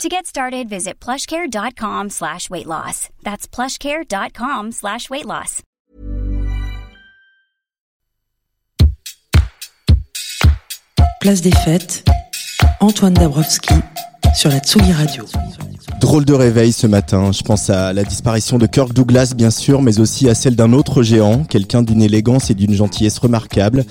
To 0.00 0.08
get 0.08 0.26
started, 0.26 0.68
visit 0.68 0.98
plushcare.com 0.98 2.10
slash 2.10 2.50
weight 2.50 2.66
loss. 2.66 3.08
That's 3.22 3.46
plushcare.com 3.46 4.72
slash 4.72 5.08
weight 5.10 5.26
loss. 5.26 5.62
Place 11.20 11.40
des 11.40 11.52
fêtes, 11.52 12.02
Antoine 12.80 13.14
Dabrowski 13.14 13.80
sur 14.34 14.50
la 14.50 14.58
Tsugi 14.58 14.92
Radio. 14.92 15.24
Drôle 16.00 16.24
de 16.24 16.32
réveil 16.32 16.72
ce 16.72 16.86
matin. 16.86 17.32
Je 17.32 17.42
pense 17.42 17.70
à 17.70 17.92
la 17.92 18.02
disparition 18.04 18.58
de 18.58 18.66
Kirk 18.66 18.92
Douglas, 18.92 19.34
bien 19.36 19.50
sûr, 19.50 19.82
mais 19.82 20.00
aussi 20.00 20.28
à 20.28 20.34
celle 20.34 20.56
d'un 20.56 20.72
autre 20.72 21.02
géant, 21.02 21.44
quelqu'un 21.44 21.82
d'une 21.82 22.02
élégance 22.02 22.50
et 22.50 22.54
d'une 22.54 22.74
gentillesse 22.74 23.18
remarquable. 23.18 23.84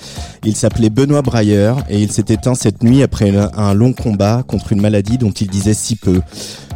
Il 0.44 0.56
s'appelait 0.56 0.90
Benoît 0.90 1.22
Brayer 1.22 1.74
et 1.88 2.00
il 2.02 2.12
s'est 2.12 2.26
éteint 2.28 2.54
cette 2.54 2.82
nuit 2.82 3.02
après 3.02 3.32
un 3.56 3.74
long 3.74 3.92
combat 3.92 4.42
contre 4.46 4.72
une 4.72 4.80
maladie 4.80 5.18
dont 5.18 5.30
il 5.30 5.48
disait 5.48 5.74
si 5.74 5.96
peu. 5.96 6.20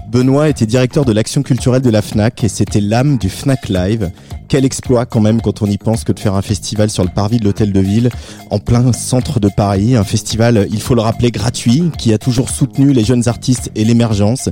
Benoît 0.09 0.49
était 0.49 0.67
directeur 0.67 1.05
de 1.05 1.13
l'action 1.13 1.43
culturelle 1.43 1.83
de 1.83 1.91
la 1.91 2.01
FNAC 2.01 2.45
et 2.45 2.49
c'était 2.49 2.81
l'âme 2.81 3.19
du 3.19 3.29
FNAC 3.29 3.69
Live. 3.69 4.11
Quel 4.49 4.65
exploit 4.65 5.05
quand 5.05 5.21
même 5.21 5.41
quand 5.41 5.63
on 5.63 5.67
y 5.67 5.79
pense 5.79 6.05
que 6.05 6.13
de 6.13 6.21
faire 6.21 6.35
un 6.35 6.43
festival 6.43 6.91
sur 6.91 7.03
le 7.03 7.11
parvis 7.11 7.39
de 7.39 7.45
l'hôtel 7.45 7.73
de 7.73 7.81
ville 7.81 8.11
en 8.51 8.61
plein 8.61 8.93
centre 8.93 9.41
de 9.41 9.49
Paris. 9.49 9.97
Un 9.97 10.05
festival, 10.05 10.69
il 10.71 10.81
faut 10.81 10.95
le 10.95 11.01
rappeler, 11.01 11.33
gratuit, 11.33 11.91
qui 11.99 12.13
a 12.13 12.19
toujours 12.19 12.51
soutenu 12.51 12.93
les 12.93 13.05
jeunes 13.05 13.27
artistes 13.27 13.73
et 13.75 13.85
l'émergence. 13.85 14.49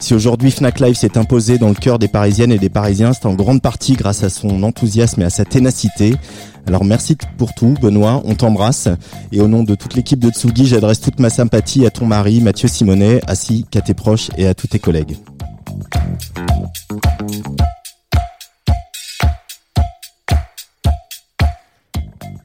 Si 0.00 0.14
aujourd'hui 0.14 0.50
Fnac 0.50 0.80
Live 0.80 0.94
s'est 0.94 1.18
imposé 1.18 1.58
dans 1.58 1.68
le 1.68 1.74
cœur 1.74 1.98
des 1.98 2.08
Parisiennes 2.08 2.52
et 2.52 2.58
des 2.58 2.68
Parisiens, 2.68 3.12
c'est 3.12 3.26
en 3.26 3.34
grande 3.34 3.60
partie 3.60 3.94
grâce 3.94 4.22
à 4.22 4.30
son 4.30 4.62
enthousiasme 4.62 5.22
et 5.22 5.24
à 5.24 5.30
sa 5.30 5.44
ténacité. 5.44 6.14
Alors 6.66 6.84
merci 6.84 7.16
pour 7.36 7.52
tout, 7.54 7.74
Benoît, 7.80 8.22
on 8.24 8.34
t'embrasse. 8.34 8.88
Et 9.32 9.40
au 9.40 9.48
nom 9.48 9.64
de 9.64 9.74
toute 9.74 9.94
l'équipe 9.94 10.20
de 10.20 10.30
Tsugi, 10.30 10.66
j'adresse 10.66 11.00
toute 11.00 11.18
ma 11.18 11.30
sympathie 11.30 11.84
à 11.84 11.90
ton 11.90 12.06
mari, 12.06 12.40
Mathieu 12.40 12.68
Simonet, 12.68 13.20
ainsi 13.26 13.66
qu'à 13.70 13.80
tes 13.80 13.94
proches 13.94 14.28
et 14.36 14.46
à 14.46 14.54
tous 14.54 14.68
tes 14.68 14.78
collègues. 14.78 15.16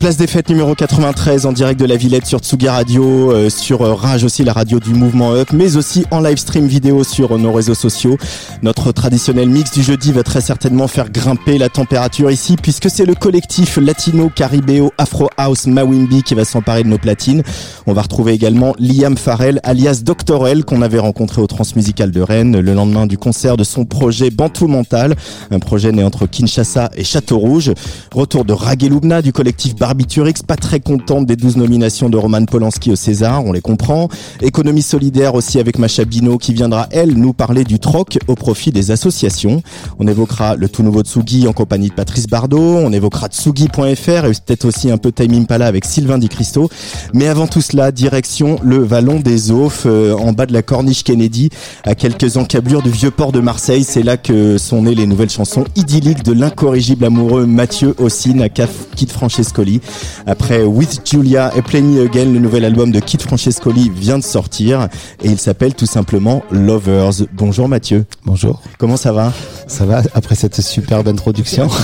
Place 0.04 0.18
des 0.18 0.28
fêtes 0.28 0.50
numéro 0.50 0.76
93 0.76 1.46
en 1.46 1.54
direct 1.54 1.80
de 1.80 1.86
la 1.86 1.96
Villette 1.96 2.26
sur 2.26 2.40
Tsugi 2.40 2.68
Radio, 2.68 3.32
euh, 3.32 3.50
sur 3.50 3.84
euh, 3.84 3.94
Rage 3.94 4.26
aussi 4.26 4.44
la 4.44 4.52
radio 4.52 4.78
du 4.78 4.94
mouvement 4.94 5.32
Up, 5.32 5.54
mais 5.54 5.78
aussi 5.78 6.04
en 6.12 6.20
live 6.20 6.36
stream 6.36 6.68
vidéo 6.68 7.06
sur 7.06 7.40
nos 7.40 7.54
réseaux 7.54 7.74
sociaux. 7.74 8.18
Notre 8.64 8.92
traditionnel 8.92 9.48
mix 9.48 9.72
du 9.72 9.82
jeudi 9.82 10.12
va 10.12 10.24
très 10.24 10.42
certainement 10.42 10.90
faire 10.90 11.10
grimper 11.10 11.58
la 11.58 11.70
température 11.70 12.30
ici 12.30 12.58
puisque 12.62 12.90
c'est 12.90 13.06
le 13.06 13.16
collectif 13.16 13.78
latino 13.78 14.30
caribéo 14.30 14.92
Afro 14.98 15.30
House 15.38 15.68
Mawimbi 15.68 16.22
qui 16.24 16.36
va 16.36 16.44
s'emparer 16.44 16.84
de 16.84 16.90
nos 16.90 16.98
platines. 16.98 17.42
On 17.88 17.94
va 17.94 18.02
retrouver 18.02 18.34
également 18.34 18.76
Liam 18.80 19.16
Farrell 19.16 19.62
alias 19.64 20.02
Dr 20.04 20.46
L 20.50 20.66
qu'on 20.66 20.82
avait 20.82 21.00
rencontré 21.00 21.42
au 21.42 21.48
Transmusical 21.48 22.12
de 22.12 22.20
Rennes 22.20 22.60
le 22.60 22.74
lendemain 22.74 23.08
du 23.08 23.18
concert 23.18 23.56
de 23.56 23.64
son 23.64 23.86
projet 23.86 24.32
Bantou 24.32 24.68
Mental, 24.68 25.16
un 25.50 25.60
projet 25.60 25.94
né 25.94 26.04
entre 26.04 26.26
Kinshasa 26.26 26.92
et 26.94 27.06
Château-Rouge. 27.06 27.72
Retour 28.14 28.44
de 28.44 28.52
Ragelubna 28.52 29.22
du 29.22 29.32
collectif 29.32 29.76
Bar 29.76 29.93
Barbiturix, 29.94 30.42
pas 30.48 30.56
très 30.56 30.80
contente 30.80 31.28
des 31.28 31.36
12 31.36 31.58
nominations 31.58 32.10
de 32.10 32.18
Roman 32.18 32.44
Polanski 32.46 32.92
au 32.92 32.96
César, 32.96 33.46
on 33.46 33.52
les 33.52 33.62
comprend. 33.62 34.10
Économie 34.42 34.82
solidaire 34.82 35.36
aussi 35.36 35.60
avec 35.60 35.78
Macha 35.78 36.04
Bino 36.04 36.40
qui 36.40 36.52
viendra, 36.52 36.88
elle, 36.90 37.14
nous 37.14 37.32
parler 37.32 37.64
du 37.64 37.78
troc 37.78 38.18
au 38.28 38.34
profit 38.34 38.72
des 38.72 38.90
associations. 38.90 39.62
On 40.00 40.08
évoquera 40.08 40.56
le 40.56 40.68
tout 40.68 40.82
nouveau 40.82 41.02
Tsugi 41.02 41.48
en 41.48 41.54
compagnie 41.54 41.90
de 41.90 41.94
Patrice 41.94 42.26
Bardot, 42.26 42.78
on 42.78 42.92
évoquera 42.92 43.28
Tsugi.fr 43.28 44.26
et 44.26 44.32
peut-être 44.44 44.66
aussi 44.66 44.90
un 44.90 44.98
peu 44.98 45.12
Time 45.12 45.32
Impala 45.36 45.68
avec 45.68 45.86
Sylvain 45.86 46.18
Di 46.18 46.28
Cristo. 46.28 46.72
Mais 47.14 47.28
avant 47.28 47.46
tout 47.46 47.62
cela, 47.62 47.92
direction 47.92 48.56
le 48.64 48.78
Vallon 48.78 49.20
des 49.20 49.52
Aufs, 49.52 49.84
euh, 49.86 50.16
en 50.16 50.34
bas 50.34 50.48
de 50.48 50.54
la 50.54 50.64
Corniche 50.64 51.04
Kennedy, 51.04 51.52
à 51.84 51.94
quelques 51.94 52.38
encablures 52.38 52.82
du 52.82 52.90
vieux 52.90 53.12
port 53.12 53.32
de 53.32 53.42
Marseille. 53.42 53.84
C'est 53.84 54.02
là 54.02 54.18
que 54.18 54.58
sont 54.58 54.82
nées 54.82 54.96
les 54.96 55.06
nouvelles 55.06 55.30
chansons 55.30 55.66
idylliques 55.76 56.24
de 56.24 56.34
l'incorrigible 56.34 57.06
amoureux 57.06 57.46
Mathieu 57.46 57.94
Ossine 58.00 58.42
à 58.42 58.50
Kid 58.50 59.12
Francescoli. 59.12 59.82
Après 60.26 60.64
With 60.64 61.02
Julia 61.06 61.52
et 61.56 61.62
Play 61.62 61.82
Me 61.82 62.06
Again, 62.06 62.26
le 62.26 62.40
nouvel 62.40 62.66
album 62.66 62.92
de 62.92 63.00
Kit 63.00 63.18
Francescoli 63.20 63.92
vient 63.94 64.18
de 64.18 64.24
sortir 64.24 64.88
et 65.24 65.30
il 65.30 65.40
s'appelle 65.40 65.74
tout 65.74 65.86
simplement 65.86 66.44
Lovers. 66.52 67.26
Bonjour 67.34 67.68
Mathieu. 67.68 68.06
Bonjour. 68.26 68.62
Comment 68.78 68.98
ça 68.98 69.12
va? 69.12 69.34
Ça 69.68 69.86
va 69.86 70.02
après 70.14 70.36
cette 70.36 70.62
superbe 70.62 71.08
introduction. 71.08 71.70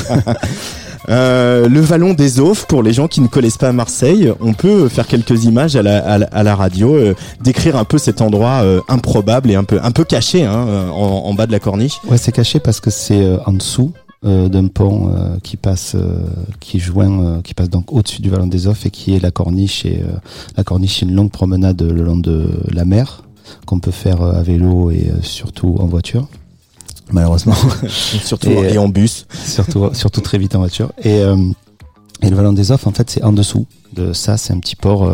Euh, 1.07 1.67
le 1.67 1.79
vallon 1.79 2.13
des 2.13 2.39
Aufs, 2.39 2.65
pour 2.65 2.83
les 2.83 2.93
gens 2.93 3.07
qui 3.07 3.21
ne 3.21 3.27
connaissent 3.27 3.57
pas 3.57 3.71
Marseille, 3.71 4.31
on 4.41 4.53
peut 4.53 4.89
faire 4.89 5.07
quelques 5.07 5.45
images 5.45 5.75
à 5.75 5.81
la, 5.81 5.97
à 5.97 6.43
la, 6.43 6.55
radio, 6.55 6.95
euh, 6.95 7.15
décrire 7.41 7.77
un 7.77 7.85
peu 7.85 7.97
cet 7.97 8.21
endroit 8.21 8.61
euh, 8.63 8.81
improbable 8.87 9.49
et 9.49 9.55
un 9.55 9.63
peu, 9.63 9.79
un 9.81 9.91
peu 9.91 10.03
caché 10.03 10.45
hein, 10.45 10.89
en, 10.91 11.23
en, 11.25 11.33
bas 11.33 11.47
de 11.47 11.51
la 11.51 11.59
corniche. 11.59 11.99
Ouais, 12.07 12.17
c'est 12.17 12.31
caché 12.31 12.59
parce 12.59 12.79
que 12.79 12.91
c'est 12.91 13.25
en 13.45 13.53
dessous 13.53 13.91
d'un 14.23 14.67
pont 14.67 15.13
euh, 15.13 15.37
qui 15.41 15.55
passe 15.55 15.95
euh, 15.95 16.19
qui 16.59 16.79
joint 16.79 17.41
qui 17.41 17.53
passe 17.53 17.69
donc 17.69 17.93
au-dessus 17.93 18.21
du 18.21 18.29
vallon 18.29 18.47
des 18.47 18.67
Offres 18.67 18.85
et 18.85 18.91
qui 18.91 19.13
est 19.13 19.19
la 19.19 19.31
corniche 19.31 19.85
et 19.85 20.03
la 20.57 20.63
corniche 20.65 21.01
est 21.01 21.05
une 21.05 21.15
longue 21.15 21.31
promenade 21.31 21.81
le 21.81 22.03
long 22.03 22.17
de 22.17 22.49
la 22.69 22.83
mer 22.83 23.23
qu'on 23.65 23.79
peut 23.79 23.91
faire 23.91 24.21
à 24.21 24.43
vélo 24.43 24.91
et 24.91 25.09
surtout 25.21 25.77
en 25.79 25.85
voiture 25.85 26.27
malheureusement. 27.11 27.55
Surtout 27.87 28.49
et, 28.49 28.77
en 28.77 28.87
bus. 28.87 29.25
surtout 29.33 29.89
surtout 29.93 30.21
très 30.21 30.37
vite 30.37 30.53
en 30.53 30.59
voiture. 30.59 30.91
Et 31.03 31.21
et 32.21 32.29
le 32.29 32.35
vallon 32.35 32.51
des 32.51 32.71
Offres 32.71 32.87
en 32.89 32.91
fait 32.91 33.09
c'est 33.09 33.23
en 33.23 33.31
dessous 33.31 33.67
de 33.93 34.11
ça. 34.11 34.35
C'est 34.35 34.51
un 34.53 34.59
petit 34.59 34.75
port 34.75 35.09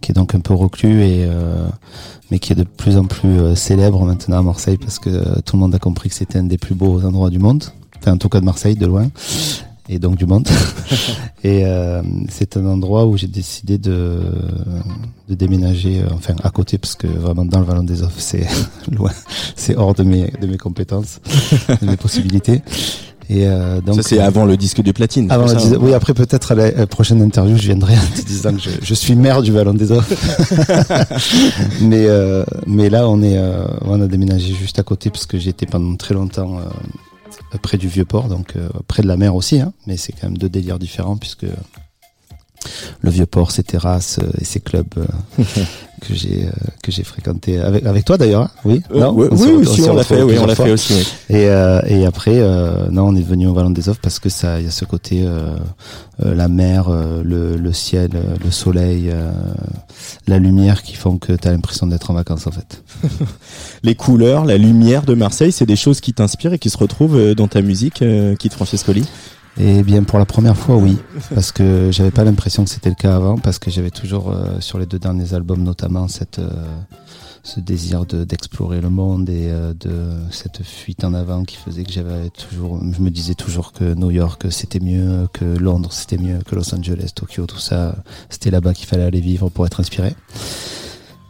qui 0.00 0.10
est 0.10 0.14
donc 0.14 0.34
un 0.34 0.40
peu 0.40 0.54
reclus 0.54 1.04
et 1.04 1.28
mais 2.32 2.40
qui 2.40 2.52
est 2.52 2.56
de 2.56 2.64
plus 2.64 2.96
en 2.96 3.04
plus 3.04 3.54
célèbre 3.54 4.04
maintenant 4.04 4.38
à 4.38 4.42
Marseille 4.42 4.76
parce 4.76 4.98
que 4.98 5.40
tout 5.42 5.56
le 5.56 5.60
monde 5.60 5.74
a 5.74 5.78
compris 5.78 6.08
que 6.08 6.16
c'était 6.16 6.40
un 6.40 6.44
des 6.44 6.58
plus 6.58 6.74
beaux 6.74 7.04
endroits 7.04 7.30
du 7.30 7.38
monde 7.38 7.64
en 8.10 8.18
tout 8.18 8.28
cas 8.28 8.40
de 8.40 8.44
Marseille, 8.44 8.76
de 8.76 8.86
loin, 8.86 9.08
et 9.88 9.98
donc 9.98 10.16
du 10.16 10.26
monde. 10.26 10.48
et 11.44 11.64
euh, 11.64 12.02
c'est 12.28 12.56
un 12.56 12.66
endroit 12.66 13.06
où 13.06 13.16
j'ai 13.16 13.26
décidé 13.26 13.78
de, 13.78 14.20
de 15.28 15.34
déménager, 15.34 16.00
euh, 16.00 16.14
enfin 16.14 16.34
à 16.42 16.50
côté, 16.50 16.78
parce 16.78 16.94
que 16.94 17.06
vraiment 17.06 17.44
dans 17.44 17.60
le 17.60 17.64
Vallon 17.64 17.84
des 17.84 18.02
Offres, 18.02 18.18
c'est 18.18 18.46
loin, 18.90 19.10
c'est 19.56 19.76
hors 19.76 19.94
de 19.94 20.02
mes, 20.02 20.30
de 20.40 20.46
mes 20.46 20.58
compétences, 20.58 21.20
de 21.80 21.86
mes 21.86 21.96
possibilités. 21.96 22.62
Et 23.30 23.46
euh, 23.46 23.80
donc, 23.80 23.96
ça 23.96 24.02
c'est 24.02 24.18
avant 24.18 24.44
le 24.44 24.58
disque 24.58 24.82
de 24.82 24.92
platine. 24.92 25.30
Avant 25.30 25.46
oui, 25.80 25.94
après 25.94 26.12
peut-être 26.12 26.52
à 26.52 26.54
la, 26.54 26.86
prochaine 26.86 27.22
interview, 27.22 27.56
je 27.56 27.62
viendrai 27.62 27.94
en 27.94 28.16
te 28.16 28.20
disant 28.20 28.52
que 28.52 28.60
je, 28.60 28.68
je 28.82 28.94
suis 28.94 29.14
maire 29.14 29.40
du 29.40 29.50
Vallon 29.50 29.72
des 29.72 29.92
Offres. 29.92 30.12
mais 31.80 32.06
mais 32.66 32.90
là, 32.90 33.08
on 33.08 33.22
est, 33.22 33.40
on 33.80 33.98
a 33.98 34.06
déménagé 34.08 34.52
juste 34.52 34.78
à 34.78 34.82
côté 34.82 35.08
parce 35.08 35.24
que 35.24 35.38
j'étais 35.38 35.64
pendant 35.64 35.96
très 35.96 36.12
longtemps 36.12 36.58
près 37.58 37.78
du 37.78 37.88
vieux 37.88 38.04
port, 38.04 38.28
donc 38.28 38.56
euh, 38.56 38.68
près 38.88 39.02
de 39.02 39.08
la 39.08 39.16
mer 39.16 39.34
aussi, 39.34 39.60
hein, 39.60 39.72
mais 39.86 39.96
c'est 39.96 40.12
quand 40.12 40.24
même 40.24 40.38
deux 40.38 40.48
délires 40.48 40.78
différents 40.78 41.16
puisque 41.16 41.46
le 43.00 43.10
vieux 43.10 43.26
port, 43.26 43.50
ses 43.50 43.62
terrasses 43.62 44.18
euh, 44.22 44.30
et 44.40 44.44
ses 44.44 44.60
clubs 44.60 44.86
euh, 44.96 45.04
que 46.00 46.14
j'ai 46.14 46.48
que 46.82 46.92
j'ai 46.92 47.02
fréquenté 47.02 47.58
avec 47.58 47.86
avec 47.86 48.04
toi 48.04 48.18
d'ailleurs, 48.18 48.42
hein, 48.42 48.50
oui, 48.64 48.82
non 48.94 49.12
oui, 49.14 49.28
oui, 49.30 49.66
on, 49.88 49.94
l'a 49.94 50.04
fait, 50.04 50.22
oui, 50.22 50.36
on 50.38 50.46
l'a 50.46 50.54
fait 50.54 50.70
aussi. 50.70 51.06
Et 51.30 51.44
et 51.44 52.06
après, 52.06 52.40
non, 52.90 53.08
on 53.08 53.16
est 53.16 53.22
venu 53.22 53.46
au 53.46 53.54
Vallon 53.54 53.70
des 53.70 53.88
Offres 53.88 54.00
parce 54.02 54.18
que 54.18 54.28
ça, 54.28 54.60
il 54.60 54.66
y 54.66 54.68
a 54.68 54.70
ce 54.70 54.84
côté 54.84 55.26
la 56.18 56.48
mer, 56.48 56.90
le, 56.90 57.56
le 57.56 57.72
ciel, 57.72 58.10
le 58.44 58.50
soleil, 58.50 59.10
la 60.26 60.38
lumière 60.38 60.82
qui 60.82 60.94
font 60.94 61.16
que 61.18 61.32
tu 61.32 61.48
as 61.48 61.52
l'impression 61.52 61.86
d'être 61.86 62.10
en 62.10 62.14
vacances 62.14 62.46
en 62.46 62.50
fait. 62.50 62.82
les 63.82 63.94
couleurs, 63.94 64.44
la 64.44 64.56
lumière 64.56 65.02
de 65.02 65.14
Marseille, 65.14 65.52
c'est 65.52 65.66
des 65.66 65.76
choses 65.76 66.00
qui 66.00 66.12
t'inspirent 66.12 66.54
et 66.54 66.58
qui 66.58 66.70
se 66.70 66.78
retrouvent 66.78 67.16
euh, 67.16 67.34
dans 67.34 67.48
ta 67.48 67.62
musique, 67.62 68.02
euh, 68.02 68.34
Kit 68.36 68.50
Francescoli? 68.50 69.04
Eh 69.58 69.82
bien, 69.82 70.02
pour 70.02 70.18
la 70.18 70.26
première 70.26 70.56
fois, 70.56 70.76
oui, 70.76 70.98
parce 71.32 71.52
que 71.52 71.90
j'avais 71.92 72.10
pas 72.10 72.24
l'impression 72.24 72.64
que 72.64 72.70
c'était 72.70 72.88
le 72.88 72.96
cas 72.96 73.14
avant, 73.14 73.38
parce 73.38 73.58
que 73.58 73.70
j'avais 73.70 73.90
toujours 73.90 74.30
euh, 74.30 74.60
sur 74.60 74.78
les 74.78 74.86
deux 74.86 74.98
derniers 74.98 75.32
albums, 75.32 75.62
notamment 75.62 76.08
cette 76.08 76.40
ce 77.46 77.60
désir 77.60 78.06
d'explorer 78.06 78.80
le 78.80 78.88
monde 78.88 79.28
et 79.28 79.50
de 79.78 80.14
cette 80.30 80.62
fuite 80.62 81.04
en 81.04 81.12
avant 81.12 81.44
qui 81.44 81.56
faisait 81.56 81.84
que 81.84 81.92
j'avais 81.92 82.30
toujours, 82.30 82.80
je 82.90 83.02
me 83.02 83.10
disais 83.10 83.34
toujours 83.34 83.72
que 83.72 83.92
New 83.92 84.10
York 84.10 84.46
c'était 84.50 84.80
mieux, 84.80 85.28
que 85.30 85.44
Londres 85.44 85.92
c'était 85.92 86.16
mieux, 86.16 86.38
que 86.38 86.54
Los 86.54 86.74
Angeles, 86.74 87.10
Tokyo, 87.14 87.44
tout 87.44 87.58
ça, 87.58 87.96
c'était 88.30 88.50
là-bas 88.50 88.72
qu'il 88.72 88.86
fallait 88.86 89.04
aller 89.04 89.20
vivre 89.20 89.50
pour 89.50 89.66
être 89.66 89.80
inspiré. 89.80 90.14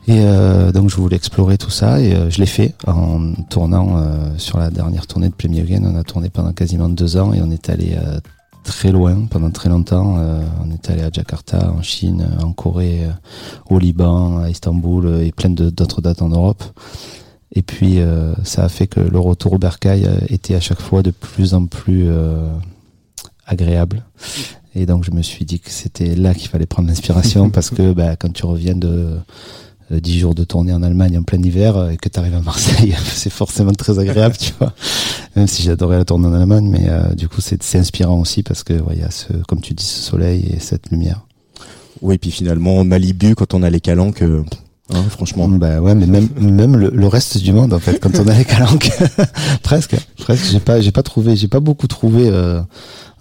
Et 0.06 0.21
euh, 0.21 0.71
donc 0.71 0.91
je 0.91 0.97
voulais 0.97 1.17
explorer 1.17 1.56
tout 1.56 1.71
ça 1.71 2.01
et 2.01 2.15
euh, 2.15 2.29
je 2.29 2.39
l'ai 2.39 2.47
fait 2.47 2.75
en 2.87 3.33
tournant 3.49 3.97
euh, 3.97 4.37
sur 4.37 4.59
la 4.59 4.69
dernière 4.69 5.06
tournée 5.06 5.31
de 5.31 5.35
Play 5.35 5.49
Me 5.49 5.61
Again. 5.61 5.83
On 5.85 5.97
a 5.97 6.03
tourné 6.03 6.29
pendant 6.29 6.53
quasiment 6.53 6.91
deux 6.91 7.17
ans 7.17 7.33
et 7.33 7.41
on 7.41 7.51
est 7.51 7.71
allé 7.71 7.97
très 8.65 8.93
loin 8.93 9.27
pendant 9.31 9.51
très 9.51 9.69
longtemps. 9.71 10.19
on 10.62 10.71
est 10.71 10.91
allé 10.91 11.03
à 11.03 11.11
Jakarta, 11.11 11.71
en 11.71 11.83
Chine, 11.83 12.27
en 12.43 12.53
Corée, 12.53 13.03
au 13.71 13.79
Liban, 13.79 14.39
à 14.39 14.51
Istanbul 14.51 15.23
et 15.23 15.33
plein 15.33 15.51
d'autres 15.51 16.03
dates 16.03 16.23
en 16.23 16.29
Europe. 16.29 16.62
Et 17.53 17.62
puis 17.62 17.99
ça 18.43 18.65
a 18.65 18.69
fait 18.69 18.87
que 18.87 19.01
le 19.01 19.19
retour 19.19 19.55
au 19.55 19.59
Bercail 19.59 20.09
était 20.29 20.55
à 20.55 20.61
chaque 20.61 20.81
fois 20.81 21.03
de 21.03 21.11
plus 21.11 21.55
en 21.55 21.67
plus 21.67 22.09
agréable. 23.47 24.05
Et 24.75 24.87
donc 24.87 25.05
je 25.05 25.12
me 25.12 25.23
suis 25.23 25.45
dit 25.45 25.61
que 25.61 25.71
c'était 25.71 26.15
là 26.15 26.35
qu'il 26.35 26.49
fallait 26.49 26.67
prendre 26.67 26.89
l'inspiration 26.89 27.49
parce 27.51 27.71
que 27.71 27.93
bah, 27.93 28.17
quand 28.17 28.33
tu 28.33 28.45
reviens 28.45 28.75
de 28.75 29.19
10 29.90 30.16
euh, 30.16 30.20
jours 30.20 30.34
de 30.34 30.44
tournée 30.44 30.72
en 30.72 30.82
Allemagne 30.82 31.19
en 31.19 31.22
plein 31.22 31.42
hiver 31.42 31.76
euh, 31.76 31.90
et 31.90 31.96
que 31.96 32.08
tu 32.08 32.19
arrives 32.19 32.34
à 32.34 32.40
Marseille, 32.40 32.94
c'est 33.04 33.31
forcément 33.31 33.72
très 33.72 33.98
agréable, 33.98 34.36
tu 34.36 34.52
vois. 34.58 34.72
Même 35.36 35.46
si 35.46 35.62
j'adorais 35.62 35.98
la 35.98 36.04
tournée 36.04 36.28
en 36.28 36.34
Allemagne, 36.34 36.69
mais 36.69 36.86
euh, 36.88 37.14
du 37.14 37.28
coup 37.28 37.40
c'est 37.40 37.76
inspirant 37.76 38.20
aussi 38.20 38.42
parce 38.42 38.62
que 38.62 38.75
il 38.92 38.98
y 38.98 39.02
a 39.02 39.10
ce, 39.10 39.32
comme 39.48 39.60
tu 39.60 39.75
dis, 39.75 39.84
ce 39.84 40.00
soleil 40.00 40.48
et 40.54 40.60
cette 40.60 40.90
lumière. 40.90 41.26
Oui, 42.02 42.16
et 42.16 42.19
puis 42.19 42.31
finalement 42.31 42.84
Malibu 42.84 43.34
quand 43.34 43.54
on 43.54 43.62
a 43.62 43.70
les 43.70 43.81
calanques. 43.81 44.22
Hein, 44.92 45.02
franchement. 45.08 45.48
Bah 45.48 45.81
ouais, 45.81 45.94
mais 45.94 46.06
même 46.06 46.28
même 46.38 46.76
le, 46.76 47.06
reste 47.06 47.38
du 47.38 47.52
monde 47.52 47.72
en 47.72 47.78
fait, 47.78 47.98
quand 48.00 48.19
on 48.19 48.28
a 48.28 48.36
les 48.36 48.44
calanques, 48.44 48.90
presque, 49.62 49.96
presque. 50.19 50.44
J'ai 50.50 50.60
pas 50.60 50.81
j'ai 50.81 50.92
pas 50.92 51.02
trouvé, 51.02 51.36
j'ai 51.36 51.48
pas 51.48 51.60
beaucoup 51.60 51.86
trouvé 51.86 52.31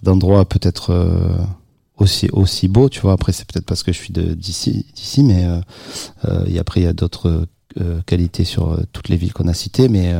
d'endroits 0.04 0.46
peut-être 0.46 0.92
euh, 0.92 1.18
aussi 2.32 2.68
beaux 2.68 2.90
tu 2.90 3.00
vois. 3.02 3.14
Après 3.14 3.32
c'est 3.32 3.46
peut-être 3.46 3.66
parce 3.66 3.84
que 3.84 3.92
je 3.92 3.98
suis 3.98 4.14
d'ici 4.14 4.86
d'ici 4.96 5.24
mais 5.24 5.46
euh, 5.46 5.60
euh, 6.26 6.46
et 6.48 6.60
après 6.60 6.82
il 6.82 6.84
y 6.84 6.88
a 6.88 6.94
d'autres 6.94 7.48
qualités 8.06 8.44
sur 8.44 8.80
toutes 8.92 9.10
les 9.10 9.18
villes 9.18 9.34
qu'on 9.34 9.48
a 9.48 9.54
citées 9.56 9.90
mais 9.90 10.14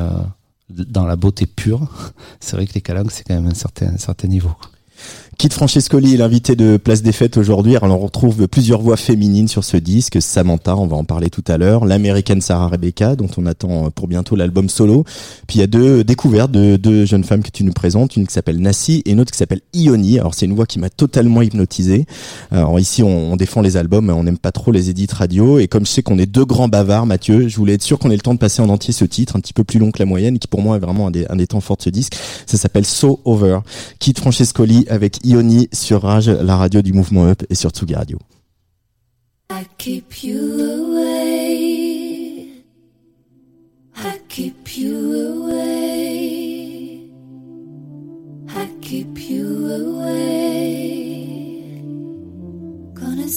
dans 0.70 1.06
la 1.06 1.16
beauté 1.16 1.46
pure 1.46 1.88
c'est 2.40 2.56
vrai 2.56 2.66
que 2.66 2.74
les 2.74 2.82
calanques 2.82 3.12
c'est 3.12 3.24
quand 3.24 3.36
même 3.36 3.46
un 3.46 3.54
certain 3.54 3.94
un 3.94 3.98
certain 3.98 4.28
niveau 4.28 4.50
Kit 5.44 5.50
Francescoli 5.50 6.14
est 6.14 6.18
l'invité 6.18 6.56
de 6.56 6.78
Place 6.78 7.02
des 7.02 7.12
Fêtes 7.12 7.36
aujourd'hui. 7.36 7.76
Alors 7.76 7.98
on 7.98 7.98
retrouve 7.98 8.48
plusieurs 8.48 8.80
voix 8.80 8.96
féminines 8.96 9.50
sur 9.50 9.66
ce 9.66 9.76
disque. 9.76 10.22
Samantha, 10.22 10.78
on 10.78 10.88
va 10.88 10.96
en 10.96 11.04
parler 11.04 11.30
tout 11.30 11.44
à 11.50 11.58
l'heure. 11.58 11.84
L'américaine 11.84 12.40
Sarah 12.40 12.70
Rebecca, 12.70 13.18
dont 13.18 13.28
on 13.36 13.46
attend 13.46 13.92
pour 13.92 14.08
bientôt 14.08 14.38
l'album 14.38 14.70
solo. 14.70 15.04
Puis 15.46 15.58
il 15.58 15.60
y 15.60 15.64
a 15.64 15.68
deux 15.68 16.06
découvertes 16.06 16.52
de 16.52 16.78
deux 16.78 17.04
jeunes 17.04 17.26
femmes 17.26 17.44
que 17.44 17.50
tu 17.50 17.66
nous 17.66 17.74
présentes. 17.74 18.16
Une 18.16 18.26
qui 18.26 18.34
s'appelle 18.34 18.62
Nassi 18.62 19.04
et 19.06 19.12
une 19.12 19.20
autre 19.20 19.34
qui 19.34 19.38
s'appelle 19.38 19.60
Ioni. 19.74 20.18
Alors 20.18 20.34
c'est 20.34 20.46
une 20.46 20.54
voix 20.54 20.66
qui 20.66 20.80
m'a 20.80 20.90
totalement 20.90 21.42
hypnotisé. 21.42 22.06
Alors 22.50 22.80
ici 22.80 23.04
on, 23.04 23.36
défend 23.36 23.60
les 23.60 23.76
albums, 23.76 24.10
on 24.12 24.24
n'aime 24.24 24.38
pas 24.38 24.54
trop 24.54 24.72
les 24.72 24.90
édits 24.90 25.10
radio. 25.12 25.60
Et 25.60 25.68
comme 25.68 25.86
je 25.86 25.92
sais 25.92 26.04
qu'on 26.04 26.20
est 26.20 26.26
deux 26.26 26.46
grands 26.46 26.70
bavards, 26.70 27.06
Mathieu, 27.06 27.50
je 27.50 27.58
voulais 27.58 27.74
être 27.74 27.84
sûr 27.84 28.00
qu'on 28.00 28.12
ait 28.12 28.16
le 28.16 28.22
temps 28.22 28.34
de 28.34 28.40
passer 28.40 28.62
en 28.62 28.70
entier 28.70 28.94
ce 28.94 29.04
titre, 29.04 29.36
un 29.36 29.42
petit 29.42 29.52
peu 29.52 29.66
plus 29.66 29.80
long 29.80 29.92
que 29.92 30.00
la 30.00 30.06
moyenne, 30.06 30.40
qui 30.40 30.48
pour 30.48 30.62
moi 30.62 30.78
est 30.78 30.80
vraiment 30.80 31.08
un 31.08 31.12
des, 31.12 31.26
un 31.30 31.36
des 31.36 31.48
temps 31.48 31.60
forts 31.60 31.76
de 31.76 31.82
ce 31.82 31.90
disque. 31.90 32.16
Ça 32.46 32.56
s'appelle 32.56 32.86
So 32.86 33.20
Over. 33.26 33.60
Kit 34.00 34.14
Francescoli 34.18 34.86
avec 34.88 35.18
Ioni 35.26 35.33
sur 35.72 36.04
Rage, 36.04 36.30
la 36.30 36.56
radio 36.56 36.84
du 36.84 36.94
mouvement 36.94 37.26
Up 37.26 37.42
et 37.50 37.56
sur 37.56 37.72
Tsugi 37.72 37.96
Radio. 37.96 38.20
I 39.50 39.66
keep 39.80 40.24
you 40.24 40.38
away. 40.60 41.44
I 43.96 44.20
keep 44.30 44.78
you 44.78 44.94
away. 45.32 47.10
I 48.48 48.68
keep 48.80 49.18
you 49.28 49.72
away. 49.72 51.02
Gonna 52.94 53.28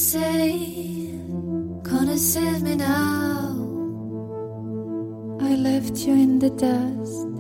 save 2.19 2.63
me 2.63 2.77
now. 2.77 3.57
I 5.41 5.57
left 5.57 6.07
you 6.07 6.13
in 6.13 6.39
the 6.39 6.51
dust. 6.51 7.36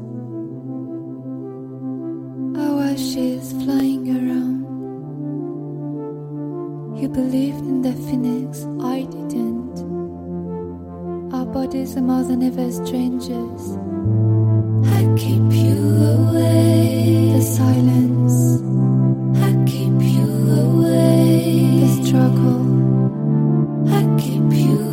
Ashes 2.96 3.52
flying 3.52 4.08
around. 4.08 4.64
You 6.98 7.08
believed 7.10 7.58
in 7.58 7.82
the 7.82 7.92
phoenix, 7.92 8.64
I 8.80 9.02
didn't. 9.02 9.76
Our 11.30 11.44
bodies 11.44 11.94
are 11.98 12.00
more 12.00 12.22
than 12.24 12.42
ever 12.42 12.72
strangers. 12.72 13.76
I 14.96 15.02
keep 15.18 15.52
you 15.52 15.76
away. 16.16 17.32
The 17.36 17.42
silence. 17.42 18.62
I 19.44 19.52
keep 19.70 20.00
you 20.00 20.28
away. 20.64 21.80
The 21.80 21.88
struggle. 22.02 22.64
I 23.92 24.02
keep 24.18 24.50
you 24.64 24.85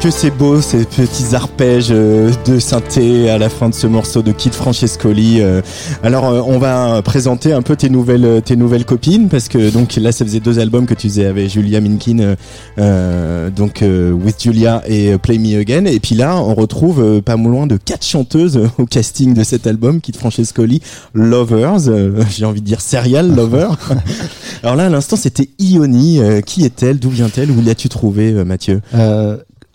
Que 0.00 0.10
c'est 0.10 0.30
beau 0.30 0.60
ces 0.60 0.84
petits 0.84 1.34
arpèges 1.34 1.88
euh, 1.90 2.30
de 2.46 2.58
synthé 2.58 3.30
à 3.30 3.38
la 3.38 3.48
fin 3.48 3.70
de 3.70 3.74
ce 3.74 3.86
morceau 3.86 4.22
de 4.22 4.30
Kid 4.30 4.52
Francescoli. 4.52 5.40
Euh. 5.40 5.62
Alors 6.02 6.26
euh, 6.26 6.42
on 6.46 6.58
va 6.58 7.00
présenter 7.02 7.52
un 7.52 7.62
peu 7.62 7.76
tes 7.76 7.88
nouvelles 7.88 8.42
tes 8.44 8.56
nouvelles 8.56 8.84
copines 8.84 9.28
parce 9.28 9.48
que 9.48 9.70
donc 9.70 9.96
là 9.96 10.12
ça 10.12 10.24
faisait 10.24 10.40
deux 10.40 10.58
albums 10.58 10.86
que 10.86 10.94
tu 10.94 11.08
faisais 11.08 11.24
avec 11.24 11.50
Julia 11.50 11.80
Minkin 11.80 12.36
euh, 12.78 13.50
donc 13.50 13.82
With 13.82 14.42
Julia 14.42 14.82
et 14.86 15.16
Play 15.18 15.38
Me 15.38 15.58
Again 15.58 15.86
et 15.86 15.98
puis 15.98 16.14
là 16.14 16.36
on 16.36 16.54
retrouve 16.54 17.22
pas 17.22 17.36
moins 17.36 17.66
de 17.66 17.76
quatre 17.76 18.04
chanteuses 18.04 18.60
au 18.78 18.84
casting 18.84 19.34
de 19.34 19.44
cet 19.44 19.66
album 19.66 20.00
Kid 20.00 20.16
Francescoli 20.16 20.82
Lovers 21.14 21.90
j'ai 22.30 22.44
envie 22.44 22.60
de 22.60 22.66
dire 22.66 22.80
serial 22.80 23.34
lover. 23.34 23.68
Alors 24.62 24.76
là 24.76 24.86
à 24.86 24.88
l'instant 24.90 25.16
c'était 25.16 25.48
Ioni 25.58 26.20
qui 26.44 26.64
est-elle 26.64 26.98
d'où 26.98 27.10
vient-elle 27.10 27.50
où 27.50 27.62
l'as-tu 27.62 27.88
trouvé 27.88 28.44
Mathieu? 28.44 28.80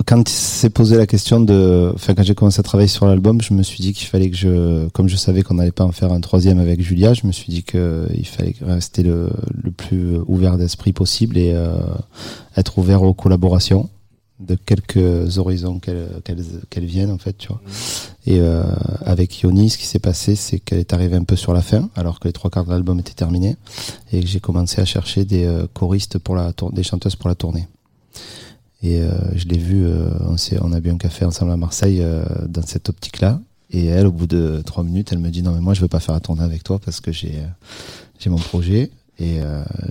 Quand 0.06 0.28
s'est 0.28 0.70
posé 0.70 0.98
la 0.98 1.08
question 1.08 1.40
de, 1.40 1.92
enfin 1.96 2.14
quand 2.14 2.24
j'ai 2.24 2.36
commencé 2.36 2.60
à 2.60 2.64
travailler 2.64 2.88
sur 2.88 3.06
l'album, 3.06 3.42
je 3.42 3.54
me 3.54 3.64
suis 3.64 3.82
dit 3.82 3.94
qu'il 3.94 4.08
fallait 4.08 4.30
que 4.30 4.38
je, 4.38 4.88
comme 4.90 5.08
je 5.08 5.16
savais 5.16 5.42
qu'on 5.42 5.56
n'allait 5.56 5.72
pas 5.72 5.84
en 5.84 5.92
faire 5.92 6.12
un 6.12 6.22
troisième 6.22 6.60
avec 6.60 6.82
Julia, 6.82 7.14
je 7.14 7.28
me 7.28 7.32
suis 7.32 7.52
dit 7.52 7.64
qu'il 7.64 8.26
fallait 8.26 8.56
rester 8.62 9.04
le, 9.04 9.30
plus 9.76 10.18
ouvert 10.28 10.58
d'esprit 10.58 10.94
possible 10.94 11.38
et 11.38 11.54
euh, 11.54 11.76
être 12.58 12.78
ouvert 12.78 13.04
aux 13.04 13.14
collaborations 13.14 13.90
de 14.40 14.56
quelques 14.56 15.38
horizons 15.38 15.80
qu'elles 15.80 16.86
viennent 16.86 17.12
en 17.12 17.18
fait, 17.18 17.38
tu 17.38 17.48
vois. 17.48 17.62
Et 18.26 18.40
euh, 18.40 18.64
avec 19.06 19.42
Yoni, 19.42 19.70
ce 19.70 19.78
qui 19.78 19.86
s'est 19.86 20.00
passé, 20.00 20.36
c'est 20.36 20.60
qu'elle 20.60 20.80
est 20.80 20.94
arrivée 20.94 21.16
un 21.16 21.24
peu 21.24 21.36
sur 21.36 21.54
la 21.54 21.62
fin, 21.62 21.90
alors 21.96 22.20
que 22.20 22.28
les 22.28 22.34
trois 22.34 22.50
quarts 22.50 22.66
de 22.66 22.72
l'album 22.72 23.00
étaient 23.00 23.14
terminés, 23.14 23.56
et 24.12 24.22
que 24.22 24.28
j'ai 24.28 24.40
commencé 24.40 24.82
à 24.82 24.86
chercher 24.86 25.26
des 25.26 25.46
euh, 25.46 25.68
choristes 25.74 26.18
pour 26.18 26.36
la 26.36 26.54
des 26.72 26.84
chanteuses 26.84 27.16
pour 27.16 27.30
la 27.30 27.36
tournée. 27.36 27.68
Et 28.84 29.00
euh, 29.00 29.12
je 29.36 29.46
l'ai 29.46 29.58
vu, 29.58 29.86
euh, 29.86 30.10
on, 30.22 30.36
on 30.62 30.74
a 30.74 30.80
bu 30.80 30.90
un 30.90 30.98
café 30.98 31.26
ensemble 31.26 31.52
à 31.52 31.58
Marseille 31.58 32.00
euh, 32.02 32.24
dans 32.48 32.66
cette 32.66 32.90
optique-là. 32.90 33.40
Et 33.70 33.86
elle, 33.86 34.08
au 34.08 34.12
bout 34.12 34.28
de 34.28 34.62
trois 34.66 34.84
minutes, 34.84 35.10
elle 35.12 35.20
me 35.20 35.30
dit 35.30 35.44
non 35.44 35.54
mais 35.54 35.62
moi 35.62 35.74
je 35.74 35.80
veux 35.80 35.88
pas 35.88 36.02
faire 36.02 36.14
la 36.14 36.20
tournée 36.20 36.44
avec 36.44 36.64
toi 36.64 36.78
parce 36.84 37.00
que 37.00 37.14
j'ai 37.14 37.36
j'ai 38.20 38.30
mon 38.30 38.38
projet. 38.38 38.92
Et 39.18 39.40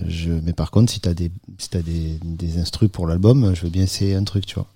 je, 0.07 0.29
mais 0.43 0.53
par 0.53 0.69
contre, 0.69 0.91
si 0.91 0.99
t'as 0.99 1.15
des 1.15 1.31
si 1.57 1.69
t'as 1.69 1.81
des 1.81 2.19
des 2.23 2.59
instrus 2.59 2.91
pour 2.91 3.07
l'album, 3.07 3.55
je 3.55 3.63
veux 3.63 3.69
bien 3.69 3.81
essayer 3.81 4.13
un 4.13 4.23
truc, 4.23 4.45
tu 4.45 4.53
vois. 4.53 4.67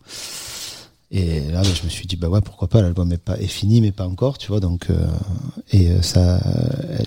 Et 1.12 1.40
là, 1.52 1.62
bah, 1.62 1.70
je 1.74 1.84
me 1.84 1.90
suis 1.90 2.08
dit, 2.08 2.16
bah 2.16 2.30
ouais, 2.30 2.42
pourquoi 2.42 2.68
pas, 2.68 2.82
l'album 2.82 3.12
est, 3.12 3.30
est 3.40 3.48
fini, 3.48 3.80
mais 3.80 3.92
pas 3.92 4.08
encore, 4.08 4.40
tu 4.40 4.48
vois. 4.48 4.60
Donc, 4.60 4.90
euh, 4.90 4.96
et 5.72 5.92
euh, 5.92 6.02
ça, 6.02 6.42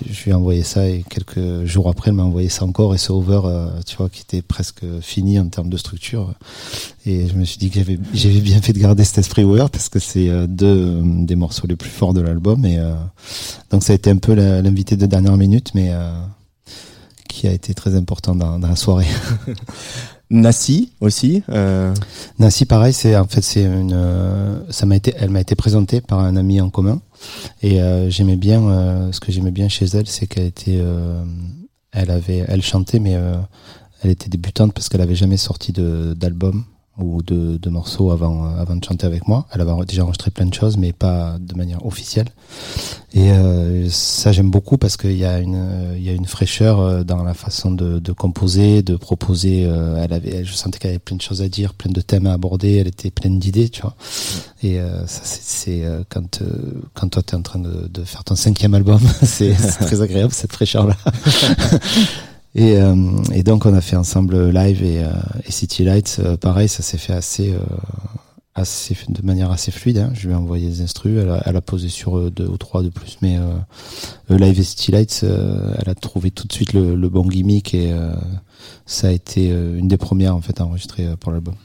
je 0.09 0.23
lui 0.23 0.31
ai 0.31 0.33
envoyé 0.33 0.63
ça, 0.63 0.87
et 0.87 1.03
quelques 1.09 1.65
jours 1.65 1.89
après, 1.89 2.09
elle 2.09 2.15
m'a 2.15 2.23
envoyé 2.23 2.47
ça 2.47 2.63
encore, 2.63 2.95
et 2.95 2.97
ce 2.97 3.11
over, 3.11 3.41
euh, 3.43 3.67
tu 3.85 3.97
vois, 3.97 4.07
qui 4.09 4.21
était 4.21 4.41
presque 4.41 4.85
fini 5.01 5.37
en 5.37 5.47
termes 5.49 5.69
de 5.69 5.75
structure. 5.75 6.33
Et 7.05 7.27
je 7.27 7.33
me 7.33 7.43
suis 7.43 7.57
dit 7.57 7.69
que 7.69 7.79
j'avais, 8.13 8.39
bien 8.39 8.61
fait 8.61 8.71
de 8.71 8.79
garder 8.79 9.03
cet 9.03 9.17
esprit 9.17 9.43
ouvert, 9.43 9.69
parce 9.69 9.89
que 9.89 9.99
c'est 9.99 10.47
deux 10.47 11.01
des 11.03 11.35
morceaux 11.35 11.67
les 11.67 11.75
plus 11.75 11.89
forts 11.89 12.13
de 12.13 12.21
l'album. 12.21 12.65
Et 12.65 12.79
donc, 13.69 13.83
ça 13.83 13.93
a 13.93 13.95
été 13.95 14.09
un 14.09 14.17
peu 14.17 14.33
l'invité 14.33 14.95
de 14.95 15.05
dernière 15.05 15.37
minute, 15.37 15.71
mais 15.75 15.91
qui 17.27 17.47
a 17.47 17.51
été 17.51 17.73
très 17.73 17.95
important 17.95 18.33
dans, 18.33 18.59
dans 18.59 18.67
la 18.67 18.75
soirée. 18.75 19.07
Nassi 20.31 20.93
aussi. 21.01 21.43
Euh... 21.49 21.93
Nassi, 22.37 22.65
pareil, 22.65 22.93
c'est 22.93 23.15
en 23.15 23.27
fait 23.27 23.41
c'est 23.41 23.63
une, 23.63 23.93
euh, 23.93 24.59
ça 24.69 24.85
m'a 24.85 24.95
été, 24.95 25.13
elle 25.17 25.29
m'a 25.29 25.41
été 25.41 25.55
présentée 25.55 26.01
par 26.01 26.19
un 26.19 26.35
ami 26.35 26.61
en 26.61 26.69
commun 26.69 27.01
et 27.63 27.81
euh, 27.81 28.09
j'aimais 28.09 28.35
bien, 28.35 28.61
euh, 28.61 29.11
ce 29.11 29.19
que 29.19 29.31
j'aimais 29.31 29.51
bien 29.51 29.69
chez 29.69 29.85
elle, 29.85 30.07
c'est 30.07 30.27
qu'elle 30.27 30.45
était, 30.45 30.79
elle 31.91 32.11
avait, 32.11 32.45
elle 32.47 32.61
chantait 32.61 32.99
mais 32.99 33.17
elle 34.03 34.11
était 34.11 34.29
débutante 34.29 34.73
parce 34.73 34.87
qu'elle 34.89 35.01
avait 35.01 35.15
jamais 35.15 35.37
sorti 35.37 35.71
de 35.71 36.13
d'album 36.15 36.63
ou 36.99 37.21
de, 37.21 37.57
de, 37.57 37.69
morceaux 37.69 38.11
avant, 38.11 38.45
avant 38.55 38.75
de 38.75 38.83
chanter 38.83 39.05
avec 39.05 39.27
moi. 39.27 39.45
Elle 39.51 39.61
avait 39.61 39.71
déjà 39.85 40.03
enregistré 40.03 40.31
plein 40.31 40.45
de 40.45 40.53
choses, 40.53 40.77
mais 40.77 40.93
pas 40.93 41.37
de 41.39 41.55
manière 41.55 41.85
officielle. 41.85 42.27
Et 43.13 43.31
euh, 43.31 43.89
ça, 43.89 44.31
j'aime 44.31 44.51
beaucoup 44.51 44.77
parce 44.77 44.95
qu'il 44.95 45.17
y, 45.17 45.25
a 45.25 45.39
une, 45.39 45.93
il 45.95 46.03
y 46.03 46.09
a 46.09 46.13
une 46.13 46.27
fraîcheur 46.27 46.79
euh, 46.79 47.03
dans 47.03 47.23
la 47.23 47.33
façon 47.33 47.71
de, 47.71 47.99
de 47.99 48.11
composer, 48.11 48.83
de 48.83 48.95
proposer. 48.95 49.65
Euh, 49.65 50.03
elle 50.03 50.13
avait, 50.13 50.45
je 50.45 50.53
sentais 50.53 50.77
qu'elle 50.77 50.91
avait 50.91 50.99
plein 50.99 51.17
de 51.17 51.21
choses 51.21 51.41
à 51.41 51.49
dire, 51.49 51.73
plein 51.73 51.91
de 51.91 52.01
thèmes 52.01 52.27
à 52.27 52.33
aborder. 52.33 52.75
Elle 52.75 52.87
était 52.87 53.09
pleine 53.09 53.39
d'idées, 53.39 53.69
tu 53.69 53.81
vois. 53.81 53.95
Et 54.61 54.79
euh, 54.79 55.07
ça, 55.07 55.21
c'est 55.23 55.83
quand, 56.09 56.43
quand 56.93 57.09
toi, 57.09 57.23
tu 57.23 57.33
es 57.33 57.37
en 57.37 57.41
train 57.41 57.59
de, 57.59 57.87
de 57.87 58.03
faire 58.03 58.23
ton 58.23 58.35
cinquième 58.35 58.75
album, 58.75 59.01
c'est 59.23 59.53
très 59.53 60.01
agréable 60.01 60.33
cette 60.33 60.53
fraîcheur-là. 60.53 60.95
Et, 62.55 62.77
euh, 62.77 62.95
et, 63.33 63.43
donc 63.43 63.65
on 63.65 63.73
a 63.73 63.81
fait 63.81 63.95
ensemble 63.95 64.49
live 64.49 64.83
et, 64.83 65.03
euh, 65.03 65.11
et 65.45 65.51
City 65.51 65.83
Lights, 65.83 66.17
euh, 66.19 66.35
pareil, 66.35 66.67
ça 66.67 66.81
s'est 66.81 66.97
fait 66.97 67.13
assez, 67.13 67.53
assez 68.55 68.97
de 69.07 69.25
manière 69.25 69.51
assez 69.51 69.71
fluide. 69.71 69.99
Hein. 69.99 70.11
Je 70.13 70.27
lui 70.27 70.33
ai 70.33 70.35
envoyé 70.35 70.67
des 70.67 70.81
instrus, 70.81 71.19
elle 71.21 71.29
a, 71.29 71.43
elle 71.45 71.55
a 71.55 71.61
posé 71.61 71.89
sur 71.89 72.31
deux 72.31 72.47
ou 72.47 72.57
trois 72.57 72.81
de 72.81 72.89
plus, 72.89 73.17
mais 73.21 73.37
live 74.29 74.59
et 74.59 74.63
City 74.63 74.91
Lights, 74.91 75.23
elle 75.23 75.89
a 75.89 75.95
trouvé 75.95 76.31
tout 76.31 76.47
de 76.47 76.53
suite 76.53 76.73
le, 76.73 76.95
le 76.95 77.09
bon 77.09 77.25
gimmick 77.25 77.73
et 77.73 77.93
ça 78.85 79.09
a 79.09 79.11
été 79.11 79.49
une 79.49 79.87
des 79.87 79.97
premières 79.97 80.35
en 80.35 80.41
fait 80.41 80.59
à 80.59 80.65
enregistrer 80.65 81.07
pour 81.19 81.31
l'album. 81.31 81.55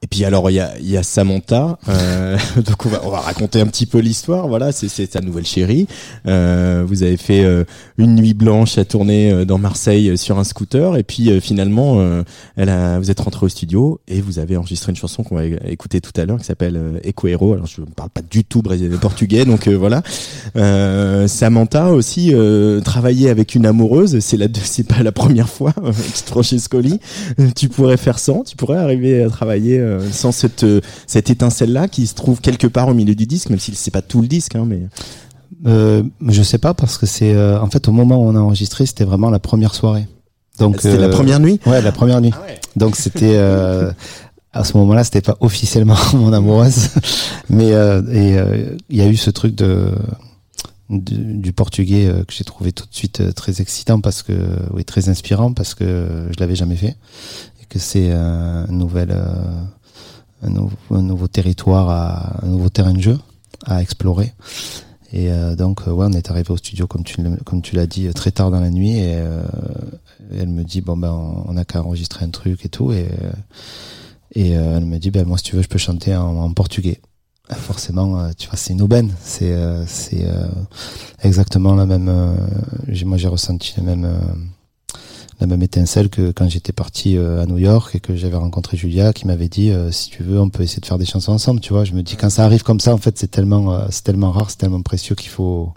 Et 0.00 0.06
puis 0.06 0.24
alors 0.24 0.48
il 0.48 0.54
y 0.54 0.60
a, 0.60 0.78
y 0.78 0.96
a 0.96 1.02
Samantha, 1.02 1.76
euh, 1.88 2.38
donc 2.56 2.86
on 2.86 2.88
va, 2.88 3.00
on 3.04 3.10
va 3.10 3.18
raconter 3.18 3.60
un 3.60 3.66
petit 3.66 3.86
peu 3.86 3.98
l'histoire. 3.98 4.46
Voilà, 4.46 4.70
c'est 4.70 4.88
sa 4.88 5.20
nouvelle 5.20 5.46
chérie. 5.46 5.88
Euh, 6.26 6.84
vous 6.86 7.02
avez 7.02 7.16
fait 7.16 7.44
euh, 7.44 7.64
une 7.96 8.14
nuit 8.14 8.34
blanche 8.34 8.78
à 8.78 8.84
tourner 8.84 9.32
euh, 9.32 9.44
dans 9.44 9.58
Marseille 9.58 10.16
sur 10.16 10.38
un 10.38 10.44
scooter, 10.44 10.96
et 10.96 11.02
puis 11.02 11.40
finalement, 11.40 12.00
elle 12.56 12.68
a, 12.68 12.98
vous 12.98 13.10
êtes 13.10 13.20
rentré 13.20 13.44
au 13.46 13.48
studio 13.48 14.00
et 14.06 14.20
vous 14.20 14.38
avez 14.38 14.56
enregistré 14.56 14.90
une 14.90 14.96
chanson 14.96 15.24
qu'on 15.24 15.34
va 15.34 15.44
écouter 15.44 16.00
tout 16.00 16.12
à 16.20 16.24
l'heure 16.24 16.38
qui 16.38 16.44
s'appelle 16.44 17.00
Eco 17.04 17.26
Hero. 17.26 17.54
Alors 17.54 17.66
je 17.66 17.80
ne 17.80 17.86
parle 17.86 18.10
pas 18.10 18.22
du 18.22 18.44
tout 18.44 18.62
brésilien 18.62 18.96
portugais, 18.98 19.44
donc 19.44 19.66
voilà. 19.68 20.02
Samantha 21.26 21.90
aussi 21.90 22.32
travailler 22.84 23.30
avec 23.30 23.54
une 23.54 23.66
amoureuse, 23.66 24.20
c'est 24.20 24.36
la 24.36 24.46
c'est 24.62 24.86
pas 24.86 25.02
la 25.02 25.12
première 25.12 25.48
fois. 25.48 25.74
qui 26.44 26.58
Scoli, 26.58 27.00
tu 27.56 27.68
pourrais 27.68 27.96
faire 27.96 28.18
sans, 28.18 28.44
tu 28.44 28.56
pourrais 28.56 28.78
arriver 28.78 29.22
à 29.22 29.28
travailler 29.28 29.87
euh, 29.88 30.10
sans 30.12 30.32
cette, 30.32 30.64
euh, 30.64 30.80
cette 31.06 31.30
étincelle-là 31.30 31.88
qui 31.88 32.06
se 32.06 32.14
trouve 32.14 32.40
quelque 32.40 32.66
part 32.66 32.88
au 32.88 32.94
milieu 32.94 33.14
du 33.14 33.26
disque, 33.26 33.50
même 33.50 33.58
si 33.58 33.74
c'est 33.74 33.90
pas 33.90 34.02
tout 34.02 34.20
le 34.20 34.28
disque. 34.28 34.56
Hein, 34.56 34.64
mais... 34.66 34.82
Euh, 35.66 36.02
je 36.26 36.42
sais 36.42 36.58
pas 36.58 36.74
parce 36.74 36.98
que 36.98 37.06
c'est 37.06 37.34
euh, 37.34 37.60
en 37.60 37.68
fait 37.68 37.88
au 37.88 37.92
moment 37.92 38.16
où 38.16 38.28
on 38.28 38.36
a 38.36 38.38
enregistré, 38.38 38.86
c'était 38.86 39.04
vraiment 39.04 39.30
la 39.30 39.38
première 39.38 39.74
soirée. 39.74 40.06
Donc 40.58 40.80
c'était 40.80 40.98
la 40.98 41.08
première 41.08 41.40
nuit. 41.40 41.60
Ouais, 41.66 41.80
la 41.82 41.92
première 41.92 42.20
nuit. 42.20 42.32
Ah 42.34 42.46
Donc 42.76 42.96
c'était 42.96 43.36
à 43.36 44.64
ce 44.64 44.76
moment-là, 44.78 45.04
c'était 45.04 45.20
pas 45.20 45.36
officiellement 45.40 45.96
mon 46.14 46.32
amoureuse, 46.32 46.90
mais 47.48 47.70
et 47.70 48.36
il 48.88 48.96
y 48.96 49.00
a 49.00 49.06
eu 49.06 49.16
ce 49.16 49.30
truc 49.30 49.54
de, 49.54 49.92
du 50.90 51.52
portugais 51.52 52.12
que 52.26 52.32
j'ai 52.32 52.44
trouvé 52.44 52.72
tout 52.72 52.86
de 52.86 52.94
suite 52.94 53.34
très 53.34 53.60
excitant 53.60 54.00
parce 54.00 54.22
que 54.22 54.32
oui 54.72 54.84
très 54.84 55.08
inspirant 55.08 55.52
parce 55.52 55.74
que 55.74 56.28
je 56.30 56.40
l'avais 56.40 56.56
jamais 56.56 56.76
fait 56.76 56.96
et 57.62 57.66
que 57.68 57.78
c'est 57.78 58.12
un 58.12 58.66
nouvel 58.68 59.16
un, 60.42 60.50
nouveau, 60.50 60.76
un 60.90 61.02
nouveau 61.02 61.28
territoire, 61.28 61.88
à, 61.88 62.44
un 62.44 62.48
nouveau 62.48 62.68
terrain 62.68 62.92
de 62.92 63.00
jeu 63.00 63.18
à 63.66 63.82
explorer. 63.82 64.32
Et 65.12 65.30
euh, 65.32 65.56
donc, 65.56 65.86
ouais, 65.86 66.06
on 66.06 66.12
est 66.12 66.30
arrivé 66.30 66.50
au 66.50 66.56
studio, 66.56 66.86
comme 66.86 67.02
tu, 67.02 67.16
comme 67.44 67.62
tu 67.62 67.74
l'as 67.76 67.86
dit, 67.86 68.12
très 68.12 68.30
tard 68.30 68.50
dans 68.50 68.60
la 68.60 68.70
nuit. 68.70 68.98
Et, 68.98 69.14
euh, 69.16 69.42
elle 70.38 70.48
me 70.48 70.64
dit, 70.64 70.80
bon, 70.80 70.96
ben, 70.96 71.12
on 71.12 71.52
n'a 71.52 71.64
qu'à 71.64 71.82
enregistrer 71.82 72.24
un 72.24 72.30
truc 72.30 72.64
et 72.64 72.68
tout. 72.68 72.92
Et, 72.92 73.08
et 74.34 74.56
euh, 74.56 74.76
elle 74.76 74.84
me 74.84 74.98
dit, 74.98 75.10
ben, 75.10 75.26
moi, 75.26 75.38
si 75.38 75.44
tu 75.44 75.56
veux, 75.56 75.62
je 75.62 75.68
peux 75.68 75.78
chanter 75.78 76.14
en, 76.14 76.36
en 76.36 76.52
portugais. 76.52 77.00
Forcément, 77.50 78.30
tu 78.34 78.46
vois, 78.48 78.58
c'est 78.58 78.74
une 78.74 78.82
aubaine. 78.82 79.10
C'est 79.22 79.56
c'est 79.86 80.28
exactement 81.22 81.74
la 81.74 81.86
même. 81.86 82.12
moi, 83.06 83.16
j'ai 83.16 83.28
ressenti 83.28 83.72
la 83.78 83.84
même 83.84 84.06
la 85.40 85.46
même 85.46 85.62
étincelle 85.62 86.08
que 86.08 86.32
quand 86.32 86.48
j'étais 86.48 86.72
parti 86.72 87.16
euh, 87.16 87.42
à 87.42 87.46
New 87.46 87.58
York 87.58 87.94
et 87.94 88.00
que 88.00 88.16
j'avais 88.16 88.36
rencontré 88.36 88.76
Julia 88.76 89.12
qui 89.12 89.26
m'avait 89.26 89.48
dit 89.48 89.70
euh, 89.70 89.92
si 89.92 90.10
tu 90.10 90.22
veux 90.22 90.40
on 90.40 90.48
peut 90.48 90.64
essayer 90.64 90.80
de 90.80 90.86
faire 90.86 90.98
des 90.98 91.04
chansons 91.04 91.32
ensemble 91.32 91.60
tu 91.60 91.72
vois. 91.72 91.84
Je 91.84 91.92
me 91.92 92.02
dis 92.02 92.16
quand 92.16 92.30
ça 92.30 92.44
arrive 92.44 92.62
comme 92.62 92.80
ça 92.80 92.92
en 92.92 92.98
fait 92.98 93.16
c'est 93.18 93.30
tellement 93.30 93.72
euh, 93.72 93.86
c'est 93.90 94.02
tellement 94.02 94.32
rare 94.32 94.50
c'est 94.50 94.58
tellement 94.58 94.82
précieux 94.82 95.14
qu'il 95.14 95.30
faut 95.30 95.72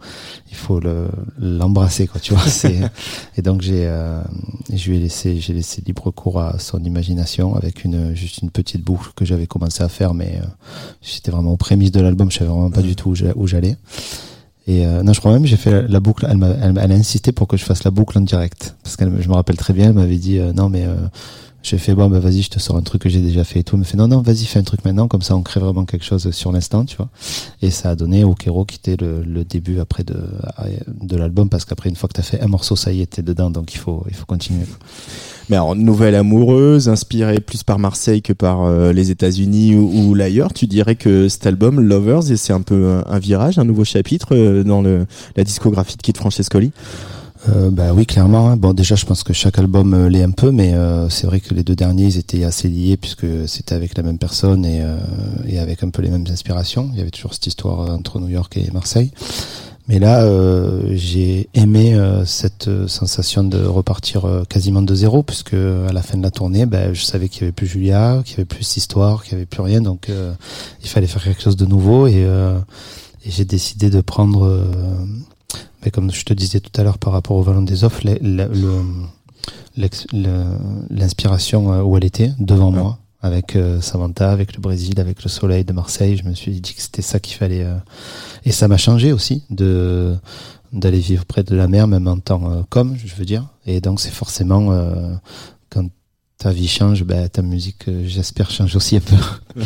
il 0.50 0.56
faut 0.56 0.80
l'embrasser 1.39 2.08
quoi 2.08 2.20
tu 2.20 2.34
vois. 2.34 2.44
C'est 2.48 2.82
et 3.38 3.41
donc 3.41 3.62
j'ai 3.62 3.89
je 4.74 4.89
lui 4.89 4.98
ai 4.98 5.00
laissé 5.00 5.39
j'ai 5.39 5.53
laissé 5.53 5.82
libre 5.86 6.12
cours 6.12 6.39
à 6.39 6.60
son 6.60 6.84
imagination 6.84 7.56
avec 7.56 7.86
une 7.86 8.15
juste 8.15 8.39
une 8.39 8.50
petite 8.50 8.84
boucle 8.84 9.12
que 9.15 9.25
j'avais 9.25 9.48
commencé 9.48 9.84
à 9.84 9.89
faire 9.89 10.13
mais 10.13 10.41
j'étais 11.01 11.32
vraiment 11.32 11.53
aux 11.53 11.58
prémices 11.58 11.91
de 11.91 12.01
l'album 12.01 12.32
je 12.32 12.39
savais 12.39 12.50
vraiment 12.50 12.72
pas 12.72 12.82
du 12.82 12.96
tout 12.96 13.13
où 13.36 13.48
j'allais 13.48 13.77
et 14.72 14.86
euh, 14.86 15.03
non, 15.03 15.12
je 15.12 15.20
crois 15.20 15.34
même 15.34 15.46
j'ai 15.46 15.57
fait 15.57 15.86
la, 15.90 16.00
boucle. 16.00 16.25
Elle, 16.29 16.42
a, 16.44 16.84
elle, 16.84 16.92
a 16.92 16.96
insisté 16.96 17.34
pour 17.34 17.48
que 17.48 17.57
je 17.57 17.66
fasse 17.66 17.84
la 17.84 17.92
boucle 17.92 18.18
en 18.18 18.22
direct 18.22 18.75
parce 18.84 18.96
que 18.96 19.03
je 19.20 19.27
me 19.27 19.34
rappelle 19.34 19.57
très 19.57 19.74
bien. 19.74 19.88
Elle 19.88 19.94
m'avait 19.94 20.16
dit 20.16 20.40
euh, 20.40 20.53
non 20.53 20.70
mais 20.70 20.86
euh, 20.86 20.96
J'ai 21.64 21.78
fait 21.78 21.94
bon 21.94 22.10
bah 22.10 22.20
vas-y 22.20 22.42
je 22.42 22.50
te 22.50 22.60
sors 22.60 22.76
un 22.76 22.82
truc 22.82 23.04
que 23.04 23.10
j'ai 23.10 23.22
déjà 23.22 23.44
fait 23.44 23.60
et 23.60 23.64
tout. 23.64 23.76
Il 23.76 23.80
me 23.80 23.84
fait 23.84 23.98
non 23.98 24.08
non 24.08 24.22
vas-y 24.22 24.46
fais 24.46 24.60
un 24.60 24.64
truc 24.64 24.84
maintenant 24.84 25.08
comme 25.08 25.22
ça 25.22 25.36
on 25.36 25.44
crée 25.44 25.60
vraiment 25.60 25.86
quelque 25.86 26.06
chose 26.06 26.32
sur 26.32 26.52
l'instant 26.52 26.86
tu 26.86 26.98
vois. 26.98 27.10
Et 27.62 27.70
ça 27.70 27.92
a 27.92 27.96
donné 27.96 28.24
Okero 28.24 28.66
qui 28.66 28.78
était 28.78 28.98
le, 28.98 29.22
le 29.24 29.44
début 29.44 29.80
après 29.80 30.04
de 30.04 30.16
de 30.88 31.16
l'album 31.16 31.50
parce 31.50 31.66
qu'après 31.66 31.90
une 31.90 31.96
fois 31.96 32.10
que 32.10 32.14
t'as 32.14 32.24
fait 32.24 32.42
un 32.42 32.48
morceau 32.48 32.76
ça 32.76 32.92
y 32.92 33.02
est 33.02 33.06
t'es 33.06 33.22
dedans 33.22 33.52
donc 33.52 33.74
il 33.74 33.78
faut 33.78 34.04
il 34.10 34.16
faut 34.16 34.26
continuer. 34.26 34.66
Mais 35.50 35.58
alors, 35.58 35.76
nouvelle 35.76 36.16
amoureuse, 36.16 36.88
inspirée 36.88 37.42
plus 37.42 37.64
par 37.64 37.78
Marseille 37.78 38.22
que 38.22 38.32
par 38.32 38.62
euh, 38.64 38.94
les 38.94 39.12
États-Unis 39.12 39.76
ou, 39.76 39.92
ou 40.10 40.14
l'ailleurs, 40.14 40.54
tu 40.54 40.66
dirais 40.66 40.96
que 40.96 41.28
cet 41.28 41.46
album, 41.46 41.82
Lovers, 41.82 42.24
c'est 42.24 42.54
un 42.54 42.62
peu 42.62 43.02
un, 43.06 43.12
un 43.12 43.20
virage, 43.20 43.60
un 43.60 43.66
nouveau 43.66 43.84
chapitre 43.84 44.30
euh, 44.32 44.64
dans 44.64 44.82
le, 44.82 45.06
la 45.36 45.44
discographie 45.44 45.98
de 45.98 46.02
Kid 46.02 46.16
Francescoli? 46.16 46.72
Euh, 47.50 47.72
bah 47.72 47.92
oui, 47.94 48.06
clairement. 48.06 48.50
hein. 48.50 48.58
Bon, 48.58 48.74
déjà, 48.74 48.96
je 48.96 49.06
pense 49.06 49.24
que 49.24 49.34
chaque 49.34 49.58
album 49.58 49.94
euh, 49.94 50.10
l'est 50.10 50.22
un 50.24 50.32
peu, 50.32 50.51
mais 50.51 50.74
euh, 50.74 51.10
c'est 51.10 51.25
vrai 51.25 51.40
que 51.40 51.54
les 51.54 51.64
deux 51.64 51.75
derniers, 51.75 52.06
ils 52.06 52.18
étaient 52.18 52.44
assez 52.44 52.68
liés 52.70 52.98
puisque 52.98 53.25
c'était 53.48 53.74
avec 53.74 53.98
la 53.98 54.04
même 54.04 54.20
personne 54.20 54.64
et, 54.64 54.82
euh, 54.84 54.98
et 55.48 55.58
avec 55.58 55.82
un 55.84 55.90
peu 55.90 56.04
les 56.04 56.10
mêmes 56.10 56.25
inspirations. 56.30 56.90
Il 56.94 57.00
y 57.00 57.01
avait 57.01 57.10
toujours 57.10 57.34
cette 57.34 57.48
histoire 57.48 57.82
euh, 57.82 57.96
entre 57.96 58.20
New 58.20 58.27
York 58.30 58.56
et 58.58 58.70
Marseille. 58.72 59.12
Mais 59.88 59.98
là, 59.98 60.25
j'ai 60.92 61.50
aimé 61.54 62.00
cette 62.25 62.70
sensation 62.88 63.44
de 63.44 63.62
repartir 63.66 64.25
quasiment 64.48 64.84
de 64.84 64.96
zéro, 64.96 65.22
puisque 65.22 65.56
à 65.56 65.92
la 65.92 66.01
fin 66.01 66.18
de 66.18 66.24
la 66.24 66.32
tournée, 66.32 66.66
ben, 66.66 66.94
je 66.94 67.04
savais 67.04 67.27
qu'il 67.27 67.42
y 67.42 67.44
avait 67.46 67.51
plus 67.51 67.68
Julia, 67.68 68.22
qu'il 68.24 68.34
y 68.34 68.38
avait 68.38 68.46
plus 68.46 68.64
cette 68.64 68.77
histoire, 68.77 69.24
qu'il 69.24 69.34
y 69.34 69.36
avait 69.36 69.48
plus 69.48 69.64
rien, 69.64 69.82
donc 69.82 70.08
il 70.84 70.88
fallait 70.88 71.08
faire 71.08 71.24
quelque 71.24 71.42
chose 71.42 71.58
de 71.58 71.66
nouveau 71.66 72.08
et, 72.08 72.22
et 72.22 73.32
j'ai 73.32 73.44
décidé 73.44 73.90
de 73.90 74.00
prendre 74.00 74.64
mais 75.83 75.91
comme 75.91 76.11
je 76.11 76.24
te 76.24 76.33
disais 76.33 76.59
tout 76.59 76.72
à 76.79 76.83
l'heure 76.83 76.98
par 76.98 77.13
rapport 77.13 77.37
au 77.37 77.41
Vallon 77.41 77.61
des 77.63 77.83
Offres, 77.83 78.01
l'inspiration 80.89 81.74
euh, 81.74 81.81
où 81.81 81.98
elle 81.98 82.05
était, 82.05 82.31
devant 82.39 82.72
moi, 82.72 83.00
avec 83.22 83.55
euh, 83.55 83.81
Samantha, 83.81 84.31
avec 84.31 84.55
le 84.55 84.61
Brésil, 84.61 85.00
avec 85.00 85.24
le 85.24 85.29
soleil 85.29 85.63
de 85.63 85.74
Marseille, 85.74 86.17
je 86.17 86.24
me 86.27 86.33
suis 86.33 86.59
dit 86.59 86.74
que 86.74 86.81
c'était 86.81 87.01
ça 87.01 87.20
qu'il 87.20 87.35
fallait. 87.37 87.63
euh, 87.63 87.75
Et 88.46 88.51
ça 88.51 88.67
m'a 88.67 88.77
changé 88.77 89.11
aussi 89.11 89.44
de 89.50 90.15
d'aller 90.74 91.00
vivre 91.00 91.25
près 91.25 91.44
de 91.44 91.53
la 91.53 91.67
mer, 91.67 91.85
même 91.85 92.07
en 92.07 92.17
temps 92.17 92.50
euh, 92.50 92.61
comme, 92.70 92.96
je 92.98 93.13
veux 93.15 93.25
dire. 93.25 93.48
Et 93.65 93.81
donc 93.81 94.00
c'est 94.00 94.09
forcément 94.11 94.72
euh, 94.72 95.13
quand 95.70 95.85
ta 96.42 96.51
vie 96.51 96.68
change, 96.68 97.04
ben, 97.04 97.30
ta 97.30 97.44
musique, 97.44 97.88
euh, 97.88 98.01
j'espère, 98.08 98.50
change 98.50 98.75
aussi 98.75 98.96
un 98.96 99.00
peu. 99.00 99.16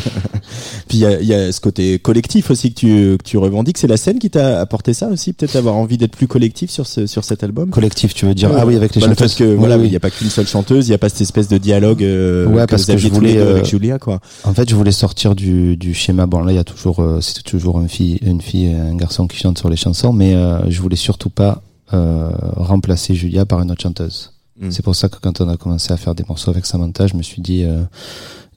Puis 0.89 0.97
il 0.97 0.99
y 0.99 1.05
a, 1.05 1.21
il 1.21 1.25
y 1.25 1.33
a 1.33 1.49
ce 1.53 1.61
côté 1.61 1.99
collectif 1.99 2.51
aussi 2.51 2.73
que 2.73 2.79
tu, 2.79 3.17
que 3.17 3.23
tu 3.23 3.37
revendiques. 3.37 3.77
C'est 3.77 3.87
la 3.87 3.95
scène 3.95 4.19
qui 4.19 4.29
t'a 4.29 4.59
apporté 4.59 4.93
ça 4.93 5.07
aussi, 5.07 5.31
peut-être 5.31 5.55
avoir 5.55 5.75
envie 5.75 5.97
d'être 5.97 6.17
plus 6.17 6.27
collectif 6.27 6.69
sur, 6.69 6.85
ce, 6.85 7.07
sur 7.07 7.23
cet 7.23 7.45
album? 7.45 7.69
Collectif, 7.69 8.13
tu 8.13 8.25
veux 8.25 8.33
dire 8.33 8.51
Ah 8.57 8.65
oui, 8.65 8.75
avec 8.75 8.93
les 8.93 8.99
bah, 8.99 9.07
le 9.07 9.13
chanteuses. 9.13 9.33
fait 9.35 9.45
que 9.45 9.49
Oui, 9.51 9.55
voilà, 9.55 9.77
oui. 9.77 9.85
il 9.85 9.89
n'y 9.91 9.95
a 9.95 10.01
pas 10.01 10.09
qu'une 10.09 10.29
seule 10.29 10.47
chanteuse, 10.47 10.87
il 10.87 10.91
n'y 10.91 10.95
a 10.95 10.97
pas 10.97 11.07
cette 11.07 11.21
espèce 11.21 11.47
de 11.47 11.57
dialogue 11.57 12.03
euh, 12.03 12.45
Ouais, 12.47 12.65
que 12.65 12.71
parce 12.71 12.85
vous 12.89 12.91
que 12.91 12.97
je 12.97 13.07
voulais, 13.07 13.37
avec 13.39 13.63
euh, 13.63 13.65
Julia, 13.65 13.97
quoi. 13.97 14.19
En 14.43 14.53
fait, 14.53 14.69
je 14.69 14.75
voulais 14.75 14.91
sortir 14.91 15.33
du, 15.33 15.77
du 15.77 15.93
schéma. 15.93 16.25
Bon, 16.25 16.41
là, 16.41 16.51
il 16.51 16.55
y 16.55 16.59
a 16.59 16.65
toujours, 16.65 16.99
euh, 16.99 17.21
c'est 17.21 17.41
toujours 17.43 17.79
une 17.79 17.87
fille, 17.87 18.19
une 18.21 18.41
fille 18.41 18.65
et 18.65 18.75
un 18.75 18.95
garçon 18.95 19.27
qui 19.27 19.37
chantent 19.37 19.59
sur 19.59 19.69
les 19.69 19.77
chansons, 19.77 20.11
mais 20.11 20.35
euh, 20.35 20.59
je 20.69 20.81
voulais 20.81 20.97
surtout 20.97 21.29
pas 21.29 21.61
remplacer 21.91 23.15
Julia 23.15 23.45
par 23.45 23.61
une 23.61 23.71
autre 23.71 23.81
chanteuse. 23.81 24.34
Mm. 24.59 24.71
C'est 24.71 24.83
pour 24.83 24.95
ça 24.95 25.09
que 25.09 25.17
quand 25.21 25.41
on 25.41 25.49
a 25.49 25.57
commencé 25.57 25.91
à 25.93 25.97
faire 25.97 26.15
des 26.15 26.23
morceaux 26.27 26.51
avec 26.51 26.65
Samantha, 26.65 27.07
je 27.07 27.15
me 27.15 27.23
suis 27.23 27.41
dit, 27.41 27.63
euh, 27.63 27.83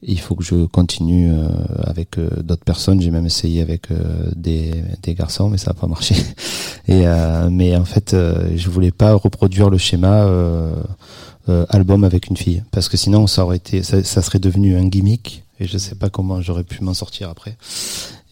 il 0.03 0.21
faut 0.21 0.35
que 0.35 0.45
je 0.45 0.67
continue 0.67 1.31
euh, 1.33 1.49
avec 1.85 2.19
euh, 2.19 2.29
d'autres 2.43 2.65
personnes. 2.65 3.01
J'ai 3.01 3.11
même 3.11 3.27
essayé 3.27 3.63
avec 3.63 3.91
euh, 3.91 4.31
des, 4.35 4.73
des 5.03 5.15
garçons, 5.15 5.49
mais 5.49 5.59
ça 5.59 5.71
n'a 5.71 5.75
pas 5.75 5.87
marché. 5.87 6.15
Et 6.89 7.07
euh, 7.07 7.49
mais 7.51 7.77
en 7.77 7.85
fait, 7.85 8.15
je 8.15 8.71
voulais 8.71 8.91
pas 8.91 9.15
reproduire 9.15 9.71
le 9.71 9.79
schéma. 9.79 10.27
Album 11.71 12.05
avec 12.05 12.27
une 12.27 12.37
fille 12.37 12.63
parce 12.73 12.91
que 12.91 12.99
sinon 12.99 13.27
ça 13.27 13.43
aurait 13.43 13.57
été 13.57 13.83
ça, 13.83 14.05
ça 14.05 14.21
serait 14.21 14.39
devenu 14.39 14.77
un 14.77 14.87
gimmick 14.87 15.45
et 15.59 15.67
je 15.67 15.79
sais 15.79 15.95
pas 15.95 16.11
comment 16.11 16.43
j'aurais 16.43 16.63
pu 16.63 16.85
m'en 16.85 16.93
sortir 16.93 17.31
après 17.31 17.57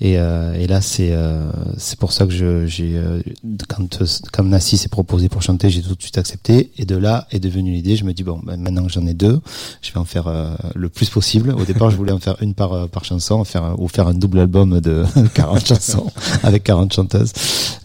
et, 0.01 0.19
euh, 0.19 0.53
et 0.55 0.67
là 0.67 0.83
c'est 0.83 1.13
euh, 1.13 1.51
c'est 1.79 1.99
pour 1.99 2.13
ça 2.13 2.27
que 2.27 2.33
je 2.33 2.67
j'ai 2.67 2.97
euh, 2.97 3.23
quand 3.67 4.03
quand 4.31 4.45
Nassi 4.45 4.77
s'est 4.77 4.91
proposé 4.91 5.31
pour 5.31 5.41
chanter 5.41 5.71
j'ai 5.71 5.81
tout 5.81 5.95
de 5.95 6.03
suite 6.03 6.19
accepté. 6.19 6.71
Et 6.77 6.85
de 6.85 6.97
là 6.97 7.27
est 7.31 7.41
devenue 7.41 7.73
l'idée. 7.73 7.97
Je 7.97 8.05
me 8.05 8.13
dis 8.13 8.23
bon 8.23 8.39
ben, 8.45 8.61
maintenant 8.61 8.85
que 8.85 8.93
j'en 8.93 9.07
ai 9.07 9.15
deux 9.15 9.41
je 9.81 9.93
vais 9.93 9.99
en 9.99 10.05
faire 10.05 10.27
euh, 10.27 10.55
le 10.75 10.91
plus 10.91 11.09
possible. 11.09 11.51
Au 11.53 11.65
départ 11.65 11.91
je 11.91 11.97
voulais 11.97 12.13
en 12.13 12.19
faire 12.19 12.37
une 12.43 12.53
par 12.53 12.75
euh, 12.75 12.87
par 12.89 13.07
chanson 13.07 13.43
faire 13.45 13.75
ou 13.81 13.89
faire 13.89 14.07
un 14.07 14.15
double 14.15 14.41
album 14.41 14.81
de 14.81 15.05
40 15.35 15.67
chansons 15.67 16.13
avec 16.43 16.65
40 16.65 16.93
chanteuses. 16.93 17.33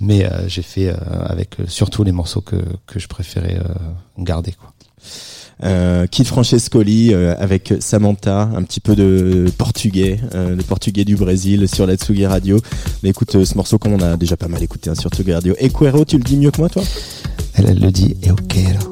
Mais 0.02 0.28
j'ai 0.48 0.64
fait 0.64 0.94
avec 1.24 1.56
surtout 1.68 2.04
les 2.04 2.12
morceaux 2.12 2.42
que 2.42 2.58
que 2.88 3.00
je 3.00 3.08
préférais 3.08 3.60
garder 4.18 4.52
quoi 4.52 4.74
Euh, 5.64 6.08
Kid 6.08 6.26
Francescoli 6.28 7.14
euh, 7.14 7.36
avec 7.38 7.74
Samantha, 7.80 8.50
un 8.56 8.64
petit 8.64 8.80
peu 8.80 8.96
de 8.96 9.46
portugais, 9.58 10.20
euh, 10.34 10.56
le 10.56 10.64
portugais 10.64 11.06
du 11.06 11.16
Brésil 11.16 11.68
sur 11.68 11.86
la 11.86 11.96
Tsugi 11.96 12.26
Radio. 12.26 12.60
Mais 13.04 13.10
écoute, 13.10 13.36
euh, 13.36 13.46
ce 13.46 13.56
morceau 13.56 13.78
qu'on 13.78 14.00
a 14.00 14.18
déjà 14.18 14.38
pas 14.38 14.48
mal 14.48 14.64
écouté 14.64 14.90
hein, 14.90 14.96
sur 14.96 15.10
Tsugi 15.10 15.34
Radio. 15.34 15.56
Et 15.60 15.70
Cuero, 15.70 16.06
tu 16.06 16.18
le 16.18 16.24
dis 16.24 16.38
mieux 16.38 16.52
que 16.52 16.60
moi, 16.60 16.70
toi? 16.70 16.84
Elle, 17.56 17.70
elle 17.70 17.80
le 17.80 17.92
dit 17.92 18.16
eu 18.24 18.34
quero 18.48 18.92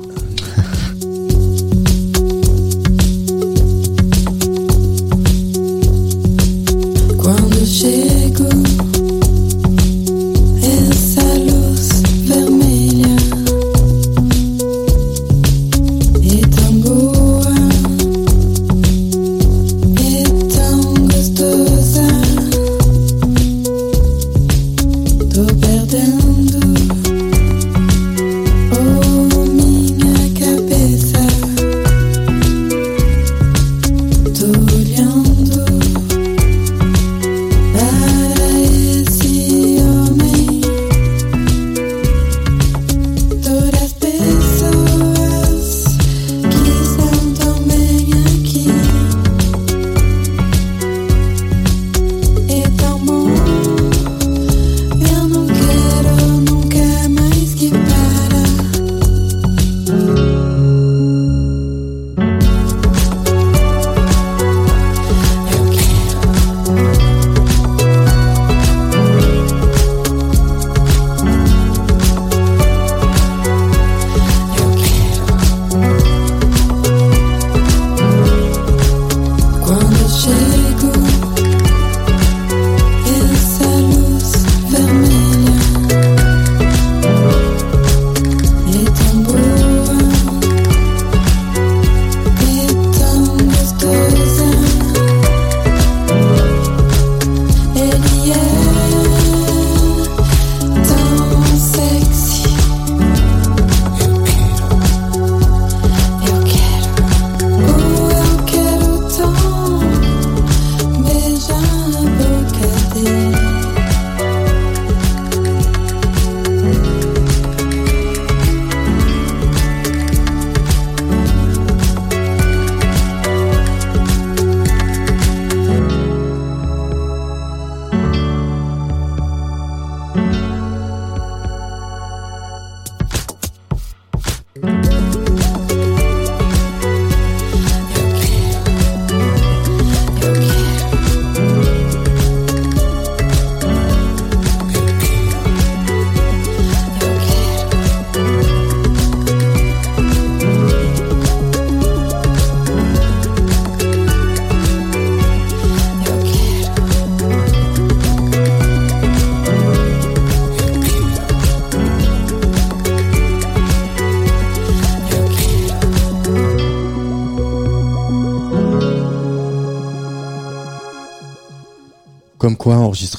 Quando 7.18 7.66
chego, 7.66 8.89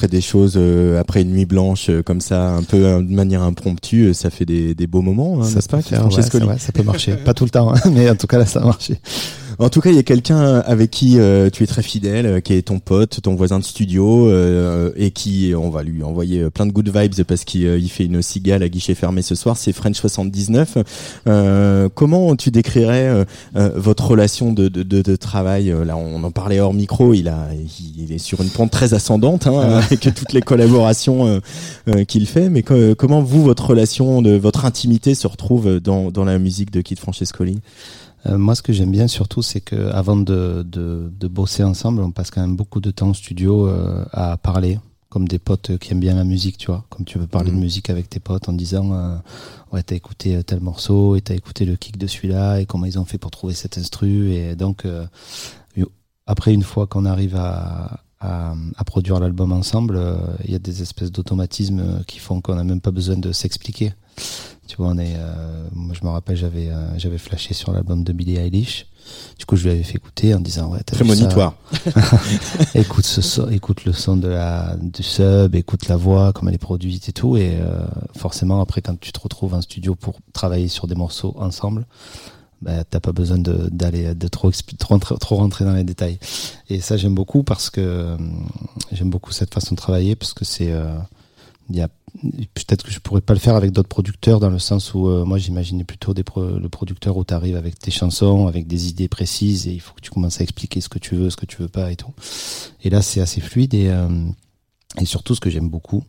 enregistrer 0.01 0.07
des 0.07 0.21
choses 0.21 0.53
euh, 0.57 0.99
après 0.99 1.21
une 1.21 1.31
nuit 1.31 1.45
blanche 1.45 1.89
euh, 1.89 2.01
comme 2.01 2.21
ça, 2.21 2.49
un 2.51 2.63
peu 2.63 2.85
euh, 2.85 3.01
de 3.01 3.13
manière 3.13 3.41
impromptue, 3.41 4.13
ça 4.13 4.29
fait 4.29 4.45
des, 4.45 4.73
des 4.73 4.87
beaux 4.87 5.01
moments, 5.01 5.41
hein, 5.41 5.45
ça 5.45 5.55
n'est-ce 5.55 5.69
pas, 5.69 5.77
peut 5.77 5.83
faire, 5.83 6.05
ouais, 6.05 6.57
ça 6.57 6.71
peut 6.71 6.83
marcher. 6.83 7.15
pas 7.17 7.33
tout 7.33 7.43
le 7.43 7.49
temps, 7.49 7.73
hein, 7.73 7.79
mais 7.91 8.09
en 8.09 8.15
tout 8.15 8.27
cas 8.27 8.37
là, 8.37 8.45
ça 8.45 8.61
a 8.61 8.65
marché. 8.65 8.99
En 9.61 9.69
tout 9.69 9.79
cas, 9.79 9.91
il 9.91 9.95
y 9.95 9.99
a 9.99 10.03
quelqu'un 10.03 10.55
avec 10.61 10.89
qui 10.89 11.19
euh, 11.19 11.51
tu 11.51 11.63
es 11.63 11.67
très 11.67 11.83
fidèle, 11.83 12.25
euh, 12.25 12.39
qui 12.39 12.53
est 12.53 12.63
ton 12.63 12.79
pote, 12.79 13.21
ton 13.21 13.35
voisin 13.35 13.59
de 13.59 13.63
studio, 13.63 14.27
euh, 14.27 14.91
et 14.95 15.11
qui, 15.11 15.53
on 15.55 15.69
va 15.69 15.83
lui 15.83 16.01
envoyer 16.01 16.49
plein 16.49 16.65
de 16.65 16.71
good 16.71 16.89
vibes 16.89 17.23
parce 17.27 17.43
qu'il 17.43 17.67
euh, 17.67 17.77
il 17.77 17.87
fait 17.89 18.05
une 18.05 18.23
cigale 18.23 18.63
à 18.63 18.69
guichet 18.69 18.95
fermé 18.95 19.21
ce 19.21 19.35
soir. 19.35 19.57
C'est 19.57 19.71
French 19.71 19.97
79. 19.97 20.79
Euh, 21.27 21.89
comment 21.93 22.35
tu 22.35 22.49
décrirais 22.49 23.07
euh, 23.07 23.23
euh, 23.55 23.69
votre 23.75 24.07
relation 24.07 24.51
de, 24.51 24.67
de, 24.67 24.81
de, 24.81 25.03
de 25.03 25.15
travail 25.15 25.69
Euh, 25.69 25.85
Là, 25.85 25.95
on 25.95 26.23
en 26.23 26.31
parlait 26.31 26.59
hors 26.59 26.73
micro. 26.73 27.13
Il 27.13 27.27
a, 27.27 27.49
il, 27.99 28.11
est 28.11 28.17
sur 28.17 28.41
une 28.41 28.49
pente 28.49 28.71
très 28.71 28.95
ascendante 28.95 29.45
hein, 29.45 29.79
avec 29.91 29.99
toutes 30.15 30.33
les 30.33 30.41
collaborations 30.41 31.27
euh, 31.27 31.39
euh, 31.87 32.03
qu'il 32.05 32.25
fait. 32.25 32.49
Mais 32.49 32.63
co- 32.63 32.95
comment 32.97 33.21
vous, 33.21 33.43
votre 33.43 33.67
relation, 33.67 34.23
de 34.23 34.31
votre 34.35 34.65
intimité 34.65 35.13
se 35.13 35.27
retrouve 35.27 35.79
dans, 35.79 36.09
dans 36.09 36.23
la 36.23 36.39
musique 36.39 36.71
de 36.71 36.81
Kid 36.81 36.97
Francescoli? 36.97 37.59
Euh, 38.27 38.37
moi, 38.37 38.55
ce 38.55 38.61
que 38.61 38.71
j'aime 38.73 38.91
bien 38.91 39.07
surtout, 39.07 39.41
c'est 39.41 39.61
que 39.61 39.89
avant 39.91 40.15
de, 40.17 40.63
de, 40.67 41.11
de 41.19 41.27
bosser 41.27 41.63
ensemble, 41.63 42.01
on 42.01 42.11
passe 42.11 42.29
quand 42.31 42.41
même 42.41 42.55
beaucoup 42.55 42.79
de 42.79 42.91
temps 42.91 43.09
au 43.09 43.13
studio 43.13 43.67
euh, 43.67 44.05
à 44.11 44.37
parler, 44.37 44.79
comme 45.09 45.27
des 45.27 45.39
potes 45.39 45.77
qui 45.79 45.91
aiment 45.91 45.99
bien 45.99 46.15
la 46.15 46.23
musique, 46.23 46.57
tu 46.57 46.67
vois. 46.67 46.85
Comme 46.89 47.05
tu 47.05 47.17
veux 47.17 47.27
parler 47.27 47.49
Mhm. 47.51 47.57
de 47.57 47.61
musique 47.61 47.89
avec 47.89 48.09
tes 48.09 48.19
potes 48.19 48.47
en 48.47 48.53
disant, 48.53 48.93
euh, 48.93 49.15
ouais, 49.73 49.81
t'as 49.83 49.95
écouté 49.95 50.43
tel 50.43 50.59
morceau 50.59 51.15
et 51.15 51.21
t'as 51.21 51.33
écouté 51.35 51.65
le 51.65 51.75
kick 51.75 51.97
de 51.97 52.07
celui-là 52.07 52.59
et 52.61 52.65
comment 52.65 52.85
ils 52.85 52.99
ont 52.99 53.05
fait 53.05 53.17
pour 53.17 53.31
trouver 53.31 53.53
cet 53.55 53.77
instru. 53.77 54.31
Et 54.33 54.55
donc, 54.55 54.85
après, 56.27 56.53
une 56.53 56.63
fois 56.63 56.87
qu'on 56.87 57.05
arrive 57.05 57.35
à, 57.35 58.01
à, 58.21 58.53
à 58.77 58.83
produire 58.83 59.19
l'album 59.19 59.51
ensemble, 59.51 59.95
euh, 59.97 60.15
il 60.45 60.51
y 60.51 60.55
a 60.55 60.59
des 60.59 60.81
espèces 60.81 61.11
d'automatismes 61.11 61.79
euh, 61.79 62.03
qui 62.07 62.19
font 62.19 62.39
qu'on 62.39 62.55
n'a 62.55 62.63
même 62.63 62.81
pas 62.81 62.91
besoin 62.91 63.17
de 63.17 63.31
s'expliquer. 63.31 63.93
Tu 64.67 64.77
vois, 64.77 64.87
on 64.89 64.97
est, 64.99 65.15
euh, 65.17 65.67
moi 65.73 65.93
je 65.99 66.05
me 66.05 66.11
rappelle, 66.11 66.37
j'avais 66.37 66.69
j'avais 66.97 67.17
flashé 67.17 67.53
sur 67.53 67.73
l'album 67.73 68.03
de 68.05 68.13
Billie 68.13 68.37
Eilish. 68.37 68.85
Du 69.37 69.45
coup, 69.45 69.55
je 69.57 69.63
lui 69.63 69.71
avais 69.71 69.83
fait 69.83 69.95
écouter 69.95 70.33
en 70.35 70.39
disant 70.39 70.69
ouais, 70.69 70.79
ça 70.87 70.95
Prémonitoire. 70.95 71.55
écoute 72.75 73.05
ce 73.05 73.21
son- 73.21 73.49
écoute 73.49 73.83
le 73.85 73.93
son 73.93 74.15
de 74.17 74.27
la 74.27 74.75
du 74.79 75.03
sub, 75.03 75.55
écoute 75.55 75.87
la 75.87 75.97
voix, 75.97 76.31
comme 76.33 76.47
elle 76.49 76.55
est 76.55 76.59
produite 76.59 77.09
et 77.09 77.13
tout. 77.13 77.35
Et 77.37 77.57
euh, 77.59 77.83
forcément, 78.15 78.61
après, 78.61 78.81
quand 78.81 78.97
tu 78.99 79.11
te 79.11 79.19
retrouves 79.19 79.53
en 79.55 79.61
studio 79.61 79.95
pour 79.95 80.19
travailler 80.33 80.67
sur 80.67 80.87
des 80.87 80.95
morceaux 80.95 81.35
ensemble, 81.37 81.85
bah, 82.61 82.83
t'as 82.83 82.99
pas 82.99 83.11
besoin 83.11 83.37
de 83.37 83.69
d'aller 83.71 84.13
de 84.13 84.27
trop, 84.27 84.51
trop 84.77 84.97
trop 84.99 85.35
rentrer 85.35 85.65
dans 85.65 85.73
les 85.73 85.83
détails. 85.83 86.19
Et 86.69 86.79
ça, 86.81 86.97
j'aime 86.97 87.15
beaucoup 87.15 87.43
parce 87.43 87.69
que 87.69 87.81
euh, 87.81 88.17
j'aime 88.91 89.09
beaucoup 89.09 89.31
cette 89.31 89.53
façon 89.53 89.75
de 89.75 89.79
travailler 89.79 90.15
parce 90.15 90.33
que 90.33 90.45
c'est 90.45 90.71
euh, 90.71 90.95
il 91.69 91.81
a 91.81 91.87
peut-être 92.53 92.83
que 92.83 92.91
je 92.91 92.99
pourrais 92.99 93.21
pas 93.21 93.33
le 93.33 93.39
faire 93.39 93.55
avec 93.55 93.71
d'autres 93.71 93.87
producteurs 93.87 94.39
dans 94.41 94.49
le 94.49 94.59
sens 94.59 94.93
où 94.93 95.07
euh, 95.07 95.23
moi 95.23 95.37
j'imaginais 95.37 95.85
plutôt 95.85 96.13
des 96.13 96.23
pro- 96.23 96.59
le 96.59 96.69
producteur 96.69 97.15
où 97.15 97.23
tu 97.23 97.33
arrives 97.33 97.55
avec 97.55 97.79
tes 97.79 97.89
chansons 97.89 98.47
avec 98.47 98.67
des 98.67 98.89
idées 98.89 99.07
précises 99.07 99.67
et 99.67 99.71
il 99.71 99.79
faut 99.79 99.93
que 99.93 100.01
tu 100.01 100.11
commences 100.11 100.41
à 100.41 100.43
expliquer 100.43 100.81
ce 100.81 100.89
que 100.89 100.99
tu 100.99 101.15
veux 101.15 101.29
ce 101.29 101.37
que 101.37 101.45
tu 101.45 101.61
veux 101.61 101.69
pas 101.69 101.89
et 101.89 101.95
tout 101.95 102.11
et 102.83 102.89
là 102.89 103.01
c'est 103.01 103.21
assez 103.21 103.39
fluide 103.39 103.73
et 103.73 103.87
euh, 103.87 104.09
et 104.99 105.05
surtout 105.05 105.35
ce 105.35 105.39
que 105.39 105.49
j'aime 105.49 105.69
beaucoup 105.69 106.03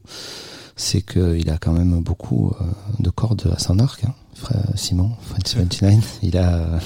c'est 0.82 1.02
qu'il 1.02 1.48
a 1.50 1.58
quand 1.58 1.72
même 1.72 2.02
beaucoup 2.02 2.52
euh, 2.60 2.64
de 2.98 3.10
cordes 3.10 3.48
à 3.54 3.58
son 3.58 3.78
arc 3.78 4.04
hein, 4.04 4.14
frère 4.34 4.62
Simon 4.74 5.10
Fred 5.22 5.46
79 5.46 6.18
il 6.22 6.36
a 6.36 6.54
euh, 6.56 6.78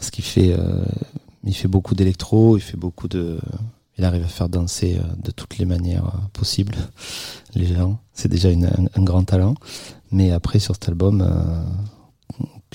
ce 0.00 0.10
qu'il 0.10 0.24
fait 0.24 0.52
euh, 0.58 0.84
il 1.44 1.54
fait 1.54 1.68
beaucoup 1.68 1.94
d'électro 1.94 2.56
il 2.56 2.60
fait 2.62 2.76
beaucoup 2.78 3.06
de 3.08 3.38
il 3.98 4.04
arrive 4.04 4.24
à 4.24 4.28
faire 4.28 4.48
danser 4.48 4.98
de 5.22 5.30
toutes 5.30 5.58
les 5.58 5.66
manières 5.66 6.10
possibles 6.32 6.74
les 7.54 7.66
gens. 7.66 8.00
C'est 8.12 8.28
déjà 8.28 8.50
une- 8.50 8.64
un, 8.66 8.86
un 9.00 9.02
grand 9.04 9.22
talent. 9.22 9.54
Mais 10.10 10.32
après, 10.32 10.58
sur 10.58 10.74
cet 10.74 10.88
album, 10.88 11.20
euh, 11.20 11.62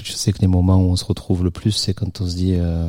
je 0.01 0.13
sais 0.13 0.32
que 0.32 0.39
les 0.39 0.47
moments 0.47 0.77
où 0.77 0.89
on 0.91 0.95
se 0.95 1.03
retrouve 1.03 1.43
le 1.43 1.51
plus, 1.51 1.71
c'est 1.73 1.93
quand 1.93 2.21
on 2.21 2.25
se 2.25 2.36
dit 2.38 2.53
euh, 2.55 2.88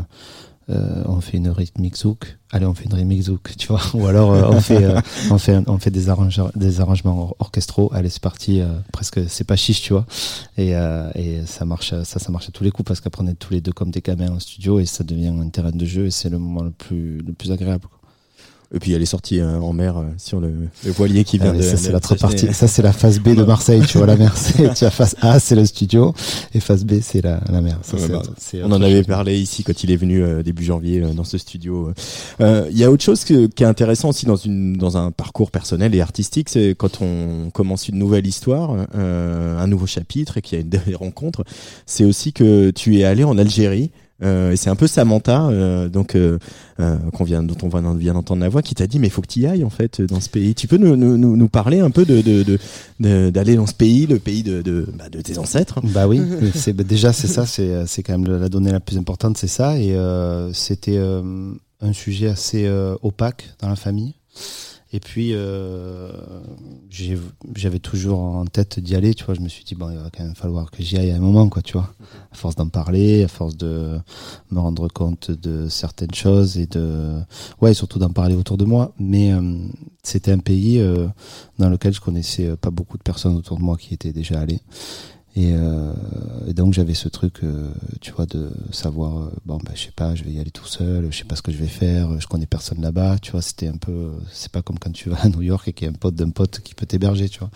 euh, 0.71 1.03
on 1.07 1.21
fait 1.21 1.37
une 1.39 1.49
rythmique 1.49 1.97
zouk, 1.97 2.39
allez, 2.51 2.65
on 2.67 2.75
fait 2.75 2.85
une 2.85 2.95
rythmique 2.95 3.23
zouk, 3.23 3.57
tu 3.59 3.69
vois. 3.69 3.81
Ou 3.95 4.07
alors 4.07 4.33
euh, 4.33 4.45
on 4.49 4.61
fait 4.61 4.83
euh, 4.85 5.01
on 5.31 5.39
fait 5.39 5.59
on 5.67 5.79
fait 5.79 5.91
des 5.91 6.09
arrangements 6.09 6.51
des 6.55 6.81
arrangements 6.81 7.23
or- 7.23 7.37
orchestraux. 7.41 7.91
Allez, 7.93 8.09
c'est 8.09 8.23
parti. 8.23 8.63
presque, 8.93 9.21
c'est 9.29 9.45
pas 9.45 9.57
chiche, 9.57 9.83
tu 9.83 9.93
vois. 9.93 10.07
Et, 10.57 10.71
et 11.15 11.47
ça 11.47 11.65
marche, 11.65 11.95
ça, 12.05 12.19
ça 12.19 12.31
marche 12.31 12.49
à 12.49 12.53
tous 12.53 12.65
les 12.65 12.71
coups 12.71 12.87
parce 12.87 13.01
qu'après 13.01 13.23
on 13.23 13.27
est 13.27 13.35
tous 13.35 13.53
les 13.53 13.61
deux 13.61 13.73
comme 13.73 13.91
des 13.91 14.01
gamins 14.01 14.31
en 14.31 14.41
studio 14.41 14.79
et 14.81 14.87
ça 14.87 15.05
devient 15.05 15.29
un 15.29 15.49
terrain 15.49 15.71
de 15.73 15.85
jeu 15.85 16.07
et 16.07 16.11
c'est 16.11 16.29
le 16.31 16.39
moment 16.39 16.63
le 16.63 16.71
plus 16.71 17.19
le 17.19 17.33
plus 17.33 17.53
agréable. 17.53 17.87
quoi. 17.89 18.00
Et 18.73 18.79
puis 18.79 18.93
elle 18.93 19.03
est 19.03 19.07
sortie 19.07 19.41
euh, 19.41 19.59
en 19.59 19.73
mer 19.73 19.97
euh, 19.99 20.05
sur 20.17 20.39
le, 20.41 20.53
le 20.85 20.93
voilier 20.93 21.25
qui 21.25 21.39
Ah, 21.41 21.45
vient 21.45 21.53
mais 21.55 21.59
de. 21.59 21.63
ça 21.65 21.77
c'est 21.77 21.91
l'autre 21.91 22.15
partie. 22.15 22.53
Ça 22.55 22.69
c'est 22.69 22.83
la 22.83 22.93
phase 22.93 23.19
B 23.19 23.35
de 23.35 23.43
Marseille. 23.43 23.83
Tu 23.89 23.99
vois 23.99 24.07
la 24.07 24.17
mer. 24.17 24.33
Tu 24.77 24.85
as 24.85 24.91
phase 24.91 25.17
A 25.21 25.41
c'est 25.41 25.57
le 25.57 25.65
studio 25.65 26.15
et 26.55 26.61
phase 26.61 26.85
B 26.85 27.01
c'est 27.03 27.21
la, 27.21 27.41
la 27.51 27.61
mer. 27.63 27.79
Ça, 27.83 27.97
bah, 28.09 28.23
On 28.63 28.71
en 28.71 28.81
avait 28.81 29.03
parlé 29.03 29.39
ici 29.41 29.65
quand 29.65 29.83
il 29.83 29.91
est 29.91 29.97
venu 29.97 30.23
euh, 30.23 30.43
début 30.45 30.63
janvier 30.65 31.03
euh, 31.03 31.13
dans 31.13 31.25
ce 31.25 31.37
studio. 31.37 31.93
Euh, 32.41 32.69
Il 32.71 32.79
y 32.79 32.85
a 32.85 32.91
autre 32.93 33.03
chose 33.03 33.25
que- 33.25 33.47
qui 33.47 33.65
est 33.65 33.67
intéressant 33.67 34.11
aussi 34.11 34.25
dans 34.27 34.37
une 34.37 34.77
dans 34.77 34.97
un 34.97 35.11
parcours 35.11 35.51
personnel 35.51 35.93
et 35.97 36.01
artistique, 36.01 36.49
c'est 36.49 36.77
quand 36.79 37.01
on 37.03 37.51
commence 37.53 37.89
une 37.89 37.99
nouvelle 37.99 38.27
histoire, 38.27 38.77
euh, 38.95 39.59
un 39.59 39.67
nouveau 39.67 39.87
chapitre 39.87 40.37
et 40.39 40.43
qu'il 40.43 40.59
y 40.59 40.61
a 40.61 40.63
une 40.63 40.69
des 40.91 40.95
rencontres. 40.95 41.43
C'est 41.87 42.05
aussi 42.05 42.33
que 42.33 42.71
tu 42.71 42.99
es 42.99 43.05
allé 43.05 43.25
en 43.25 43.37
Algérie. 43.37 43.91
Euh, 44.23 44.53
et 44.53 44.57
c'est 44.57 44.71
un 44.71 44.77
peu 44.77 44.87
Samantha, 44.87 45.49
euh, 45.49 45.89
donc 45.89 46.15
euh, 46.15 46.39
qu'on 47.13 47.25
vient, 47.25 47.43
dont 47.43 47.57
on 47.63 47.95
vient 47.95 48.15
d'entendre 48.15 48.43
la 48.43 48.49
voix, 48.49 48.63
qui 48.63 48.75
t'a 48.75 48.87
dit 48.87 48.99
mais 48.99 49.07
il 49.07 49.11
faut 49.11 49.23
que 49.23 49.29
tu 49.29 49.41
y 49.41 49.47
ailles 49.47 49.65
en 49.65 49.71
fait 49.71 50.03
dans 50.03 50.21
ce 50.21 50.29
pays. 50.29 50.55
Tu 50.55 50.67
peux 50.67 50.77
nous, 50.77 50.97
nous, 50.97 51.17
nous 51.17 51.49
parler 51.49 51.81
un 51.81 51.91
peu 51.91 52.05
de 52.05 52.59
d'aller 52.99 53.57
dans 53.57 53.67
ce 53.67 53.75
pays, 53.75 54.07
le 54.07 54.19
pays 54.19 54.43
de 54.43 54.63
de, 54.63 54.87
bah, 54.97 55.09
de 55.09 55.21
tes 55.21 55.39
ancêtres? 55.39 55.81
Bah 55.83 56.07
oui, 56.07 56.21
c'est 56.55 56.73
bah, 56.73 56.85
déjà 56.85 57.13
c'est 57.13 57.29
ça, 57.29 57.47
c'est 57.47 57.87
c'est 57.87 58.03
quand 58.03 58.19
même 58.19 58.41
la 58.41 58.49
donnée 58.49 58.73
la 58.73 58.81
plus 58.81 58.99
importante, 58.99 59.39
c'est 59.39 59.49
ça. 59.49 59.79
Et 59.79 59.97
c'était 60.53 60.99
un 60.99 61.93
sujet 61.93 62.29
assez 62.29 62.69
opaque 63.03 63.49
dans 63.61 63.69
la 63.69 63.77
famille. 63.77 64.15
Et 64.93 64.99
puis 64.99 65.31
euh, 65.35 66.11
j'avais 67.55 67.79
toujours 67.79 68.19
en 68.19 68.45
tête 68.47 68.81
d'y 68.81 68.97
aller, 68.97 69.15
tu 69.15 69.25
vois. 69.25 69.35
Je 69.35 69.41
me 69.41 69.49
suis 69.49 69.65
dit 69.65 69.77
bon, 69.77 69.91
il 69.91 69.99
va 69.99 70.11
quand 70.11 70.25
même 70.25 70.35
falloir 70.35 70.71
que 70.71 70.83
j'y 70.83 70.97
aille 70.97 71.13
à 71.13 71.17
un 71.17 71.21
moment, 71.21 71.49
quoi, 71.49 71.63
tu 71.63 71.75
vois. 71.75 71.93
À 72.33 72.35
force 72.35 72.57
d'en 72.57 72.69
parler, 72.69 73.23
à 73.23 73.29
force 73.29 73.57
de 73.57 73.99
me 74.51 74.59
rendre 74.59 74.89
compte 74.89 75.31
de 75.31 75.69
certaines 75.69 76.15
choses 76.15 76.59
et 76.59 76.67
de 76.67 77.21
ouais, 77.61 77.73
surtout 77.73 78.01
d'en 78.01 78.11
parler 78.11 78.35
autour 78.35 78.57
de 78.57 78.65
moi. 78.65 78.93
Mais 78.99 79.33
euh, 79.33 79.41
c'était 80.03 80.33
un 80.33 80.39
pays 80.39 80.81
euh, 80.81 81.07
dans 81.59 81.69
lequel 81.69 81.95
je 81.95 82.01
connaissais 82.01 82.57
pas 82.57 82.71
beaucoup 82.71 82.99
de 82.99 83.03
personnes 83.03 83.37
autour 83.37 83.59
de 83.59 83.63
moi 83.63 83.77
qui 83.77 83.95
étaient 83.95 84.13
déjà 84.13 84.41
allées. 84.41 84.61
Et, 85.37 85.53
euh, 85.55 85.93
et 86.49 86.55
donc 86.55 86.73
j'avais 86.75 86.95
ce 86.95 87.09
truc, 87.09 87.45
euh, 87.45 87.71
tu 88.01 88.11
vois, 88.11 88.27
de 88.27 88.51
savoir, 88.73 89.19
euh, 89.19 89.31
bon, 89.47 89.59
ben, 89.59 89.73
je 89.77 89.83
sais 89.85 89.93
pas, 89.95 90.15
je 90.17 90.25
vais 90.25 90.33
y 90.33 90.41
aller 90.41 90.51
tout 90.51 90.67
seul, 90.67 91.07
je 91.13 91.17
sais 91.19 91.25
pas 91.25 91.37
ce 91.37 91.43
que 91.43 91.53
je 91.53 91.57
vais 91.59 91.69
faire, 91.69 92.21
je 92.21 92.27
connais 92.27 92.47
personne 92.47 92.81
là-bas, 92.81 93.19
tu 93.21 93.31
vois, 93.31 93.41
c'était 93.41 93.69
un 93.69 93.77
peu, 93.77 94.11
c'est 94.33 94.51
pas 94.51 94.61
comme 94.63 94.79
quand 94.81 94.91
tu 94.93 95.09
vas 95.11 95.21
à 95.23 95.29
New 95.29 95.43
York 95.43 95.69
et 95.69 95.73
qu'il 95.73 95.85
y 95.87 95.89
a 95.89 95.93
un 95.93 95.95
pote 95.97 96.17
d'un 96.17 96.31
pote 96.31 96.61
qui 96.61 96.75
peut 96.75 96.85
t'héberger, 96.87 97.29
tu 97.29 97.39
vois. 97.39 97.51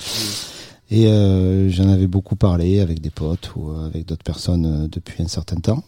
Et 0.90 1.08
euh, 1.08 1.68
j'en 1.70 1.88
avais 1.88 2.06
beaucoup 2.06 2.36
parlé 2.36 2.78
avec 2.78 3.00
des 3.00 3.10
potes 3.10 3.50
ou 3.56 3.70
euh, 3.70 3.86
avec 3.86 4.06
d'autres 4.06 4.22
personnes 4.22 4.86
depuis 4.86 5.22
un 5.22 5.28
certain 5.28 5.56
temps, 5.56 5.82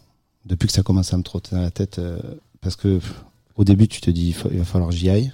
depuis 0.45 0.67
que 0.67 0.73
ça 0.73 0.83
commence 0.83 1.13
à 1.13 1.17
me 1.17 1.23
trotter 1.23 1.55
dans 1.55 1.61
la 1.61 1.71
tête, 1.71 2.01
parce 2.59 2.75
que 2.75 2.97
pff, 2.97 3.23
au 3.55 3.63
début 3.63 3.87
tu 3.87 4.01
te 4.01 4.11
dis, 4.11 4.27
il, 4.27 4.33
faut- 4.33 4.49
il 4.51 4.57
va 4.59 4.65
falloir 4.65 4.89
que 4.89 4.95
j'y 4.95 5.09
aille. 5.09 5.31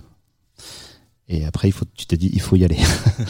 Et 1.29 1.45
après, 1.45 1.69
il 1.69 1.71
faut, 1.71 1.85
tu 1.95 2.05
te 2.05 2.15
dis, 2.15 2.29
il 2.33 2.41
faut 2.41 2.57
y 2.57 2.65
aller. 2.65 2.77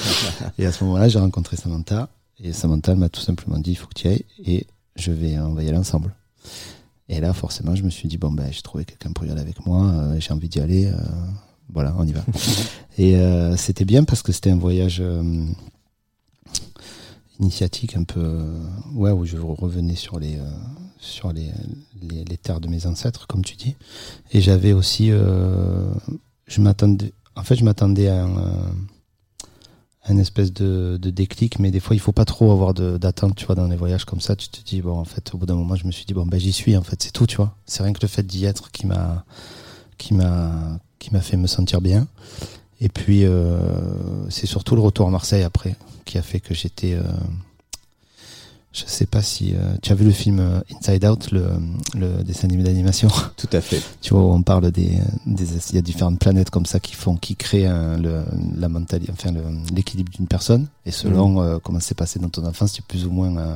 et 0.58 0.66
à 0.66 0.72
ce 0.72 0.84
moment-là, 0.84 1.08
j'ai 1.08 1.20
rencontré 1.20 1.56
Samantha. 1.56 2.10
Et 2.44 2.52
Samantha 2.52 2.94
m'a 2.94 3.08
tout 3.08 3.22
simplement 3.22 3.58
dit, 3.58 3.72
il 3.72 3.76
faut 3.76 3.88
que 3.88 3.94
tu 3.94 4.08
y 4.08 4.12
ailles. 4.12 4.26
Et 4.46 4.68
je 4.98 5.12
vais, 5.12 5.40
on 5.40 5.54
va 5.54 5.64
y 5.64 5.70
aller 5.70 5.78
ensemble. 5.78 6.14
Et 7.08 7.22
là, 7.22 7.32
forcément, 7.34 7.74
je 7.74 7.84
me 7.84 7.90
suis 7.90 8.10
dit, 8.10 8.18
bon, 8.18 8.32
ben, 8.32 8.52
j'ai 8.52 8.62
trouvé 8.62 8.84
quelqu'un 8.84 9.14
pour 9.14 9.26
y 9.26 9.30
aller 9.32 9.40
avec 9.42 9.66
moi. 9.66 9.86
euh, 9.86 10.20
j'ai 10.20 10.34
envie 10.34 10.50
d'y 10.50 10.60
aller. 10.60 10.88
euh, 10.88 10.98
voilà, 11.70 11.96
on 11.98 12.06
y 12.06 12.12
va. 12.12 12.24
et 12.98 13.16
euh, 13.16 13.56
c'était 13.56 13.86
bien 13.86 14.04
parce 14.04 14.22
que 14.22 14.34
c'était 14.34 14.52
un 14.52 14.58
voyage 14.58 15.02
initiatique, 17.40 17.96
un 17.96 18.04
peu, 18.04 18.46
ouais, 18.94 19.12
où 19.12 19.26
je 19.26 19.38
revenais 19.38 19.96
sur 19.96 20.20
les, 20.20 20.38
sur 21.00 21.32
les, 21.32 21.50
les, 22.02 22.26
les 22.26 22.38
terres 22.38 22.60
de 22.60 22.68
mes 22.68 22.86
ancêtres, 22.86 23.26
comme 23.26 23.44
tu 23.44 23.56
dis. 23.56 23.76
Et 24.34 24.42
j'avais 24.42 24.74
aussi, 24.74 25.10
je 25.10 26.62
m'attendais, 26.62 27.14
en 27.36 27.44
fait, 27.44 27.56
je 27.56 27.64
m'attendais 27.64 28.10
à 28.10 28.24
un, 28.26 28.76
un 30.06 30.18
espèce 30.18 30.52
de, 30.52 30.98
de 31.02 31.10
déclic, 31.10 31.60
mais 31.60 31.72
des 31.72 31.80
fois, 31.80 31.96
il 31.96 32.00
faut 32.00 32.12
pas 32.12 32.26
trop 32.26 32.52
avoir 32.52 32.74
d'attente, 32.74 33.36
tu 33.36 33.46
vois, 33.46 33.56
dans 33.56 33.68
les 33.68 33.78
voyages 33.78 34.04
comme 34.04 34.20
ça. 34.20 34.36
Tu 34.36 34.50
te 34.50 34.62
dis, 34.62 34.82
bon, 34.82 34.98
en 34.98 35.06
fait, 35.06 35.34
au 35.34 35.38
bout 35.38 35.46
d'un 35.46 35.56
moment, 35.56 35.76
je 35.76 35.88
me 35.88 35.92
suis 35.92 36.06
dit, 36.06 36.13
bon, 36.13 36.26
ben, 36.26 36.39
j'y 36.39 36.52
suis, 36.52 36.76
en 36.76 36.84
fait, 36.84 37.02
c'est 37.02 37.12
tout, 37.12 37.26
tu 37.26 37.38
vois. 37.38 37.56
C'est 37.66 37.84
rien 37.84 37.94
que 37.94 38.02
le 38.02 38.10
fait 38.10 38.24
d'y 38.24 38.46
être 38.46 38.72
qui 38.72 38.86
m'a, 38.86 39.24
qui 39.98 40.13
m'a, 40.13 40.80
qui 41.00 41.13
m'a 41.13 41.22
fait 41.22 41.38
me 41.38 41.48
sentir 41.48 41.80
bien. 41.80 42.08
Et 42.82 42.89
puis, 42.89 43.24
euh, 43.24 43.58
c'est 44.30 44.46
surtout 44.46 44.76
le 44.76 44.82
retour 44.82 45.08
à 45.08 45.10
Marseille 45.10 45.44
après, 45.44 45.78
qui 46.04 46.18
a 46.18 46.22
fait 46.22 46.42
que 46.42 46.54
j'étais, 46.54 46.96
euh, 46.96 47.04
Je 48.74 48.84
sais 48.88 49.06
pas 49.06 49.22
si 49.22 49.54
euh, 49.54 49.76
tu 49.84 49.92
as 49.92 49.96
vu 49.96 50.04
le 50.04 50.12
film 50.12 50.40
euh, 50.40 50.60
Inside 50.76 51.06
Out, 51.06 51.32
le, 51.32 51.46
le 51.96 52.24
dessin 52.24 52.46
animé 52.48 52.64
d'animation? 52.64 53.08
Tout 53.38 53.48
à 53.54 53.62
fait. 53.62 53.80
Tu 54.02 54.14
vois, 54.16 54.24
on 54.34 54.42
parle 54.42 54.72
des, 54.72 54.98
des, 55.28 55.46
il 55.70 55.76
y 55.76 55.78
a 55.78 55.82
différentes 55.84 56.18
planètes 56.18 56.50
comme 56.50 56.66
ça 56.66 56.80
qui 56.80 56.96
font, 56.96 57.16
qui 57.16 57.36
créent 57.36 57.68
un- 57.68 57.98
le, 57.98 58.24
la 58.58 58.70
mentalité, 58.70 59.12
enfin 59.16 59.32
l'équilibre 59.76 60.12
d'une 60.12 60.26
personne. 60.28 60.68
Et 60.88 60.92
selon 60.92 61.40
euh, 61.42 61.60
comment 61.64 61.80
c'est 61.80 61.94
passé 61.96 62.18
dans 62.18 62.30
ton 62.30 62.46
enfance, 62.48 62.74
tu 62.74 62.82
es 62.82 62.86
plus 62.88 63.06
ou 63.06 63.12
moins 63.12 63.38
euh, 63.38 63.56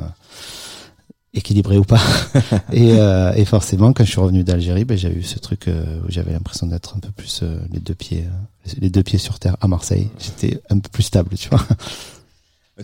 équilibré 1.34 1.78
ou 1.80 1.84
pas. 1.84 2.02
et, 2.72 2.94
euh, 3.00 3.34
et 3.34 3.46
forcément, 3.46 3.94
quand 3.94 4.04
je 4.06 4.12
suis 4.12 4.22
revenu 4.22 4.44
d'Algérie, 4.44 4.86
ben, 4.86 4.98
j'ai 4.98 5.10
eu 5.12 5.24
ce 5.24 5.40
truc 5.40 5.68
euh, 5.68 6.00
où 6.08 6.12
j'avais 6.12 6.32
l'impression 6.32 6.68
d'être 6.68 6.96
un 6.96 7.00
peu 7.00 7.10
plus 7.12 7.40
euh, 7.42 7.60
les 7.72 7.80
deux 7.80 7.96
pieds, 7.96 8.26
euh, 8.28 8.72
les 8.80 8.92
deux 8.92 9.02
pieds 9.04 9.20
sur 9.20 9.40
terre 9.40 9.58
à 9.62 9.68
Marseille. 9.68 10.10
J'étais 10.20 10.62
un 10.70 10.78
peu 10.78 10.90
plus 10.90 11.04
stable, 11.04 11.36
tu 11.38 11.50
vois. 11.50 11.66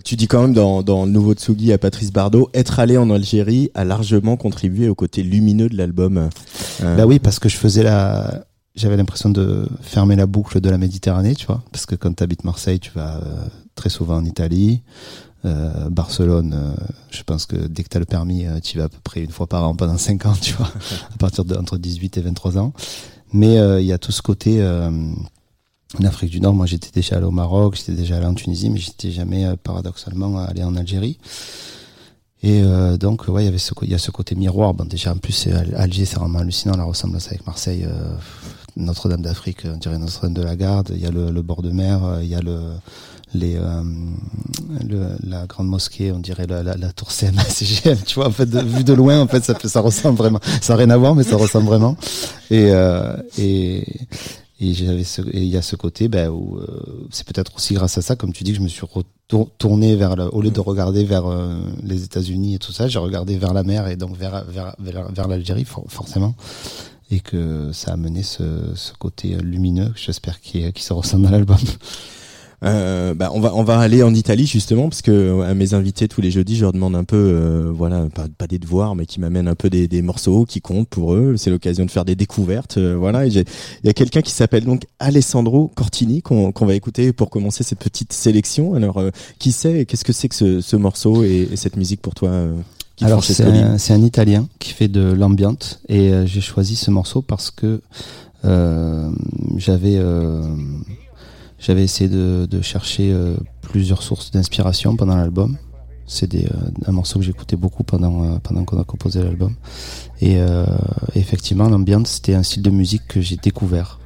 Tu 0.02 0.16
dis 0.16 0.26
quand 0.26 0.42
même 0.42 0.52
dans, 0.54 0.82
dans 0.82 1.04
le 1.04 1.10
nouveau 1.12 1.34
Tsugi 1.34 1.72
à 1.72 1.78
Patrice 1.78 2.12
Bardot, 2.12 2.50
être 2.52 2.80
allé 2.80 2.96
en 2.98 3.10
Algérie 3.10 3.70
a 3.74 3.84
largement 3.84 4.36
contribué 4.36 4.88
au 4.88 4.94
côté 4.96 5.22
lumineux 5.22 5.68
de 5.68 5.76
l'album. 5.76 6.28
Euh, 6.82 6.96
Bah 6.96 7.06
oui, 7.06 7.20
parce 7.20 7.38
que 7.38 7.48
je 7.48 7.56
faisais 7.56 7.84
la, 7.84 8.44
j'avais 8.74 8.96
l'impression 8.96 9.30
de 9.30 9.68
fermer 9.82 10.16
la 10.16 10.26
boucle 10.26 10.60
de 10.60 10.68
la 10.68 10.78
Méditerranée, 10.78 11.36
tu 11.36 11.46
vois, 11.46 11.62
parce 11.70 11.86
que 11.86 11.94
quand 11.94 12.12
tu 12.16 12.24
habites 12.24 12.42
Marseille, 12.44 12.80
tu 12.80 12.90
vas 12.92 13.18
euh, 13.18 13.44
très 13.76 13.88
souvent 13.88 14.16
en 14.16 14.24
Italie, 14.24 14.82
euh, 15.44 15.88
Barcelone. 15.90 16.54
euh, 16.56 16.74
je 17.10 17.22
pense 17.22 17.46
que 17.46 17.54
dès 17.54 17.84
que 17.84 17.88
tu 17.88 17.96
as 17.96 18.00
le 18.00 18.06
permis, 18.06 18.46
euh, 18.46 18.58
tu 18.60 18.74
y 18.74 18.78
vas 18.78 18.86
à 18.86 18.88
peu 18.88 18.98
près 19.04 19.20
une 19.22 19.30
fois 19.30 19.46
par 19.46 19.62
an 19.68 19.76
pendant 19.76 19.96
5 19.98 20.26
ans, 20.26 20.34
tu 20.40 20.54
vois, 20.54 20.72
à 21.14 21.16
partir 21.18 21.44
de 21.44 21.54
entre 21.54 21.78
18 21.78 22.16
et 22.18 22.20
23 22.20 22.58
ans. 22.58 22.72
Mais 23.32 23.58
euh, 23.58 23.80
il 23.80 23.86
y 23.86 23.92
a 23.92 23.98
tout 23.98 24.10
ce 24.12 24.22
côté. 24.22 24.58
En 26.00 26.04
Afrique 26.04 26.30
du 26.30 26.40
Nord, 26.40 26.54
moi 26.54 26.66
j'étais 26.66 26.90
déjà 26.92 27.16
allé 27.16 27.24
au 27.26 27.30
Maroc, 27.30 27.76
j'étais 27.76 27.92
déjà 27.92 28.16
allé 28.16 28.26
en 28.26 28.34
Tunisie, 28.34 28.68
mais 28.70 28.78
j'étais 28.80 29.10
jamais 29.12 29.44
euh, 29.44 29.54
paradoxalement 29.62 30.38
allé 30.38 30.64
en 30.64 30.74
Algérie. 30.76 31.18
Et 32.42 32.60
euh, 32.62 32.96
donc, 32.98 33.26
ouais, 33.28 33.42
il 33.42 33.46
y 33.46 33.48
avait 33.48 33.58
ce, 33.58 33.72
il 33.82 33.90
y 33.90 33.94
a 33.94 33.98
ce 33.98 34.10
côté 34.10 34.34
miroir. 34.34 34.74
Bon, 34.74 34.84
déjà, 34.84 35.12
en 35.12 35.16
plus, 35.16 35.48
Alger, 35.76 36.04
c'est 36.04 36.18
vraiment 36.18 36.40
hallucinant, 36.40 36.76
la 36.76 36.84
ressemblance 36.84 37.28
avec 37.28 37.46
Marseille. 37.46 37.84
euh, 37.86 38.14
Notre-Dame 38.76 39.22
d'Afrique, 39.22 39.60
on 39.64 39.78
dirait 39.78 39.96
Notre-Dame 39.98 40.34
de 40.34 40.42
la 40.42 40.54
Garde. 40.56 40.90
Il 40.94 41.00
y 41.00 41.06
a 41.06 41.10
le, 41.10 41.30
le 41.30 41.42
bord 41.42 41.62
de 41.62 41.70
mer, 41.70 42.04
euh, 42.04 42.22
il 42.22 42.28
y 42.28 42.34
a 42.34 42.40
le, 42.42 42.60
les, 43.32 43.56
euh, 43.56 43.82
le, 44.86 45.16
la 45.22 45.46
grande 45.46 45.68
mosquée, 45.68 46.12
on 46.12 46.18
dirait 46.18 46.46
la, 46.46 46.62
la, 46.62 46.76
la 46.76 46.92
tour 46.92 47.08
CMA-CGM. 47.10 47.96
Tu 48.06 48.16
vois, 48.16 48.26
en 48.28 48.32
fait, 48.32 48.46
de, 48.46 48.60
vu 48.60 48.84
de 48.84 48.92
loin, 48.92 49.20
en 49.22 49.26
fait, 49.26 49.42
ça, 49.42 49.54
ça 49.64 49.80
ressemble 49.80 50.18
vraiment. 50.18 50.40
Ça 50.60 50.74
n'a 50.74 50.80
rien 50.80 50.90
à 50.90 50.98
voir, 50.98 51.14
mais 51.14 51.22
ça 51.22 51.36
ressemble 51.36 51.66
vraiment. 51.66 51.96
Et, 52.50 52.70
et, 53.38 53.86
et 54.60 54.66
il 54.68 55.44
y 55.48 55.56
a 55.56 55.62
ce 55.62 55.76
côté, 55.76 56.08
ben, 56.08 56.28
où 56.30 56.58
euh, 56.58 57.06
c'est 57.10 57.26
peut-être 57.26 57.56
aussi 57.56 57.74
grâce 57.74 57.98
à 57.98 58.02
ça, 58.02 58.14
comme 58.16 58.32
tu 58.32 58.44
dis, 58.44 58.52
que 58.52 58.58
je 58.58 58.62
me 58.62 58.68
suis 58.68 58.86
retour- 58.86 59.50
tourné 59.58 59.96
vers 59.96 60.14
le, 60.14 60.32
au 60.32 60.40
lieu 60.42 60.50
de 60.50 60.60
regarder 60.60 61.04
vers 61.04 61.26
euh, 61.26 61.56
les 61.82 62.04
États-Unis 62.04 62.54
et 62.54 62.58
tout 62.58 62.72
ça, 62.72 62.86
j'ai 62.86 63.00
regardé 63.00 63.36
vers 63.36 63.52
la 63.52 63.64
mer 63.64 63.88
et 63.88 63.96
donc 63.96 64.16
vers 64.16 64.44
vers 64.44 64.76
vers, 64.78 65.28
l'Algérie 65.28 65.64
for- 65.64 65.84
forcément, 65.88 66.34
et 67.10 67.20
que 67.20 67.70
ça 67.72 67.92
a 67.92 67.96
mené 67.96 68.22
ce, 68.22 68.44
ce 68.76 68.92
côté 68.92 69.34
lumineux, 69.42 69.88
que 69.88 69.98
j'espère 69.98 70.40
qui 70.40 70.72
qui 70.72 70.82
se 70.84 70.92
ressent 70.92 71.18
dans 71.18 71.30
l'album. 71.30 71.58
Euh, 72.64 73.14
bah, 73.14 73.30
on 73.34 73.40
va 73.40 73.54
on 73.54 73.62
va 73.62 73.78
aller 73.78 74.02
en 74.02 74.14
Italie 74.14 74.46
justement 74.46 74.88
parce 74.88 75.02
que 75.02 75.42
à 75.42 75.52
mes 75.54 75.74
invités 75.74 76.08
tous 76.08 76.20
les 76.20 76.30
jeudis 76.30 76.56
je 76.56 76.62
leur 76.62 76.72
demande 76.72 76.96
un 76.96 77.04
peu 77.04 77.16
euh, 77.16 77.70
voilà 77.74 78.06
pas, 78.14 78.26
pas 78.38 78.46
des 78.46 78.58
devoirs 78.58 78.94
mais 78.94 79.04
qui 79.04 79.20
m'amènent 79.20 79.48
un 79.48 79.54
peu 79.54 79.68
des, 79.68 79.86
des 79.86 80.00
morceaux 80.02 80.44
qui 80.46 80.60
comptent 80.60 80.88
pour 80.88 81.14
eux. 81.14 81.34
C'est 81.36 81.50
l'occasion 81.50 81.84
de 81.84 81.90
faire 81.90 82.04
des 82.04 82.16
découvertes 82.16 82.78
euh, 82.78 82.96
voilà. 82.98 83.26
Il 83.26 83.34
y 83.34 83.88
a 83.88 83.92
quelqu'un 83.92 84.22
qui 84.22 84.30
s'appelle 84.32 84.64
donc 84.64 84.84
Alessandro 84.98 85.70
Cortini 85.74 86.22
qu'on 86.22 86.52
qu'on 86.52 86.66
va 86.66 86.74
écouter 86.74 87.12
pour 87.12 87.30
commencer 87.30 87.64
cette 87.64 87.80
petite 87.80 88.12
sélection. 88.12 88.74
Alors 88.74 88.98
euh, 88.98 89.10
qui 89.38 89.52
c'est 89.52 89.84
qu'est-ce 89.84 90.04
que 90.04 90.12
c'est 90.12 90.28
que 90.28 90.34
ce, 90.34 90.60
ce 90.60 90.76
morceau 90.76 91.22
et, 91.22 91.48
et 91.52 91.56
cette 91.56 91.76
musique 91.76 92.00
pour 92.00 92.14
toi 92.14 92.30
euh, 92.30 92.56
Alors 93.02 93.22
c'est 93.24 93.42
un, 93.42 93.76
un 93.76 94.02
Italien 94.02 94.48
qui 94.58 94.72
fait 94.72 94.88
de 94.88 95.12
l'ambient 95.12 95.56
et 95.88 96.10
euh, 96.12 96.26
j'ai 96.26 96.40
choisi 96.40 96.76
ce 96.76 96.90
morceau 96.90 97.20
parce 97.22 97.50
que 97.50 97.80
euh, 98.44 99.10
j'avais 99.56 99.96
euh, 99.96 100.42
j'avais 101.64 101.82
essayé 101.82 102.10
de, 102.10 102.60
chercher 102.60 103.10
euh, 103.10 103.36
plusieurs 103.62 104.02
sources 104.02 104.30
d'inspiration 104.30 104.96
pendant 104.96 105.16
l'album. 105.16 105.56
C'est 106.06 106.34
euh, 106.34 106.48
un 106.84 106.92
morceau 106.92 107.20
que 107.20 107.24
j'écoutais 107.24 107.56
beaucoup 107.56 107.84
pendant 107.84 108.24
euh, 108.24 108.38
pendant 108.42 108.66
qu'on 108.66 108.78
a 108.78 108.84
composé 108.84 109.22
l'album. 109.22 109.54
Et 110.20 110.36
effectivement, 111.14 111.68
l'ambient 111.68 112.04
c'était 112.04 112.34
un 112.34 112.42
style 112.42 112.62
de 112.62 112.70
musique 112.70 113.06
que 113.08 113.20
j'ai 113.20 113.36
découvert 113.36 113.98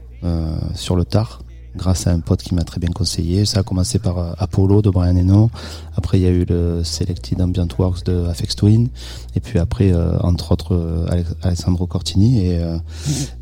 sur 0.75 0.97
le 0.97 1.05
tard 1.05 1.43
grâce 1.77 2.09
à 2.09 2.13
un 2.13 2.19
pote 2.19 2.43
qui 2.43 2.55
m'a 2.55 2.65
très 2.65 2.81
bien 2.81 2.91
conseillé. 2.91 3.45
Ça 3.45 3.61
a 3.61 3.63
commencé 3.63 3.99
par 3.99 4.35
Apollo 4.41 4.83
de 4.83 4.91
Brian 4.91 5.17
Eno. 5.17 5.51
Après, 5.99 6.19
il 6.21 6.23
y 6.23 6.27
a 6.27 6.31
eu 6.31 6.45
le 6.49 6.83
Selected 6.85 7.41
Ambient 7.43 7.67
Works 7.77 8.05
de 8.05 8.25
Afex 8.29 8.55
Twin. 8.55 8.89
Et 9.35 9.41
puis 9.41 9.59
après, 9.59 9.93
euh, 9.93 10.17
entre 10.21 10.53
autres, 10.53 10.75
euh, 10.77 11.07
Alessandro 11.43 11.87
Cortini. 11.89 12.47
Et, 12.47 12.59
euh, 12.59 12.79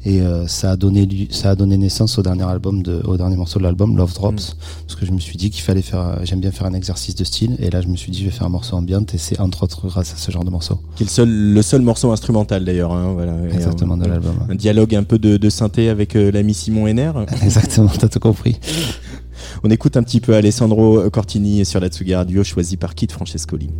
et 0.06 0.22
euh, 0.22 0.46
ça 0.46 0.70
a 0.70 0.76
donné 0.76 1.06
ça 1.30 1.50
a 1.50 1.54
donné 1.54 1.76
naissance 1.76 2.18
au 2.18 2.22
dernier 2.22 2.44
album 2.44 2.82
de, 2.82 3.02
au 3.04 3.18
dernier 3.18 3.36
morceau 3.36 3.58
de 3.58 3.64
l'album, 3.64 3.94
Love 3.98 4.14
Drops. 4.14 4.56
Parce 4.86 4.98
que 4.98 5.04
je 5.04 5.12
me 5.12 5.18
suis 5.20 5.36
dit 5.36 5.50
qu'il 5.50 5.62
fallait 5.62 5.82
faire, 5.82 6.18
j'aime 6.24 6.40
bien 6.40 6.50
faire 6.50 6.66
un 6.66 6.72
exercice 6.72 7.14
de 7.14 7.24
style. 7.24 7.56
Et 7.58 7.68
là, 7.70 7.82
je 7.82 7.88
me 7.88 7.96
suis 7.96 8.10
dit, 8.10 8.20
je 8.20 8.24
vais 8.24 8.30
faire 8.30 8.46
un 8.46 8.50
morceau 8.50 8.74
ambient. 8.76 9.04
Et 9.12 9.18
c'est 9.18 9.38
entre 9.38 9.62
autres 9.64 9.86
grâce 9.86 10.14
à 10.14 10.16
ce 10.16 10.30
genre 10.30 10.44
de 10.44 10.50
morceau. 10.50 10.80
qui 10.96 11.02
est 11.02 11.06
le 11.06 11.10
seul 11.10 11.28
le 11.28 11.62
seul 11.62 11.82
morceau 11.82 12.10
instrumental 12.10 12.64
d'ailleurs 12.64 12.92
hein, 12.92 13.12
voilà 13.12 13.34
Exactement, 13.52 13.96
de 13.96 14.06
l'album. 14.06 14.34
un 14.48 14.54
dialogue 14.54 14.94
un 14.94 15.02
peu 15.04 15.18
de, 15.18 15.36
de 15.36 15.50
synthé 15.50 15.88
avec 15.90 16.16
euh, 16.16 16.30
l'ami 16.30 16.54
Simon 16.54 16.86
Henner 16.86 17.12
Exactement, 17.42 17.90
t'as 17.98 18.08
tout 18.08 18.20
compris. 18.20 18.56
On 19.62 19.70
écoute 19.70 19.96
un 19.96 20.02
petit 20.02 20.20
peu 20.20 20.34
Alessandro 20.34 21.08
Cortini 21.10 21.64
sur 21.64 21.80
la 21.80 21.88
Tsugi 21.88 22.14
Radio, 22.14 22.44
choisi 22.44 22.76
par 22.76 22.94
Kit 22.94 23.08
Francescoli. 23.10 23.70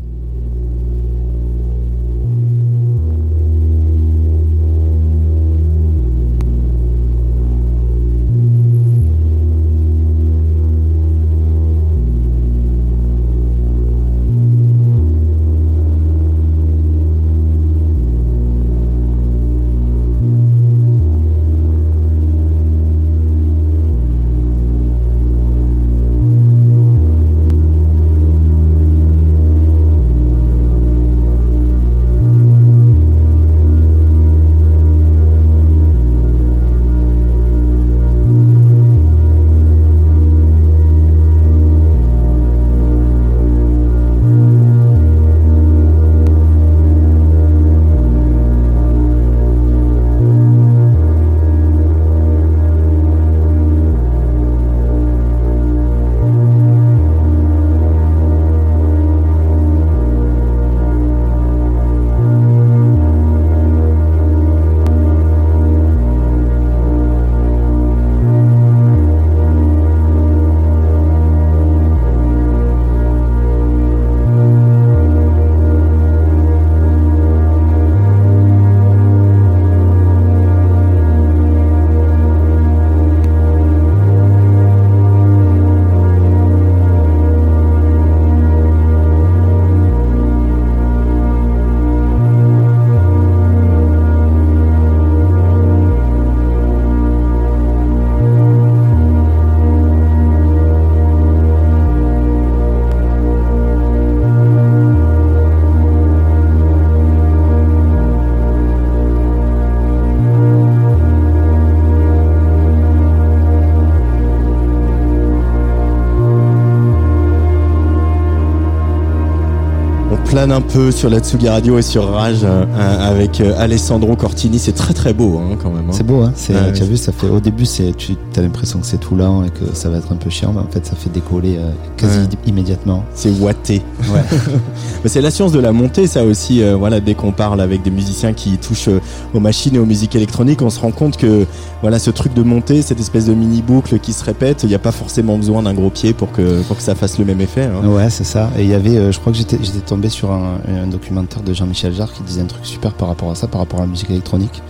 Un 120.51 120.61
peu 120.61 120.91
sur 120.91 121.09
la 121.11 121.19
Tsugi 121.21 121.49
Radio 121.49 121.79
et 121.79 121.83
sur 121.83 122.11
Rage 122.11 122.41
euh, 122.45 122.65
avec 123.09 123.41
euh, 123.41 123.55
Alessandro 123.59 124.17
Cortini. 124.17 124.59
C'est 124.59 124.73
très 124.73 124.95
très 124.95 125.13
beau 125.13 125.39
hein, 125.39 125.57
quand 125.63 125.71
même. 125.71 125.85
hein. 125.89 125.93
C'est 125.93 126.03
beau, 126.07 126.23
hein. 126.23 126.33
C'est, 126.35 126.73
tu 126.73 126.83
as 126.83 126.87
vu, 126.87 126.97
ça 126.97 127.13
fait, 127.13 127.29
au 127.29 127.41
début, 127.41 127.67
c'est, 127.67 127.95
tu 127.97 128.15
as 128.37 128.41
l'impression 128.41 128.79
que 128.81 128.87
c'est 128.87 128.99
tout 128.99 129.15
lent 129.17 129.45
et 129.45 129.51
que 129.51 129.75
ça 129.75 129.89
va 129.89 129.99
être 129.99 130.13
un 130.13 130.17
peu 130.17 130.31
chiant, 130.31 130.53
mais 130.55 130.61
en 130.61 130.69
fait, 130.71 130.85
ça 130.87 130.95
fait 130.97 131.11
décoller 131.11 131.57
euh, 131.59 131.71
quasi 131.97 132.19
Ouais. 132.19 132.27
immédiatement. 132.47 133.05
C'est 133.15 133.31
watté. 133.41 133.83
Ouais. 134.13 134.23
C'est 135.05 135.21
la 135.21 135.31
science 135.31 135.53
de 135.53 135.61
la 135.61 135.71
montée, 135.73 136.07
ça 136.09 136.25
aussi. 136.25 136.63
euh, 136.63 136.75
voilà, 136.75 137.01
dès 137.01 137.15
qu'on 137.15 137.31
parle 137.33 137.61
avec 137.61 137.83
des 137.83 137.91
musiciens 137.91 138.33
qui 138.33 138.59
touchent 138.59 138.89
euh, 138.89 139.01
aux 139.35 139.41
machines 139.41 139.75
et 139.77 139.79
aux 139.79 139.87
musiques 139.87 140.17
électroniques, 140.17 140.63
on 140.63 140.71
se 140.71 140.81
rend 140.81 140.91
compte 140.91 141.17
que 141.17 141.47
voilà, 141.81 141.99
ce 142.01 142.11
truc 142.11 142.35
de 142.35 142.43
montée, 142.43 142.83
cette 142.83 142.99
espèce 142.99 143.27
de 143.27 143.35
mini 143.35 143.63
boucle 143.63 143.99
qui 144.01 144.13
se 144.13 144.25
répète, 144.25 144.65
il 144.65 144.69
n'y 144.69 144.75
a 144.75 144.81
pas 144.81 144.91
forcément 144.93 145.37
besoin 145.39 145.63
d'un 145.63 145.75
gros 145.75 145.91
pied 145.91 146.13
pour 146.13 146.33
que 146.33 146.61
pour 146.63 146.77
que 146.77 146.83
ça 146.83 146.95
fasse 146.97 147.19
le 147.19 147.25
même 147.25 147.41
effet. 147.41 147.65
hein. 147.83 147.87
Ouais, 147.87 148.11
c'est 148.11 148.25
ça. 148.25 148.51
Et 148.59 148.63
il 148.65 148.69
y 148.69 148.75
avait, 148.75 148.97
euh, 148.97 149.13
je 149.13 149.21
crois 149.21 149.33
que 149.33 149.39
j'étais, 149.39 149.59
j'étais 149.63 149.79
tombé 149.79 150.09
sur 150.09 150.33
un, 150.33 150.59
un 150.69 150.87
documentaire 150.89 151.43
de 151.43 151.55
Jean-Michel 151.55 151.95
Jarre 151.95 152.13
qui 152.13 152.23
disait 152.25 152.41
un 152.43 152.47
truc 152.47 152.67
super 152.67 152.93
par 152.93 153.09
rapport 153.09 153.31
à 153.31 153.37
ça, 153.37 153.47
par 153.47 153.61
rapport 153.61 153.79
à 153.79 153.83
la 153.83 153.89
musique 153.89 154.11
électronique. 154.11 154.63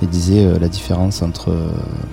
Il 0.00 0.08
disait 0.08 0.44
euh, 0.44 0.58
la 0.60 0.68
différence 0.68 1.22
entre, 1.22 1.50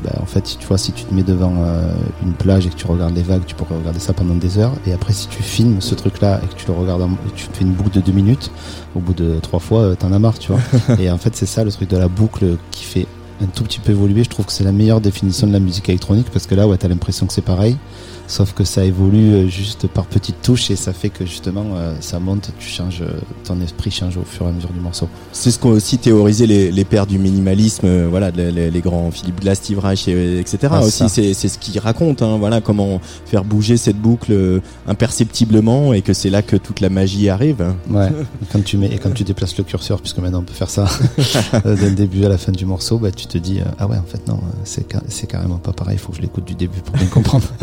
bah, 0.03 0.13
en 0.21 0.25
fait, 0.25 0.57
tu 0.59 0.65
vois, 0.67 0.77
si 0.79 0.91
tu 0.91 1.03
te 1.05 1.13
mets 1.13 1.21
devant 1.23 1.53
euh, 1.59 1.91
une 2.23 2.33
plage 2.33 2.65
et 2.65 2.69
que 2.69 2.75
tu 2.75 2.87
regardes 2.87 3.13
les 3.15 3.21
vagues, 3.21 3.43
tu 3.45 3.53
pourrais 3.53 3.75
regarder 3.77 3.99
ça 3.99 4.13
pendant 4.13 4.33
des 4.35 4.57
heures. 4.57 4.73
Et 4.87 4.93
après, 4.93 5.13
si 5.13 5.27
tu 5.27 5.43
filmes 5.43 5.81
ce 5.81 5.93
truc-là 5.93 6.41
et 6.43 6.47
que 6.47 6.55
tu 6.55 6.65
le 6.67 6.73
regardes, 6.73 7.03
en- 7.03 7.11
et 7.11 7.31
tu 7.35 7.45
fais 7.53 7.63
une 7.63 7.73
boucle 7.73 7.91
de 7.91 8.01
deux 8.01 8.11
minutes, 8.11 8.49
au 8.95 8.99
bout 8.99 9.13
de 9.13 9.37
trois 9.41 9.59
fois, 9.59 9.95
t'en 9.95 10.11
as 10.13 10.19
marre, 10.19 10.39
tu 10.39 10.51
vois. 10.51 10.61
et 10.99 11.11
en 11.11 11.17
fait, 11.19 11.35
c'est 11.35 11.45
ça 11.45 11.63
le 11.63 11.71
truc 11.71 11.89
de 11.89 11.97
la 11.97 12.07
boucle 12.07 12.57
qui 12.71 12.85
fait 12.85 13.05
un 13.43 13.45
tout 13.47 13.63
petit 13.63 13.79
peu 13.79 13.91
évoluer. 13.91 14.23
Je 14.23 14.29
trouve 14.29 14.45
que 14.45 14.51
c'est 14.51 14.63
la 14.63 14.71
meilleure 14.71 15.01
définition 15.01 15.45
de 15.45 15.53
la 15.53 15.59
musique 15.59 15.87
électronique 15.89 16.27
parce 16.33 16.47
que 16.47 16.55
là, 16.55 16.67
ouais, 16.67 16.77
t'as 16.77 16.87
l'impression 16.87 17.27
que 17.27 17.33
c'est 17.33 17.41
pareil. 17.41 17.77
Sauf 18.27 18.53
que 18.53 18.63
ça 18.63 18.83
évolue 18.83 19.33
euh, 19.33 19.47
juste 19.47 19.87
par 19.87 20.05
petites 20.05 20.41
touches 20.41 20.71
et 20.71 20.75
ça 20.75 20.93
fait 20.93 21.09
que 21.09 21.25
justement 21.25 21.63
euh, 21.75 21.93
ça 21.99 22.19
monte, 22.19 22.49
tu 22.59 22.67
changes, 22.67 23.03
ton 23.43 23.61
esprit 23.61 23.91
change 23.91 24.17
au 24.17 24.23
fur 24.23 24.45
et 24.47 24.49
à 24.49 24.51
mesure 24.51 24.71
du 24.71 24.79
morceau. 24.79 25.07
C'est 25.31 25.51
ce 25.51 25.59
qu'ont 25.59 25.69
aussi 25.69 25.97
théorisé 25.99 26.47
les, 26.47 26.71
les 26.71 26.85
pères 26.85 27.05
du 27.05 27.19
minimalisme, 27.19 27.85
euh, 27.85 28.07
voilà, 28.09 28.31
les, 28.31 28.71
les- 28.71 28.81
grands 28.81 29.11
Philippe 29.11 29.41
Glass, 29.41 29.59
Steve 29.59 29.79
Reich, 29.79 30.07
et- 30.07 30.39
etc. 30.39 30.57
Ah, 30.71 30.81
aussi, 30.81 31.07
c'est 31.09 31.33
c'est 31.35 31.47
ce 31.47 31.59
qu'ils 31.59 31.79
racontent, 31.79 32.33
hein, 32.33 32.37
voilà, 32.37 32.61
comment 32.61 32.99
faire 33.25 33.43
bouger 33.43 33.77
cette 33.77 33.97
boucle 33.97 34.61
imperceptiblement 34.87 35.93
et 35.93 36.01
que 36.01 36.13
c'est 36.13 36.29
là 36.29 36.41
que 36.41 36.55
toute 36.55 36.79
la 36.79 36.89
magie 36.89 37.29
arrive. 37.29 37.63
Ouais. 37.89 38.07
et 38.41 38.45
quand 38.51 38.63
tu 38.63 38.77
mets 38.77 38.87
et 38.91 38.97
quand 38.97 39.13
tu 39.13 39.23
déplaces 39.23 39.57
le 39.57 39.63
curseur, 39.63 40.01
puisque 40.01 40.17
maintenant 40.17 40.39
on 40.39 40.43
peut 40.43 40.53
faire 40.53 40.69
ça 40.69 40.85
dès 41.65 41.89
le 41.89 41.95
début 41.95 42.25
à 42.25 42.29
la 42.29 42.37
fin 42.37 42.51
du 42.51 42.65
morceau, 42.65 42.97
bah 42.97 43.11
tu 43.11 43.27
te 43.27 43.37
dis 43.37 43.59
ah 43.79 43.87
ouais 43.87 43.97
en 43.97 44.03
fait 44.03 44.27
non, 44.27 44.39
c'est 44.63 45.27
carrément 45.27 45.57
pas 45.57 45.73
pareil. 45.73 45.95
Il 45.95 45.99
faut 45.99 46.11
que 46.11 46.17
je 46.17 46.21
l'écoute 46.21 46.45
du 46.45 46.55
début 46.55 46.79
pour 46.79 46.95
bien 46.95 47.07
comprendre. 47.07 47.45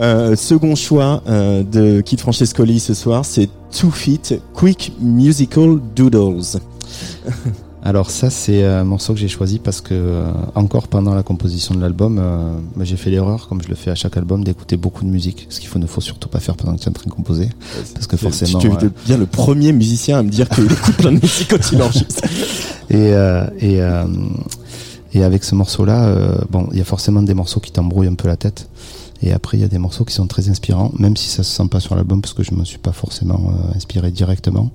Euh, 0.00 0.36
second 0.36 0.74
choix 0.74 1.22
euh, 1.28 1.62
de 1.62 2.00
Kid 2.00 2.20
Francescoli 2.20 2.80
ce 2.80 2.94
soir, 2.94 3.24
c'est 3.24 3.48
Two 3.70 3.90
Feet 3.90 4.40
Quick 4.54 4.92
Musical 5.00 5.78
Doodles. 5.94 6.60
Alors 7.82 8.10
ça 8.10 8.28
c'est 8.28 8.64
un 8.64 8.84
morceau 8.84 9.14
que 9.14 9.20
j'ai 9.20 9.28
choisi 9.28 9.60
parce 9.60 9.80
que 9.80 9.94
euh, 9.94 10.30
encore 10.54 10.88
pendant 10.88 11.14
la 11.14 11.22
composition 11.22 11.74
de 11.74 11.80
l'album, 11.80 12.18
euh, 12.20 12.52
bah, 12.76 12.84
j'ai 12.84 12.96
fait 12.96 13.08
l'erreur, 13.08 13.48
comme 13.48 13.62
je 13.62 13.68
le 13.68 13.76
fais 13.76 13.90
à 13.90 13.94
chaque 13.94 14.16
album, 14.16 14.42
d'écouter 14.44 14.76
beaucoup 14.76 15.04
de 15.04 15.08
musique, 15.08 15.46
ce 15.48 15.60
qu'il 15.60 15.68
faut 15.68 15.78
ne 15.78 15.86
faut 15.86 16.00
surtout 16.00 16.28
pas 16.28 16.40
faire 16.40 16.56
pendant 16.56 16.74
que 16.74 16.80
tu 16.80 16.86
es 16.86 16.88
en 16.88 16.92
train 16.92 17.08
de 17.08 17.14
composer, 17.14 17.48
parce 17.94 18.06
que 18.06 18.16
forcément. 18.16 18.58
tu 18.58 18.66
es 18.66 18.84
euh, 18.84 18.90
bien 19.06 19.16
le 19.16 19.26
premier 19.26 19.72
musicien 19.72 20.18
à 20.18 20.22
me 20.22 20.28
dire 20.28 20.48
qu'il 20.48 20.64
écoute 20.72 20.96
plein 20.96 21.12
de 21.12 21.20
musique 21.20 21.48
quand 21.48 21.72
il 21.72 21.80
enregistre. 21.80 22.24
Et, 22.90 23.12
euh, 23.12 23.44
et, 23.60 23.82
euh, 23.82 24.04
et 25.12 25.22
avec 25.22 25.44
ce 25.44 25.54
morceau-là, 25.54 26.04
euh, 26.04 26.38
bon, 26.50 26.68
il 26.72 26.78
y 26.78 26.80
a 26.80 26.84
forcément 26.84 27.22
des 27.22 27.34
morceaux 27.34 27.60
qui 27.60 27.70
t'embrouillent 27.72 28.08
un 28.08 28.14
peu 28.14 28.28
la 28.28 28.36
tête. 28.36 28.68
Et 29.22 29.32
après, 29.32 29.56
il 29.56 29.60
y 29.60 29.64
a 29.64 29.68
des 29.68 29.78
morceaux 29.78 30.04
qui 30.04 30.14
sont 30.14 30.26
très 30.26 30.48
inspirants, 30.48 30.92
même 30.98 31.16
si 31.16 31.28
ça 31.28 31.42
se 31.42 31.50
sent 31.50 31.68
pas 31.68 31.80
sur 31.80 31.94
l'album, 31.96 32.20
parce 32.20 32.34
que 32.34 32.42
je 32.42 32.54
me 32.54 32.64
suis 32.64 32.78
pas 32.78 32.92
forcément 32.92 33.50
euh, 33.50 33.76
inspiré 33.76 34.10
directement. 34.10 34.70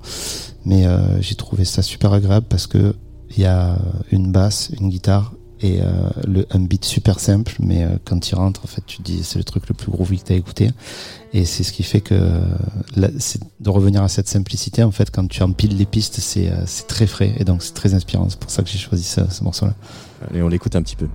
Mais 0.64 0.86
euh, 0.86 1.20
j'ai 1.20 1.34
trouvé 1.34 1.64
ça 1.64 1.82
super 1.82 2.12
agréable 2.12 2.46
parce 2.48 2.66
que 2.66 2.94
il 3.36 3.42
y 3.42 3.46
a 3.46 3.78
une 4.12 4.30
basse, 4.30 4.70
une 4.78 4.90
guitare 4.90 5.32
et 5.60 5.80
euh, 5.80 6.44
un 6.50 6.60
beat 6.60 6.84
super 6.84 7.18
simple, 7.18 7.56
mais 7.58 7.84
quand 8.04 8.30
il 8.30 8.34
rentre, 8.36 8.60
en 8.62 8.68
fait, 8.68 8.82
tu 8.86 8.98
te 8.98 9.02
dis 9.02 9.24
c'est 9.24 9.38
le 9.38 9.44
truc 9.44 9.68
le 9.68 9.74
plus 9.74 9.90
groovy 9.90 10.18
que 10.18 10.24
t'as 10.24 10.34
écouté. 10.34 10.70
Et 11.32 11.44
c'est 11.44 11.64
ce 11.64 11.72
qui 11.72 11.82
fait 11.82 12.00
que 12.00 12.14
de 12.94 13.70
revenir 13.70 14.04
à 14.04 14.08
cette 14.08 14.28
simplicité. 14.28 14.84
En 14.84 14.92
fait, 14.92 15.10
quand 15.10 15.26
tu 15.26 15.42
empiles 15.42 15.76
les 15.76 15.86
pistes, 15.86 16.20
c'est 16.20 16.52
très 16.86 17.08
frais 17.08 17.34
et 17.38 17.44
donc 17.44 17.62
c'est 17.62 17.74
très 17.74 17.94
inspirant. 17.94 18.28
C'est 18.28 18.38
pour 18.38 18.50
ça 18.50 18.62
que 18.62 18.68
j'ai 18.68 18.78
choisi 18.78 19.02
ce 19.02 19.42
morceau-là. 19.42 19.74
Allez, 20.30 20.42
on 20.42 20.48
l'écoute 20.48 20.76
un 20.76 20.82
petit 20.82 20.96
peu. 20.96 21.08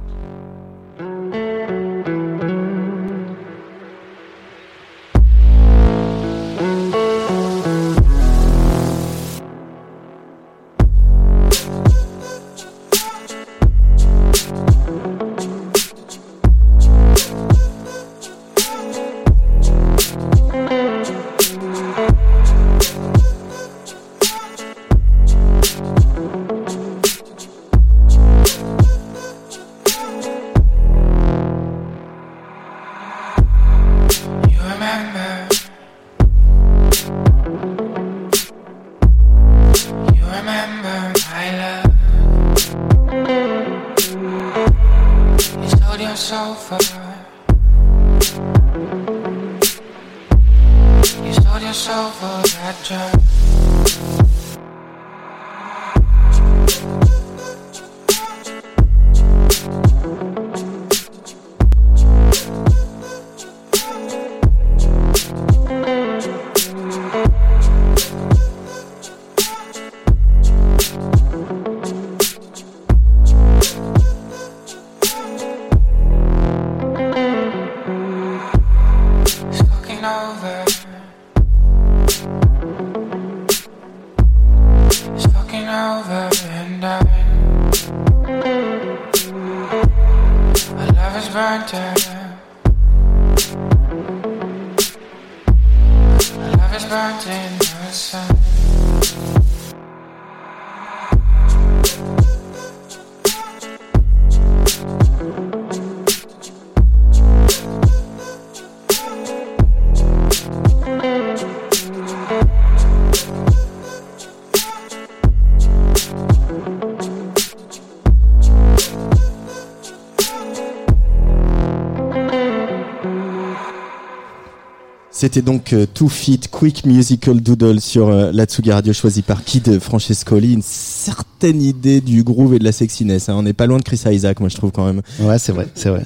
C'était 125.19 125.41
donc 125.41 125.73
euh, 125.73 125.85
Two 125.93 126.07
Feet 126.07 126.47
Quick 126.49 126.85
Musical 126.85 127.41
Doodle 127.41 127.81
sur 127.81 128.07
euh, 128.07 128.31
la 128.33 128.45
Tsugi 128.45 128.71
Radio 128.71 128.93
choisi 128.93 129.21
par 129.21 129.43
Kid 129.43 129.77
Francescoli. 129.79 130.53
Une 130.53 130.61
certaine 130.61 131.61
idée 131.61 131.99
du 131.99 132.23
groove 132.23 132.53
et 132.53 132.59
de 132.59 132.63
la 132.63 132.71
sexiness. 132.71 133.27
hein. 133.27 133.35
On 133.37 133.43
n'est 133.43 133.51
pas 133.51 133.65
loin 133.67 133.79
de 133.79 133.83
Chris 133.83 134.01
Isaac, 134.09 134.39
moi 134.39 134.47
je 134.47 134.55
trouve 134.55 134.71
quand 134.71 134.85
même. 134.85 135.01
Ouais, 135.19 135.37
c'est 135.37 135.51
vrai, 135.51 135.67
c'est 135.75 135.89
vrai. 135.89 136.05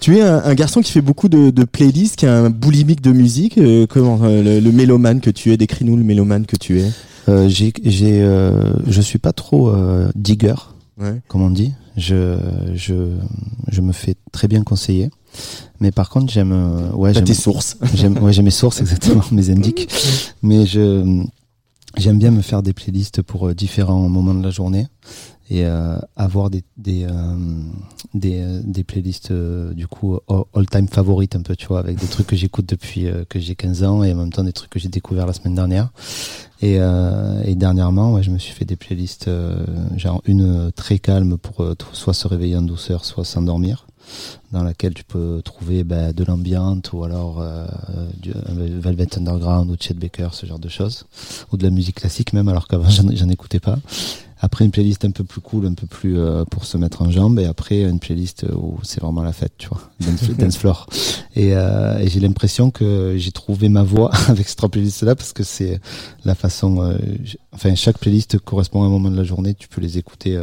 Tu 0.00 0.16
es 0.16 0.22
un, 0.22 0.42
un 0.44 0.54
garçon 0.54 0.80
qui 0.80 0.90
fait 0.90 1.00
beaucoup 1.00 1.28
de, 1.28 1.50
de 1.50 1.62
playlists, 1.62 2.16
qui 2.16 2.26
a 2.26 2.36
un 2.36 2.50
boulimique 2.50 3.00
de 3.00 3.12
musique. 3.12 3.58
euh, 3.58 3.86
comment 3.88 4.18
euh, 4.24 4.42
le, 4.42 4.58
le 4.58 4.72
mélomane 4.72 5.20
que 5.20 5.30
tu 5.30 5.52
es 5.52 5.56
Décris-nous 5.56 5.96
le 5.96 6.02
mélomane 6.02 6.44
que 6.44 6.56
tu 6.56 6.80
es. 6.80 6.90
Euh, 7.28 7.48
j'ai, 7.48 7.72
j'ai, 7.84 8.22
euh, 8.22 8.72
je 8.88 9.00
suis 9.00 9.20
pas 9.20 9.32
trop 9.32 9.68
euh, 9.68 10.08
digger, 10.16 10.54
Ouais. 11.00 11.20
comme 11.28 11.42
on 11.42 11.50
dit. 11.50 11.74
Je, 11.96 12.36
je, 12.74 12.94
je 13.70 13.80
me 13.82 13.92
fais 13.92 14.14
très 14.32 14.48
bien 14.48 14.62
conseiller. 14.64 15.10
Mais 15.80 15.92
par 15.92 16.10
contre, 16.10 16.32
j'aime, 16.32 16.52
euh, 16.52 16.90
ouais, 16.92 17.12
tes 17.12 17.34
sources. 17.34 17.76
j'aime, 17.94 18.18
ouais, 18.18 18.32
j'ai 18.32 18.42
mes 18.42 18.50
sources 18.50 18.80
exactement, 18.80 19.22
mes 19.30 19.50
indices. 19.50 20.34
Mais 20.42 20.66
je, 20.66 21.24
j'aime 21.96 22.18
bien 22.18 22.30
me 22.30 22.42
faire 22.42 22.62
des 22.62 22.72
playlists 22.72 23.22
pour 23.22 23.48
euh, 23.48 23.54
différents 23.54 24.08
moments 24.08 24.34
de 24.34 24.42
la 24.42 24.50
journée 24.50 24.86
et 25.50 25.64
euh, 25.64 25.98
avoir 26.16 26.50
des 26.50 26.62
des 26.76 27.04
euh, 27.04 27.36
des, 28.14 28.60
des 28.64 28.84
playlists 28.84 29.30
euh, 29.30 29.72
du 29.72 29.86
coup 29.86 30.18
all 30.28 30.66
time 30.66 30.88
favorites 30.88 31.36
un 31.36 31.42
peu 31.42 31.56
tu 31.56 31.66
vois 31.66 31.78
avec 31.78 31.98
des 31.98 32.06
trucs 32.06 32.26
que 32.26 32.36
j'écoute 32.36 32.66
depuis 32.66 33.06
que 33.28 33.38
j'ai 33.38 33.54
15 33.54 33.82
ans 33.84 34.02
et 34.02 34.12
en 34.12 34.16
même 34.16 34.32
temps 34.32 34.44
des 34.44 34.52
trucs 34.52 34.70
que 34.70 34.78
j'ai 34.78 34.88
découvert 34.88 35.26
la 35.26 35.32
semaine 35.32 35.54
dernière 35.54 35.90
et, 36.60 36.74
et 37.44 37.54
dernièrement 37.54 38.14
ouais, 38.14 38.22
je 38.22 38.30
me 38.30 38.38
suis 38.38 38.52
fait 38.52 38.64
des 38.64 38.76
playlists 38.76 39.30
genre 39.96 40.20
une 40.26 40.70
très 40.72 40.98
calme 40.98 41.38
pour 41.38 41.64
soit 41.92 42.14
se 42.14 42.28
réveiller 42.28 42.56
en 42.56 42.62
douceur 42.62 43.04
soit 43.04 43.24
s'endormir 43.24 43.86
dans 44.52 44.62
laquelle 44.62 44.94
tu 44.94 45.04
peux 45.04 45.40
trouver 45.44 45.84
bah, 45.84 46.12
de 46.12 46.24
l'ambiance 46.24 46.92
ou 46.92 47.04
alors 47.04 47.40
euh, 47.40 47.66
du 48.20 48.30
euh, 48.30 48.78
Velvet 48.80 49.08
Underground 49.16 49.70
ou 49.70 49.76
Chet 49.78 49.94
Baker 49.94 50.28
ce 50.32 50.46
genre 50.46 50.58
de 50.58 50.68
choses 50.68 51.04
ou 51.52 51.56
de 51.56 51.64
la 51.64 51.70
musique 51.70 51.96
classique 51.96 52.32
même 52.32 52.48
alors 52.48 52.68
qu'avant 52.68 52.88
j'en 52.90 53.28
écoutais 53.28 53.60
pas 53.60 53.78
après 54.40 54.64
une 54.64 54.70
playlist 54.70 55.04
un 55.04 55.10
peu 55.10 55.24
plus 55.24 55.40
cool, 55.40 55.66
un 55.66 55.74
peu 55.74 55.86
plus 55.86 56.18
euh, 56.18 56.44
pour 56.44 56.64
se 56.64 56.76
mettre 56.76 57.02
en 57.02 57.10
jambe, 57.10 57.38
et 57.40 57.46
après 57.46 57.82
une 57.82 57.98
playlist 57.98 58.46
où 58.54 58.78
c'est 58.82 59.00
vraiment 59.00 59.22
la 59.22 59.32
fête, 59.32 59.52
tu 59.58 59.68
vois, 59.68 59.80
dance, 60.38 60.56
floor. 60.56 60.86
Et, 61.34 61.54
euh, 61.54 61.98
et 61.98 62.08
j'ai 62.08 62.20
l'impression 62.20 62.70
que 62.70 63.14
j'ai 63.16 63.32
trouvé 63.32 63.68
ma 63.68 63.82
voix 63.82 64.10
avec 64.28 64.48
ces 64.48 64.54
trois 64.54 64.68
playlists-là 64.68 65.16
parce 65.16 65.32
que 65.32 65.42
c'est 65.42 65.80
la 66.24 66.34
façon. 66.34 66.96
enfin, 67.52 67.74
chaque 67.74 67.98
playlist 67.98 68.38
correspond 68.38 68.82
à 68.82 68.86
un 68.86 68.90
moment 68.90 69.10
de 69.10 69.16
la 69.16 69.24
journée. 69.24 69.54
Tu 69.54 69.68
peux 69.68 69.80
les 69.80 69.98
écouter 69.98 70.40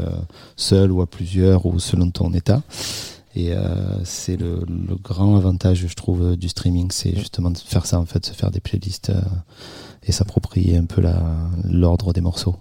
seul 0.55 0.91
ou 0.91 1.01
à 1.01 1.07
plusieurs 1.07 1.65
ou 1.65 1.79
selon 1.79 2.09
ton 2.11 2.33
état. 2.33 2.61
Et 3.35 3.51
euh, 3.51 4.03
c'est 4.05 4.37
le, 4.37 4.65
le 4.67 4.95
grand 4.95 5.35
avantage, 5.35 5.85
je 5.87 5.93
trouve, 5.93 6.37
du 6.37 6.47
streaming, 6.47 6.89
c'est 6.91 7.15
justement 7.17 7.51
de 7.51 7.57
faire 7.57 7.85
ça 7.85 7.99
en 7.99 8.05
fait, 8.05 8.25
se 8.25 8.31
faire 8.31 8.49
des 8.49 8.61
playlists 8.61 9.09
euh, 9.09 9.21
et 10.03 10.13
s'approprier 10.13 10.77
un 10.77 10.85
peu 10.85 11.01
la 11.01 11.21
l'ordre 11.65 12.13
des 12.13 12.21
morceaux. 12.21 12.55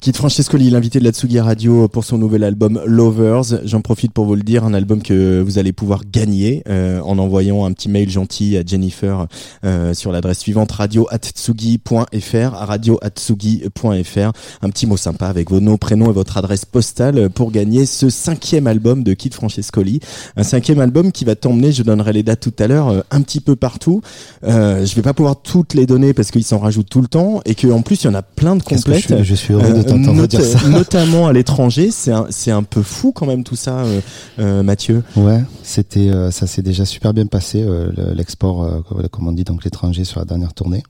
Kid 0.00 0.16
Francescoli, 0.16 0.70
l'invité 0.70 1.00
de 1.00 1.04
la 1.04 1.10
Tsugi 1.10 1.40
Radio 1.40 1.88
pour 1.88 2.04
son 2.04 2.18
nouvel 2.18 2.44
album 2.44 2.80
Lovers. 2.86 3.42
J'en 3.64 3.80
profite 3.80 4.12
pour 4.12 4.26
vous 4.26 4.36
le 4.36 4.42
dire, 4.44 4.62
un 4.64 4.72
album 4.72 5.02
que 5.02 5.40
vous 5.44 5.58
allez 5.58 5.72
pouvoir 5.72 6.02
gagner 6.10 6.62
euh, 6.68 7.00
en 7.00 7.18
envoyant 7.18 7.64
un 7.64 7.72
petit 7.72 7.88
mail 7.88 8.08
gentil 8.08 8.56
à 8.56 8.62
Jennifer 8.64 9.26
euh, 9.64 9.94
sur 9.94 10.12
l'adresse 10.12 10.38
suivante 10.38 10.70
radio@tsugi.fr, 10.70 12.52
radio@tsugi.fr. 12.52 14.32
Un 14.62 14.70
petit 14.70 14.86
mot 14.86 14.96
sympa 14.96 15.26
avec 15.26 15.50
vos 15.50 15.58
noms, 15.58 15.78
prénoms 15.78 16.10
et 16.10 16.12
votre 16.14 16.36
adresse 16.38 16.64
postale 16.64 17.28
pour 17.28 17.50
gagner 17.50 17.84
ce 17.84 18.08
cinquième 18.08 18.68
album 18.68 19.02
de 19.02 19.14
Kid 19.14 19.34
Francescoli. 19.34 19.98
Un 20.36 20.44
cinquième 20.44 20.78
album 20.80 21.10
qui 21.10 21.24
va 21.24 21.34
t'emmener, 21.34 21.72
je 21.72 21.82
donnerai 21.82 22.12
les 22.12 22.22
dates 22.22 22.40
tout 22.40 22.54
à 22.60 22.68
l'heure, 22.68 22.88
euh, 22.88 23.00
un 23.10 23.20
petit 23.22 23.40
peu 23.40 23.56
partout. 23.56 24.00
Euh, 24.44 24.86
je 24.86 24.94
vais 24.94 25.02
pas 25.02 25.12
pouvoir 25.12 25.42
toutes 25.42 25.74
les 25.74 25.86
donner 25.86 26.14
parce 26.14 26.30
qu'ils 26.30 26.44
s'en 26.44 26.58
rajoutent 26.60 26.88
tout 26.88 27.00
le 27.02 27.08
temps 27.08 27.40
et 27.44 27.56
qu'en 27.56 27.82
plus 27.82 28.04
il 28.04 28.06
y 28.06 28.10
en 28.10 28.14
a 28.14 28.22
plein 28.22 28.54
de 28.54 28.60
je 28.60 28.76
complètes. 28.76 29.04
suis- 29.06 29.24
je 29.24 29.34
suis 29.34 29.54
heureux 29.54 29.72
de 29.72 29.87
t'entendre 29.88 30.14
not- 30.22 30.26
dire 30.26 30.42
ça. 30.42 30.68
Notamment 30.68 31.26
à 31.26 31.32
l'étranger, 31.32 31.90
c'est 31.90 32.12
un, 32.12 32.26
c'est 32.30 32.50
un 32.50 32.62
peu 32.62 32.82
fou 32.82 33.12
quand 33.12 33.26
même 33.26 33.44
tout 33.44 33.56
ça, 33.56 33.78
euh, 33.80 34.00
euh, 34.38 34.62
Mathieu. 34.62 35.02
Ouais, 35.16 35.42
c'était 35.62 36.10
euh, 36.10 36.30
ça 36.30 36.46
s'est 36.46 36.62
déjà 36.62 36.84
super 36.84 37.12
bien 37.14 37.26
passé 37.26 37.62
euh, 37.62 37.90
le- 37.96 38.14
l'export, 38.14 38.62
euh, 38.64 38.80
comme 39.10 39.28
on 39.28 39.32
dit 39.32 39.44
donc 39.44 39.64
l'étranger 39.64 40.04
sur 40.04 40.20
la 40.20 40.24
dernière 40.26 40.54
tournée. 40.54 40.82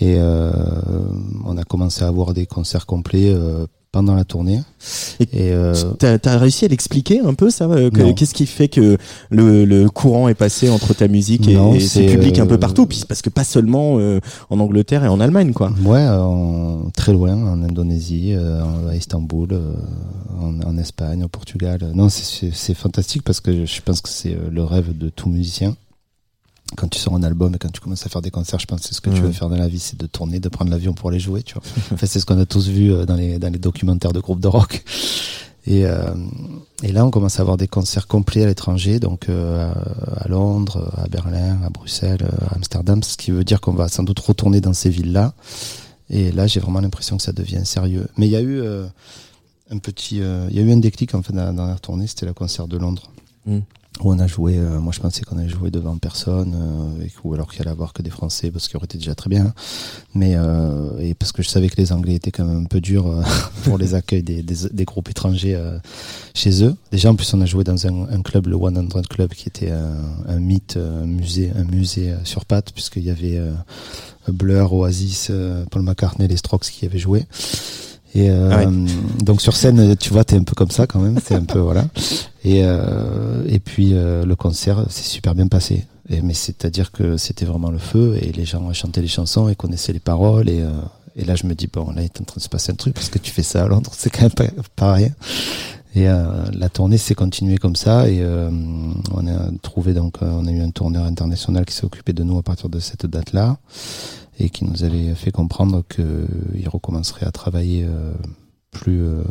Et 0.00 0.16
euh, 0.18 0.50
on 1.44 1.56
a 1.58 1.62
commencé 1.64 2.04
à 2.04 2.08
avoir 2.08 2.32
des 2.32 2.46
concerts 2.46 2.86
complets 2.86 3.32
euh, 3.34 3.66
pendant 3.92 4.14
la 4.14 4.24
tournée. 4.24 4.60
Et 5.20 5.48
Et, 5.48 5.52
euh, 5.52 5.74
T'as 5.98 6.16
as 6.24 6.38
réussi 6.38 6.64
à 6.64 6.68
l'expliquer 6.68 7.20
un 7.20 7.34
peu 7.34 7.50
ça 7.50 7.64
euh. 7.66 7.90
Qu'est-ce 8.14 8.34
qui 8.34 8.46
fait 8.46 8.68
que 8.68 8.96
le, 9.30 9.64
le 9.64 9.88
courant 9.90 10.28
est 10.28 10.34
passé 10.34 10.70
entre 10.70 10.94
ta 10.94 11.08
musique 11.08 11.48
et, 11.48 11.54
Non, 11.54 11.74
et 11.74 11.80
ce 11.80 11.88
c'est, 12.00 12.06
public 12.06 12.38
un 12.38 12.46
peu 12.46 12.54
euh, 12.54 12.58
partout? 12.58 12.86
Puis 12.86 13.02
Parce 13.08 13.20
que 13.22 13.30
pas 13.30 13.44
seulement 13.44 13.98
euh, 13.98 14.20
en 14.48 14.60
Angleterre 14.60 15.04
et 15.04 15.08
en 15.08 15.20
Allemagne, 15.20 15.52
quoi. 15.52 15.72
ouais, 15.84 16.06
en- 16.08 16.90
très 16.96 17.12
loin, 17.12 17.34
en 17.34 17.62
Indonésie, 17.62 18.32
euh, 18.34 18.62
à 18.90 18.96
Istanbul, 18.96 19.48
euh, 19.52 19.72
en, 20.40 20.60
en 20.62 20.78
Espagne, 20.78 21.24
au 21.24 21.28
Portugal. 21.28 21.80
Non, 21.94 22.08
c'est- 22.08 22.74
fantastique 22.74 23.22
parce 23.24 23.40
que 23.40 23.66
je 23.66 23.80
pense 23.82 24.00
que 24.00 24.08
c'est 24.08 24.36
le 24.50 24.62
rêve 24.64 24.96
de 24.96 25.08
tout 25.08 25.28
musicien. 25.28 25.74
Quand 26.76 26.88
tu 26.88 26.98
sors 26.98 27.14
un 27.14 27.22
album 27.22 27.54
et 27.54 27.58
quand 27.58 27.70
tu 27.70 27.80
commences 27.80 28.06
à 28.06 28.08
faire 28.08 28.22
des 28.22 28.30
concerts, 28.30 28.60
je 28.60 28.66
pense 28.66 28.80
que 28.80 28.86
c'est 28.86 28.94
ce 28.94 29.00
que 29.00 29.10
tu 29.10 29.20
veux 29.20 29.32
faire 29.32 29.48
dans 29.48 29.56
la 29.56 29.68
vie, 29.68 29.80
c'est 29.80 29.98
de 29.98 30.06
tourner, 30.06 30.38
de 30.38 30.48
prendre 30.48 30.70
l'avion 30.70 30.92
pour 30.92 31.10
les 31.10 31.18
jouer, 31.18 31.42
tu 31.42 31.54
vois. 31.54 31.62
En 31.92 31.96
fait, 31.96 32.06
c'est 32.06 32.20
ce 32.20 32.26
qu'on 32.26 32.38
a 32.38 32.46
tous 32.46 32.68
vu 32.68 32.92
euh, 32.92 33.06
dans 33.06 33.16
les, 33.16 33.38
dans 33.38 33.52
les 33.52 33.58
documentaires 33.58 34.12
de 34.12 34.20
groupes 34.20 34.40
de 34.40 34.48
rock. 34.48 34.84
Et, 35.66 35.84
euh, 35.84 36.14
et 36.82 36.92
là, 36.92 37.04
on 37.04 37.10
commence 37.10 37.38
à 37.38 37.42
avoir 37.42 37.56
des 37.56 37.68
concerts 37.68 38.06
complets 38.06 38.42
à 38.42 38.46
l'étranger, 38.46 38.98
donc 38.98 39.28
euh, 39.28 39.72
à, 40.16 40.28
Londres, 40.28 40.90
à 40.96 41.06
Berlin, 41.08 41.58
à 41.64 41.70
Bruxelles, 41.70 42.26
à 42.48 42.54
Amsterdam, 42.54 43.02
ce 43.02 43.16
qui 43.16 43.30
veut 43.30 43.44
dire 43.44 43.60
qu'on 43.60 43.74
va 43.74 43.88
sans 43.88 44.02
doute 44.02 44.20
retourner 44.20 44.60
dans 44.60 44.72
ces 44.72 44.88
villes-là. 44.88 45.34
Et 46.08 46.32
là, 46.32 46.46
j'ai 46.46 46.60
vraiment 46.60 46.80
l'impression 46.80 47.16
que 47.18 47.22
ça 47.22 47.32
devient 47.32 47.64
sérieux. 47.64 48.08
Mais 48.16 48.26
il 48.26 48.30
y 48.30 48.36
a 48.36 48.40
eu 48.40 48.60
euh, 48.60 48.86
un 49.70 49.78
petit, 49.78 50.16
il 50.16 50.56
y 50.56 50.58
a 50.58 50.62
eu 50.62 50.72
un 50.72 50.78
déclic 50.78 51.14
en 51.14 51.22
fait 51.22 51.32
dans 51.32 51.44
la 51.44 51.52
dernière 51.52 51.80
tournée, 51.80 52.06
c'était 52.06 52.26
le 52.26 52.32
concert 52.32 52.66
de 52.66 52.78
Londres. 52.78 53.10
Mm. 53.46 53.58
Où 54.02 54.12
on 54.12 54.18
a 54.18 54.26
joué, 54.26 54.56
euh, 54.56 54.80
moi 54.80 54.92
je 54.94 55.00
pensais 55.00 55.22
qu'on 55.22 55.36
allait 55.36 55.48
jouer 55.48 55.70
devant 55.70 55.98
personne, 55.98 56.54
euh, 56.56 57.06
ou 57.22 57.34
alors 57.34 57.50
qu'il 57.52 57.60
allait 57.60 57.70
avoir 57.70 57.92
que 57.92 58.00
des 58.00 58.08
Français, 58.08 58.50
parce 58.50 58.66
qu'il 58.66 58.76
aurait 58.78 58.86
été 58.86 58.96
déjà 58.96 59.14
très 59.14 59.28
bien. 59.28 59.52
Mais 60.14 60.36
euh, 60.36 60.98
et 60.98 61.14
parce 61.14 61.32
que 61.32 61.42
je 61.42 61.48
savais 61.48 61.68
que 61.68 61.76
les 61.76 61.92
Anglais 61.92 62.14
étaient 62.14 62.30
quand 62.30 62.44
même 62.44 62.62
un 62.62 62.64
peu 62.64 62.80
durs 62.80 63.06
euh, 63.06 63.22
pour 63.64 63.76
les 63.76 63.94
accueils 63.94 64.22
des, 64.22 64.42
des, 64.42 64.68
des 64.70 64.84
groupes 64.84 65.10
étrangers 65.10 65.54
euh, 65.54 65.78
chez 66.34 66.64
eux. 66.64 66.74
Déjà 66.92 67.10
en 67.10 67.14
plus 67.14 67.32
on 67.34 67.40
a 67.42 67.46
joué 67.46 67.62
dans 67.62 67.86
un, 67.86 68.08
un 68.08 68.22
club, 68.22 68.46
le 68.46 68.56
100 68.56 69.06
Club, 69.08 69.30
qui 69.34 69.48
était 69.48 69.70
un, 69.70 70.38
mythe, 70.38 70.78
un 70.78 71.06
musée, 71.06 71.52
un 71.54 71.64
musée 71.64 72.12
euh, 72.12 72.24
sur 72.24 72.46
pattes, 72.46 72.72
puisqu'il 72.72 73.02
y 73.02 73.10
avait 73.10 73.40
Blur, 74.28 74.72
Oasis, 74.72 75.30
Paul 75.70 75.82
McCartney, 75.82 76.28
les 76.28 76.36
Strokes 76.36 76.70
qui 76.70 76.86
avaient 76.86 76.98
joué. 76.98 77.26
Et 78.14 78.28
euh, 78.30 78.50
Ah 78.52 79.24
donc 79.24 79.40
sur 79.40 79.54
scène, 79.54 79.96
tu 79.96 80.10
vois, 80.10 80.24
t'es 80.24 80.36
un 80.36 80.42
peu 80.42 80.54
comme 80.54 80.70
ça 80.70 80.86
quand 80.86 81.00
même, 81.00 81.18
c'est 81.24 81.34
un 81.34 81.44
peu 81.44 81.60
voilà. 81.60 81.84
Et 82.44 82.62
euh, 82.64 83.44
et 83.46 83.60
puis 83.60 83.90
euh, 83.92 84.24
le 84.24 84.36
concert 84.36 84.84
s'est 84.90 85.08
super 85.08 85.34
bien 85.34 85.46
passé. 85.46 85.86
Et, 86.08 86.22
mais 86.22 86.34
c'est-à-dire 86.34 86.90
que 86.90 87.16
c'était 87.16 87.44
vraiment 87.44 87.70
le 87.70 87.78
feu 87.78 88.18
et 88.20 88.32
les 88.32 88.44
gens 88.44 88.72
chantaient 88.72 89.02
les 89.02 89.08
chansons 89.08 89.48
et 89.48 89.54
connaissaient 89.54 89.92
les 89.92 90.00
paroles 90.00 90.48
et 90.48 90.60
euh, 90.60 90.70
et 91.14 91.24
là 91.24 91.36
je 91.36 91.46
me 91.46 91.54
dis 91.54 91.68
bon 91.72 91.92
là 91.92 92.02
il 92.02 92.06
est 92.06 92.20
en 92.20 92.24
train 92.24 92.38
de 92.38 92.42
se 92.42 92.48
passer 92.48 92.72
un 92.72 92.74
truc 92.74 92.94
parce 92.94 93.08
que 93.08 93.18
tu 93.18 93.30
fais 93.30 93.44
ça 93.44 93.64
à 93.64 93.68
Londres, 93.68 93.92
c'est 93.96 94.10
quand 94.10 94.22
même 94.22 94.32
pas, 94.32 94.44
pas 94.74 94.92
rien. 94.94 95.10
Et 95.94 96.08
euh, 96.08 96.44
la 96.52 96.68
tournée 96.68 96.98
s'est 96.98 97.14
continuée 97.16 97.58
comme 97.58 97.76
ça 97.76 98.08
et 98.08 98.20
euh, 98.22 98.50
on 99.12 99.26
a 99.26 99.50
trouvé 99.62 99.92
donc 99.92 100.16
on 100.20 100.46
a 100.46 100.50
eu 100.50 100.60
un 100.60 100.70
tourneur 100.70 101.04
international 101.04 101.64
qui 101.64 101.74
s'est 101.74 101.84
occupé 101.84 102.12
de 102.12 102.24
nous 102.24 102.38
à 102.38 102.42
partir 102.42 102.68
de 102.68 102.80
cette 102.80 103.06
date-là 103.06 103.58
et 104.40 104.50
qui 104.50 104.64
nous 104.64 104.84
avait 104.84 105.14
fait 105.14 105.30
comprendre 105.30 105.84
qu'il 105.88 106.68
recommencerait 106.68 107.26
à 107.26 107.30
travailler 107.30 107.84
euh, 107.84 108.12
plus 108.70 109.02
euh, 109.02 109.22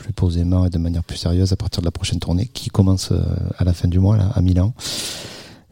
plus 0.00 0.12
posément 0.12 0.64
et 0.66 0.70
de 0.70 0.78
manière 0.78 1.04
plus 1.04 1.18
sérieuse 1.18 1.52
à 1.52 1.56
partir 1.56 1.82
de 1.82 1.86
la 1.86 1.90
prochaine 1.90 2.18
tournée 2.18 2.46
qui 2.46 2.70
commence 2.70 3.12
euh, 3.12 3.20
à 3.58 3.64
la 3.64 3.72
fin 3.72 3.86
du 3.86 3.98
mois 3.98 4.16
à 4.16 4.40
Milan. 4.40 4.72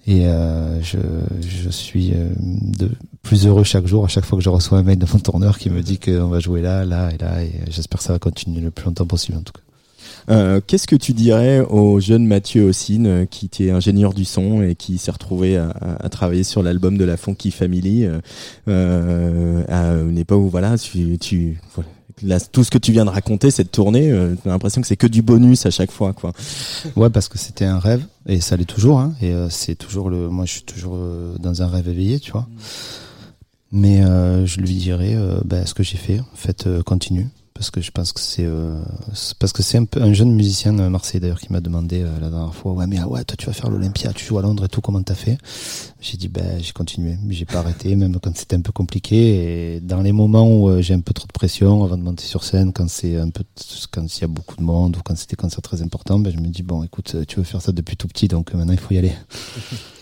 Et 0.07 0.27
euh, 0.27 0.81
je, 0.83 0.99
je 1.41 1.69
suis 1.69 2.13
euh, 2.15 2.31
de 2.39 2.91
plus 3.23 3.47
heureux 3.47 3.65
chaque 3.65 3.87
jour 3.87 4.05
à 4.05 4.09
chaque 4.09 4.25
fois 4.25 4.39
que 4.39 4.45
je 4.45 4.49
reçois 4.49 4.79
un 4.79 4.83
mail 4.83 4.99
de 4.99 5.07
mon 5.13 5.19
tourneur 5.19 5.59
qui 5.59 5.71
me 5.71 5.83
dit 5.83 5.99
qu'on 5.99 6.29
va 6.29 6.41
jouer 6.41 6.63
là, 6.63 6.85
là 6.85 7.11
et 7.13 7.19
là 7.19 7.43
et 7.43 7.53
j'espère 7.71 7.99
que 7.99 8.05
ça 8.05 8.13
va 8.13 8.19
continuer 8.19 8.61
le 8.61 8.71
plus 8.71 8.87
longtemps 8.87 9.07
possible 9.07 9.39
en 9.39 9.43
tout 9.43 9.53
cas. 9.53 9.68
Euh, 10.31 10.61
Qu'est-ce 10.67 10.87
que 10.87 10.97
tu 10.97 11.13
dirais 11.15 11.61
au 11.61 12.01
jeune 12.01 12.27
Mathieu 12.27 12.65
Ossine, 12.69 13.07
euh, 13.07 13.25
qui 13.25 13.47
était 13.47 13.71
ingénieur 13.71 14.13
du 14.13 14.25
son 14.25 14.63
et 14.63 14.75
qui 14.75 14.99
s'est 14.99 15.11
retrouvé 15.11 15.57
à, 15.57 15.71
à- 15.71 16.05
à 16.05 16.09
travailler 16.11 16.45
sur 16.45 16.63
l'album 16.63 16.99
de 16.99 17.05
la 17.05 17.17
Funky 17.17 17.51
Family 17.51 18.07
euh, 18.69 19.63
à 19.69 19.93
une 19.95 20.19
époque 20.19 20.41
où 20.43 20.49
voilà, 20.51 20.77
tu, 20.77 21.17
tu 21.19 21.59
voilà, 21.75 21.89
là, 22.23 22.41
tout 22.41 22.63
ce 22.65 22.71
que 22.71 22.79
tu 22.79 22.93
viens 22.93 23.05
de 23.07 23.11
raconter, 23.11 23.51
cette 23.51 23.71
tournée, 23.73 24.11
euh, 24.13 24.35
t'as 24.43 24.51
l'impression 24.51 24.81
que 24.83 24.87
c'est 24.87 24.97
que 24.97 25.07
du 25.07 25.23
bonus 25.23 25.65
à 25.67 25.71
chaque 25.71 25.91
fois, 25.93 26.13
quoi. 26.13 26.33
Ouais, 26.97 27.09
parce 27.11 27.29
que 27.29 27.39
c'était 27.39 27.65
un 27.65 27.79
rêve 27.79 28.03
et 28.27 28.41
ça 28.41 28.57
l'est 28.57 28.65
toujours. 28.67 28.99
Hein, 29.01 29.15
et 29.23 29.33
euh, 29.33 29.49
c'est 29.49 29.77
toujours 29.77 30.11
le. 30.11 30.29
Moi, 30.29 30.45
je 30.45 30.53
suis 30.53 30.63
toujours 30.63 30.97
euh, 30.97 31.37
dans 31.39 31.63
un 31.63 31.69
rêve 31.69 31.89
éveillé, 31.89 32.21
tu 32.21 32.33
vois. 32.33 32.47
Mais 33.71 34.03
euh, 34.03 34.47
je 34.47 34.61
lui 34.61 34.75
dirais, 34.75 35.15
bah, 35.45 35.67
ce 35.67 35.75
que 35.75 35.83
j'ai 35.83 35.99
fait, 35.99 36.21
en 36.21 36.37
fait, 36.37 36.67
euh, 36.67 36.83
continue, 36.83 37.29
parce 37.59 37.73
que 37.73 37.81
je 37.81 37.91
pense 37.91 38.13
que 38.13 38.21
c'est, 38.21 38.45
euh, 38.45 38.81
parce 39.41 39.53
que 39.53 39.65
c'est 39.65 39.79
un 39.79 39.87
un 39.97 40.13
jeune 40.13 40.31
musicien 40.31 40.73
de 40.73 40.87
Marseille 40.87 41.21
d'ailleurs 41.21 41.41
qui 41.41 41.53
m'a 41.53 41.61
demandé 41.61 42.03
euh, 42.03 42.21
la 42.21 42.31
dernière 42.31 42.55
fois, 42.55 42.73
ouais, 42.73 42.87
mais 42.87 42.99
ah 43.01 43.09
ouais, 43.09 43.25
toi 43.25 43.37
tu 43.37 43.47
vas 43.47 43.53
faire 43.53 43.69
l'Olympia, 43.69 44.13
tu 44.13 44.25
joues 44.25 44.39
à 44.39 44.43
Londres 44.43 44.67
et 44.67 44.69
tout, 44.69 44.81
comment 44.81 45.03
t'as 45.03 45.17
fait? 45.17 45.39
J'ai 46.01 46.17
dit, 46.17 46.29
ben 46.29 46.63
j'ai 46.63 46.71
continué, 46.71 47.19
j'ai 47.31 47.47
pas 47.47 47.59
arrêté, 47.59 47.97
même 47.97 48.17
quand 48.21 48.37
c'était 48.37 48.55
un 48.55 48.61
peu 48.61 48.71
compliqué. 48.71 49.75
Et 49.75 49.81
dans 49.81 50.03
les 50.03 50.13
moments 50.13 50.49
où 50.49 50.69
euh, 50.69 50.83
j'ai 50.83 50.95
un 50.95 51.01
peu 51.01 51.13
trop 51.13 51.27
de 51.27 51.33
pression 51.33 51.83
avant 51.83 51.99
de 51.99 52.03
monter 52.05 52.25
sur 52.25 52.45
scène, 52.45 52.73
quand 52.73 52.89
c'est 52.89 53.17
un 53.17 53.31
peu, 53.31 53.43
quand 53.91 54.07
il 54.07 54.21
y 54.21 54.25
a 54.25 54.29
beaucoup 54.29 54.55
de 54.55 54.63
monde 54.63 54.97
ou 54.97 55.01
quand 55.05 55.17
c'est 55.19 55.31
des 55.31 55.37
concerts 55.37 55.63
très 55.63 55.83
importants, 55.83 56.21
ben 56.21 56.33
je 56.33 56.39
me 56.39 56.47
dis, 56.47 56.63
bon, 56.63 56.85
écoute, 56.85 57.17
tu 57.27 57.37
veux 57.39 57.45
faire 57.45 57.61
ça 57.61 57.73
depuis 57.73 57.97
tout 57.97 58.07
petit, 58.07 58.29
donc 58.29 58.55
euh, 58.55 58.57
maintenant 58.57 58.75
il 58.75 58.79
faut 58.79 58.95
y 58.95 58.99
aller. 58.99 59.15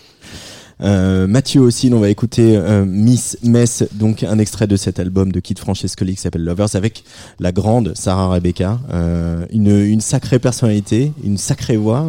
Euh, 0.81 1.27
Mathieu 1.27 1.61
aussi, 1.61 1.91
on 1.93 1.99
va 1.99 2.09
écouter 2.09 2.55
euh, 2.55 2.85
Miss 2.85 3.37
Mess, 3.43 3.83
donc 3.93 4.23
un 4.23 4.37
extrait 4.37 4.67
de 4.67 4.75
cet 4.75 4.99
album 4.99 5.31
de 5.31 5.39
Kid 5.39 5.57
Francescoli 5.57 6.15
qui 6.15 6.21
s'appelle 6.21 6.43
Lovers 6.43 6.75
avec 6.75 7.03
la 7.39 7.51
grande 7.51 7.93
Sarah 7.95 8.29
Rebecca, 8.29 8.79
euh, 8.91 9.45
une, 9.51 9.69
une 9.69 10.01
sacrée 10.01 10.39
personnalité, 10.39 11.11
une 11.23 11.37
sacrée 11.37 11.77
voix. 11.77 12.05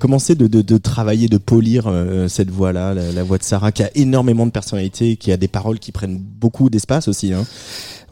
Comment 0.00 0.18
c'est 0.18 0.34
de, 0.34 0.46
de, 0.46 0.62
de 0.62 0.78
travailler, 0.78 1.28
de 1.28 1.38
polir 1.38 1.92
cette 2.28 2.50
voix-là, 2.50 2.94
la, 2.94 3.22
voix 3.22 3.38
de 3.38 3.42
Sarah 3.42 3.72
qui 3.72 3.82
a 3.82 3.90
énormément 3.94 4.46
de 4.46 4.50
personnalité, 4.50 5.16
qui 5.16 5.32
a 5.32 5.36
des 5.36 5.48
paroles 5.48 5.78
qui 5.78 5.92
prennent 5.92 6.18
beaucoup 6.18 6.70
d'espace 6.70 7.08
aussi. 7.08 7.32
Hein. 7.32 7.44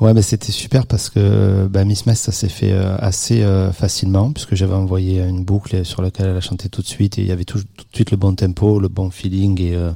Ouais, 0.02 0.14
mais 0.14 0.22
c'était 0.22 0.50
super 0.50 0.88
parce 0.88 1.10
que 1.10 1.68
bah, 1.68 1.84
Miss 1.84 2.06
Mess, 2.06 2.18
ça 2.18 2.32
s'est 2.32 2.48
fait 2.48 2.72
euh, 2.72 2.96
assez 2.98 3.42
euh, 3.44 3.70
facilement 3.70 4.32
puisque 4.32 4.56
j'avais 4.56 4.74
envoyé 4.74 5.20
une 5.20 5.44
boucle 5.44 5.84
sur 5.84 6.02
laquelle 6.02 6.26
elle 6.26 6.36
a 6.36 6.40
chanté 6.40 6.68
tout 6.68 6.82
de 6.82 6.88
suite 6.88 7.20
et 7.20 7.22
il 7.22 7.28
y 7.28 7.30
avait 7.30 7.44
tout 7.44 7.58
de 7.58 7.64
suite 7.92 8.10
le 8.10 8.16
bon 8.16 8.34
tempo, 8.34 8.80
le 8.80 8.88
bon 8.88 9.10
feeling 9.10 9.60
et, 9.68 9.74
euh, 9.76 9.90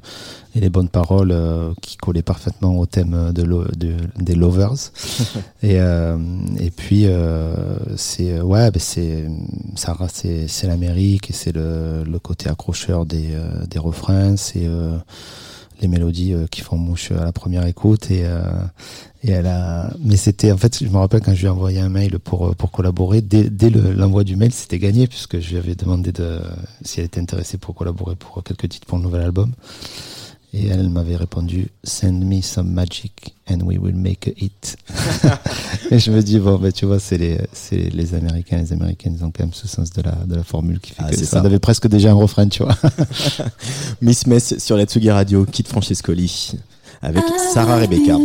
et 0.55 0.61
les 0.61 0.71
bonnes 0.71 0.89
paroles 0.89 1.31
euh, 1.33 1.73
qui 1.83 1.97
collaient 1.97 2.23
parfaitement 2.23 2.79
au 2.79 2.87
thème 2.87 3.33
de, 3.33 3.43
lo- 3.43 3.65
de- 3.77 3.97
des 4.19 4.35
lovers. 4.35 4.73
et, 5.63 5.81
euh, 5.81 6.17
et 6.59 6.71
puis 6.71 7.07
c'est 7.97 8.41
ouais, 8.41 8.71
bah, 8.71 8.81
c'est 8.81 9.27
Sarah, 9.75 10.09
c'est 10.13 10.49
c'est 10.49 10.67
l'Amérique 10.67 11.31
et 11.31 11.33
c'est 11.33 11.53
le, 11.53 12.05
le 12.05 12.19
côté 12.19 12.49
accrocheur 12.49 13.07
des, 13.07 13.31
des 13.69 13.79
refrains, 13.79 14.37
c'est 14.37 14.69
les 15.81 15.89
mélodies 15.89 16.33
euh, 16.35 16.47
qui 16.51 16.61
font 16.63 16.77
mouche 16.79 17.11
à 17.13 17.25
la 17.25 17.33
première 17.33 17.67
écoute 17.67 18.11
et 18.11 18.23
euh, 18.25 18.43
et 19.23 19.31
elle 19.31 19.47
a 19.47 19.93
mais 20.03 20.17
c'était 20.17 20.53
en 20.53 20.57
fait 20.57 20.79
je 20.83 20.89
me 20.89 20.97
rappelle 20.99 21.21
quand 21.21 21.35
je 21.35 21.41
lui 21.41 21.47
ai 21.47 21.51
envoyé 21.51 21.81
un 21.81 21.89
mail 21.89 22.19
pour 22.19 22.47
euh, 22.49 22.53
pour 22.53 22.71
collaborer 22.71 23.21
dès, 23.23 23.51
dès 23.51 23.71
le- 23.71 23.93
l'envoi 23.93 24.25
du 24.25 24.37
mail 24.37 24.53
c'était 24.53 24.79
gagné 24.79 25.07
puisque 25.07 25.41
je 25.41 25.51
lui 25.51 25.57
avais 25.59 25.75
demandé 25.75 26.13
de 26.13 26.41
si 26.83 27.01
elle 27.01 27.07
était 27.07 27.21
intéressée 27.21 27.59
pour 27.59 27.75
collaborer 27.75 28.17
pour 28.17 28.43
quelques 28.45 28.69
titres 28.69 28.87
pour 28.87 28.99
le 28.99 29.05
nouvel 29.05 29.23
album 29.23 29.53
et 30.59 30.69
elle 30.69 30.89
m'avait 30.89 31.17
répondu 31.17 31.69
send 31.85 32.25
me 32.25 32.41
some 32.41 32.69
magic 32.71 33.35
and 33.51 33.59
we 33.63 33.77
will 33.79 33.95
make 33.95 34.27
a 34.27 34.33
hit 34.37 34.77
et 35.91 35.99
je 35.99 36.11
me 36.11 36.23
dis 36.23 36.39
bon 36.39 36.57
ben 36.59 36.73
tu 36.73 36.87
vois 36.87 36.99
c'est 36.99 37.19
les 37.19 37.39
c'est 37.53 37.91
les 37.93 38.15
américains 38.15 38.59
les 38.59 38.73
américaines 38.73 39.17
ils 39.19 39.25
ont 39.25 39.31
quand 39.31 39.45
même 39.45 39.53
ce 39.53 39.69
sens 39.69 39.91
de 39.91 40.03
la 40.03 40.13
de 40.13 40.35
la 40.35 40.43
formule 40.45 40.81
qui 40.81 40.93
fait 40.93 41.03
Ah, 41.05 41.11
que 41.11 41.17
c'est 41.17 41.25
ça 41.27 41.41
ça. 41.41 41.47
avait 41.47 41.59
presque 41.59 41.89
déjà 41.89 42.11
un 42.11 42.15
refrain 42.15 42.49
tu 42.49 42.63
vois 42.63 42.77
Miss 44.03 44.27
Mess 44.27 44.59
sur 44.59 44.77
la 44.77 44.85
Tsugi 44.87 45.11
Radio, 45.11 45.45
Kid 45.45 45.69
Francescoli 45.69 46.53
avec 47.03 47.23
Sarah 47.53 47.77
Rebecca. 47.77 48.17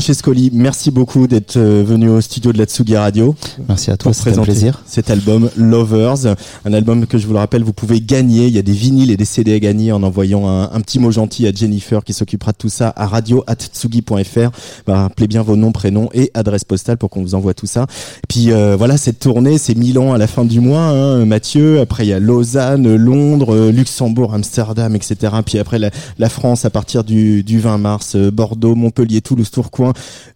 Francescoli, 0.00 0.48
merci 0.54 0.90
beaucoup 0.90 1.26
d'être 1.26 1.58
euh, 1.58 1.84
venu 1.86 2.08
au 2.08 2.22
studio 2.22 2.54
de 2.54 2.58
la 2.58 2.64
Tsugi 2.64 2.96
Radio 2.96 3.34
Merci 3.68 3.90
à 3.90 3.98
toi, 3.98 4.14
c'était 4.14 4.38
un 4.38 4.42
plaisir. 4.44 4.82
cet 4.86 5.10
album 5.10 5.50
Lovers, 5.58 6.34
un 6.64 6.72
album 6.72 7.04
que 7.06 7.18
je 7.18 7.26
vous 7.26 7.34
le 7.34 7.38
rappelle, 7.38 7.62
vous 7.62 7.74
pouvez 7.74 8.00
gagner. 8.00 8.46
Il 8.46 8.54
y 8.54 8.58
a 8.58 8.62
des 8.62 8.72
vinyles 8.72 9.10
et 9.10 9.18
des 9.18 9.26
CD 9.26 9.52
à 9.52 9.58
gagner 9.58 9.92
en 9.92 10.02
envoyant 10.02 10.48
un, 10.48 10.72
un 10.72 10.80
petit 10.80 11.00
mot 11.00 11.10
gentil 11.10 11.46
à 11.46 11.52
Jennifer 11.52 12.02
qui 12.02 12.14
s'occupera 12.14 12.52
de 12.52 12.56
tout 12.56 12.70
ça 12.70 12.94
à 12.96 13.06
radio@tsugi.fr. 13.06 14.50
Bah, 14.86 15.02
rappelez 15.02 15.26
bien 15.26 15.42
vos 15.42 15.56
noms, 15.56 15.70
prénoms 15.70 16.08
et 16.14 16.30
adresse 16.32 16.64
postale 16.64 16.96
pour 16.96 17.10
qu'on 17.10 17.20
vous 17.20 17.34
envoie 17.34 17.52
tout 17.52 17.66
ça. 17.66 17.84
Puis 18.26 18.52
euh, 18.52 18.76
voilà, 18.76 18.96
cette 18.96 19.18
tournée, 19.18 19.58
c'est 19.58 19.74
Milan 19.74 20.14
à 20.14 20.18
la 20.18 20.28
fin 20.28 20.46
du 20.46 20.60
mois, 20.60 20.80
hein, 20.80 21.26
Mathieu. 21.26 21.78
Après 21.78 22.06
il 22.06 22.08
y 22.08 22.14
a 22.14 22.20
Lausanne, 22.20 22.96
Londres, 22.96 23.54
euh, 23.54 23.70
Luxembourg, 23.70 24.32
Amsterdam, 24.32 24.96
etc. 24.96 25.16
Puis 25.44 25.58
après 25.58 25.78
la, 25.78 25.90
la 26.18 26.30
France 26.30 26.64
à 26.64 26.70
partir 26.70 27.04
du, 27.04 27.42
du 27.42 27.60
20 27.60 27.76
mars, 27.76 28.16
Bordeaux, 28.16 28.74
Montpellier, 28.74 29.20
Toulouse, 29.20 29.50
Tourcoing. 29.50 29.89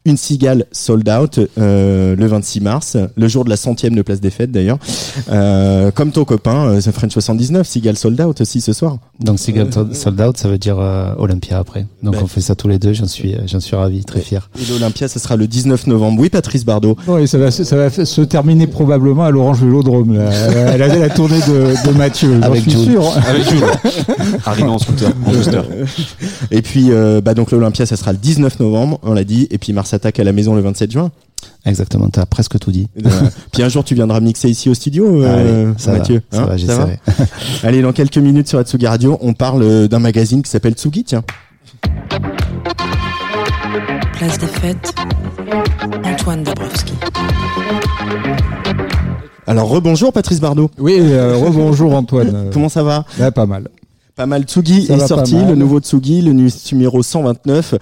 Une 0.06 0.16
cigale 0.18 0.66
sold 0.72 1.08
out 1.08 1.40
euh, 1.58 2.14
le 2.14 2.26
26 2.26 2.60
mars, 2.60 2.96
le 3.16 3.28
jour 3.28 3.44
de 3.44 3.50
la 3.50 3.56
centième 3.56 3.94
de 3.94 4.02
Place 4.02 4.20
des 4.20 4.30
Fêtes 4.30 4.52
d'ailleurs. 4.52 4.78
Euh, 5.30 5.90
comme 5.90 6.10
ton 6.10 6.24
copain, 6.24 6.66
euh, 6.66 6.80
The 6.80 6.90
French 6.90 7.12
79, 7.12 7.66
cigale 7.66 7.96
sold 7.96 8.20
out 8.20 8.40
aussi 8.40 8.60
ce 8.60 8.72
soir. 8.72 8.98
Donc 9.20 9.38
Seagull 9.38 9.68
Sold 9.92 10.20
Out, 10.20 10.36
ça 10.36 10.48
veut 10.48 10.58
dire 10.58 10.76
euh, 10.78 11.14
Olympia 11.18 11.58
après. 11.58 11.86
Donc 12.02 12.14
Ben. 12.14 12.20
on 12.22 12.26
fait 12.26 12.40
ça 12.42 12.54
tous 12.54 12.68
les 12.68 12.78
deux, 12.78 12.92
j'en 12.92 13.06
suis, 13.06 13.34
j'en 13.46 13.60
suis 13.60 13.76
ravi, 13.76 14.04
très 14.04 14.20
fier. 14.20 14.50
Et 14.60 14.64
l'Olympia, 14.70 15.08
ce 15.08 15.18
sera 15.18 15.36
le 15.36 15.46
19 15.46 15.86
novembre. 15.86 16.20
Oui, 16.20 16.28
Patrice 16.28 16.64
Bardot. 16.64 16.96
Et 17.20 17.26
ça 17.26 17.38
va, 17.38 17.50
se- 17.50 17.64
ça 17.64 17.76
va 17.76 17.88
se 17.90 18.20
terminer 18.22 18.66
probablement 18.66 19.24
à 19.24 19.30
l'Orange 19.30 19.62
Vélodrome. 19.62 20.14
là. 20.16 20.30
Elle 20.74 20.82
a 20.82 20.88
la 20.88 21.08
tournée 21.10 21.38
de, 21.48 21.88
de 21.90 21.96
Mathieu, 21.96 22.40
Avec 22.42 22.62
suis 22.62 22.72
Jules. 22.72 22.92
sûr. 22.92 23.04
Avec 23.26 23.48
Jules. 23.48 23.64
Arrivé 24.44 24.68
en 24.68 24.78
scooter, 24.78 25.10
en 25.26 25.30
booster. 25.32 25.60
Et 26.50 26.62
puis, 26.62 26.90
euh, 26.90 27.20
bah 27.20 27.34
donc 27.34 27.50
l'Olympia, 27.50 27.86
ça 27.86 27.96
sera 27.96 28.12
le 28.12 28.18
19 28.18 28.60
novembre, 28.60 28.98
on 29.02 29.12
l'a 29.14 29.24
dit. 29.24 29.43
Et 29.50 29.58
puis 29.58 29.72
Mars 29.72 29.92
Attack 29.94 30.18
à 30.20 30.24
la 30.24 30.32
maison 30.32 30.54
le 30.54 30.60
27 30.60 30.90
juin. 30.92 31.10
Exactement, 31.66 32.08
t'as 32.08 32.24
presque 32.26 32.58
tout 32.58 32.70
dit. 32.72 32.88
Puis 33.52 33.62
un 33.62 33.68
jour, 33.68 33.84
tu 33.84 33.94
viendras 33.94 34.20
mixer 34.20 34.48
ici 34.48 34.70
au 34.70 34.74
studio, 34.74 35.22
euh, 35.22 35.66
Allez, 35.66 35.74
ça 35.78 35.92
Mathieu. 35.92 36.22
va, 36.30 36.38
ça 36.38 36.42
Hein, 36.42 36.46
va, 36.46 36.46
ça 36.46 36.50
va 36.52 36.56
j'essaierai. 36.86 36.98
Allez, 37.64 37.82
dans 37.82 37.92
quelques 37.92 38.16
minutes 38.18 38.48
sur 38.48 38.58
Atsugi 38.58 38.86
Radio, 38.86 39.18
on 39.20 39.34
parle 39.34 39.62
euh, 39.62 39.86
d'un 39.88 39.98
magazine 39.98 40.42
qui 40.42 40.50
s'appelle 40.50 40.72
Tsugi, 40.72 41.04
tiens. 41.04 41.22
Place 44.14 44.38
des 44.38 44.46
fêtes, 44.46 44.94
Antoine 46.04 46.42
Dabrowski. 46.44 46.94
Alors, 49.46 49.68
rebonjour 49.68 50.12
Patrice 50.12 50.40
Bardot. 50.40 50.70
Oui, 50.78 50.96
euh, 50.98 51.36
rebonjour 51.36 51.94
Antoine. 51.94 52.50
Comment 52.52 52.68
ça 52.70 52.82
va? 52.82 53.04
Ouais, 53.20 53.30
pas 53.30 53.44
mal. 53.46 53.68
Pas 54.16 54.26
mal. 54.26 54.44
Tsugi 54.44 54.86
Ça 54.86 54.94
est 54.94 55.06
sorti, 55.06 55.34
le 55.36 55.54
nouveau 55.56 55.80
Tsugi, 55.80 56.22
le 56.22 56.32
nu- 56.32 56.50
numéro 56.72 57.02
129. 57.02 57.74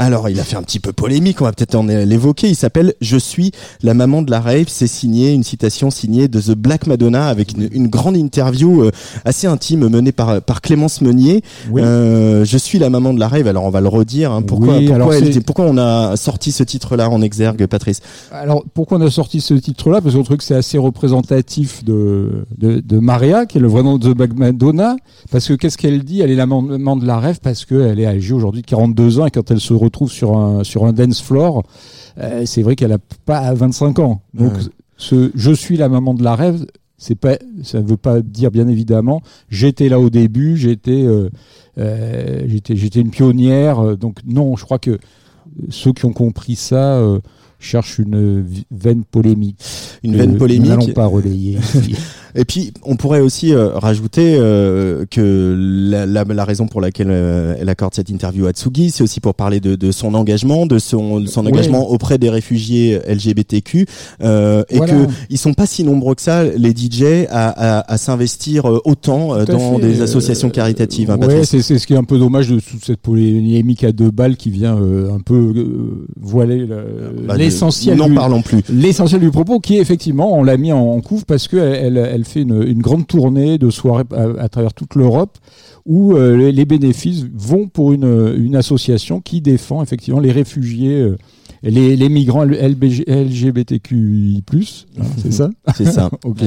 Alors, 0.00 0.28
il 0.28 0.38
a 0.38 0.44
fait 0.44 0.54
un 0.56 0.62
petit 0.62 0.78
peu 0.78 0.92
polémique, 0.92 1.40
on 1.40 1.44
va 1.44 1.50
peut-être 1.52 1.74
en 1.74 1.82
l'évoquer. 1.82 2.48
Il 2.48 2.54
s'appelle 2.54 2.94
Je 3.00 3.16
suis 3.16 3.50
la 3.82 3.94
maman 3.94 4.22
de 4.22 4.30
la 4.30 4.40
rave. 4.40 4.66
C'est 4.68 4.86
signé, 4.86 5.32
une 5.32 5.42
citation 5.42 5.90
signée 5.90 6.28
de 6.28 6.40
The 6.40 6.52
Black 6.52 6.86
Madonna 6.86 7.26
avec 7.26 7.52
une, 7.52 7.68
une 7.72 7.88
grande 7.88 8.16
interview 8.16 8.84
euh, 8.84 8.92
assez 9.24 9.48
intime 9.48 9.88
menée 9.88 10.12
par, 10.12 10.40
par 10.40 10.60
Clémence 10.60 11.00
Meunier. 11.00 11.42
Oui. 11.70 11.82
Euh, 11.84 12.44
je 12.44 12.56
suis 12.56 12.78
la 12.78 12.90
maman 12.90 13.12
de 13.12 13.18
la 13.18 13.26
rave. 13.26 13.48
Alors, 13.48 13.64
on 13.64 13.70
va 13.70 13.80
le 13.80 13.88
redire. 13.88 14.30
hein. 14.30 14.42
Pourquoi, 14.42 14.76
Oui, 14.78 14.86
pourquoi, 14.86 14.94
alors 14.94 15.14
elle 15.14 15.24
c'est- 15.24 15.30
était- 15.30 15.40
pourquoi 15.40 15.64
on 15.64 15.76
a 15.78 16.16
sorti 16.16 16.52
ce 16.52 16.62
titre-là 16.62 17.10
en 17.10 17.20
exergue, 17.20 17.66
Patrice? 17.66 18.00
Alors, 18.30 18.64
pourquoi 18.74 18.98
on 18.98 19.00
a 19.00 19.10
sorti 19.10 19.40
ce 19.40 19.54
titre-là? 19.54 20.00
Parce 20.00 20.14
qu'on 20.14 20.22
trouve 20.22 20.36
que 20.36 20.44
c'est 20.44 20.54
assez 20.54 20.78
représentatif 20.78 21.82
de, 21.84 22.44
de, 22.56 22.78
de 22.78 22.98
Maria, 22.98 23.46
qui 23.46 23.58
est 23.58 23.60
le 23.60 23.66
vrai 23.68 23.82
nom 23.82 23.98
de 23.98 24.12
Black 24.12 24.32
Madonna. 24.36 24.94
Parce 25.32 25.48
que 25.48 25.54
qu'est-ce 25.54 25.76
qu'elle 25.76 26.04
dit? 26.04 26.20
Elle 26.20 26.30
est 26.30 26.36
la 26.36 26.46
maman 26.46 26.96
de 26.96 27.04
la 27.04 27.18
rêve 27.18 27.40
parce 27.42 27.64
qu'elle 27.64 27.98
est 27.98 28.06
âgée 28.06 28.32
aujourd'hui 28.32 28.62
de 28.62 28.66
42 28.66 29.18
ans 29.18 29.26
et 29.26 29.30
quand 29.32 29.50
elle 29.50 29.58
se 29.60 29.74
retrouve 29.88 30.10
sur 30.10 30.36
un, 30.36 30.64
sur 30.64 30.84
un 30.86 30.92
dance 30.92 31.20
floor, 31.20 31.64
euh, 32.18 32.44
c'est 32.46 32.62
vrai 32.62 32.76
qu'elle 32.76 32.92
a 32.92 32.98
pas 33.26 33.52
25 33.54 33.98
ans. 33.98 34.22
Donc, 34.34 34.52
Ouais. 34.54 34.60
ce 34.96 35.30
je 35.34 35.52
suis 35.52 35.76
la 35.76 35.88
maman 35.88 36.14
de 36.14 36.22
la 36.22 36.34
rêve, 36.34 36.64
c'est 36.96 37.14
pas, 37.14 37.36
ça 37.62 37.80
ne 37.80 37.86
veut 37.86 37.96
pas 37.96 38.20
dire 38.22 38.50
bien 38.50 38.66
évidemment, 38.68 39.20
j'étais 39.50 39.88
là 39.88 40.00
au 40.00 40.10
début, 40.10 40.56
j'étais, 40.56 41.02
euh, 41.04 41.28
euh, 41.78 42.42
j'étais, 42.46 42.74
j'étais 42.76 43.00
une 43.00 43.10
pionnière. 43.10 43.96
donc 43.96 44.18
non, 44.26 44.56
je 44.56 44.64
crois 44.64 44.78
que 44.78 44.98
ceux 45.70 45.92
qui 45.92 46.04
ont 46.06 46.12
compris 46.12 46.56
ça 46.56 47.00
cherchent 47.60 47.98
une 47.98 48.44
veine 48.70 49.02
polémique. 49.04 49.58
Une 50.04 50.14
veine 50.16 50.32
Nous 50.32 50.38
polémique. 50.38 50.68
n'allons 50.68 50.92
pas 50.92 51.06
relayer. 51.06 51.58
Et 52.34 52.44
puis, 52.44 52.72
on 52.84 52.96
pourrait 52.96 53.20
aussi 53.20 53.52
euh, 53.52 53.70
rajouter 53.74 54.36
euh, 54.38 55.04
que 55.10 55.54
la, 55.90 56.06
la, 56.06 56.24
la 56.24 56.44
raison 56.44 56.66
pour 56.66 56.80
laquelle 56.80 57.08
euh, 57.10 57.54
elle 57.58 57.68
accorde 57.68 57.94
cette 57.94 58.10
interview 58.10 58.46
à 58.46 58.52
Tsugi, 58.52 58.90
c'est 58.90 59.02
aussi 59.02 59.20
pour 59.20 59.34
parler 59.34 59.60
de, 59.60 59.76
de 59.76 59.90
son 59.92 60.14
engagement, 60.14 60.66
de 60.66 60.78
son, 60.78 61.26
son 61.26 61.46
engagement 61.46 61.88
auprès 61.90 62.18
des 62.18 62.30
réfugiés 62.30 63.00
LGBTQ, 63.08 63.86
euh, 64.22 64.62
et 64.68 64.76
Voilà. 64.78 64.92
que 64.92 64.98
ils 65.30 65.38
sont 65.38 65.54
pas 65.54 65.66
si 65.66 65.84
nombreux 65.84 66.14
que 66.14 66.22
ça, 66.22 66.44
les 66.44 66.70
DJ, 66.70 67.26
à, 67.30 67.78
à, 67.78 67.92
à 67.92 67.98
s'investir 67.98 68.64
autant 68.84 69.34
euh, 69.34 69.44
dans 69.44 69.78
fait. 69.78 69.86
des 69.86 70.02
associations 70.02 70.50
caritatives. 70.50 71.10
Hein, 71.10 71.18
ouais, 71.18 71.44
c'est 71.44 71.62
c'est 71.62 71.78
ce 71.78 71.86
qui 71.86 71.94
est 71.94 71.96
un 71.98 72.04
peu 72.04 72.18
dommage 72.18 72.48
de 72.48 72.60
toute 72.60 72.84
cette 72.84 73.00
polémique 73.00 73.84
à 73.84 73.92
deux 73.92 74.10
balles 74.10 74.36
qui 74.36 74.50
vient 74.50 74.76
euh, 74.78 75.10
un 75.12 75.20
peu 75.20 75.34
euh, 75.56 76.06
voiler 76.20 76.58
le- 76.66 77.24
Bah, 77.26 77.36
l'essentiel. 77.36 77.96
N'en 77.96 78.08
du- 78.08 78.14
parlons 78.14 78.42
plus. 78.42 78.62
L'essentiel 78.70 79.20
du 79.20 79.30
propos, 79.30 79.60
qui 79.60 79.76
est 79.76 79.80
effectivement, 79.80 80.36
on 80.38 80.42
l'a 80.44 80.56
mis 80.56 80.72
en, 80.72 80.78
en 80.80 81.00
couve 81.00 81.24
parce 81.24 81.48
qu'elle 81.48 81.58
elle, 81.96 81.96
elle 81.98 82.17
fait 82.24 82.42
une, 82.42 82.62
une 82.62 82.80
grande 82.82 83.06
tournée 83.06 83.58
de 83.58 83.70
soirées 83.70 84.04
à, 84.12 84.42
à 84.42 84.48
travers 84.48 84.74
toute 84.74 84.94
l'Europe 84.94 85.38
où 85.86 86.14
euh, 86.14 86.36
les, 86.36 86.52
les 86.52 86.64
bénéfices 86.64 87.24
vont 87.34 87.66
pour 87.66 87.92
une, 87.92 88.34
une 88.36 88.56
association 88.56 89.20
qui 89.20 89.40
défend 89.40 89.82
effectivement 89.82 90.20
les 90.20 90.32
réfugiés, 90.32 91.00
euh, 91.00 91.16
les, 91.62 91.96
les 91.96 92.08
migrants 92.08 92.44
LBG, 92.44 93.04
LGBTQI+, 93.06 94.42
hein, 94.98 95.02
c'est 95.16 95.32
ça? 95.32 95.50
C'est 95.74 95.86
ça. 95.86 96.10
Ok. 96.24 96.42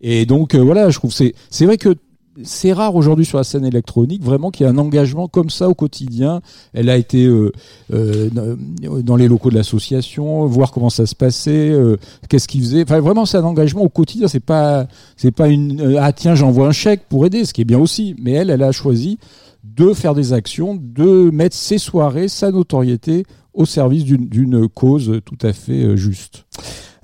Et 0.00 0.26
donc 0.26 0.54
euh, 0.54 0.62
voilà, 0.62 0.90
je 0.90 0.98
trouve 0.98 1.10
que 1.10 1.16
c'est 1.16 1.34
c'est 1.50 1.64
vrai 1.64 1.78
que 1.78 1.94
c'est 2.42 2.72
rare 2.72 2.94
aujourd'hui 2.94 3.24
sur 3.24 3.38
la 3.38 3.44
scène 3.44 3.64
électronique 3.64 4.22
vraiment 4.22 4.50
qu'il 4.50 4.66
y 4.66 4.68
ait 4.68 4.72
un 4.72 4.78
engagement 4.78 5.28
comme 5.28 5.50
ça 5.50 5.68
au 5.68 5.74
quotidien. 5.74 6.40
Elle 6.72 6.90
a 6.90 6.96
été 6.96 7.24
euh, 7.24 7.52
euh, 7.92 8.28
dans 9.02 9.16
les 9.16 9.28
locaux 9.28 9.50
de 9.50 9.54
l'association, 9.54 10.46
voir 10.46 10.72
comment 10.72 10.90
ça 10.90 11.06
se 11.06 11.14
passait, 11.14 11.70
euh, 11.70 11.96
qu'est-ce 12.28 12.48
qu'ils 12.48 12.62
faisaient. 12.62 12.82
Enfin 12.82 13.00
vraiment 13.00 13.26
c'est 13.26 13.38
un 13.38 13.44
engagement 13.44 13.82
au 13.82 13.88
quotidien. 13.88 14.28
C'est 14.28 14.40
pas 14.40 14.86
c'est 15.16 15.30
pas 15.30 15.48
une 15.48 15.96
ah 15.98 16.12
tiens 16.12 16.34
j'envoie 16.34 16.68
un 16.68 16.72
chèque 16.72 17.02
pour 17.08 17.26
aider, 17.26 17.44
ce 17.44 17.52
qui 17.52 17.62
est 17.62 17.66
bien 17.66 17.78
aussi. 17.78 18.14
Mais 18.20 18.32
elle 18.32 18.50
elle 18.50 18.62
a 18.62 18.72
choisi 18.72 19.18
de 19.64 19.92
faire 19.92 20.14
des 20.14 20.32
actions, 20.32 20.78
de 20.80 21.30
mettre 21.30 21.56
ses 21.56 21.78
soirées, 21.78 22.28
sa 22.28 22.50
notoriété 22.50 23.24
au 23.52 23.64
service 23.64 24.04
d'une 24.04 24.68
cause 24.68 25.20
tout 25.24 25.38
à 25.42 25.52
fait 25.52 25.96
juste. 25.96 26.44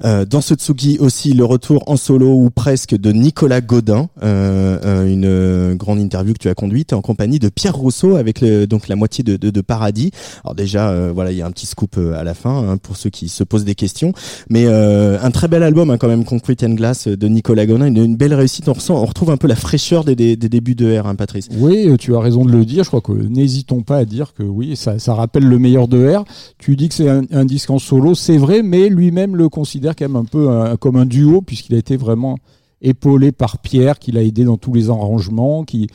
Euh, 0.05 0.25
dans 0.25 0.41
ce 0.41 0.55
Tsugi 0.55 0.99
aussi 0.99 1.33
le 1.33 1.45
retour 1.45 1.85
en 1.87 1.97
solo 1.97 2.33
ou 2.33 2.51
presque 2.51 2.97
de 2.97 3.13
Nicolas 3.13 3.61
Godin, 3.61 4.09
euh, 4.23 4.79
euh, 4.85 5.07
une 5.07 5.25
euh, 5.25 5.75
grande 5.75 6.01
interview 6.01 6.33
que 6.35 6.39
tu 6.39 6.49
as 6.49 6.55
conduite 6.55 6.93
en 6.93 7.01
compagnie 7.03 7.39
de 7.39 7.49
Pierre 7.49 7.77
Rousseau 7.77 8.17
avec 8.17 8.41
le, 8.41 8.67
donc 8.67 8.89
la 8.89 8.97
moitié 8.97 9.23
de, 9.23 9.37
de, 9.37 9.51
de 9.51 9.61
Paradis. 9.61 10.11
Alors 10.45 10.55
déjà 10.55 11.13
voilà 11.13 11.31
il 11.33 11.39
y 11.39 11.43
a 11.43 11.47
un 11.47 11.51
petit 11.51 11.67
scoop 11.67 11.99
à 11.99 12.25
la 12.25 12.35
fin 12.35 12.69
hein, 12.69 12.77
pour 12.79 12.97
ceux 12.97 13.11
qui 13.11 13.29
se 13.29 13.45
posent 13.45 13.65
des 13.65 13.75
questions, 13.75 14.13
mais 14.51 14.67
un 14.67 15.31
très 15.31 15.49
bel 15.49 15.63
album 15.63 15.91
hein, 15.91 15.99
quand 15.99 16.09
même 16.09 16.25
Concrete 16.25 16.65
and 16.65 16.75
Glass 16.75 17.09
de 17.09 17.29
Nicolas 17.29 17.67
Godin, 17.67 17.87
une, 17.87 17.97
une 17.97 18.17
belle 18.17 18.35
réussite. 18.35 18.69
On 18.69 18.73
ressent, 18.73 18.95
on 19.01 19.07
retrouve 19.07 19.31
un 19.31 19.37
peu 19.37 19.47
la 19.49 19.57
fraîcheur 19.57 20.05
des, 20.05 20.17
des, 20.17 20.37
des 20.37 20.49
débuts 20.49 20.75
de 20.75 20.99
R, 20.99 21.07
hein, 21.07 21.15
Patrice. 21.15 21.49
Oui, 21.59 21.89
tu 21.99 22.15
as 22.17 22.21
raison 22.21 22.45
de 22.45 22.51
le 22.51 22.65
dire. 22.65 22.85
Je 22.85 22.89
crois 22.89 23.01
que 23.01 23.13
n'hésitons 23.13 23.83
pas 23.83 23.99
à 23.99 24.05
dire 24.05 24.35
que 24.35 24.43
oui, 24.43 24.77
ça, 24.77 24.99
ça 24.99 25.15
rappelle 25.15 25.45
le 25.45 25.59
meilleur 25.59 25.89
de 25.89 26.15
R. 26.15 26.25
Tu 26.59 26.77
dis 26.77 26.89
que 26.89 26.95
c'est 26.95 27.09
un, 27.09 27.23
un 27.31 27.45
disque 27.45 27.71
en 27.71 27.79
solo, 27.79 28.15
c'est 28.15 28.39
vrai, 28.39 28.63
mais 28.63 28.89
lui-même 28.89 29.37
le 29.37 29.49
considère 29.49 29.92
quand 29.95 30.09
même 30.09 30.17
un 30.17 30.25
peu 30.25 30.77
comme 30.79 30.97
un 30.97 31.07
duo 31.07 31.43
puisqu'il 31.43 31.75
a 31.75 31.79
été 31.79 31.97
vraiment 31.97 32.39
épaulé 32.81 33.33
par 33.33 33.59
Pierre, 33.59 33.99
qui 33.99 34.13
l'a 34.13 34.23
aidé 34.23 34.45
dans 34.45 34.57
tous 34.57 34.75
les 34.75 34.91
arrangements, 34.91 35.65
qui 35.65 35.89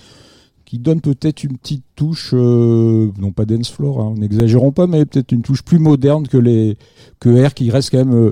qui 0.68 0.80
donne 0.80 1.00
peut-être 1.00 1.44
une 1.46 1.58
petite 1.58 1.84
touche, 1.96 2.32
euh, 2.34 3.08
non 3.20 3.32
pas 3.32 3.46
dance 3.46 3.70
floor, 3.72 4.02
hein, 4.02 4.14
n'exagérons 4.18 4.72
pas, 4.74 4.86
mais 4.86 5.06
peut-être 5.06 5.32
une 5.32 5.42
touche 5.42 5.64
plus 5.64 5.80
moderne 5.80 6.28
que 6.28 6.38
les 6.38 6.78
que 7.22 7.30
R, 7.48 7.54
qui 7.56 7.72
reste 7.72 7.90
quand 7.92 8.06
même 8.06 8.14
euh, 8.14 8.32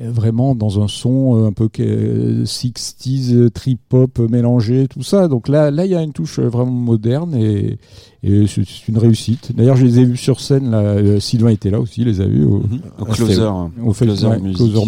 vraiment 0.00 0.54
dans 0.54 0.80
un 0.82 0.86
son 0.88 1.36
euh, 1.36 1.48
un 1.48 1.52
peu 1.52 1.68
que- 1.68 1.82
euh, 1.82 2.44
60s, 2.44 3.34
euh, 3.34 3.50
trip-hop 3.50 4.20
euh, 4.20 4.28
mélangé, 4.28 4.86
tout 4.88 5.02
ça. 5.02 5.26
Donc 5.28 5.48
là, 5.48 5.70
là, 5.72 5.84
il 5.84 5.90
y 5.92 5.94
a 5.94 6.02
une 6.02 6.12
touche 6.12 6.38
vraiment 6.38 6.70
moderne 6.70 7.34
et, 7.34 7.78
et 8.22 8.46
c'est 8.46 8.62
une 8.88 8.96
réussite. 8.98 9.54
D'ailleurs, 9.54 9.76
je 9.76 9.84
les 9.84 9.98
ai 9.98 10.04
vus 10.04 10.16
sur 10.16 10.40
scène. 10.40 10.70
Là, 10.70 10.78
euh, 10.78 11.20
Sylvain 11.20 11.50
était 11.50 11.70
là 11.70 11.80
aussi, 11.80 12.02
il 12.02 12.06
les 12.06 12.20
a 12.22 12.26
vus 12.26 12.44
au, 12.44 12.62
Au 13.00 13.04
closer. 13.06 13.42
au 13.84 13.92
fait, 13.92 14.06
Closer 14.06 14.28
ouais, 14.28 14.38
Music. 14.40 14.56
Closer. 14.56 14.82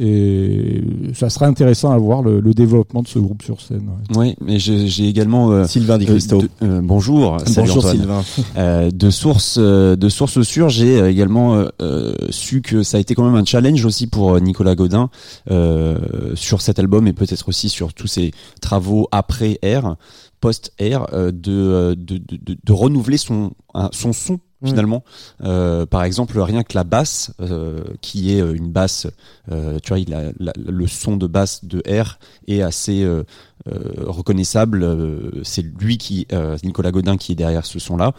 Et 0.00 0.82
ça 1.14 1.30
serait 1.30 1.46
intéressant 1.46 1.90
à 1.92 1.98
voir 1.98 2.22
le, 2.22 2.40
le 2.40 2.54
développement 2.54 3.02
de 3.02 3.08
ce 3.08 3.18
groupe 3.18 3.42
sur 3.42 3.60
scène. 3.60 3.88
ouais. 4.16 4.16
Oui, 4.18 4.34
mais 4.44 4.58
j'ai 4.58 4.88
j'ai 4.88 5.06
également. 5.08 5.50
euh, 5.52 5.64
Sylvain 5.66 5.98
Di 5.98 6.06
euh, 6.32 6.40
de- 6.42 6.48
euh, 6.62 6.80
bonjour. 6.82 7.36
Bonjour 7.56 7.78
Antoine. 7.78 7.96
Sylvain. 7.96 8.22
Euh, 8.56 8.90
de 8.90 9.10
sources 9.10 9.56
euh, 9.58 9.96
de 9.96 10.08
sources 10.08 10.42
sûres, 10.42 10.68
j'ai 10.68 10.98
également 11.08 11.64
euh, 11.80 12.12
su 12.30 12.62
que 12.62 12.82
ça 12.82 12.96
a 12.96 13.00
été 13.00 13.14
quand 13.14 13.24
même 13.24 13.34
un 13.40 13.44
challenge 13.44 13.84
aussi 13.84 14.06
pour 14.06 14.40
Nicolas 14.40 14.74
Godin 14.74 15.10
euh, 15.50 15.98
sur 16.34 16.60
cet 16.60 16.78
album 16.78 17.06
et 17.06 17.12
peut-être 17.12 17.48
aussi 17.48 17.68
sur 17.68 17.92
tous 17.94 18.06
ses 18.06 18.32
travaux 18.60 19.08
après 19.12 19.58
R, 19.64 19.96
post 20.40 20.72
R, 20.80 21.06
euh, 21.12 21.30
de, 21.32 21.94
de, 21.98 22.18
de, 22.18 22.72
renouveler 22.72 23.16
son 23.18 23.52
son 23.92 24.12
finalement. 24.64 25.02
Euh, 25.42 25.86
par 25.86 26.04
exemple, 26.04 26.38
rien 26.40 26.62
que 26.62 26.74
la 26.74 26.84
basse, 26.84 27.32
euh, 27.40 27.82
qui 28.00 28.34
est 28.36 28.40
euh, 28.42 28.54
une 28.54 28.70
basse, 28.70 29.06
euh, 29.50 29.78
tu 29.82 29.88
vois, 29.88 29.98
il 29.98 30.12
a- 30.14 30.32
le 30.56 30.86
son 30.86 31.16
de 31.16 31.26
basse 31.26 31.64
de 31.64 31.82
R 31.88 32.18
est 32.46 32.60
assez 32.60 33.02
euh, 33.02 33.24
euh, 33.68 33.78
reconnaissable. 34.06 34.86
c'est 35.44 35.62
lui 35.62 35.98
qui, 35.98 36.26
Nicolas 36.64 36.90
Godin, 36.92 37.16
qui 37.16 37.32
est 37.32 37.34
derrière 37.34 37.66
ce 37.66 37.78
son-là. 37.78 38.12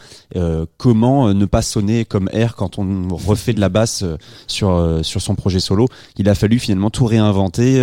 Comment 0.77 1.33
ne 1.33 1.45
pas 1.45 1.61
sonner 1.61 2.05
comme 2.05 2.29
R 2.33 2.55
quand 2.55 2.77
on 2.77 3.07
refait 3.15 3.53
de 3.53 3.59
la 3.59 3.69
basse 3.69 4.03
sur 4.47 4.99
sur 5.03 5.21
son 5.21 5.35
projet 5.35 5.59
solo? 5.59 5.87
Il 6.17 6.29
a 6.29 6.35
fallu 6.35 6.59
finalement 6.59 6.89
tout 6.91 7.05
réinventer. 7.05 7.81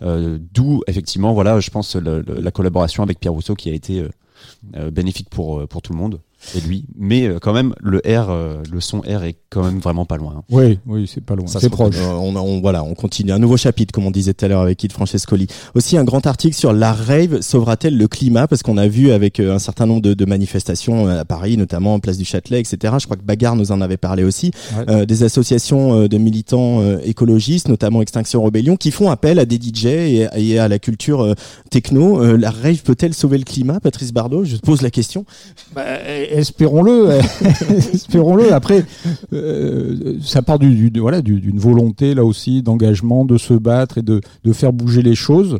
D'où 0.00 0.82
effectivement, 0.86 1.32
voilà, 1.34 1.60
je 1.60 1.70
pense 1.70 1.94
le- 1.96 2.22
la 2.22 2.50
collaboration 2.50 3.02
avec 3.02 3.20
Pierre 3.20 3.32
Rousseau 3.32 3.54
qui 3.54 3.70
a 3.70 3.74
été 3.74 4.04
bénéfique 4.92 5.30
pour 5.30 5.66
pour 5.68 5.82
tout 5.82 5.92
le 5.92 5.98
monde 5.98 6.20
et 6.56 6.60
lui. 6.60 6.84
Mais 6.96 7.26
euh, 7.26 7.38
quand 7.40 7.52
même, 7.52 7.74
le 7.80 7.98
R, 7.98 8.30
euh, 8.30 8.62
le 8.70 8.80
son 8.80 9.00
R 9.00 9.24
est 9.24 9.36
quand 9.50 9.62
même 9.64 9.78
vraiment 9.78 10.04
pas 10.04 10.16
loin. 10.16 10.34
hein. 10.38 10.42
Oui, 10.50 10.78
oui, 10.86 11.10
c'est 11.12 11.22
pas 11.24 11.34
loin. 11.34 11.46
Ça 11.46 11.58
C'est 11.60 11.68
proche. 11.70 11.94
Euh, 11.98 12.12
on, 12.12 12.34
on- 12.36 12.60
voilà, 12.60 12.84
on 12.84 12.94
continue. 12.94 13.32
Un 13.32 13.38
nouveau 13.38 13.56
chapitre, 13.56 13.92
comme 13.92 14.06
on 14.06 14.10
disait 14.10 14.34
tout 14.34 14.44
à 14.44 14.48
l'heure 14.48 14.60
avec 14.62 14.78
Kid 14.78 14.92
Francescoli. 14.92 15.46
Aussi 15.74 15.96
un 15.96 16.04
grand 16.04 16.26
article 16.26 16.54
sur 16.56 16.72
la 16.72 16.92
rave 16.92 17.40
sauvera-t-elle 17.40 17.96
le 17.96 18.08
climat? 18.08 18.46
Parce 18.46 18.62
qu'on 18.62 18.76
a 18.76 18.86
vu 18.88 19.10
avec 19.10 19.40
un 19.40 19.58
certain 19.58 19.86
nombre 19.86 20.02
de, 20.02 20.14
de 20.14 20.24
manifestations 20.24 21.06
à 21.08 21.24
Paris, 21.24 21.56
notamment 21.56 21.94
en 21.94 22.00
place 22.00 22.18
du 22.18 22.24
Châtelet, 22.24 22.60
etc. 22.60 22.94
Je 22.98 23.04
crois 23.06 23.16
que 23.16 23.22
Bagarre 23.24 23.56
nous 23.56 23.72
en 23.72 23.80
avait 23.80 23.96
parlé 23.96 24.24
aussi. 24.24 24.50
Ouais. 24.76 24.84
Euh, 24.90 25.04
des 25.06 25.22
associations 25.24 26.06
de 26.06 26.18
militants 26.18 26.80
euh, 26.82 26.98
écologistes, 27.04 27.68
notamment 27.68 28.00
Extinction 28.02 28.42
Rebellion, 28.42 28.76
qui 28.76 28.90
font 28.90 29.10
appel 29.10 29.38
à 29.38 29.44
des 29.44 29.56
DJ 29.56 29.86
et, 29.86 30.28
et 30.36 30.58
à 30.58 30.68
la 30.68 30.78
culture 30.78 31.22
euh, 31.22 31.34
techno. 31.70 32.22
Euh, 32.22 32.36
la 32.36 32.50
rave 32.50 32.82
peut-elle 32.82 33.14
sauver 33.14 33.38
le 33.38 33.44
climat? 33.44 33.80
Patrice 33.80 34.12
Bardot, 34.12 34.44
je 34.44 34.56
te 34.56 34.60
pose 34.62 34.82
la 34.82 34.90
question. 34.90 35.24
Bah, 35.74 35.84
espérons-le, 36.30 37.10
espérons-le. 37.94 38.52
Après, 38.52 38.84
euh, 39.32 40.18
ça 40.22 40.42
part 40.42 40.58
du, 40.58 40.90
d'une 40.90 41.58
volonté 41.58 42.14
là 42.14 42.24
aussi 42.24 42.62
d'engagement, 42.62 43.24
de 43.24 43.38
se 43.38 43.54
battre 43.54 43.98
et 43.98 44.02
de, 44.02 44.20
faire 44.52 44.72
bouger 44.72 45.02
les 45.02 45.14
choses. 45.14 45.58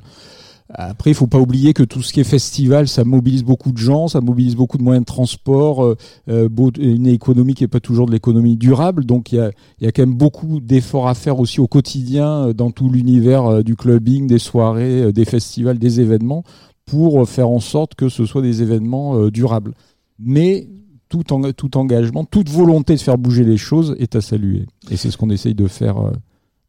Après, 0.70 1.10
il 1.10 1.14
faut 1.14 1.26
pas 1.26 1.38
oublier 1.38 1.72
que 1.72 1.82
tout 1.82 2.02
ce 2.02 2.12
qui 2.12 2.20
est 2.20 2.24
festival, 2.24 2.88
ça 2.88 3.02
mobilise 3.02 3.42
beaucoup 3.42 3.72
de 3.72 3.78
gens, 3.78 4.06
ça 4.06 4.20
mobilise 4.20 4.54
beaucoup 4.54 4.76
de 4.76 4.82
moyens 4.82 5.02
de 5.02 5.06
transport, 5.06 5.82
euh, 5.82 5.96
euh, 6.28 6.48
une 6.78 7.06
économie 7.06 7.54
qui 7.54 7.64
est 7.64 7.68
pas 7.68 7.80
toujours 7.80 8.04
de 8.04 8.12
l'économie 8.12 8.56
durable. 8.56 9.06
Donc, 9.06 9.32
il 9.32 9.36
y 9.36 9.40
a, 9.40 9.50
y 9.80 9.86
a 9.86 9.92
quand 9.92 10.02
même 10.02 10.16
beaucoup 10.16 10.60
d'efforts 10.60 11.08
à 11.08 11.14
faire 11.14 11.40
aussi 11.40 11.60
au 11.60 11.68
quotidien 11.68 12.50
dans 12.52 12.70
tout 12.70 12.90
l'univers 12.90 13.64
du 13.64 13.76
clubbing, 13.76 14.26
des 14.26 14.38
soirées, 14.38 15.10
des 15.12 15.24
festivals, 15.24 15.78
des 15.78 16.00
événements, 16.00 16.44
pour 16.84 17.26
faire 17.26 17.48
en 17.48 17.60
sorte 17.60 17.94
que 17.94 18.10
ce 18.10 18.26
soit 18.26 18.42
des 18.42 18.60
événements 18.60 19.28
durables. 19.28 19.72
Mais 20.18 20.68
tout, 21.08 21.32
en- 21.32 21.52
tout 21.52 21.76
engagement, 21.76 22.24
toute 22.24 22.48
volonté 22.50 22.94
de 22.94 23.00
faire 23.00 23.18
bouger 23.18 23.44
les 23.44 23.56
choses 23.56 23.96
est 23.98 24.14
à 24.16 24.20
saluer. 24.20 24.66
Et 24.90 24.96
c'est 24.96 25.10
ce 25.10 25.16
qu'on 25.16 25.30
essaye 25.30 25.54
de 25.54 25.66
faire 25.66 25.96
euh, 25.98 26.10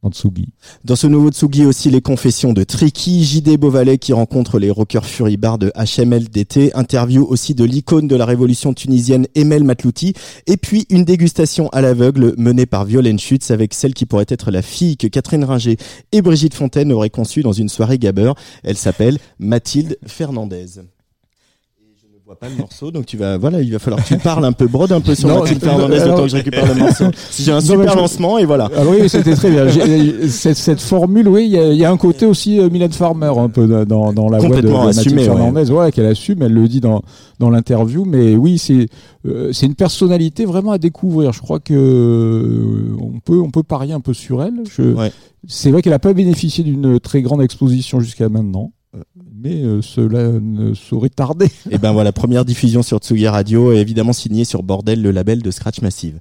dans 0.02 0.12
Tsugi. 0.12 0.48
Dans 0.86 0.96
ce 0.96 1.08
nouveau 1.08 1.30
Tsugi 1.30 1.66
aussi 1.66 1.90
les 1.90 2.00
confessions 2.00 2.54
de 2.54 2.64
Tricky, 2.64 3.26
JD 3.26 3.58
Beauvalet 3.58 3.98
qui 3.98 4.14
rencontre 4.14 4.58
les 4.58 4.70
rockers 4.72 5.06
furibars 5.06 5.58
de 5.58 5.74
HMLDT, 5.76 6.72
interview 6.74 7.26
aussi 7.26 7.54
de 7.54 7.66
l'icône 7.66 8.08
de 8.08 8.16
la 8.16 8.26
révolution 8.26 8.74
tunisienne 8.74 9.28
Emel 9.36 9.66
Matlouti, 9.66 10.14
et 10.48 10.56
puis 10.56 10.86
une 10.90 11.04
dégustation 11.04 11.68
à 11.70 11.82
l'aveugle 11.82 12.34
menée 12.38 12.66
par 12.66 12.86
Violaine 12.86 13.20
Schutz 13.20 13.52
avec 13.52 13.74
celle 13.74 13.94
qui 13.94 14.06
pourrait 14.06 14.26
être 14.30 14.52
la 14.52 14.62
fille 14.62 14.96
que 14.96 15.08
Catherine 15.08 15.44
Ringer 15.44 15.76
et 16.14 16.22
Brigitte 16.22 16.54
Fontaine 16.54 16.94
auraient 16.94 17.10
conçue 17.10 17.42
dans 17.42 17.52
une 17.52 17.68
soirée 17.68 17.98
gabber. 17.98 18.32
Elle 18.64 18.78
s'appelle 18.78 19.18
Mathilde 19.38 19.98
Fernandez. 20.06 20.66
Vois 22.30 22.38
pas 22.38 22.48
le 22.48 22.58
morceau, 22.58 22.92
donc 22.92 23.08
tu 23.08 23.18
vas, 23.18 23.40
voilà, 23.40 23.60
il 23.60 23.72
va 23.72 23.80
falloir 23.80 24.04
que 24.04 24.08
tu 24.08 24.18
parles 24.20 24.46
un 24.46 24.52
peu, 24.52 24.68
brode 24.68 24.92
un 24.92 25.02
peu 25.02 25.16
sur 25.16 25.28
Non, 25.30 25.40
Mathilde 25.40 25.64
euh, 25.64 25.68
Fernandez, 25.68 25.96
alors- 26.00 26.14
autant 26.14 26.24
que 26.26 26.30
je 26.30 26.36
récupère 26.36 26.68
le 26.76 26.80
morceau. 26.80 27.06
J'ai 27.40 27.52
un 27.52 27.56
Non, 27.56 27.62
super 27.62 27.92
je- 27.94 27.98
lancement 27.98 28.38
et 28.38 28.46
voilà. 28.46 28.70
Alors 28.78 28.94
oui, 28.94 29.10
c'était 29.10 29.34
très 29.34 29.50
bien. 29.50 29.68
J'ai- 29.68 30.28
Cette, 30.28 30.58
cette 30.58 30.80
formule, 30.80 31.28
oui, 31.28 31.46
il 31.46 31.52
y, 31.54 31.58
a- 31.58 31.72
il 31.72 31.78
y 31.80 31.84
a 31.86 31.90
un 31.92 31.98
côté 31.98 32.28
aussi 32.28 32.60
euh, 32.60 32.70
Mylène 32.70 32.92
Farmer 32.92 33.32
un 33.36 33.50
peu 33.50 33.66
dans, 33.84 34.14
dans 34.14 34.30
la 34.30 34.38
voix 34.38 34.48
de, 34.50 34.54
Complètement 34.54 34.82
de 34.82 34.86
Mathilde 34.86 35.08
assumé, 35.08 35.22
ouais. 35.24 35.28
Fernandez, 35.28 35.72
ouais, 35.72 35.92
qu'elle 35.92 36.06
assume, 36.06 36.44
elle 36.44 36.54
le 36.54 36.68
dit 36.68 36.82
dans, 36.82 37.02
dans 37.40 37.50
l'interview. 37.50 38.06
Mais 38.06 38.36
oui, 38.36 38.60
c'est 38.60 38.90
euh, 39.26 39.50
c'est 39.52 39.66
une 39.66 39.74
personnalité 39.74 40.46
vraiment 40.46 40.72
à 40.74 40.78
découvrir. 40.78 41.34
Je 41.34 41.42
crois 41.42 41.60
que 41.60 41.74
euh, 41.74 42.96
on 43.02 43.20
peut 43.22 43.40
on 43.40 43.50
peut 43.50 43.64
parier 43.64 43.94
un 43.94 44.02
peu 44.02 44.14
sur 44.14 44.44
elle. 44.44 44.54
Je- 44.72 44.84
Ouais. 44.94 45.12
C'est 45.48 45.72
vrai 45.72 45.82
qu'elle 45.82 45.94
n'a 45.94 46.00
pas 46.00 46.14
bénéficié 46.14 46.64
d'une 46.64 47.00
très 47.00 47.24
grande 47.24 47.42
exposition 47.42 48.00
jusqu'à 48.02 48.30
maintenant. 48.30 48.72
Mais 49.16 49.64
euh, 49.64 49.82
cela 49.82 50.30
ne 50.30 50.74
saurait 50.74 51.10
tarder. 51.10 51.50
Et 51.70 51.78
ben 51.78 51.92
voilà, 51.92 52.12
première 52.12 52.46
diffusion 52.46 52.82
sur 52.82 52.98
Tsugi 52.98 53.28
Radio 53.28 53.72
et 53.72 53.78
évidemment 53.78 54.14
signée 54.14 54.46
sur 54.46 54.64
Bordel, 54.64 55.02
le 55.02 55.12
label 55.12 55.42
de 55.42 55.52
Scratch 55.52 55.82
Massive. 55.82 56.20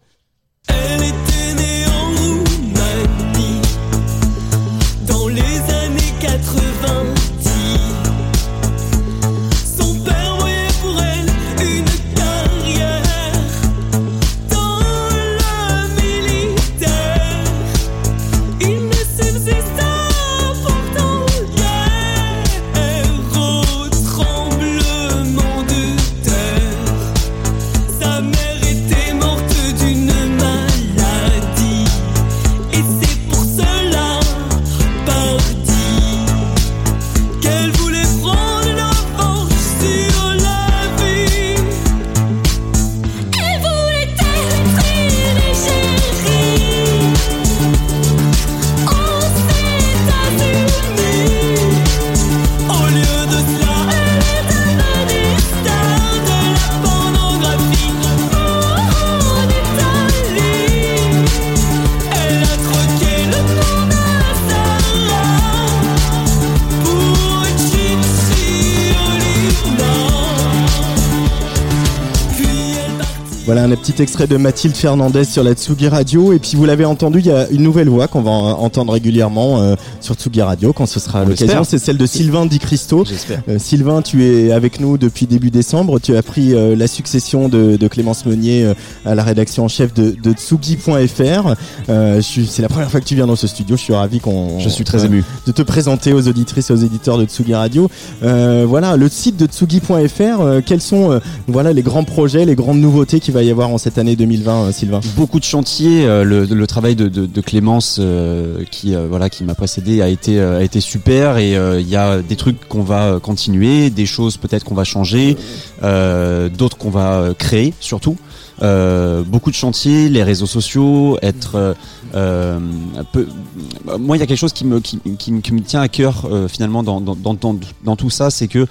Petit 73.93 74.03
extrait 74.03 74.27
de 74.27 74.37
Mathilde 74.37 74.77
Fernandez 74.77 75.25
sur 75.25 75.43
la 75.43 75.55
Tsugi 75.55 75.89
Radio. 75.89 76.33
Et 76.35 76.39
puis 76.39 76.53
vous 76.57 76.65
l'avez 76.67 76.85
entendu, 76.85 77.21
il 77.21 77.27
y 77.27 77.31
a 77.31 77.49
une 77.49 77.63
nouvelle 77.63 77.89
voix 77.89 78.07
qu'on 78.07 78.21
va 78.21 78.31
en- 78.31 78.61
entendre 78.63 78.93
régulièrement 78.93 79.61
euh, 79.63 79.77
sur 80.01 80.15
Tsugi 80.15 80.43
Radio 80.43 80.75
quand 80.75 80.85
ce 80.85 81.01
sera 81.01 81.23
On 81.23 81.29
l'occasion. 81.29 81.65
C'est 81.65 81.79
celle 81.79 81.97
de 81.97 82.05
Sylvain 82.05 82.45
Di 82.45 82.59
Cristo. 82.59 83.05
Euh, 83.49 83.59
Sylvain, 83.59 84.03
tu 84.03 84.25
es 84.27 84.53
avec 84.53 84.79
nous 84.81 84.99
depuis 84.99 85.27
début 85.27 85.51
décembre. 85.51 86.01
Tu 86.01 86.15
as 86.17 86.23
pris 86.23 86.53
euh, 86.55 86.77
la 86.77 86.87
succession 86.87 87.49
de, 87.49 87.77
de 87.77 87.89
Clémence 87.89 88.27
Meunier 88.27 88.71
à 89.07 89.15
la 89.15 89.23
rédaction 89.23 89.65
en 89.65 89.69
chef 89.69 89.95
de, 89.95 90.15
de 90.23 90.33
Tsugi.fr. 90.33 91.55
C'est 91.87 92.63
la 92.63 92.69
première 92.69 92.91
fois 92.91 93.01
que 93.01 93.07
tu 93.07 93.15
viens 93.15 93.27
dans 93.27 93.37
ce 93.37 93.47
studio. 93.47 93.77
Je 93.77 93.83
suis 93.83 93.95
ravi 93.95 94.21
qu'on 94.21 94.59
Je 94.61 94.69
suis 94.69 94.85
très 94.85 95.07
ému. 95.07 95.25
de 95.47 95.53
te 95.53 95.63
présenter 95.63 96.13
aux 96.13 96.29
auditrices 96.29 96.69
et 96.69 96.73
aux 96.75 96.77
éditeurs 96.77 97.17
de 97.17 97.25
Tsugi 97.25 97.55
Radio. 97.55 97.89
Voilà, 98.21 98.97
le 98.97 99.09
site 99.09 99.39
de 99.39 99.47
Tsugi.fr, 99.47 100.63
quels 100.67 100.83
sont 100.83 101.21
voilà 101.47 101.73
les 101.73 101.83
grands 101.83 102.05
projets, 102.05 102.45
les 102.45 102.55
grandes 102.55 102.81
nouveautés 102.81 103.21
qu'il 103.21 103.33
va 103.33 103.43
y 103.43 103.51
avoir 103.51 103.71
en 103.71 103.78
cette 103.79 103.99
année 103.99 104.17
2020, 104.17 104.65
euh, 104.65 104.73
Sylvain 104.73 105.01
Beaucoup 105.17 105.39
de 105.39 105.45
chantiers. 105.45 106.07
euh, 106.07 106.25
le, 106.25 106.67
travail 106.67 106.97
de, 106.97 107.41
Clémence, 107.41 107.99
euh, 108.01 108.65
qui 108.71 108.95
voilà, 108.95 109.31
qui 109.31 109.45
m'a 109.45 109.55
précédé, 109.55 110.03
a 110.03 110.09
été 110.09 110.81
super. 110.81 111.39
Et 111.39 111.53
il 111.53 111.89
y 111.89 111.97
a 111.97 112.21
des 112.21 112.37
trucs 112.37 112.69
qu'on 112.69 112.83
va 112.83 113.19
continuer, 113.23 113.91
des 113.91 114.07
choses 114.07 114.37
peut-être 114.37 114.65
qu'on 114.65 114.75
va 114.75 114.85
changer, 114.85 115.37
d'autres 115.83 116.77
qu'on 116.77 116.91
va 116.91 117.31
créer 117.39 117.75
surtout. 117.81 118.17
Beaucoup 118.61 119.51
de 119.51 119.57
chantiers, 119.57 120.09
les 120.09 120.23
réseaux 120.23 120.47
sociaux, 120.47 121.19
être. 121.23 121.77
Moi, 122.15 124.17
il 124.17 124.21
y 124.21 124.23
a 124.23 124.27
quelque 124.27 124.37
chose 124.37 124.53
qui 124.53 124.65
me 124.65 125.61
tient 125.61 125.81
à 125.81 125.89
cœur 125.89 126.29
finalement 126.49 126.83
dans 126.83 127.97
tout 127.97 128.11
ça, 128.11 128.31
c'est 128.31 128.49
que 128.49 128.67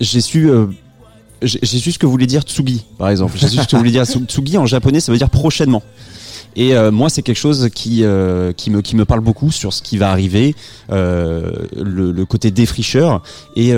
j'ai 0.00 0.20
su 0.20 0.50
j'ai 1.42 1.78
ce 1.92 1.98
que 1.98 2.06
voulait 2.06 2.26
dire 2.26 2.42
Tsugi, 2.42 2.84
par 2.98 3.08
exemple. 3.08 3.36
J'ai 3.36 3.48
su 3.48 3.56
ce 3.58 3.66
que 3.66 3.76
voulait 3.76 3.90
dire 3.90 4.04
Tsugi 4.04 4.58
en 4.58 4.66
japonais, 4.66 5.00
ça 5.00 5.12
veut 5.12 5.18
dire 5.18 5.30
prochainement. 5.30 5.82
Et 6.54 6.74
euh, 6.74 6.90
moi, 6.90 7.08
c'est 7.08 7.22
quelque 7.22 7.38
chose 7.38 7.68
qui 7.74 8.04
euh, 8.04 8.52
qui 8.52 8.70
me 8.70 8.82
qui 8.82 8.96
me 8.96 9.04
parle 9.04 9.20
beaucoup 9.20 9.50
sur 9.50 9.72
ce 9.72 9.82
qui 9.82 9.96
va 9.96 10.10
arriver, 10.10 10.54
euh, 10.90 11.50
le, 11.74 12.24
côté 12.26 12.50
défricheur. 12.50 13.22
Et 13.56 13.72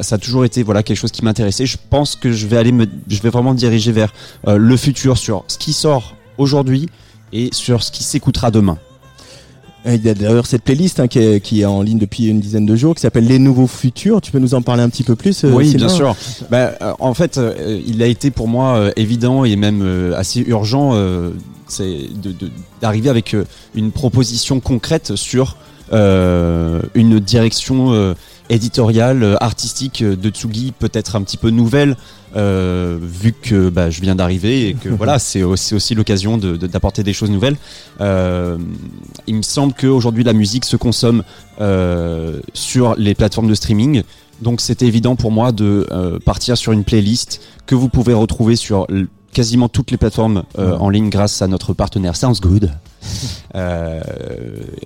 ça 0.00 0.16
a 0.16 0.18
toujours 0.18 0.44
été 0.44 0.62
voilà 0.62 0.82
quelque 0.82 0.98
chose 0.98 1.12
qui 1.12 1.24
m'intéressait. 1.24 1.66
Je 1.66 1.78
pense 1.90 2.16
que 2.16 2.32
je 2.32 2.46
vais 2.46 2.56
aller 2.56 2.72
me, 2.72 2.86
je 3.08 3.20
vais 3.20 3.30
vraiment 3.30 3.52
me 3.52 3.58
diriger 3.58 3.92
vers 3.92 4.12
le 4.46 4.76
futur 4.76 5.18
sur 5.18 5.44
ce 5.48 5.58
qui 5.58 5.72
sort 5.72 6.16
aujourd'hui 6.38 6.88
et 7.32 7.48
sur 7.52 7.82
ce 7.82 7.90
qui 7.90 8.04
s'écoutera 8.04 8.50
demain. 8.50 8.78
Euh, 9.86 9.94
Il 9.94 10.04
y 10.04 10.08
a 10.08 10.14
d'ailleurs 10.14 10.46
cette 10.46 10.62
playlist 10.62 11.00
hein, 11.00 11.08
qui, 11.08 11.18
est, 11.18 11.40
qui 11.40 11.62
est 11.62 11.64
en 11.64 11.82
ligne 11.82 11.98
depuis 11.98 12.26
une 12.26 12.40
dizaine 12.40 12.66
de 12.66 12.76
jours 12.76 12.94
qui 12.94 13.00
s'appelle 13.00 13.26
Les 13.26 13.38
Nouveaux 13.38 13.66
Futurs. 13.66 14.20
Tu 14.20 14.30
peux 14.30 14.38
nous 14.38 14.54
en 14.54 14.62
parler 14.62 14.82
un 14.82 14.88
petit 14.88 15.04
peu 15.04 15.16
plus 15.16 15.44
euh, 15.44 15.52
Oui, 15.52 15.70
Sylvain 15.70 15.86
bien 15.86 15.94
sûr. 15.94 16.16
Bah, 16.50 16.72
euh, 16.80 16.92
en 16.98 17.14
fait, 17.14 17.40
il 17.86 18.02
a 18.02 18.06
été 18.06 18.30
pour 18.30 18.48
moi 18.48 18.90
évident 18.96 19.44
et 19.44 19.56
même 19.56 20.12
assez 20.16 20.40
urgent 20.40 20.92
c'est 21.66 22.08
d'arriver 22.80 23.08
avec 23.08 23.34
une 23.74 23.90
proposition 23.90 24.60
concrète 24.60 25.16
sur 25.16 25.56
euh, 25.92 26.80
une 26.94 27.20
direction 27.20 27.92
euh, 27.92 28.14
éditoriale, 28.50 29.22
euh, 29.22 29.36
artistique 29.40 30.02
euh, 30.02 30.16
de 30.16 30.28
Tsugi, 30.30 30.72
peut-être 30.78 31.16
un 31.16 31.22
petit 31.22 31.36
peu 31.36 31.50
nouvelle, 31.50 31.96
euh, 32.36 32.98
vu 33.00 33.32
que 33.32 33.68
bah, 33.68 33.90
je 33.90 34.00
viens 34.00 34.14
d'arriver 34.14 34.68
et 34.68 34.74
que 34.74 34.88
voilà, 35.00 35.18
c'est 35.18 35.42
aussi, 35.42 35.74
aussi 35.74 35.94
l'occasion 35.94 36.36
de- 36.38 36.56
de- 36.56 36.66
d'apporter 36.66 37.02
des 37.02 37.12
choses 37.12 37.30
nouvelles. 37.30 37.56
Euh, 38.00 38.58
il 39.26 39.36
me 39.36 39.42
semble 39.42 39.72
qu'aujourd'hui, 39.72 40.24
la 40.24 40.32
musique 40.32 40.64
se 40.64 40.76
consomme 40.76 41.22
euh, 41.60 42.40
sur 42.52 42.94
les 42.96 43.14
plateformes 43.14 43.48
de 43.48 43.54
streaming. 43.54 44.02
Donc 44.42 44.60
c'était 44.60 44.86
évident 44.86 45.14
pour 45.16 45.30
moi 45.30 45.52
de 45.52 45.86
partir 46.24 46.56
sur 46.58 46.72
une 46.72 46.82
playlist 46.82 47.40
que 47.66 47.76
vous 47.76 47.88
pouvez 47.88 48.14
retrouver 48.14 48.56
sur 48.56 48.86
quasiment 49.32 49.68
toutes 49.68 49.92
les 49.92 49.96
plateformes 49.96 50.42
euh, 50.58 50.76
en 50.76 50.90
ligne 50.90 51.08
grâce 51.08 51.40
à 51.40 51.46
notre 51.46 51.72
partenaire 51.72 52.16
Sounds 52.16 52.40
Good. 52.40 52.70
Euh, 53.56 54.00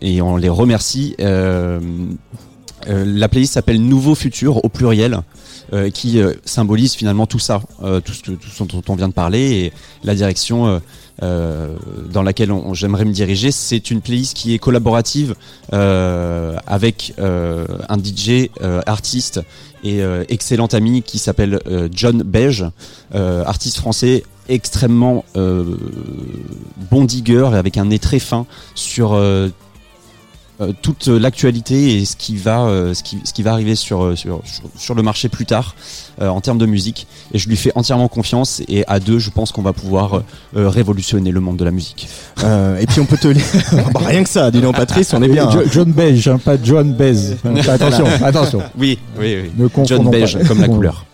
et 0.02 0.20
on 0.20 0.36
les 0.36 0.50
remercie. 0.50 1.14
Euh, 1.20 1.80
euh, 2.88 3.04
la 3.06 3.28
playlist 3.28 3.54
s'appelle 3.54 3.80
Nouveau 3.80 4.14
Futur 4.14 4.64
au 4.64 4.68
pluriel. 4.68 5.20
euh, 5.74 5.90
qui 5.90 6.18
euh, 6.18 6.32
symbolise 6.46 6.94
finalement 6.94 7.26
tout 7.26 7.38
ça, 7.38 7.60
tout, 8.04 8.14
ce 8.14 8.64
dont 8.64 8.82
on 8.88 8.94
vient 8.94 9.08
de 9.08 9.12
parler 9.12 9.50
et 9.50 9.72
la 10.02 10.14
direction 10.14 10.80
dans 11.20 12.22
laquelle 12.22 12.52
j'aimerais 12.72 13.04
me 13.04 13.12
diriger. 13.12 13.50
C'est 13.50 13.90
une 13.90 14.00
playlist 14.00 14.34
qui 14.34 14.54
est 14.54 14.58
collaborative 14.58 15.34
avec 15.70 17.12
un 17.18 17.98
DJ 17.98 18.48
artiste 18.86 19.40
et 19.84 20.00
excellent 20.28 20.68
ami 20.68 21.02
qui 21.02 21.18
s'appelle 21.18 21.60
John 21.92 22.22
Beige, 22.22 22.64
artiste 23.12 23.76
français 23.76 24.22
extrêmement 24.48 25.24
bon 25.34 27.04
digger 27.04 27.50
et 27.52 27.56
avec 27.56 27.76
un 27.76 27.86
nez 27.86 27.98
très 27.98 28.20
fin 28.20 28.46
sur 28.74 29.20
euh, 30.60 30.68
euh, 30.68 30.72
toute 30.82 31.06
l'actualité 31.06 31.98
et 31.98 32.04
ce 32.04 32.16
qui 32.16 32.36
va 32.36 32.64
euh, 32.64 32.94
ce 32.94 33.02
qui 33.02 33.18
ce 33.24 33.32
qui 33.32 33.42
va 33.42 33.52
arriver 33.52 33.74
sur 33.74 34.02
euh, 34.04 34.16
sur 34.16 34.40
sur, 34.44 34.64
sur 34.76 34.94
le 34.94 35.02
marché 35.02 35.28
plus 35.28 35.46
tard 35.46 35.74
euh, 36.20 36.28
en 36.28 36.40
termes 36.40 36.58
de 36.58 36.66
musique 36.66 37.06
et 37.32 37.38
je 37.38 37.48
lui 37.48 37.56
fais 37.56 37.72
entièrement 37.74 38.08
confiance 38.08 38.60
et 38.68 38.84
à 38.86 39.00
deux 39.00 39.18
je 39.18 39.30
pense 39.30 39.52
qu'on 39.52 39.62
va 39.62 39.72
pouvoir 39.72 40.22
euh, 40.56 40.68
révolutionner 40.68 41.30
le 41.30 41.40
monde 41.40 41.56
de 41.56 41.64
la 41.64 41.70
musique. 41.70 42.08
Euh, 42.42 42.78
et 42.78 42.86
puis 42.86 43.00
on 43.00 43.06
peut 43.06 43.16
te 43.18 43.28
lire. 43.28 43.44
Bah, 43.94 44.00
rien 44.04 44.22
que 44.22 44.28
ça, 44.28 44.50
dis 44.50 44.60
donc 44.60 44.76
Patrice, 44.76 45.12
on 45.14 45.22
est 45.22 45.28
bien. 45.28 45.48
Hein. 45.48 45.62
John 45.70 45.92
Beige, 45.92 46.28
hein, 46.28 46.38
pas 46.38 46.56
John 46.62 46.92
Bez. 46.92 47.36
attention, 47.68 48.04
attention. 48.22 48.62
Oui, 48.76 48.98
oui, 49.18 49.36
oui. 49.42 49.50
Ne 49.56 49.84
John 49.84 50.10
Beige 50.10 50.38
pas. 50.38 50.44
comme 50.44 50.60
la 50.60 50.68
couleur. 50.68 51.04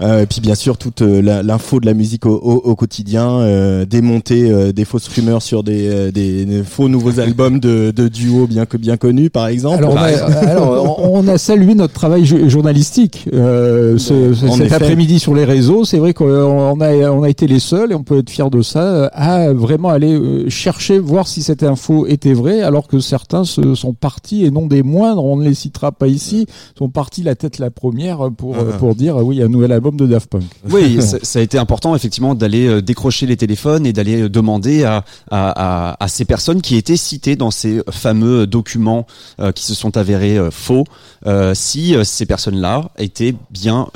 Euh, 0.00 0.22
et 0.22 0.26
puis 0.26 0.40
bien 0.40 0.54
sûr 0.54 0.76
toute 0.76 1.02
euh, 1.02 1.42
l'info 1.42 1.78
de 1.80 1.86
la 1.86 1.94
musique 1.94 2.26
au, 2.26 2.34
au- 2.34 2.62
au 2.70 2.74
quotidien, 2.74 3.28
euh, 3.40 3.84
démonter 3.84 4.50
euh, 4.50 4.72
des 4.72 4.84
fausses 4.84 5.08
rumeurs 5.08 5.42
sur 5.42 5.62
des, 5.62 6.10
des, 6.12 6.44
des 6.44 6.62
faux 6.64 6.88
nouveaux 6.88 7.20
albums 7.20 7.60
de, 7.60 7.92
de 7.94 8.08
duos 8.08 8.46
bien 8.46 8.66
que 8.66 8.76
bien 8.76 8.96
connus 8.96 9.30
par 9.30 9.46
exemple. 9.48 9.78
Alors, 9.78 9.94
on 9.94 9.96
a, 9.96 10.46
alors, 10.48 11.10
on 11.12 11.28
a 11.28 11.38
salué 11.38 11.74
notre 11.74 11.94
travail 11.94 12.24
jo- 12.24 12.48
journalistique 12.48 13.26
euh, 13.32 13.96
ce- 13.98 14.34
ce- 14.34 14.46
En 14.46 14.52
cet 14.56 14.72
après-midi 14.72 15.18
sur 15.18 15.34
les 15.34 15.44
réseaux. 15.44 15.84
C'est 15.84 15.98
vrai 15.98 16.12
qu'on 16.14 16.24
on 16.26 16.80
a, 16.80 17.10
on 17.10 17.22
a 17.22 17.28
été 17.28 17.46
les 17.46 17.60
seuls, 17.60 17.92
et 17.92 17.94
on 17.94 18.02
peut 18.02 18.18
être 18.18 18.30
fiers 18.30 18.50
de 18.50 18.62
ça, 18.62 19.06
à 19.06 19.52
vraiment 19.52 19.90
aller 19.90 20.48
chercher, 20.48 20.98
voir 20.98 21.28
si 21.28 21.42
cette 21.42 21.62
info 21.62 22.06
était 22.06 22.32
vraie, 22.32 22.62
alors 22.62 22.88
que 22.88 22.98
certains 23.00 23.44
se 23.44 23.74
sont 23.74 23.92
partis, 23.92 24.44
et 24.44 24.50
non 24.50 24.66
des 24.66 24.82
moindres, 24.82 25.24
on 25.24 25.36
ne 25.36 25.44
les 25.44 25.54
citera 25.54 25.92
pas 25.92 26.06
ici, 26.08 26.46
sont 26.78 26.88
partis 26.88 27.22
la 27.22 27.34
tête 27.34 27.58
la 27.58 27.70
première 27.70 28.30
pour, 28.36 28.56
euh, 28.56 28.70
Ah. 28.72 28.76
pour 28.78 28.94
dire, 28.94 29.16
oui, 29.18 29.36
il 29.36 29.38
y 29.38 29.42
a 29.42 29.46
un 29.46 29.48
nouvel 29.48 29.72
album 29.72 29.83
de 29.92 30.06
Daft 30.06 30.28
Punk. 30.30 30.44
Oui, 30.70 31.00
ça, 31.02 31.18
ça 31.22 31.38
a 31.38 31.42
été 31.42 31.58
important 31.58 31.94
effectivement 31.94 32.34
d'aller 32.34 32.66
euh, 32.66 32.80
décrocher 32.82 33.26
les 33.26 33.36
téléphones 33.36 33.86
et 33.86 33.92
d'aller 33.92 34.22
euh, 34.22 34.28
demander 34.28 34.84
à, 34.84 35.04
à, 35.30 35.90
à, 35.90 36.04
à 36.04 36.08
ces 36.08 36.24
personnes 36.24 36.62
qui 36.62 36.76
étaient 36.76 36.96
citées 36.96 37.36
dans 37.36 37.50
ces 37.50 37.80
fameux 37.90 38.46
documents 38.46 39.06
euh, 39.40 39.52
qui 39.52 39.64
se 39.64 39.74
sont 39.74 39.96
avérés 39.96 40.38
euh, 40.38 40.50
faux, 40.50 40.84
euh, 41.26 41.52
si 41.54 41.94
ces 42.04 42.26
personnes-là 42.26 42.90
étaient 42.98 43.34
bien 43.50 43.86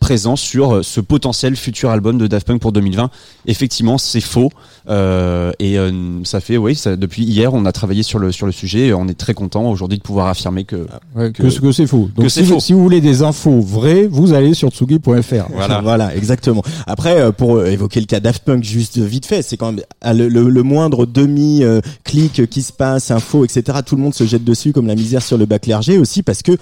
présents 0.00 0.36
sur 0.36 0.84
ce 0.84 1.00
potentiel 1.00 1.56
futur 1.56 1.90
album 1.90 2.18
de 2.18 2.26
Daft 2.26 2.46
Punk 2.46 2.60
pour 2.60 2.72
2020. 2.72 3.10
Effectivement, 3.46 3.98
c'est 3.98 4.20
faux 4.20 4.50
et 4.88 5.76
ça 6.24 6.40
fait 6.40 6.56
oui, 6.56 6.74
ça, 6.74 6.96
depuis 6.96 7.24
hier 7.24 7.54
on 7.54 7.64
a 7.64 7.72
travaillé 7.72 8.02
sur 8.02 8.18
le 8.18 8.32
sur 8.32 8.46
le 8.46 8.52
sujet. 8.52 8.88
Et 8.88 8.94
on 8.94 9.08
est 9.08 9.14
très 9.18 9.34
content 9.34 9.70
aujourd'hui 9.70 9.98
de 9.98 10.02
pouvoir 10.02 10.26
affirmer 10.28 10.64
que 10.64 10.86
Ouais, 11.14 11.30
Que- 11.32 11.42
que, 11.42 11.60
que 11.60 11.72
c'est 11.72 11.86
faux. 11.86 12.08
Donc, 12.14 12.24
que 12.24 12.28
si, 12.28 12.44
faux. 12.44 12.60
si 12.60 12.72
vous 12.72 12.82
voulez 12.82 13.00
des 13.00 13.22
infos 13.22 13.60
vraies, 13.60 14.06
vous 14.10 14.32
allez 14.32 14.51
sur 14.54 14.70
tsugi.fr. 14.70 15.48
voilà. 15.52 15.80
Voilà, 15.80 16.16
exactement. 16.16 16.62
Après, 16.86 17.20
euh, 17.20 17.32
pour 17.32 17.56
euh, 17.56 17.66
évoquer 17.66 18.00
le 18.00 18.06
cas 18.06 18.20
Daft 18.20 18.44
Punk 18.44 18.62
juste 18.64 18.98
vite 18.98 19.26
fait, 19.26 19.42
c'est 19.42 19.56
quand 19.56 19.72
même 19.72 19.82
ah, 20.00 20.14
le, 20.14 20.28
le- 20.28 20.48
le 20.48 20.62
moindre 20.62 21.06
demi 21.06 21.62
euh, 21.64 21.80
clic 22.04 22.48
qui 22.48 22.62
se 22.62 22.72
passe, 22.72 23.10
info, 23.10 23.44
etc. 23.44 23.78
Tout 23.84 23.96
le 23.96 24.02
monde 24.02 24.14
se 24.14 24.24
jette 24.24 24.44
dessus 24.44 24.72
comme 24.72 24.86
la 24.86 24.94
misère 24.94 25.22
sur 25.22 25.38
le 25.38 25.46
bas 25.46 25.58
clergé 25.58 25.98
aussi 25.98 26.22
parce 26.22 26.42
que 26.42 26.52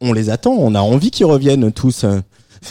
on 0.00 0.12
les 0.12 0.30
attend, 0.30 0.52
on 0.52 0.74
a 0.74 0.80
envie 0.80 1.10
qu'ils 1.10 1.26
reviennent 1.26 1.72
tous. 1.72 2.04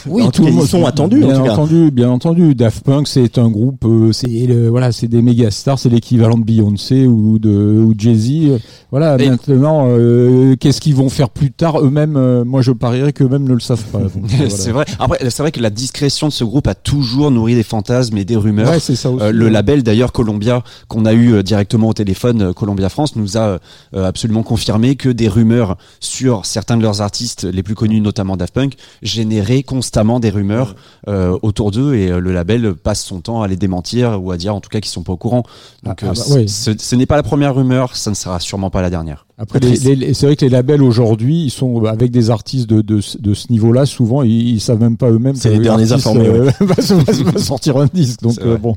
Oui, 0.06 0.22
En 0.22 0.30
tout 0.30 0.44
cas, 0.44 0.50
monde 0.52 0.62
ils 0.64 0.68
sont 0.68 0.84
attendus, 0.86 1.18
Bien 1.18 1.34
en 1.34 1.38
tout 1.38 1.44
cas. 1.44 1.52
entendu, 1.52 1.90
bien 1.90 2.10
entendu. 2.10 2.54
Daft 2.54 2.84
Punk, 2.84 3.08
c'est 3.08 3.38
un 3.38 3.48
groupe, 3.48 3.84
euh, 3.84 4.12
c'est 4.12 4.28
le- 4.28 4.68
voilà, 4.68 4.92
c'est 4.92 5.08
des 5.08 5.20
méga 5.20 5.50
stars, 5.50 5.78
c'est 5.80 5.88
l'équivalent 5.88 6.38
de 6.38 6.44
Beyoncé 6.44 7.06
ou 7.06 7.38
de 7.40 7.50
ou 7.50 7.92
Jay 7.98 8.14
Z. 8.14 8.60
Voilà. 8.92 9.16
Et- 9.20 9.28
maintenant, 9.28 9.86
euh, 9.88 10.54
qu'est-ce 10.56 10.80
qu'ils 10.80 10.94
vont 10.94 11.08
faire 11.08 11.28
plus 11.28 11.50
tard 11.50 11.80
eux-mêmes 11.80 12.16
euh, 12.16 12.44
Moi, 12.44 12.62
je 12.62 12.70
parierais 12.70 13.12
qu'eux-mêmes 13.12 13.44
ne 13.48 13.54
le 13.54 13.60
savent 13.60 13.82
pas. 13.84 13.98
Donc, 13.98 14.12
voilà. 14.26 14.50
c'est 14.50 14.70
vrai. 14.70 14.84
Après, 15.00 15.18
c'est 15.28 15.42
vrai 15.42 15.50
que 15.52 15.60
la 15.60 15.70
discrétion 15.70 16.28
de 16.28 16.32
ce 16.32 16.44
groupe 16.44 16.68
a 16.68 16.74
toujours 16.76 17.30
nourri 17.32 17.54
des 17.56 17.62
fantasmes 17.64 18.16
et 18.16 18.24
des 18.24 18.36
rumeurs. 18.36 18.70
Ouais, 18.70 18.78
c'est 18.80 18.94
ça 18.96 19.10
aussi. 19.10 19.24
Euh, 19.24 19.32
le 19.32 19.48
label 19.48 19.82
d'ailleurs 19.82 20.12
Columbia 20.12 20.62
qu'on 20.88 21.04
a 21.04 21.14
eu 21.14 21.42
directement 21.42 21.88
au 21.88 21.92
téléphone, 21.94 22.54
Columbia 22.54 22.88
France, 22.90 23.16
nous 23.16 23.36
a 23.36 23.58
euh, 23.94 24.06
absolument 24.06 24.44
confirmé 24.44 24.94
que 24.94 25.08
des 25.08 25.26
rumeurs 25.28 25.76
sur 25.98 26.46
certains 26.46 26.76
de 26.76 26.82
leurs 26.82 27.00
artistes 27.00 27.42
les 27.44 27.62
plus 27.64 27.74
connus, 27.74 28.00
notamment 28.00 28.36
Daft 28.36 28.54
Punk, 28.54 28.74
généraient 29.02 29.62
constamment 29.80 30.20
des 30.20 30.28
rumeurs 30.28 30.74
euh, 31.08 31.38
autour 31.40 31.70
d'eux 31.70 31.94
et 31.94 32.10
euh, 32.10 32.20
le 32.20 32.32
label 32.32 32.74
passe 32.74 33.02
son 33.02 33.20
temps 33.20 33.40
à 33.40 33.48
les 33.48 33.56
démentir 33.56 34.22
ou 34.22 34.30
à 34.30 34.36
dire 34.36 34.54
en 34.54 34.60
tout 34.60 34.68
cas 34.68 34.78
qu'ils 34.80 34.90
sont 34.90 35.02
pas 35.02 35.14
au 35.14 35.16
courant. 35.16 35.42
Donc 35.84 36.00
Ah, 36.02 36.08
ah 36.08 36.10
euh, 36.10 36.12
bah, 36.14 36.22
oui. 36.36 36.48
ce, 36.50 36.72
ce 36.78 36.96
n'est 36.96 37.06
pas 37.06 37.16
la 37.16 37.22
première 37.22 37.54
rumeur, 37.54 37.96
ça 37.96 38.10
ne 38.10 38.14
sera 38.14 38.38
sûrement 38.40 38.68
pas 38.68 38.82
la 38.82 38.90
dernière. 38.90 39.24
Après, 39.38 39.58
c'est 39.74 40.26
vrai 40.26 40.36
que 40.36 40.44
les 40.44 40.50
labels 40.50 40.82
aujourd'hui, 40.82 41.44
ils 41.44 41.50
sont 41.50 41.82
avec 41.86 42.10
des 42.10 42.28
artistes 42.28 42.68
de, 42.68 42.82
de, 42.82 43.00
ce- 43.00 43.16
de 43.16 43.32
ce 43.32 43.50
niveau-là. 43.50 43.86
Souvent, 43.86 44.22
ils, 44.22 44.48
ils 44.50 44.60
savent 44.60 44.80
même 44.80 44.98
pas 44.98 45.10
eux-mêmes. 45.10 45.34
C'est 45.34 45.48
les 45.48 45.60
derniers 45.60 45.92
informés, 45.92 46.26
euh, 46.28 46.50
va 46.60 46.74
va 47.32 47.38
sortir 47.38 47.78
un 47.78 47.86
disque. 47.86 48.20
Donc 48.20 48.38
euh, 48.42 48.58
bon. 48.58 48.76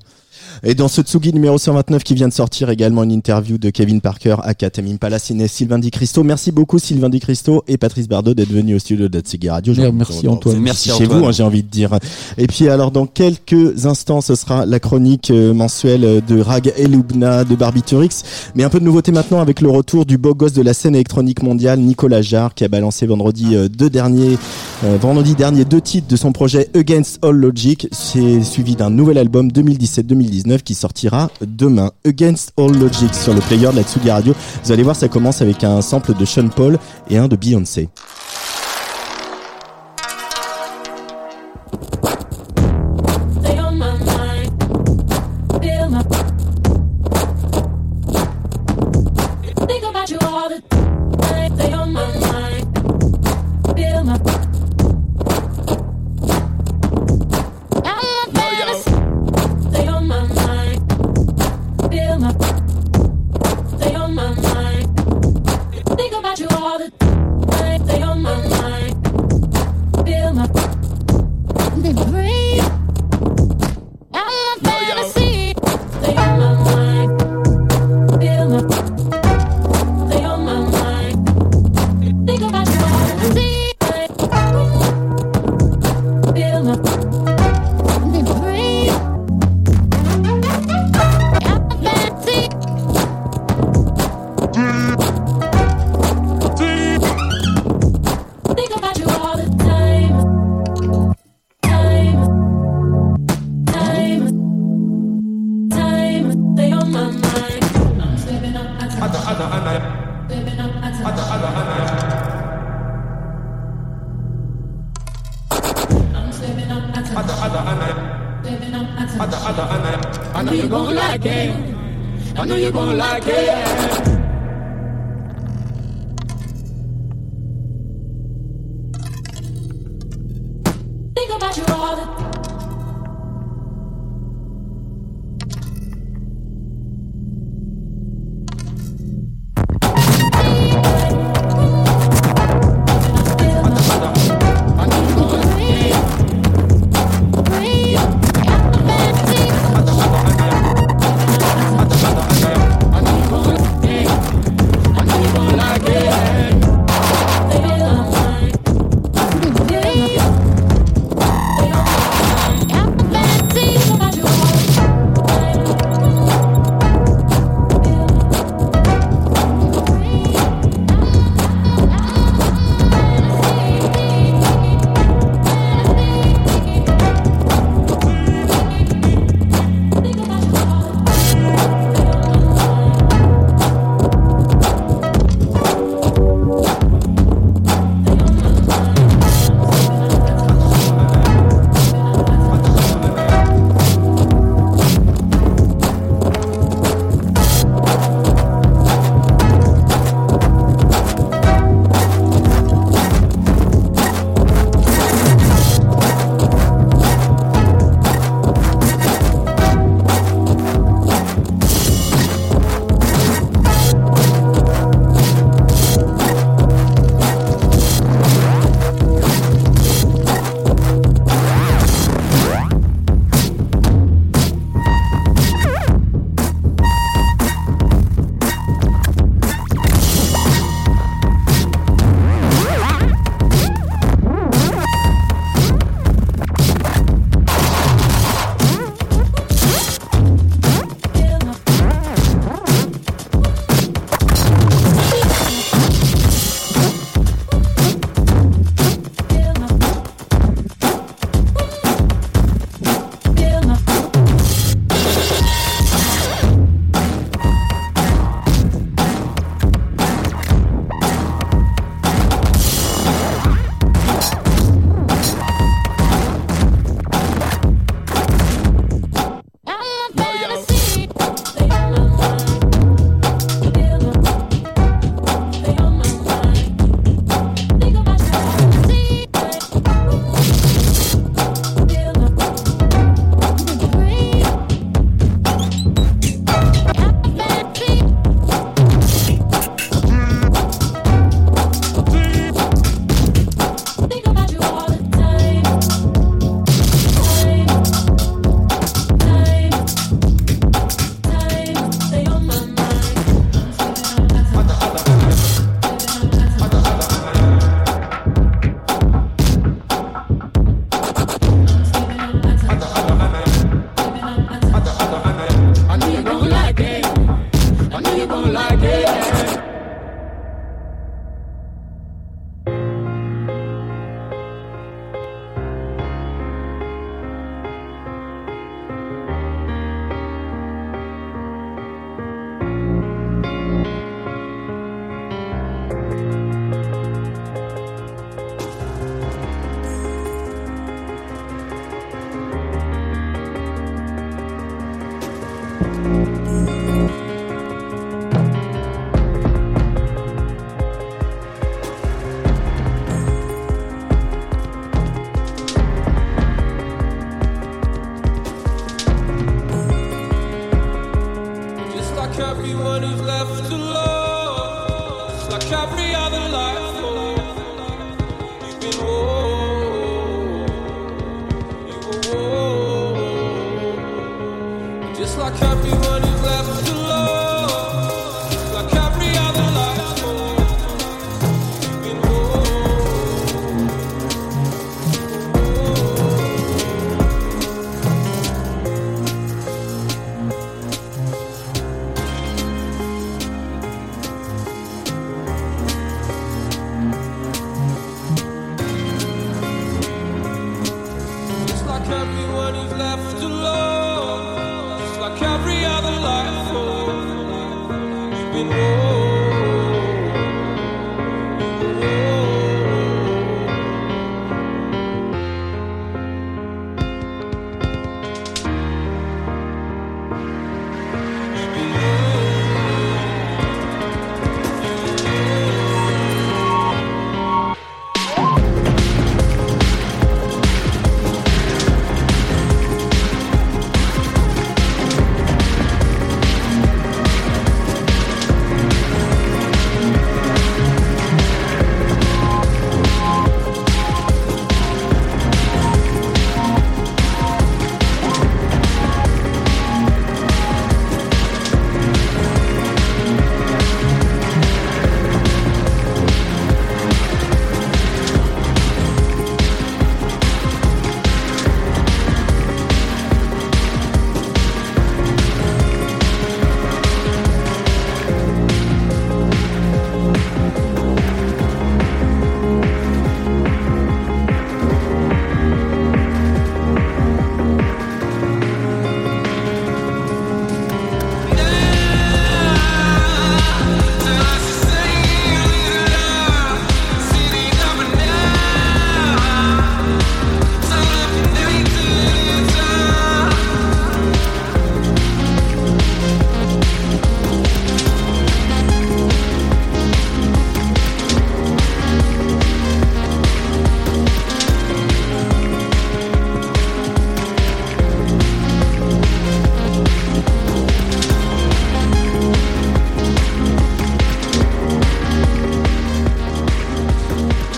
Et 0.61 0.75
dans 0.75 0.87
ce 0.87 1.01
Tsugi 1.01 1.33
numéro 1.33 1.57
129 1.57 2.03
qui 2.03 2.13
vient 2.13 2.27
de 2.27 2.33
sortir 2.33 2.69
également 2.69 3.03
une 3.03 3.11
interview 3.11 3.57
de 3.57 3.69
Kevin 3.69 4.01
Parker 4.01 4.35
à 4.43 4.53
Katamim 4.53 4.97
Palace 4.97 5.31
et 5.31 5.47
Sylvain 5.47 5.79
Di 5.79 5.89
Cristo. 5.91 6.23
Merci 6.23 6.51
beaucoup 6.51 6.79
Sylvain 6.79 7.09
Di 7.09 7.19
Cristo 7.19 7.63
et 7.67 7.77
Patrice 7.77 8.07
Bardot 8.07 8.33
d'être 8.33 8.51
venus 8.51 8.75
au 8.75 8.79
studio 8.79 9.07
de 9.07 9.19
Tsugi 9.19 9.49
Radio. 9.49 9.73
J'ai- 9.73 9.91
Merci, 9.91 10.27
Antoine. 10.27 10.59
Merci, 10.59 10.89
chez 10.89 11.03
Antoine. 11.05 11.19
vous, 11.19 11.25
hein, 11.27 11.31
j'ai 11.31 11.43
envie 11.43 11.63
de 11.63 11.67
dire. 11.69 11.97
Et 12.37 12.47
puis 12.47 12.69
alors 12.69 12.91
dans 12.91 13.05
quelques 13.05 13.85
instants, 13.85 14.21
ce 14.21 14.35
sera 14.35 14.65
la 14.65 14.79
chronique 14.79 15.31
euh, 15.31 15.53
mensuelle 15.53 16.21
de 16.27 16.39
Rag 16.39 16.71
Eloubna 16.77 17.43
de 17.43 17.55
Barbiturix. 17.55 18.23
Mais 18.55 18.63
un 18.63 18.69
peu 18.69 18.79
de 18.79 18.85
nouveauté 18.85 19.11
maintenant 19.11 19.39
avec 19.41 19.61
le 19.61 19.69
retour 19.69 20.05
du 20.05 20.17
beau 20.17 20.33
gosse 20.35 20.53
de 20.53 20.61
la 20.61 20.73
scène 20.73 20.95
électronique 20.95 21.43
mondiale, 21.43 21.79
Nicolas 21.79 22.21
Jarre, 22.21 22.53
qui 22.53 22.63
a 22.63 22.67
balancé 22.67 23.05
vendredi 23.05 23.55
euh, 23.55 23.67
deux 23.69 23.89
derniers, 23.89 24.37
euh, 24.83 24.97
vendredi 25.01 25.35
dernier 25.35 25.65
deux 25.65 25.81
titres 25.81 26.07
de 26.07 26.15
son 26.15 26.31
projet 26.31 26.69
Against 26.75 27.23
All 27.23 27.35
Logic. 27.35 27.87
C'est 27.91 28.41
suivi 28.43 28.75
d'un 28.75 28.89
nouvel 28.89 29.17
album 29.17 29.51
2017-2019 30.43 30.61
qui 30.61 30.75
sortira 30.75 31.29
demain. 31.41 31.91
Against 32.05 32.53
All 32.57 32.77
Logic 32.77 33.13
sur 33.13 33.33
le 33.33 33.41
player 33.41 33.69
de 33.71 33.77
la 33.77 33.83
Tsugi 33.83 34.11
Radio. 34.11 34.33
Vous 34.63 34.71
allez 34.71 34.83
voir, 34.83 34.95
ça 34.95 35.07
commence 35.07 35.41
avec 35.41 35.63
un 35.63 35.81
sample 35.81 36.13
de 36.13 36.25
Sean 36.25 36.49
Paul 36.49 36.77
et 37.09 37.17
un 37.17 37.27
de 37.27 37.35
Beyoncé. 37.35 37.89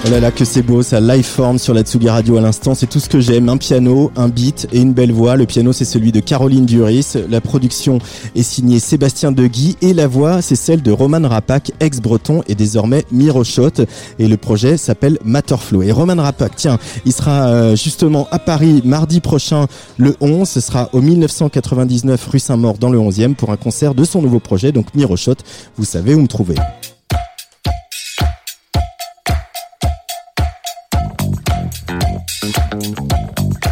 Oh 0.08 0.12
là 0.12 0.20
là, 0.20 0.30
que 0.30 0.46
c'est 0.46 0.62
beau, 0.62 0.84
ça 0.84 1.00
live 1.00 1.26
form 1.26 1.58
sur 1.58 1.74
la 1.74 1.82
Tsugi 1.82 2.10
Radio 2.10 2.38
à 2.38 2.42
l'instant, 2.42 2.76
c'est 2.76 2.86
tout 2.86 3.00
ce 3.00 3.10
que 3.10 3.20
j'aime. 3.20 3.50
Un 3.50 3.58
piano, 3.58 4.12
un 4.16 4.28
beat 4.28 4.68
et 4.72 4.80
une 4.80 4.94
belle 4.94 5.12
voix. 5.12 5.36
Le 5.36 5.48
piano, 5.48 5.74
c'est 5.74 5.84
celui 5.84 6.12
de 6.12 6.20
Caroline 6.20 6.68
Duris. 6.68 7.14
La 7.28 7.42
production 7.42 7.98
est 8.36 8.44
signée 8.44 8.78
Sébastien 8.78 9.32
Deguy 9.32 9.78
et 9.82 9.94
la 9.96 10.06
voix, 10.06 10.44
c'est 10.44 10.56
celle 10.56 10.84
de 10.84 10.92
Roman 10.92 11.28
Rapak, 11.28 11.72
ex-breton 11.80 12.44
et 12.48 12.54
désormais 12.54 13.04
Miroshot. 13.12 13.72
Et 14.20 14.28
le 14.28 14.38
projet 14.38 14.78
s'appelle 14.78 15.18
Matterflow. 15.26 15.82
Et 15.82 15.92
Roman 15.92 16.22
Rapak, 16.22 16.56
tiens, 16.56 16.78
il 17.06 17.12
sera 17.12 17.48
euh, 17.48 17.76
justement 17.76 18.28
à 18.30 18.38
Paris 18.38 18.84
mardi 18.86 19.22
prochain, 19.22 19.66
le 19.98 20.16
11. 20.22 20.48
Ce 20.48 20.62
sera 20.62 20.88
au 20.94 21.02
1999 21.02 22.28
rue 22.28 22.40
Saint-Maur 22.40 22.78
dans 22.78 22.90
le 22.90 23.00
11e 23.00 23.34
pour 23.34 23.50
un 23.50 23.58
concert 23.58 23.96
de 23.96 24.04
son 24.04 24.22
nouveau 24.22 24.40
projet, 24.40 24.72
donc 24.72 24.94
Miroshot. 24.94 25.38
Vous 25.78 25.86
savez 25.86 26.14
où 26.14 26.22
me 26.22 26.28
trouver. 26.28 26.58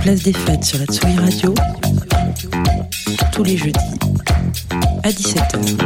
Place 0.04 0.24
des 0.24 0.34
fêtes 0.34 0.66
sur 0.66 0.80
la 0.80 0.86
Tsugi 0.86 1.18
Radio. 1.18 1.54
Tous 3.32 3.44
les 3.46 3.56
jeudis 3.56 3.80
à 5.02 5.10
17h. 5.10 5.80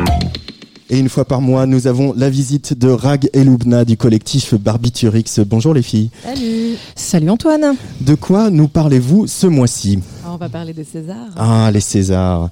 Et 0.90 0.98
une 0.98 1.08
fois 1.08 1.24
par 1.24 1.40
mois, 1.40 1.68
nous 1.68 1.86
avons 1.86 2.14
la 2.18 2.28
visite 2.28 2.74
de 2.74 2.90
Rag 2.90 3.30
et 3.34 3.44
Lubna 3.44 3.86
du 3.86 3.96
collectif 3.96 4.56
Barbiturix. 4.56 5.40
Bonjour 5.46 5.76
les 5.76 5.84
filles. 5.84 6.10
Salut 6.24 6.78
Salut 6.96 7.30
Antoine 7.30 7.76
De 8.02 8.16
quoi 8.16 8.50
nous 8.50 8.68
parlez-vous 8.68 9.28
ce 9.28 9.46
mois-ci? 9.46 10.00
On 10.26 10.38
va 10.38 10.50
parler 10.50 10.74
de 10.74 10.84
César. 10.84 11.28
Ah, 11.36 11.70
les 11.72 11.80
Césars. 11.80 12.50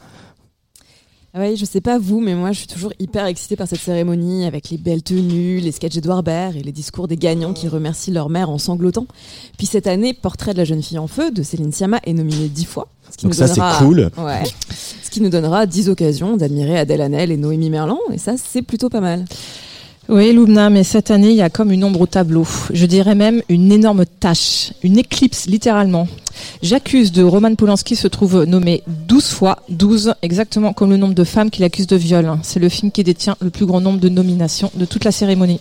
Ah 1.37 1.41
ouais, 1.41 1.57
je 1.57 1.65
sais 1.65 1.81
pas 1.81 1.99
vous, 1.99 2.21
mais 2.21 2.33
moi 2.33 2.53
je 2.53 2.59
suis 2.59 2.67
toujours 2.67 2.93
hyper 2.97 3.25
excitée 3.25 3.57
par 3.57 3.67
cette 3.67 3.81
cérémonie 3.81 4.45
avec 4.45 4.69
les 4.69 4.77
belles 4.77 5.03
tenues, 5.03 5.59
les 5.59 5.73
sketchs 5.73 5.95
d'Edouard 5.95 6.23
Baird 6.23 6.55
et 6.55 6.63
les 6.63 6.71
discours 6.71 7.09
des 7.09 7.17
gagnants 7.17 7.51
qui 7.51 7.67
remercient 7.67 8.11
leur 8.11 8.29
mère 8.29 8.49
en 8.49 8.57
sanglotant. 8.57 9.05
Puis 9.57 9.67
cette 9.67 9.85
année, 9.85 10.13
Portrait 10.13 10.53
de 10.53 10.59
la 10.59 10.63
jeune 10.63 10.81
fille 10.81 10.97
en 10.97 11.07
feu 11.07 11.31
de 11.31 11.43
Céline 11.43 11.73
Sciamma 11.73 11.99
est 12.05 12.13
nominé 12.13 12.47
dix 12.47 12.63
fois. 12.63 12.87
Ce 13.11 13.21
Donc 13.21 13.35
ça, 13.35 13.49
c'est 13.49 13.59
cool. 13.83 14.11
Ouais. 14.17 14.43
Ce 15.03 15.09
qui 15.09 15.19
nous 15.19 15.27
donnera 15.27 15.65
dix 15.65 15.89
occasions 15.89 16.37
d'admirer 16.37 16.79
Adèle 16.79 17.01
Hanel 17.01 17.33
et 17.33 17.37
Noémie 17.37 17.69
Merlan, 17.69 17.99
et 18.13 18.17
ça 18.17 18.35
c'est 18.37 18.61
plutôt 18.61 18.87
pas 18.87 19.01
mal. 19.01 19.25
Oui, 20.07 20.31
Loubna, 20.31 20.69
mais 20.69 20.85
cette 20.85 21.11
année, 21.11 21.31
il 21.31 21.35
y 21.35 21.41
a 21.41 21.49
comme 21.49 21.73
une 21.73 21.83
ombre 21.83 21.99
au 21.99 22.07
tableau. 22.07 22.47
Je 22.71 22.85
dirais 22.85 23.15
même 23.15 23.41
une 23.49 23.73
énorme 23.73 24.05
tache, 24.05 24.71
une 24.83 24.97
éclipse 24.99 25.47
littéralement. 25.47 26.07
J'accuse 26.61 27.11
de 27.11 27.23
Roman 27.23 27.53
Polanski 27.56 27.95
se 27.95 28.07
trouve 28.07 28.44
nommé 28.45 28.84
12 28.88 29.27
fois, 29.27 29.60
12 29.69 30.15
exactement 30.22 30.73
comme 30.73 30.90
le 30.90 30.98
nombre 30.98 31.14
de 31.14 31.23
femmes 31.23 31.49
qu'il 31.49 31.64
accuse 31.64 31.88
de 31.88 31.95
viol. 31.95 32.38
C'est 32.44 32.60
le 32.60 32.69
film 32.69 32.91
qui 32.91 33.03
détient 33.03 33.36
le 33.41 33.49
plus 33.49 33.65
grand 33.65 33.82
nombre 33.82 33.99
de 33.99 34.10
nominations 34.10 34.72
de 34.76 34.86
toute 34.86 35.03
la 35.03 35.11
cérémonie. 35.11 35.60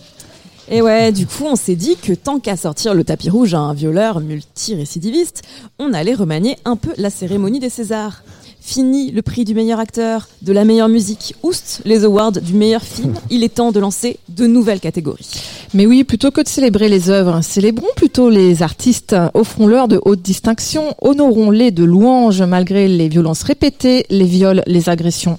Et 0.69 0.81
ouais, 0.81 1.11
du 1.11 1.27
coup, 1.27 1.43
on 1.45 1.55
s'est 1.55 1.75
dit 1.75 1.95
que 1.95 2.13
tant 2.13 2.39
qu'à 2.39 2.57
sortir 2.57 2.95
le 2.95 3.03
tapis 3.03 3.29
rouge 3.29 3.53
à 3.53 3.59
un 3.59 3.73
violeur 3.73 4.19
multirécidiviste, 4.19 5.43
on 5.77 5.93
allait 5.93 6.15
remanier 6.15 6.57
un 6.65 6.75
peu 6.75 6.91
la 6.97 7.11
cérémonie 7.11 7.59
des 7.59 7.69
Césars. 7.69 8.23
Fini 8.67 9.11
le 9.11 9.21
prix 9.21 9.45
du 9.45 9.53
meilleur 9.53 9.79
acteur, 9.79 10.27
de 10.41 10.51
la 10.51 10.65
meilleure 10.65 10.89
musique, 10.89 11.35
oust 11.43 11.81
les 11.85 12.03
awards 12.03 12.31
du 12.31 12.53
meilleur 12.53 12.81
film, 12.81 13.13
il 13.29 13.43
est 13.43 13.53
temps 13.53 13.71
de 13.71 13.79
lancer 13.79 14.17
de 14.27 14.47
nouvelles 14.47 14.79
catégories. 14.79 15.29
Mais 15.75 15.85
oui, 15.85 16.03
plutôt 16.03 16.31
que 16.31 16.41
de 16.41 16.47
célébrer 16.47 16.89
les 16.89 17.11
œuvres, 17.11 17.41
célébrons 17.43 17.85
plutôt 17.95 18.31
les 18.31 18.63
artistes, 18.63 19.15
offrons-leur 19.35 19.87
de 19.87 20.01
hautes 20.03 20.23
distinctions, 20.23 20.95
honorons-les 21.03 21.69
de 21.69 21.83
louanges 21.83 22.41
malgré 22.41 22.87
les 22.87 23.07
violences 23.07 23.43
répétées, 23.43 24.07
les 24.09 24.25
viols, 24.25 24.63
les 24.65 24.89
agressions. 24.89 25.37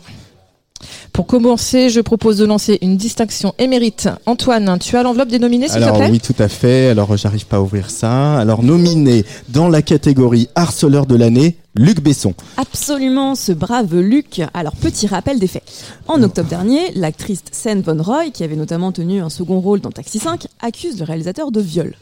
Pour 1.12 1.26
commencer, 1.26 1.88
je 1.88 2.00
propose 2.00 2.36
de 2.36 2.44
lancer 2.44 2.78
une 2.82 2.96
distinction 2.96 3.54
émérite. 3.58 4.08
Antoine, 4.26 4.78
tu 4.78 4.96
as 4.96 5.02
l'enveloppe 5.02 5.30
des 5.30 5.38
nominés, 5.38 5.66
s'il 5.66 5.78
te 5.78 5.84
Alors 5.84 5.96
plaît? 5.96 6.10
oui, 6.10 6.20
tout 6.20 6.34
à 6.38 6.46
fait. 6.48 6.88
Alors 6.90 7.16
j'arrive 7.16 7.46
pas 7.46 7.56
à 7.56 7.60
ouvrir 7.60 7.90
ça. 7.90 8.38
Alors 8.38 8.62
nominé 8.62 9.24
dans 9.48 9.68
la 9.68 9.80
catégorie 9.82 10.48
harceleur 10.54 11.06
de 11.06 11.16
l'année, 11.16 11.56
Luc 11.78 12.00
Besson. 12.00 12.32
Absolument, 12.56 13.34
ce 13.34 13.52
brave 13.52 13.94
Luc. 13.98 14.40
Alors, 14.54 14.74
petit 14.76 15.06
rappel 15.06 15.38
des 15.38 15.46
faits. 15.46 15.62
En 16.08 16.22
octobre 16.22 16.48
dernier, 16.48 16.90
l'actrice 16.94 17.42
Sen 17.52 17.82
Von 17.82 18.02
Roy, 18.02 18.30
qui 18.30 18.44
avait 18.44 18.56
notamment 18.56 18.92
tenu 18.92 19.20
un 19.20 19.28
second 19.28 19.60
rôle 19.60 19.80
dans 19.80 19.90
Taxi 19.90 20.18
5, 20.18 20.46
accuse 20.62 20.98
le 20.98 21.04
réalisateur 21.04 21.52
de 21.52 21.60
viol. 21.60 21.94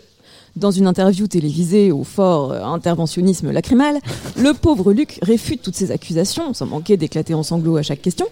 Dans 0.55 0.71
une 0.71 0.87
interview 0.87 1.27
télévisée 1.27 1.91
au 1.91 2.05
fort 2.05 2.53
euh, 2.53 2.63
interventionnisme 2.63 3.51
lacrymal, 3.51 3.99
le 4.37 4.55
pauvre 4.55 4.93
Luc 4.93 5.19
réfute 5.23 5.63
toutes 5.63 5.75
ces 5.75 5.91
accusations, 5.91 6.55
sans 6.55 6.67
manquer 6.67 6.97
d'éclater 6.97 7.35
en 7.35 7.43
sanglots 7.43 7.77
à 7.77 7.83
chaque 7.83 8.01
question, 8.03 8.27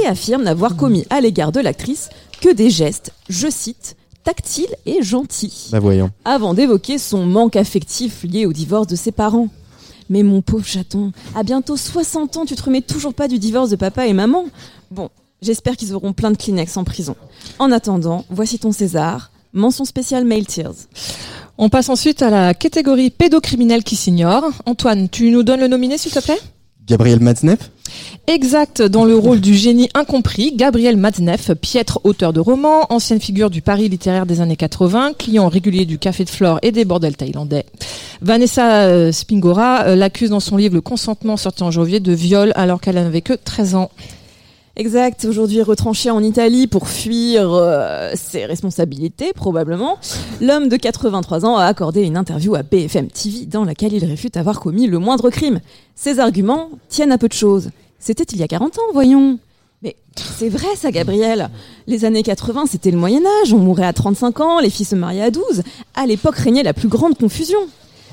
et 0.00 0.06
affirme 0.06 0.44
n'avoir 0.44 0.76
commis 0.76 1.04
à 1.10 1.20
l'égard 1.20 1.50
de 1.50 1.58
l'actrice 1.58 2.08
que 2.40 2.54
des 2.54 2.70
gestes, 2.70 3.12
je 3.28 3.48
cite, 3.50 3.96
tactiles 4.22 4.74
et 4.86 5.02
gentils 5.02 5.70
Bah 5.72 5.80
voyons. 5.80 6.10
avant 6.24 6.54
d'évoquer 6.54 6.98
son 6.98 7.26
manque 7.26 7.56
affectif 7.56 8.22
lié 8.22 8.46
au 8.46 8.52
divorce 8.52 8.86
de 8.86 8.94
ses 8.96 9.10
parents. 9.10 9.48
Mais 10.10 10.22
mon 10.22 10.42
pauvre 10.42 10.66
chaton, 10.66 11.12
à 11.34 11.42
bientôt 11.42 11.76
60 11.76 12.36
ans, 12.36 12.44
tu 12.44 12.54
te 12.54 12.62
remets 12.62 12.82
toujours 12.82 13.14
pas 13.14 13.28
du 13.28 13.38
divorce 13.38 13.70
de 13.70 13.76
papa 13.76 14.06
et 14.06 14.12
maman 14.12 14.44
Bon, 14.90 15.08
j'espère 15.42 15.76
qu'ils 15.76 15.94
auront 15.94 16.12
plein 16.12 16.30
de 16.30 16.36
Kleenex 16.36 16.76
en 16.76 16.84
prison. 16.84 17.16
En 17.58 17.72
attendant, 17.72 18.24
voici 18.30 18.58
ton 18.58 18.72
César, 18.72 19.30
mention 19.52 19.84
spéciale 19.84 20.24
Mail 20.24 20.46
Tears. 20.46 20.74
On 21.56 21.68
passe 21.68 21.88
ensuite 21.88 22.22
à 22.22 22.30
la 22.30 22.52
catégorie 22.54 23.10
pédocriminel 23.10 23.84
qui 23.84 23.96
s'ignore. 23.96 24.44
Antoine, 24.66 25.08
tu 25.08 25.30
nous 25.30 25.42
donnes 25.42 25.60
le 25.60 25.68
nominé 25.68 25.98
s'il 25.98 26.12
te 26.12 26.18
plaît? 26.18 26.40
Gabriel 26.86 27.20
Matzneff 27.20 27.70
Exact, 28.26 28.80
dans 28.80 29.04
le 29.04 29.16
rôle 29.16 29.40
du 29.40 29.54
génie 29.54 29.88
incompris, 29.94 30.54
Gabriel 30.56 30.96
Matzneff, 30.96 31.52
piètre 31.52 32.00
auteur 32.04 32.32
de 32.32 32.40
romans, 32.40 32.86
ancienne 32.90 33.20
figure 33.20 33.50
du 33.50 33.60
Paris 33.60 33.88
littéraire 33.88 34.24
des 34.24 34.40
années 34.40 34.56
80, 34.56 35.12
client 35.18 35.48
régulier 35.48 35.84
du 35.84 35.98
Café 35.98 36.24
de 36.24 36.30
Flore 36.30 36.58
et 36.62 36.72
des 36.72 36.84
bordels 36.84 37.16
thaïlandais. 37.16 37.66
Vanessa 38.22 38.84
euh, 38.84 39.12
Spingora 39.12 39.84
euh, 39.84 39.96
l'accuse 39.96 40.30
dans 40.30 40.40
son 40.40 40.56
livre 40.56 40.74
Le 40.74 40.80
consentement 40.80 41.36
sorti 41.36 41.62
en 41.62 41.70
janvier 41.70 42.00
de 42.00 42.12
viol 42.12 42.52
alors 42.54 42.80
qu'elle 42.80 42.94
n'avait 42.94 43.20
que 43.20 43.34
13 43.34 43.74
ans. 43.74 43.90
Exact, 44.76 45.24
aujourd'hui 45.24 45.62
retranché 45.62 46.10
en 46.10 46.20
Italie 46.20 46.66
pour 46.66 46.88
fuir 46.88 47.48
euh, 47.52 48.10
ses 48.16 48.44
responsabilités, 48.44 49.32
probablement, 49.32 49.98
l'homme 50.40 50.68
de 50.68 50.76
83 50.76 51.44
ans 51.44 51.56
a 51.56 51.64
accordé 51.64 52.02
une 52.02 52.16
interview 52.16 52.56
à 52.56 52.64
BFM 52.64 53.06
TV 53.06 53.46
dans 53.46 53.62
laquelle 53.62 53.92
il 53.92 54.04
réfute 54.04 54.36
avoir 54.36 54.58
commis 54.58 54.88
le 54.88 54.98
moindre 54.98 55.30
crime. 55.30 55.60
Ses 55.94 56.18
arguments 56.18 56.70
tiennent 56.88 57.12
à 57.12 57.18
peu 57.18 57.28
de 57.28 57.34
choses. 57.34 57.70
C'était 58.00 58.24
il 58.24 58.40
y 58.40 58.42
a 58.42 58.48
40 58.48 58.78
ans, 58.78 58.92
voyons. 58.92 59.38
Mais 59.82 59.94
c'est 60.16 60.48
vrai 60.48 60.74
ça, 60.74 60.90
Gabriel. 60.90 61.50
Les 61.86 62.04
années 62.04 62.24
80, 62.24 62.64
c'était 62.68 62.90
le 62.90 62.98
Moyen 62.98 63.22
Âge, 63.42 63.52
on 63.52 63.58
mourait 63.58 63.86
à 63.86 63.92
35 63.92 64.40
ans, 64.40 64.58
les 64.58 64.70
filles 64.70 64.86
se 64.86 64.96
mariaient 64.96 65.22
à 65.22 65.30
12. 65.30 65.62
À 65.94 66.04
l'époque 66.04 66.36
régnait 66.36 66.64
la 66.64 66.74
plus 66.74 66.88
grande 66.88 67.16
confusion. 67.16 67.60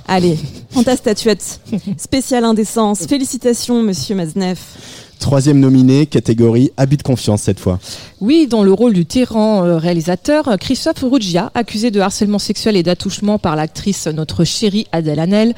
Allez, 0.07 0.37
prends 0.71 0.83
ta 0.83 0.95
statuette. 0.95 1.61
Spéciale 1.97 2.43
indécence. 2.43 3.05
Félicitations, 3.05 3.81
monsieur 3.81 4.15
Mazneff. 4.15 4.77
Troisième 5.21 5.59
nominé, 5.59 6.07
catégorie 6.07 6.71
abus 6.77 6.97
de 6.97 7.03
confiance 7.03 7.43
cette 7.43 7.59
fois. 7.59 7.79
Oui, 8.21 8.47
dans 8.47 8.63
le 8.63 8.73
rôle 8.73 8.93
du 8.93 9.05
tyran 9.05 9.63
euh, 9.63 9.77
réalisateur, 9.77 10.57
Christophe 10.59 11.03
Ruggia, 11.03 11.51
accusé 11.53 11.91
de 11.91 11.99
harcèlement 11.99 12.39
sexuel 12.39 12.75
et 12.75 12.81
d'attouchement 12.81 13.37
par 13.37 13.55
l'actrice 13.55 14.07
notre 14.07 14.43
chérie 14.45 14.87
Adèle 14.91 15.19
Hanel, 15.19 15.53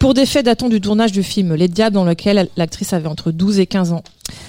pour 0.00 0.14
des 0.14 0.26
faits 0.26 0.44
datant 0.44 0.68
du 0.68 0.80
tournage 0.80 1.12
du 1.12 1.22
film 1.22 1.54
Les 1.54 1.68
Diables 1.68 1.94
dans 1.94 2.04
lequel 2.04 2.48
l'actrice 2.56 2.92
avait 2.92 3.06
entre 3.06 3.30
12 3.30 3.60
et 3.60 3.66
15 3.66 3.92
ans. 3.92 4.02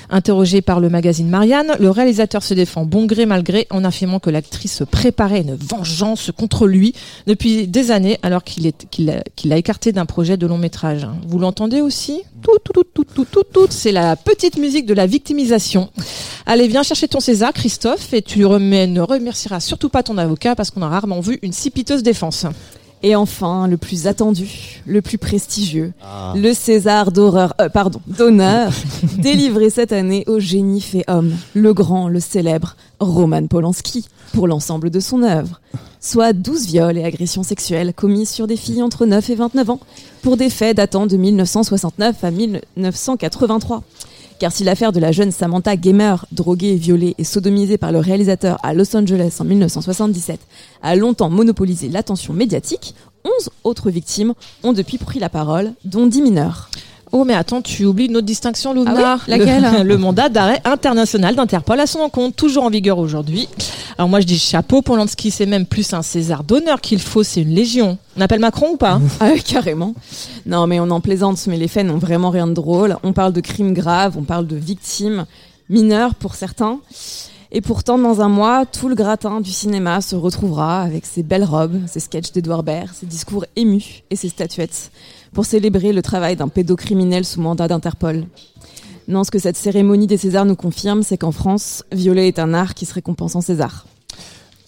Interrogé 0.10 0.62
par 0.62 0.80
le 0.80 0.90
magazine 0.90 1.28
Marianne, 1.30 1.74
le 1.80 1.90
réalisateur 1.90 2.44
se 2.44 2.54
défend 2.54 2.86
bon 2.86 3.06
gré 3.06 3.26
mal 3.26 3.42
gré 3.44 3.68
en 3.72 3.84
affirmant 3.84 4.20
que 4.20 4.30
l'actrice 4.30 4.84
préparait 4.90 5.42
une 5.42 5.56
vengeance 5.56 6.32
contre 6.38 6.68
lui 6.68 6.94
depuis 7.26 7.68
des 7.68 7.90
années 7.92 8.20
alors 8.22 8.44
qu'il 8.44 8.68
est- 8.68 8.88
qu'il 8.92 9.10
a, 9.10 9.24
qu'il 9.36 9.52
a 9.52 9.58
écarté 9.58 9.92
d'un 9.92 10.06
projet 10.06 10.38
de 10.38 10.46
long 10.46 10.58
métrage. 10.60 11.08
Vous 11.28 11.40
l'entendez 11.40 11.82
aussi? 11.82 12.22
Tout, 12.44 12.52
tout, 12.64 12.84
tout, 12.84 12.84
tout, 12.94 13.04
tout, 13.04 13.26
tout, 13.26 13.44
tout. 13.52 13.68
C'est 13.72 13.92
la 13.92 14.16
petite 14.16 14.58
musique 14.58 14.86
de 14.86 14.94
la 14.94 15.08
victimisation. 15.08 15.90
Allez, 16.46 16.68
viens 16.68 16.84
chercher 16.84 17.08
ton 17.08 17.20
César, 17.20 17.52
Christophe, 17.52 18.14
et 18.14 18.22
tu 18.22 18.46
remets- 18.46 18.86
ne 18.88 19.02
remercieras 19.02 19.60
surtout 19.60 19.90
pas 19.90 20.04
ton 20.04 20.18
avocat 20.20 20.56
parce 20.56 20.70
qu'on 20.70 20.84
a 20.84 20.88
rarement 20.90 21.20
vu 21.20 21.40
une 21.42 21.52
si 21.54 21.72
piteuse 21.72 22.04
défense. 22.04 22.46
Et 23.06 23.16
enfin, 23.16 23.68
le 23.68 23.78
plus 23.78 24.08
attendu, 24.08 24.82
le 24.88 25.00
plus 25.00 25.20
prestigieux, 25.20 25.94
le 26.34 26.54
César 26.54 27.12
d'horreur, 27.12 27.54
euh, 27.62 27.70
pardon, 27.70 28.02
d'honneur, 28.08 28.74
délivré 29.20 29.70
cette 29.70 29.92
année 29.92 30.24
au 30.26 30.40
génie 30.40 30.82
fait 30.82 31.04
homme, 31.08 31.32
le 31.54 31.72
grand, 31.76 32.08
le 32.08 32.20
célèbre 32.20 32.76
Roman 33.00 33.46
Polanski, 33.46 34.08
pour 34.34 34.48
l'ensemble 34.48 34.90
de 34.90 35.00
son 35.00 35.22
œuvre. 35.22 35.62
Soit 36.02 36.34
12 36.34 36.66
viols 36.66 36.98
et 36.98 37.04
agressions 37.04 37.44
sexuelles 37.44 37.94
commis 37.94 38.26
sur 38.26 38.48
des 38.48 38.58
filles 38.58 38.82
entre 38.82 39.06
9 39.06 39.30
et 39.30 39.36
29 39.36 39.70
ans, 39.70 39.80
pour 40.24 40.36
des 40.36 40.50
faits 40.50 40.76
datant 40.76 41.06
de 41.06 41.16
1969 41.16 42.24
à 42.24 42.32
1983. 42.32 43.84
Car 44.38 44.52
si 44.52 44.66
l'affaire 44.66 44.92
de 44.92 45.00
la 45.00 45.14
jeune 45.14 45.32
Samantha 45.32 45.78
Gamer, 45.78 46.26
droguée, 46.32 46.76
violée 46.76 47.16
et 47.18 47.24
sodomisée 47.24 47.78
par 47.78 47.94
le 47.94 48.00
réalisateur 48.00 48.58
à 48.64 48.74
Los 48.74 48.96
Angeles 48.96 49.38
en 49.40 49.46
1977, 49.46 50.40
a 50.82 50.96
longtemps 50.96 51.30
monopolisé 51.30 51.88
l'attention 51.88 52.34
médiatique, 52.34 52.96
11 53.24 53.50
autres 53.64 53.90
victimes 53.90 54.34
ont 54.64 54.74
depuis 54.74 54.98
pris 54.98 55.20
la 55.20 55.30
parole, 55.30 55.74
dont 55.86 56.06
10 56.06 56.22
mineurs. 56.22 56.70
Oh 57.12 57.24
mais 57.24 57.34
attends, 57.34 57.62
tu 57.62 57.86
oublies 57.86 58.06
une 58.06 58.18
autre 58.18 58.26
distinction, 58.26 58.74
Loubna. 58.74 58.94
Ah 58.98 59.18
oui 59.18 59.38
Laquelle 59.38 59.64
le, 59.80 59.84
le 59.88 59.98
mandat 59.98 60.30
d'arrêt 60.30 60.62
international 60.66 61.36
d'Interpol 61.36 61.80
à 61.80 61.88
son 61.88 62.00
encontre, 62.00 62.36
toujours 62.36 62.64
en 62.64 62.70
vigueur 62.70 62.98
aujourd'hui. 62.98 63.48
Alors 63.98 64.10
moi 64.10 64.20
je 64.20 64.26
dis 64.26 64.38
chapeau, 64.38 64.82
Polanski 64.82 65.32
c'est 65.32 65.46
même 65.46 65.66
plus 65.66 65.94
un 65.94 66.02
César 66.02 66.44
d'honneur 66.44 66.82
qu'il 66.82 67.00
faut, 67.00 67.24
c'est 67.24 67.42
une 67.42 67.54
légion. 67.54 67.98
On 68.18 68.22
appelle 68.22 68.40
Macron 68.40 68.72
ou 68.74 68.78
pas 68.78 69.00
Ah 69.20 69.30
oui, 69.34 69.42
carrément. 69.42 69.94
Non, 70.46 70.68
mais 70.68 70.80
on 70.80 70.90
en 70.90 71.00
plaisante, 71.00 71.46
mais 71.48 71.58
les 71.58 71.68
faits 71.68 71.86
n'ont 71.86 71.98
vraiment 71.98 72.30
rien 72.30 72.48
de 72.48 72.54
drôle. 72.54 72.98
On 73.04 73.14
parle 73.14 73.34
de 73.34 73.42
crimes 73.42 73.74
graves, 73.74 74.18
on 74.18 74.24
parle 74.24 74.48
de 74.48 74.56
victimes 74.56 75.26
mineures 75.70 76.16
pour 76.16 76.36
certains. 76.36 76.80
Et 77.52 77.62
pourtant, 77.62 77.98
dans 77.98 78.20
un 78.20 78.28
mois, 78.28 78.66
tout 78.66 78.90
le 78.90 78.96
gratin 78.96 79.40
du 79.40 79.52
cinéma 79.52 80.02
se 80.02 80.16
retrouvera 80.16 80.82
avec 80.82 81.06
ses 81.06 81.24
belles 81.24 81.46
robes, 81.46 81.80
ses 81.88 82.02
sketchs 82.02 82.34
d'Edouard 82.34 82.64
Baird, 82.64 82.90
ses 82.94 83.06
discours 83.06 83.46
émus 83.56 84.04
et 84.10 84.18
ses 84.18 84.28
statuettes 84.28 84.92
pour 85.36 85.46
célébrer 85.46 85.94
le 85.94 86.02
travail 86.02 86.36
d'un 86.36 86.48
pédocriminel 86.48 87.26
sous 87.26 87.40
mandat 87.42 87.68
d'Interpol. 87.68 88.24
Non, 89.08 89.24
ce 89.24 89.30
que 89.30 89.38
cette 89.38 89.58
cérémonie 89.58 90.08
des 90.08 90.18
Césars 90.18 90.46
nous 90.46 90.56
confirme, 90.56 91.04
c'est 91.04 91.18
qu'en 91.18 91.32
France, 91.32 91.84
violer 91.92 92.26
est 92.26 92.40
un 92.40 92.56
art 92.56 92.74
qui 92.74 92.88
se 92.88 92.94
récompense 92.96 93.36
en 93.36 93.42
César. 93.42 93.86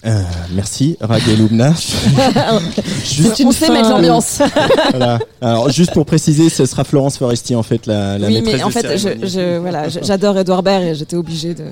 Euh, 0.05 0.21
merci, 0.53 0.95
Rag 1.01 1.23
et 1.27 1.35
Loubna. 1.35 1.73
Juste- 3.03 3.41
on 3.45 3.51
sait 3.51 3.71
mettre 3.71 3.89
l'ambiance. 3.89 4.41
Voilà. 4.91 5.19
Alors, 5.41 5.69
juste 5.69 5.91
pour 5.93 6.05
préciser, 6.05 6.49
ce 6.49 6.65
sera 6.65 6.83
Florence 6.83 7.17
Foresti, 7.17 7.55
en 7.55 7.63
fait, 7.63 7.85
la, 7.87 8.17
la 8.19 8.27
oui, 8.27 8.35
maîtresse 8.35 8.55
mais 8.57 8.63
en 8.63 8.67
de 8.67 8.73
fait, 8.73 8.91
je, 8.93 8.97
cérémonie. 8.97 9.29
je- 9.31 9.57
voilà, 9.57 9.89
je- 9.89 9.99
j'adore 10.03 10.37
Edouard 10.37 10.61
Baird 10.63 10.83
et 10.83 10.95
j'étais 10.95 11.15
obligée 11.15 11.53
de. 11.55 11.63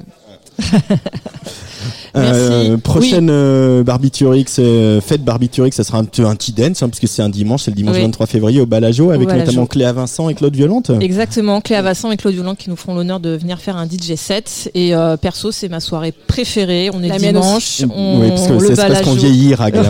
Euh, 2.15 2.77
prochaine 2.77 3.29
euh, 3.29 3.83
Barbiturix, 3.83 4.45
euh, 4.59 5.01
fête 5.01 5.21
Barbiturix, 5.23 5.73
ça 5.73 5.83
sera 5.83 5.97
un, 5.97 6.05
petit- 6.05 6.21
un 6.21 6.33
petit 6.35 6.53
dance, 6.53 6.81
hein, 6.81 6.87
parce 6.87 6.99
que 7.01 7.07
c'est 7.07 7.21
un 7.21 7.27
dimanche, 7.27 7.63
c'est 7.63 7.71
le 7.71 7.75
dimanche 7.75 7.97
Oui. 7.97 8.03
23 8.03 8.25
février 8.25 8.61
au 8.61 8.65
Balajo, 8.65 9.09
avec 9.11 9.27
Balajo. 9.27 9.45
notamment 9.47 9.65
Cléa 9.65 9.91
Vincent 9.91 10.29
et 10.29 10.33
Claude 10.33 10.55
Violente. 10.55 10.91
Exactement, 11.01 11.59
Cléa 11.59 11.81
Vasson 11.81 12.11
et 12.11 12.17
Claude 12.17 12.33
Violent 12.33 12.55
qui 12.55 12.69
nous 12.69 12.77
feront 12.77 12.95
l'honneur 12.95 13.19
de 13.19 13.31
venir 13.35 13.59
faire 13.59 13.75
un 13.75 13.85
DJ 13.85 14.15
set. 14.15 14.71
Et 14.73 14.95
euh, 14.95 15.17
perso, 15.17 15.51
c'est 15.51 15.67
ma 15.67 15.81
soirée 15.81 16.13
préférée. 16.13 16.89
On 16.93 17.03
est 17.03 17.09
La 17.09 17.17
dimanche, 17.17 17.81
on, 17.93 18.21
oui, 18.21 18.29
parce 18.29 18.47
que 18.47 18.53
le 18.53 18.59
c'est 18.59 18.75
c'est 18.75 18.87
parce 18.87 19.01
qu'on 19.01 19.13
vieillit, 19.13 19.53
Rag. 19.53 19.75
là. 19.75 19.83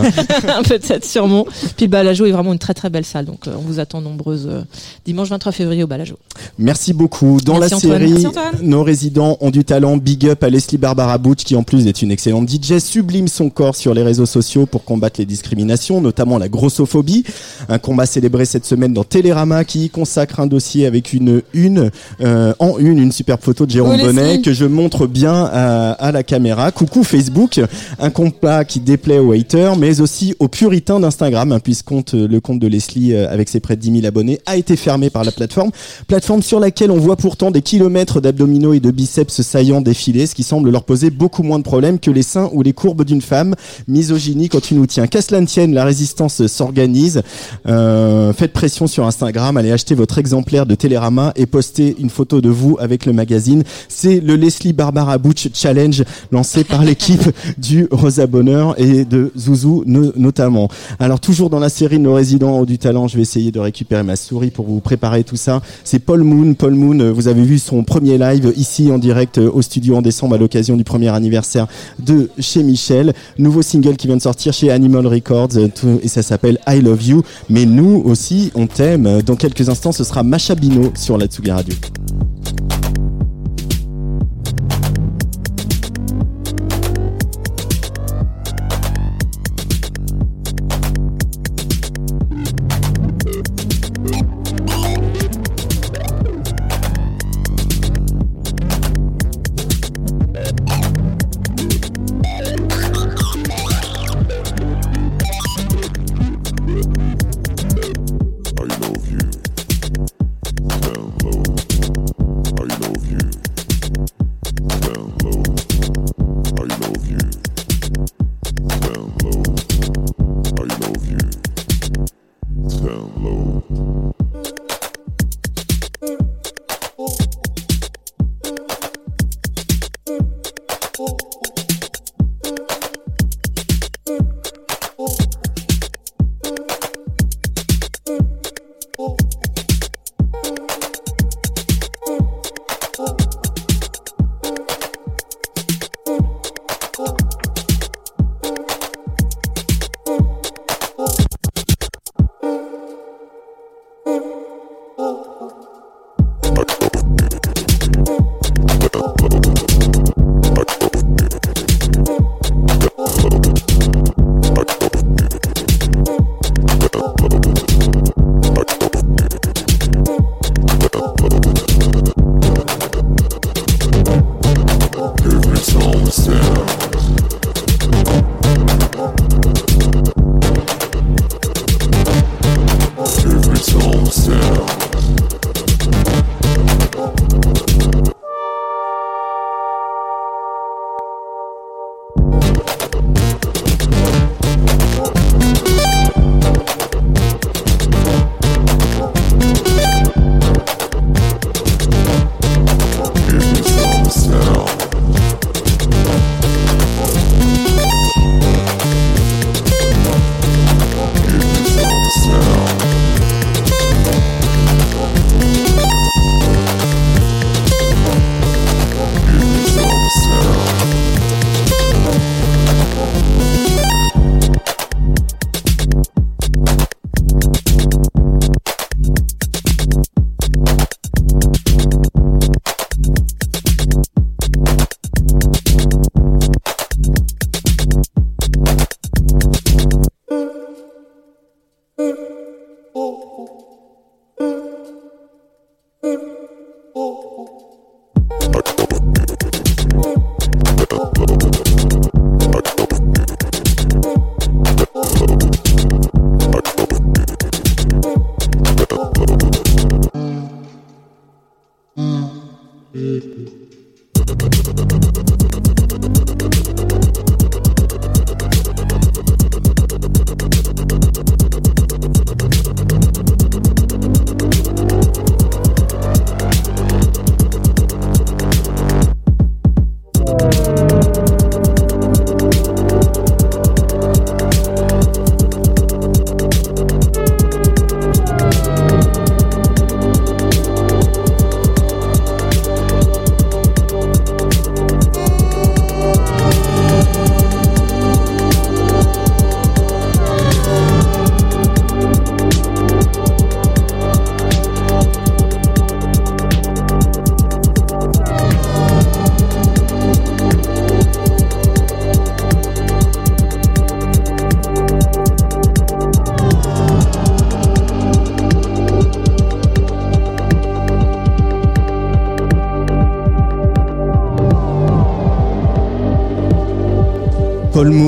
Peut-être 0.68 1.04
sûrement. 1.04 1.46
Puis 1.76 1.86
le 1.86 1.90
Balajo 1.90 2.26
est 2.26 2.32
vraiment 2.32 2.52
une 2.52 2.58
très 2.58 2.74
très 2.74 2.90
belle 2.90 3.04
salle, 3.04 3.26
donc 3.26 3.46
euh, 3.46 3.52
on 3.56 3.60
vous 3.62 3.78
attend 3.78 4.00
nombreuses 4.00 4.48
euh, 4.50 4.62
dimanche 5.04 5.28
23 5.28 5.52
février 5.52 5.84
au 5.84 5.86
Balajo. 5.86 6.16
Merci 6.58 6.92
beaucoup. 6.92 7.38
Dans 7.44 7.58
Merci 7.60 7.86
la 7.86 7.94
Antoine. 7.94 8.08
série, 8.08 8.26
nos 8.62 8.82
résidents 8.82 9.38
ont 9.40 9.50
du 9.50 9.64
talent. 9.64 9.96
Big 9.96 10.26
up 10.26 10.42
à 10.42 10.50
Leslie 10.56 10.78
Barbara 10.78 11.18
Butch, 11.18 11.44
qui 11.44 11.54
en 11.54 11.62
plus 11.62 11.86
est 11.86 12.00
une 12.00 12.10
excellente 12.10 12.48
DJ, 12.48 12.78
sublime 12.78 13.28
son 13.28 13.50
corps 13.50 13.76
sur 13.76 13.92
les 13.92 14.02
réseaux 14.02 14.24
sociaux 14.24 14.64
pour 14.64 14.84
combattre 14.84 15.20
les 15.20 15.26
discriminations, 15.26 16.00
notamment 16.00 16.38
la 16.38 16.48
grossophobie. 16.48 17.24
Un 17.68 17.78
combat 17.78 18.06
célébré 18.06 18.46
cette 18.46 18.64
semaine 18.64 18.94
dans 18.94 19.04
Télérama 19.04 19.64
qui 19.64 19.84
y 19.84 19.90
consacre 19.90 20.40
un 20.40 20.46
dossier 20.46 20.86
avec 20.86 21.12
une 21.12 21.42
une 21.52 21.90
euh, 22.22 22.54
en 22.58 22.78
une, 22.78 22.98
une 22.98 23.12
superbe 23.12 23.40
photo 23.42 23.66
de 23.66 23.70
Jérôme 23.72 23.96
Oh. 23.96 24.04
Bonnet 24.06 24.40
que 24.40 24.52
je 24.52 24.64
montre 24.64 25.06
bien 25.06 25.48
à, 25.52 25.92
à 25.92 26.10
la 26.10 26.22
caméra. 26.22 26.70
Coucou 26.72 27.04
Facebook, 27.04 27.60
un 27.98 28.10
combat 28.10 28.64
qui 28.64 28.80
déplaît 28.80 29.18
aux 29.18 29.32
haters, 29.32 29.76
mais 29.76 30.00
aussi 30.00 30.34
aux 30.38 30.48
puritains 30.48 31.00
d'Instagram, 31.00 31.52
hein, 31.52 31.60
puisque 31.60 31.84
compte, 31.84 32.14
le 32.14 32.40
compte 32.40 32.60
de 32.60 32.66
Leslie 32.66 33.12
euh, 33.12 33.30
avec 33.30 33.48
ses 33.48 33.60
près 33.60 33.76
de 33.76 33.82
10 33.82 33.92
000 34.00 34.06
abonnés 34.06 34.40
a 34.46 34.56
été 34.56 34.76
fermé 34.76 35.10
par 35.10 35.22
la 35.22 35.32
plateforme 35.32 35.70
plateforme 36.08 36.42
sur 36.42 36.60
laquelle 36.60 36.90
on 36.90 36.98
voit 36.98 37.16
pourtant 37.16 37.50
des 37.50 37.62
kilomètres 37.62 38.20
d'abdominaux 38.20 38.72
et 38.72 38.80
de 38.80 38.90
biceps 38.90 39.42
saillants 39.42 39.82
défiler, 39.82 40.26
ce 40.26 40.34
qui 40.34 40.45
semble 40.46 40.70
leur 40.70 40.84
poser 40.84 41.10
beaucoup 41.10 41.42
moins 41.42 41.58
de 41.58 41.64
problèmes 41.64 41.98
que 41.98 42.10
les 42.10 42.22
seins 42.22 42.48
ou 42.52 42.62
les 42.62 42.72
courbes 42.72 43.04
d'une 43.04 43.20
femme. 43.20 43.54
Misogynie 43.88 44.48
quand 44.48 44.60
tu 44.62 44.74
nous 44.74 44.86
tiens. 44.86 45.06
Qu'à 45.06 45.20
cela 45.22 45.40
ne 45.40 45.46
tienne, 45.46 45.74
la 45.74 45.84
résistance 45.84 46.46
s'organise. 46.46 47.22
Euh, 47.66 48.32
faites 48.32 48.52
pression 48.52 48.86
sur 48.86 49.06
Instagram, 49.06 49.56
allez 49.56 49.72
acheter 49.72 49.94
votre 49.94 50.18
exemplaire 50.18 50.66
de 50.66 50.74
Télérama 50.74 51.32
et 51.36 51.46
postez 51.46 51.96
une 51.98 52.10
photo 52.10 52.40
de 52.40 52.48
vous 52.48 52.76
avec 52.80 53.06
le 53.06 53.12
magazine. 53.12 53.64
C'est 53.88 54.20
le 54.20 54.36
Leslie 54.36 54.72
Barbara 54.72 55.18
Butch 55.18 55.48
Challenge 55.52 56.04
lancé 56.32 56.64
par 56.64 56.84
l'équipe 56.84 57.22
du 57.58 57.88
Rosa 57.90 58.26
Bonheur 58.26 58.74
et 58.80 59.04
de 59.04 59.32
Zouzou 59.36 59.82
no- 59.86 60.12
notamment. 60.16 60.68
Alors 60.98 61.20
toujours 61.20 61.50
dans 61.50 61.58
la 61.58 61.68
série 61.68 61.98
Nos 61.98 62.14
résidents 62.14 62.60
ont 62.60 62.64
du 62.64 62.78
talent, 62.78 63.08
je 63.08 63.16
vais 63.16 63.22
essayer 63.22 63.50
de 63.50 63.58
récupérer 63.60 64.02
ma 64.02 64.16
souris 64.16 64.50
pour 64.50 64.66
vous 64.66 64.80
préparer 64.80 65.24
tout 65.24 65.36
ça. 65.36 65.60
C'est 65.84 65.98
Paul 65.98 66.22
Moon. 66.22 66.54
Paul 66.54 66.74
Moon, 66.74 66.98
euh, 67.00 67.10
vous 67.12 67.28
avez 67.28 67.42
vu 67.42 67.58
son 67.58 67.82
premier 67.84 68.18
live 68.18 68.52
ici 68.56 68.90
en 68.92 68.98
direct 68.98 69.38
euh, 69.38 69.50
au 69.52 69.62
studio 69.62 69.96
en 69.96 70.02
décembre 70.02 70.35
à 70.36 70.38
l'occasion 70.38 70.76
du 70.76 70.84
premier 70.84 71.08
anniversaire 71.08 71.66
de 71.98 72.30
chez 72.38 72.62
Michel. 72.62 73.14
Nouveau 73.38 73.62
single 73.62 73.96
qui 73.96 74.06
vient 74.06 74.16
de 74.16 74.22
sortir 74.22 74.52
chez 74.52 74.70
Animal 74.70 75.06
Records 75.06 75.56
euh, 75.56 75.98
et 76.02 76.08
ça 76.08 76.22
s'appelle 76.22 76.58
I 76.68 76.80
Love 76.80 77.02
You. 77.02 77.22
Mais 77.50 77.66
nous 77.66 78.02
aussi, 78.04 78.52
on 78.54 78.66
t'aime. 78.66 79.22
Dans 79.22 79.36
quelques 79.36 79.68
instants, 79.68 79.92
ce 79.92 80.04
sera 80.04 80.22
Macha 80.22 80.54
Bino 80.54 80.92
sur 80.94 81.18
la 81.18 81.26
Tsugi 81.26 81.50
Radio. 81.50 81.74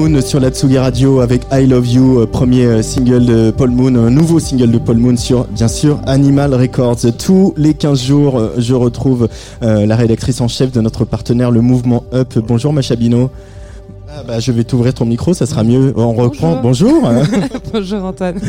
Moon 0.08 0.20
sur 0.22 0.40
la 0.40 0.50
Tsugi 0.50 0.78
Radio 0.78 1.20
avec 1.20 1.42
I 1.52 1.66
Love 1.66 1.86
You, 1.86 2.20
euh, 2.20 2.26
premier 2.26 2.64
euh, 2.64 2.82
single 2.82 3.26
de 3.26 3.50
Paul 3.50 3.70
Moon, 3.70 3.94
un 3.94 4.10
nouveau 4.10 4.38
single 4.38 4.70
de 4.70 4.78
Paul 4.78 4.96
Moon 4.96 5.16
sur, 5.16 5.44
bien 5.48 5.68
sûr, 5.68 6.00
Animal 6.06 6.54
Records. 6.54 7.00
Tous 7.18 7.52
les 7.56 7.74
15 7.74 8.02
jours, 8.02 8.38
euh, 8.38 8.54
je 8.58 8.74
retrouve 8.74 9.28
euh, 9.62 9.86
la 9.86 9.96
rédactrice 9.96 10.40
en 10.40 10.48
chef 10.48 10.72
de 10.72 10.80
notre 10.80 11.04
partenaire, 11.04 11.50
le 11.50 11.60
mouvement 11.60 12.04
Up. 12.14 12.38
Bonjour 12.46 12.72
Macha 12.72 12.96
Bino. 12.96 13.30
Ah 14.10 14.22
bah, 14.26 14.40
je 14.40 14.50
vais 14.50 14.64
t'ouvrir 14.64 14.94
ton 14.94 15.04
micro, 15.04 15.34
ça 15.34 15.44
sera 15.46 15.62
mieux. 15.62 15.92
On 15.96 16.12
reprend. 16.14 16.60
Bonjour. 16.62 17.02
Bonjour 17.72 18.04
Antoine. 18.04 18.40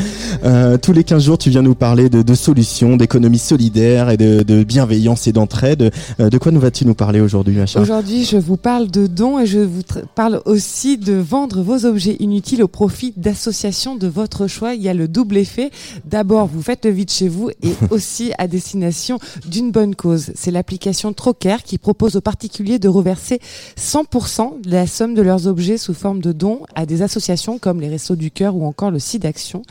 Euh, 0.44 0.78
tous 0.78 0.92
les 0.92 1.04
15 1.04 1.24
jours, 1.24 1.38
tu 1.38 1.50
viens 1.50 1.62
nous 1.62 1.74
parler 1.74 2.08
de, 2.08 2.22
de 2.22 2.34
solutions, 2.34 2.96
d'économie 2.96 3.38
solidaire 3.38 4.10
et 4.10 4.16
de, 4.16 4.42
de 4.42 4.64
bienveillance 4.64 5.26
et 5.26 5.32
d'entraide. 5.32 5.92
Euh, 6.18 6.30
de 6.30 6.38
quoi 6.38 6.50
nous 6.50 6.60
vas-tu 6.60 6.86
nous 6.86 6.94
parler 6.94 7.20
aujourd'hui, 7.20 7.56
Macha 7.56 7.80
Aujourd'hui, 7.80 8.24
je 8.24 8.38
vous 8.38 8.56
parle 8.56 8.90
de 8.90 9.06
dons 9.06 9.38
et 9.38 9.46
je 9.46 9.58
vous 9.58 9.82
parle 10.14 10.40
aussi 10.46 10.96
de 10.96 11.12
vendre 11.14 11.62
vos 11.62 11.84
objets 11.84 12.16
inutiles 12.20 12.62
au 12.62 12.68
profit 12.68 13.12
d'associations 13.16 13.96
de 13.96 14.06
votre 14.06 14.46
choix. 14.46 14.74
Il 14.74 14.82
y 14.82 14.88
a 14.88 14.94
le 14.94 15.08
double 15.08 15.36
effet. 15.36 15.70
D'abord, 16.06 16.46
vous 16.46 16.62
faites 16.62 16.84
le 16.86 16.90
vide 16.90 17.10
chez 17.10 17.28
vous 17.28 17.50
et 17.50 17.74
aussi 17.90 18.32
à 18.38 18.46
destination 18.48 19.18
d'une 19.46 19.70
bonne 19.70 19.94
cause. 19.94 20.32
C'est 20.34 20.50
l'application 20.50 21.12
Trocker 21.12 21.56
qui 21.64 21.76
propose 21.76 22.16
aux 22.16 22.20
particuliers 22.20 22.78
de 22.78 22.88
reverser 22.88 23.40
100% 23.78 24.62
de 24.62 24.70
la 24.70 24.86
somme 24.86 25.14
de 25.14 25.22
leurs 25.22 25.46
objets 25.46 25.76
sous 25.76 25.94
forme 25.94 26.20
de 26.20 26.32
dons 26.32 26.60
à 26.74 26.86
des 26.86 27.02
associations 27.02 27.58
comme 27.58 27.80
les 27.80 27.88
Restos 27.88 28.16
du 28.16 28.30
Cœur 28.30 28.56
ou 28.56 28.64
encore 28.64 28.90
le 28.90 28.98
SIDAction. 28.98 29.62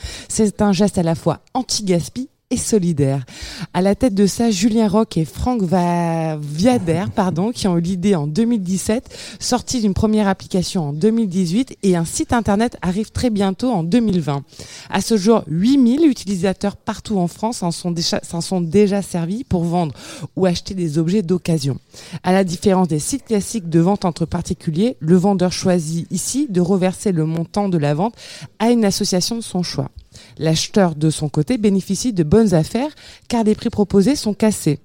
C'est 0.60 0.66
un 0.66 0.74
geste 0.74 0.98
à 0.98 1.04
la 1.04 1.16
fois 1.16 1.40
anti-gaspi 1.54 2.28
et 2.52 2.58
solidaire. 2.58 3.26
À 3.74 3.82
la 3.82 3.96
tête 3.96 4.14
de 4.14 4.26
ça, 4.26 4.52
Julien 4.52 4.90
Roch 4.90 5.16
et 5.16 5.24
Franck 5.24 5.62
Va- 5.62 6.36
Viader, 6.36 7.06
pardon, 7.16 7.54
qui 7.54 7.70
ont 7.70 7.78
eu 7.78 7.82
l'idée 7.82 8.14
en 8.16 8.28
2017, 8.28 9.38
sorti 9.40 9.80
d'une 9.80 9.94
première 9.94 10.28
application 10.28 10.90
en 10.90 10.92
2018 10.92 11.78
et 11.84 11.96
un 11.96 12.04
site 12.04 12.34
internet 12.34 12.76
arrive 12.82 13.12
très 13.12 13.30
bientôt 13.30 13.72
en 13.72 13.84
2020. 13.84 14.44
À 14.90 15.00
ce 15.00 15.16
jour, 15.16 15.44
8000 15.48 16.06
utilisateurs 16.06 16.76
partout 16.76 17.20
en 17.20 17.28
France 17.28 17.64
en 17.64 17.72
sont 17.72 17.92
déjà, 17.92 18.20
s'en 18.22 18.42
sont 18.42 18.60
déjà 18.60 19.02
servis 19.02 19.46
pour 19.46 19.64
vendre 19.64 19.94
ou 20.36 20.46
acheter 20.46 20.74
des 20.74 20.98
objets 20.98 21.22
d'occasion. 21.22 21.78
À 22.24 22.34
la 22.34 22.44
différence 22.44 22.90
des 22.90 23.00
sites 23.00 23.24
classiques 23.24 23.70
de 23.70 23.80
vente 23.80 24.04
entre 24.04 24.26
particuliers, 24.26 24.98
le 25.00 25.16
vendeur 25.16 25.54
choisit 25.54 26.06
ici 26.12 26.48
de 26.50 26.60
reverser 26.60 27.14
le 27.14 27.24
montant 27.26 27.70
de 27.70 27.78
la 27.78 27.94
vente 27.94 28.16
à 28.60 28.72
une 28.72 28.84
association 28.84 29.38
de 29.38 29.42
son 29.42 29.64
choix. 29.64 29.90
L'acheteur, 30.38 30.96
de 30.96 31.10
son 31.10 31.30
côté, 31.30 31.58
bénéficie 31.58 32.14
de 32.14 32.24
bonnes 32.24 32.54
affaires 32.54 32.92
car 33.28 33.44
les 33.44 33.56
prix 33.56 33.70
proposés 33.70 34.16
sont 34.16 34.34
cassés. 34.34 34.80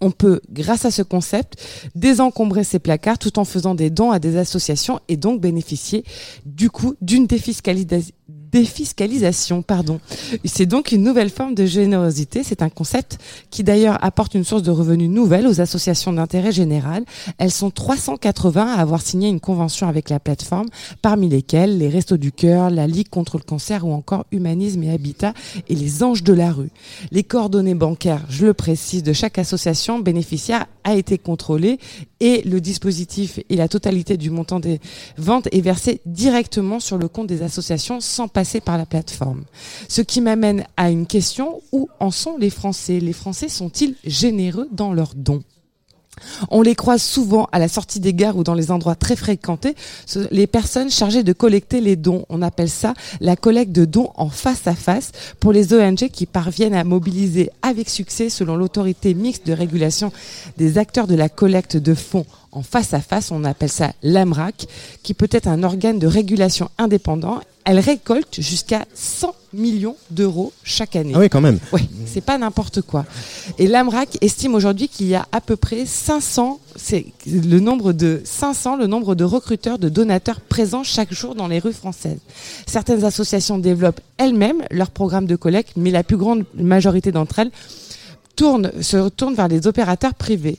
On 0.00 0.12
peut, 0.12 0.40
grâce 0.50 0.84
à 0.84 0.92
ce 0.92 1.02
concept, 1.02 1.60
désencombrer 1.96 2.62
ses 2.62 2.78
placards 2.78 3.18
tout 3.18 3.38
en 3.38 3.44
faisant 3.44 3.74
des 3.74 3.90
dons 3.90 4.12
à 4.12 4.20
des 4.20 4.36
associations 4.36 5.00
et 5.08 5.16
donc 5.16 5.40
bénéficier 5.40 6.04
du 6.46 6.70
coup 6.70 6.94
d'une 7.00 7.26
défiscalisa- 7.26 8.12
défiscalisation. 8.50 9.62
Pardon. 9.62 10.00
C'est 10.44 10.66
donc 10.66 10.92
une 10.92 11.02
nouvelle 11.02 11.30
forme 11.30 11.54
de 11.54 11.66
générosité. 11.66 12.42
C'est 12.42 12.62
un 12.62 12.68
concept 12.68 13.18
qui 13.50 13.64
d'ailleurs 13.64 14.02
apporte 14.04 14.34
une 14.34 14.44
source 14.44 14.62
de 14.62 14.70
revenus 14.70 15.10
nouvelle 15.10 15.46
aux 15.46 15.60
associations 15.60 16.12
d'intérêt 16.12 16.52
général. 16.52 17.04
Elles 17.38 17.50
sont 17.50 17.70
380 17.70 18.74
à 18.74 18.80
avoir 18.80 19.02
signé 19.02 19.28
une 19.28 19.40
convention 19.40 19.88
avec 19.88 20.10
la 20.10 20.20
plateforme, 20.20 20.68
parmi 21.02 21.28
lesquelles 21.28 21.78
les 21.78 21.88
Restos 21.88 22.16
du 22.16 22.32
Cœur, 22.32 22.70
la 22.70 22.86
Ligue 22.86 23.08
contre 23.08 23.38
le 23.38 23.42
cancer 23.42 23.86
ou 23.86 23.92
encore 23.92 24.24
Humanisme 24.32 24.82
et 24.82 24.92
Habitat 24.92 25.34
et 25.68 25.74
les 25.74 26.02
Anges 26.02 26.22
de 26.22 26.32
la 26.32 26.52
rue. 26.52 26.70
Les 27.10 27.24
coordonnées 27.24 27.74
bancaires, 27.74 28.24
je 28.28 28.46
le 28.46 28.54
précise, 28.54 29.02
de 29.02 29.12
chaque 29.12 29.38
association 29.38 29.98
bénéficiaire 29.98 30.66
a 30.84 30.94
été 30.94 31.18
contrôlé 31.18 31.78
et 32.20 32.42
le 32.42 32.60
dispositif 32.60 33.38
et 33.48 33.56
la 33.56 33.68
totalité 33.68 34.16
du 34.16 34.30
montant 34.30 34.60
des 34.60 34.80
ventes 35.16 35.48
est 35.52 35.60
versé 35.60 36.00
directement 36.06 36.80
sur 36.80 36.98
le 36.98 37.08
compte 37.08 37.26
des 37.26 37.42
associations 37.42 38.00
sans 38.00 38.28
Ce 38.44 40.00
qui 40.02 40.20
m'amène 40.20 40.64
à 40.76 40.90
une 40.90 41.06
question, 41.06 41.60
où 41.72 41.88
en 42.00 42.10
sont 42.10 42.36
les 42.36 42.50
Français? 42.50 43.00
Les 43.00 43.12
Français 43.12 43.48
sont-ils 43.48 43.94
généreux 44.04 44.68
dans 44.72 44.92
leurs 44.92 45.14
dons? 45.14 45.42
On 46.50 46.62
les 46.62 46.74
croise 46.74 47.02
souvent 47.02 47.48
à 47.52 47.58
la 47.58 47.68
sortie 47.68 48.00
des 48.00 48.14
gares 48.14 48.36
ou 48.36 48.44
dans 48.44 48.54
les 48.54 48.70
endroits 48.70 48.94
très 48.94 49.16
fréquentés, 49.16 49.74
les 50.30 50.46
personnes 50.46 50.90
chargées 50.90 51.22
de 51.22 51.32
collecter 51.32 51.80
les 51.80 51.96
dons. 51.96 52.24
On 52.28 52.42
appelle 52.42 52.68
ça 52.68 52.94
la 53.20 53.36
collecte 53.36 53.72
de 53.72 53.84
dons 53.84 54.10
en 54.16 54.28
face 54.28 54.66
à 54.66 54.74
face. 54.74 55.12
Pour 55.40 55.52
les 55.52 55.72
ONG 55.74 56.08
qui 56.08 56.26
parviennent 56.26 56.74
à 56.74 56.84
mobiliser 56.84 57.50
avec 57.62 57.88
succès, 57.88 58.30
selon 58.30 58.56
l'autorité 58.56 59.14
mixte 59.14 59.46
de 59.46 59.52
régulation 59.52 60.12
des 60.56 60.78
acteurs 60.78 61.06
de 61.06 61.14
la 61.14 61.28
collecte 61.28 61.76
de 61.76 61.94
fonds 61.94 62.26
en 62.52 62.62
face 62.62 62.94
à 62.94 63.00
face. 63.00 63.30
On 63.30 63.44
appelle 63.44 63.70
ça 63.70 63.92
l'AMRAC, 64.02 64.66
qui 65.02 65.14
peut 65.14 65.28
être 65.30 65.48
un 65.48 65.62
organe 65.62 65.98
de 65.98 66.06
régulation 66.06 66.70
indépendant. 66.78 67.40
Elle 67.64 67.80
récolte 67.80 68.40
jusqu'à 68.40 68.86
100 68.94 69.34
millions 69.52 69.96
d'euros 70.10 70.52
chaque 70.62 70.96
année. 70.96 71.12
Ah 71.14 71.18
oui, 71.18 71.28
quand 71.28 71.42
même. 71.42 71.58
Oui, 71.72 71.88
c'est 72.06 72.22
pas 72.22 72.38
n'importe 72.38 72.80
quoi. 72.80 73.04
Et 73.58 73.66
l'AMRAC 73.66 74.16
estime 74.22 74.54
aujourd'hui 74.54 74.88
qu'il 74.88 75.06
y 75.06 75.14
a 75.14 75.26
à 75.32 75.42
peu 75.42 75.56
près 75.56 75.84
500, 75.84 76.60
c'est 76.76 77.06
le 77.26 77.60
nombre 77.60 77.92
de 77.92 78.22
500, 78.24 78.76
le 78.76 78.86
nombre 78.86 79.14
de 79.14 79.24
recruteurs, 79.24 79.78
de 79.78 79.90
donateurs 79.90 80.40
présents 80.40 80.82
chaque 80.82 81.12
jour 81.12 81.34
dans 81.34 81.46
les 81.46 81.58
rues 81.58 81.74
françaises. 81.74 82.20
Certaines 82.66 83.04
associations 83.04 83.58
développent 83.58 84.00
elles-mêmes 84.16 84.62
leur 84.70 84.90
programme 84.90 85.26
de 85.26 85.36
collecte, 85.36 85.72
mais 85.76 85.90
la 85.90 86.04
plus 86.04 86.16
grande 86.16 86.44
majorité 86.54 87.12
d'entre 87.12 87.38
elles 87.38 87.50
tournent, 88.34 88.70
se 88.80 89.08
tournent 89.10 89.34
vers 89.34 89.48
les 89.48 89.66
opérateurs 89.66 90.14
privés. 90.14 90.58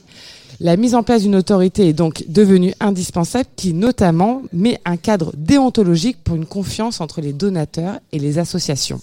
La 0.62 0.76
mise 0.76 0.94
en 0.94 1.02
place 1.02 1.22
d'une 1.22 1.36
autorité 1.36 1.88
est 1.88 1.94
donc 1.94 2.22
devenue 2.28 2.74
indispensable 2.80 3.48
qui 3.56 3.72
notamment 3.72 4.42
met 4.52 4.78
un 4.84 4.98
cadre 4.98 5.32
déontologique 5.34 6.18
pour 6.22 6.36
une 6.36 6.44
confiance 6.44 7.00
entre 7.00 7.22
les 7.22 7.32
donateurs 7.32 7.98
et 8.12 8.18
les 8.18 8.38
associations. 8.38 9.00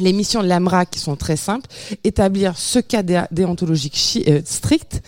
Les 0.00 0.12
missions 0.12 0.42
de 0.42 0.48
l'AMRAC 0.48 0.96
sont 0.96 1.16
très 1.16 1.36
simples. 1.36 1.68
Établir 2.02 2.56
ce 2.58 2.78
cadre 2.80 3.08
dé- 3.08 3.22
déontologique 3.30 4.24
euh, 4.28 4.40
strict 4.44 5.02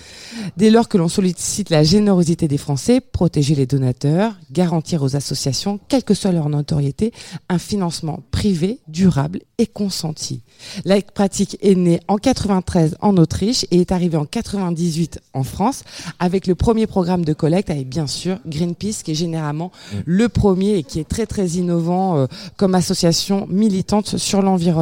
dès 0.56 0.70
lors 0.70 0.88
que 0.88 0.96
l'on 0.98 1.08
sollicite 1.08 1.70
la 1.70 1.82
générosité 1.82 2.46
des 2.46 2.58
Français, 2.58 3.00
protéger 3.00 3.54
les 3.54 3.66
donateurs, 3.66 4.34
garantir 4.52 5.02
aux 5.02 5.16
associations, 5.16 5.80
quelle 5.88 6.04
que 6.04 6.14
soit 6.14 6.30
leur 6.32 6.48
notoriété, 6.48 7.12
un 7.48 7.58
financement 7.58 8.20
privé, 8.30 8.78
durable 8.86 9.40
et 9.58 9.66
consenti. 9.66 10.42
La 10.84 11.00
pratique 11.00 11.56
est 11.62 11.74
née 11.74 12.00
en 12.08 12.16
93 12.18 12.96
en 13.00 13.16
Autriche 13.16 13.64
et 13.70 13.80
est 13.80 13.92
arrivée 13.92 14.16
en 14.18 14.24
98 14.26 15.20
en 15.34 15.42
France 15.42 15.82
avec 16.18 16.46
le 16.46 16.54
premier 16.54 16.86
programme 16.86 17.24
de 17.24 17.32
collecte 17.32 17.70
avec 17.70 17.88
bien 17.88 18.06
sûr 18.06 18.38
Greenpeace 18.46 19.02
qui 19.02 19.12
est 19.12 19.14
généralement 19.14 19.72
le 20.04 20.28
premier 20.28 20.76
et 20.76 20.82
qui 20.82 21.00
est 21.00 21.08
très 21.08 21.26
très 21.26 21.46
innovant 21.48 22.16
euh, 22.18 22.26
comme 22.56 22.74
association 22.74 23.46
militante 23.50 24.16
sur 24.18 24.42
l'environnement. 24.42 24.75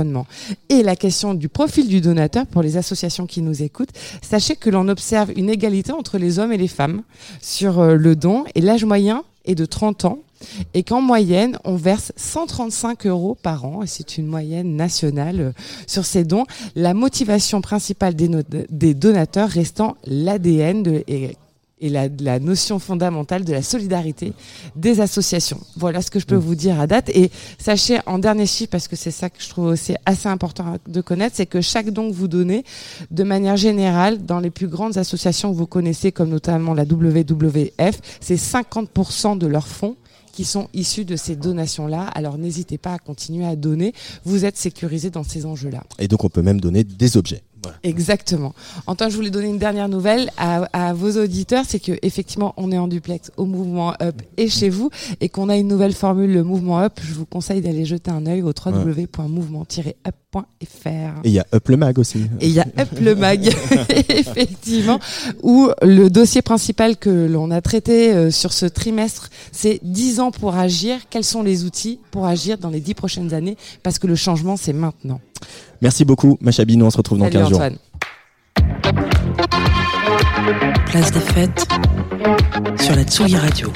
Et 0.69 0.83
la 0.83 0.97
question 0.97 1.35
du 1.35 1.49
profil 1.49 1.89
du 1.89 2.01
donateur 2.01 2.47
pour 2.47 2.63
les 2.63 2.77
associations 2.77 3.27
qui 3.27 3.43
nous 3.43 3.63
écoutent, 3.63 3.93
sachez 4.23 4.57
que 4.57 4.71
l'on 4.71 4.89
observe 4.89 5.33
une 5.37 5.51
égalité 5.51 5.93
entre 5.93 6.19
les 6.19 6.39
hommes 6.39 6.53
et 6.53 6.59
les 6.59 6.69
femmes 6.69 7.03
sur 7.41 7.81
euh, 7.81 7.95
le 7.97 8.17
don 8.17 8.45
et 8.55 8.61
l'âge 8.61 8.85
moyen 8.85 9.25
est 9.45 9.55
de 9.55 9.67
30 9.67 10.05
ans 10.07 10.19
et 10.75 10.83
qu'en 10.83 11.01
moyenne, 11.01 11.59
on 11.65 11.77
verse 11.77 12.13
135 12.17 13.07
euros 13.07 13.37
par 13.41 13.65
an, 13.65 13.83
et 13.83 13.87
c'est 13.87 14.19
une 14.19 14.27
moyenne 14.27 14.77
nationale 14.77 15.41
euh, 15.41 15.53
sur 15.87 16.05
ces 16.05 16.25
dons. 16.25 16.45
La 16.75 16.95
motivation 16.95 17.61
principale 17.61 18.15
des, 18.15 18.95
donateurs 18.95 19.49
restant 19.49 19.97
l'ADN 20.05 20.83
de- 20.83 21.05
et 21.81 21.89
la, 21.89 22.09
la 22.21 22.39
notion 22.39 22.79
fondamentale 22.79 23.45
de 23.45 23.53
la 23.53 23.63
solidarité 23.63 24.33
des 24.77 25.01
associations. 25.01 25.61
Voilà 25.77 26.03
ce 26.03 26.11
que 26.11 26.19
je 26.19 26.27
peux 26.27 26.37
vous 26.37 26.55
dire 26.55 26.81
à 26.81 26.87
date. 26.87 27.09
Et 27.11 27.31
sachez, 27.59 27.99
en 28.07 28.19
dernier 28.19 28.47
chiffre, 28.47 28.71
parce 28.71 28.89
que 28.89 28.97
c'est 28.97 29.11
ça 29.11 29.31
que 29.31 29.43
je 29.43 29.49
trouve 29.49 29.67
aussi 29.67 29.95
assez 30.07 30.29
important 30.29 30.77
de 30.87 31.01
connaître, 31.01 31.37
c'est 31.37 31.47
que 31.47 31.61
chaque 31.61 31.91
don 31.91 32.11
que 32.11 32.15
vous 32.15 32.29
donnez, 32.29 32.65
de 33.11 33.23
manière 33.23 33.57
générale, 33.57 34.25
dans 34.25 34.41
les 34.41 34.51
plus 34.51 34.69
grandes 34.69 34.97
associations 34.97 35.53
que 35.53 35.57
vous 35.57 35.67
connaissez, 35.67 36.13
comme 36.13 36.31
notamment 36.31 36.75
la 36.75 36.85
WWF, 36.85 38.01
c'est 38.21 38.37
50% 38.37 39.39
de 39.39 39.47
leurs 39.47 39.69
fonds 39.69 39.97
qui 40.35 40.45
sont 40.45 40.69
issus 40.75 41.05
de 41.05 41.17
ces 41.17 41.37
donations-là. 41.37 42.07
Alors 42.15 42.39
n'hésitez 42.39 42.77
pas 42.77 42.95
à 42.95 42.99
continuer 42.99 43.47
à 43.47 43.55
donner. 43.57 43.95
Vous 44.25 44.45
êtes 44.45 44.57
sécurisé 44.57 45.11
dans 45.11 45.23
ces 45.23 45.47
enjeux-là. 45.47 45.85
Et 45.99 46.09
donc 46.09 46.25
on 46.25 46.29
peut 46.29 46.43
même 46.43 46.61
donner 46.61 46.83
des 46.83 47.17
objets. 47.17 47.43
Voilà. 47.65 47.79
Exactement. 47.83 48.55
Antoine, 48.87 49.11
je 49.11 49.17
voulais 49.17 49.31
donner 49.31 49.49
une 49.49 49.59
dernière 49.59 49.89
nouvelle 49.89 50.31
à, 50.39 50.65
à 50.73 50.93
vos 50.95 51.11
auditeurs, 51.23 51.65
c'est 51.67 51.81
que 51.81 51.93
effectivement, 52.03 52.55
on 52.57 52.71
est 52.73 52.79
en 52.79 52.89
duplex 52.89 53.31
au 53.37 53.45
mouvement 53.47 53.95
Up 54.03 54.21
et 54.37 54.49
chez 54.49 54.69
vous, 54.71 54.91
et 55.21 55.29
qu'on 55.29 55.49
a 55.49 55.57
une 55.57 55.69
nouvelle 55.69 55.93
formule, 55.95 56.33
le 56.33 56.43
mouvement 56.45 56.81
Up. 56.81 56.95
Je 57.03 57.15
vous 57.15 57.27
conseille 57.27 57.61
d'aller 57.61 57.85
jeter 57.85 58.11
un 58.11 58.27
œil 58.27 58.43
au 58.43 58.53
www.mouvement-up.fr. 58.53 61.25
Et 61.25 61.29
il 61.29 61.33
y 61.33 61.39
a 61.39 61.47
Up 61.55 61.69
le 61.69 61.77
Mag 61.77 61.99
aussi. 61.99 62.27
Et 62.41 62.49
il 62.49 62.55
y 62.55 62.61
a 62.61 62.67
Up 62.79 62.89
le 63.01 63.15
Mag, 63.15 63.47
effectivement, 64.09 64.99
où 65.43 65.69
le 65.83 66.09
dossier 66.09 66.43
principal 66.43 66.97
que 66.97 67.27
l'on 67.27 67.51
a 67.51 67.61
traité 67.61 68.13
euh, 68.13 68.31
sur 68.31 68.53
ce 68.53 68.67
trimestre, 68.67 69.31
c'est 69.53 69.81
10 69.83 70.21
ans 70.21 70.31
pour 70.31 70.57
agir. 70.57 70.99
Quels 71.11 71.25
sont 71.25 71.43
les 71.43 71.65
outils 71.65 71.99
pour 72.11 72.27
agir 72.27 72.59
dans 72.59 72.71
les 72.71 72.81
10 72.81 72.95
prochaines 72.95 73.35
années? 73.35 73.57
Parce 73.83 73.99
que 73.99 74.07
le 74.07 74.17
changement, 74.17 74.57
c'est 74.57 74.73
maintenant. 74.73 75.21
Merci 75.83 76.05
beaucoup, 76.05 76.39
Machabi. 76.41 76.77
Nous 76.77 76.87
on 76.87 76.91
se 76.91 76.97
retrouve 76.97 77.19
dans 77.19 77.25
Salut 77.25 77.39
15 77.39 77.49
jours. 77.51 77.61
Place 80.87 81.13
des 81.13 81.21
fêtes 81.21 81.67
sur 82.81 82.95
la 82.95 83.03
Tsugi 83.05 83.37
Radio. 83.37 83.73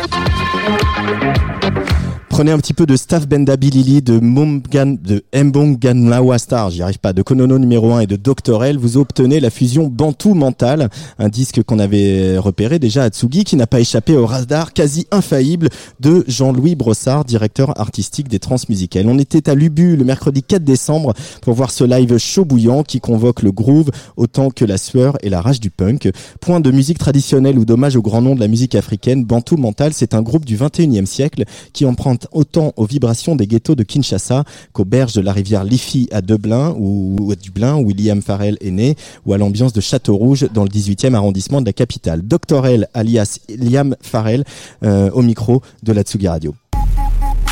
Prenez 2.38 2.52
un 2.52 2.58
petit 2.58 2.72
peu 2.72 2.86
de 2.86 2.94
Staff 2.94 3.26
Benda 3.26 3.56
Bilili, 3.56 4.00
de 4.00 4.20
Mumgan, 4.20 4.96
de 5.02 5.24
Mbong 5.34 5.76
Ganlawa 5.76 6.38
Star, 6.38 6.70
j'y 6.70 6.82
arrive 6.82 7.00
pas, 7.00 7.12
de 7.12 7.22
Konono 7.22 7.58
numéro 7.58 7.94
1 7.94 8.02
et 8.02 8.06
de 8.06 8.14
Dr. 8.14 8.62
L, 8.62 8.78
vous 8.78 8.96
obtenez 8.96 9.40
la 9.40 9.50
fusion 9.50 9.88
Bantu 9.88 10.34
Mental, 10.34 10.88
un 11.18 11.28
disque 11.28 11.64
qu'on 11.64 11.80
avait 11.80 12.38
repéré 12.38 12.78
déjà 12.78 13.02
à 13.02 13.08
Tsugi, 13.08 13.42
qui 13.42 13.56
n'a 13.56 13.66
pas 13.66 13.80
échappé 13.80 14.16
au 14.16 14.24
radar 14.24 14.72
quasi 14.72 15.08
infaillible 15.10 15.68
de 15.98 16.22
Jean-Louis 16.28 16.76
Brossard, 16.76 17.24
directeur 17.24 17.80
artistique 17.80 18.28
des 18.28 18.38
Transmusicales. 18.38 19.08
On 19.08 19.18
était 19.18 19.50
à 19.50 19.56
Lubu 19.56 19.96
le 19.96 20.04
mercredi 20.04 20.44
4 20.44 20.62
décembre 20.62 21.14
pour 21.42 21.54
voir 21.54 21.72
ce 21.72 21.82
live 21.82 22.18
chaud 22.18 22.44
bouillant 22.44 22.84
qui 22.84 23.00
convoque 23.00 23.42
le 23.42 23.50
groove 23.50 23.90
autant 24.16 24.50
que 24.50 24.64
la 24.64 24.78
sueur 24.78 25.18
et 25.24 25.28
la 25.28 25.40
rage 25.40 25.58
du 25.58 25.70
punk. 25.70 26.08
Point 26.40 26.60
de 26.60 26.70
musique 26.70 26.98
traditionnelle 26.98 27.58
ou 27.58 27.64
d'hommage 27.64 27.96
au 27.96 28.02
grand 28.02 28.22
nom 28.22 28.36
de 28.36 28.40
la 28.40 28.46
musique 28.46 28.76
africaine, 28.76 29.24
Bantu 29.24 29.56
Mental, 29.56 29.92
c'est 29.92 30.14
un 30.14 30.22
groupe 30.22 30.44
du 30.44 30.56
21e 30.56 31.04
siècle 31.04 31.42
qui 31.72 31.84
emprunte 31.84 32.27
autant 32.32 32.72
aux 32.76 32.86
vibrations 32.86 33.36
des 33.36 33.46
ghettos 33.46 33.74
de 33.74 33.82
Kinshasa 33.82 34.44
qu'aux 34.72 34.84
berges 34.84 35.14
de 35.14 35.20
la 35.20 35.32
rivière 35.32 35.64
Liffey 35.64 36.06
à 36.12 36.20
Dublin 36.20 36.74
ou 36.78 37.30
à 37.32 37.34
Dublin 37.36 37.76
où 37.76 37.86
William 37.86 38.22
Farrell 38.22 38.56
est 38.60 38.70
né 38.70 38.96
ou 39.26 39.32
à 39.32 39.38
l'ambiance 39.38 39.72
de 39.72 39.80
Château-Rouge 39.80 40.48
dans 40.52 40.62
le 40.64 40.68
18e 40.70 41.14
arrondissement 41.14 41.60
de 41.60 41.66
la 41.66 41.72
capitale. 41.72 42.22
Dr. 42.22 42.66
L 42.66 42.88
alias 42.94 43.38
Liam 43.48 43.94
Farrell 44.00 44.44
euh, 44.84 45.10
au 45.12 45.22
micro 45.22 45.62
de 45.82 45.92
la 45.92 46.02
Tsugi 46.02 46.28
Radio. 46.28 46.54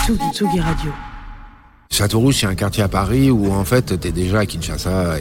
Tsugi, 0.05 0.21
Tsugi 0.33 0.61
Radio. 0.61 0.91
Château-Rouge, 1.91 2.39
c'est 2.41 2.47
un 2.47 2.55
quartier 2.55 2.83
à 2.83 2.89
Paris 2.89 3.31
où 3.31 3.53
en 3.53 3.65
fait 3.65 3.99
t'es 4.01 4.11
déjà 4.11 4.41
à 4.41 4.47
Kinshasa. 4.47 5.17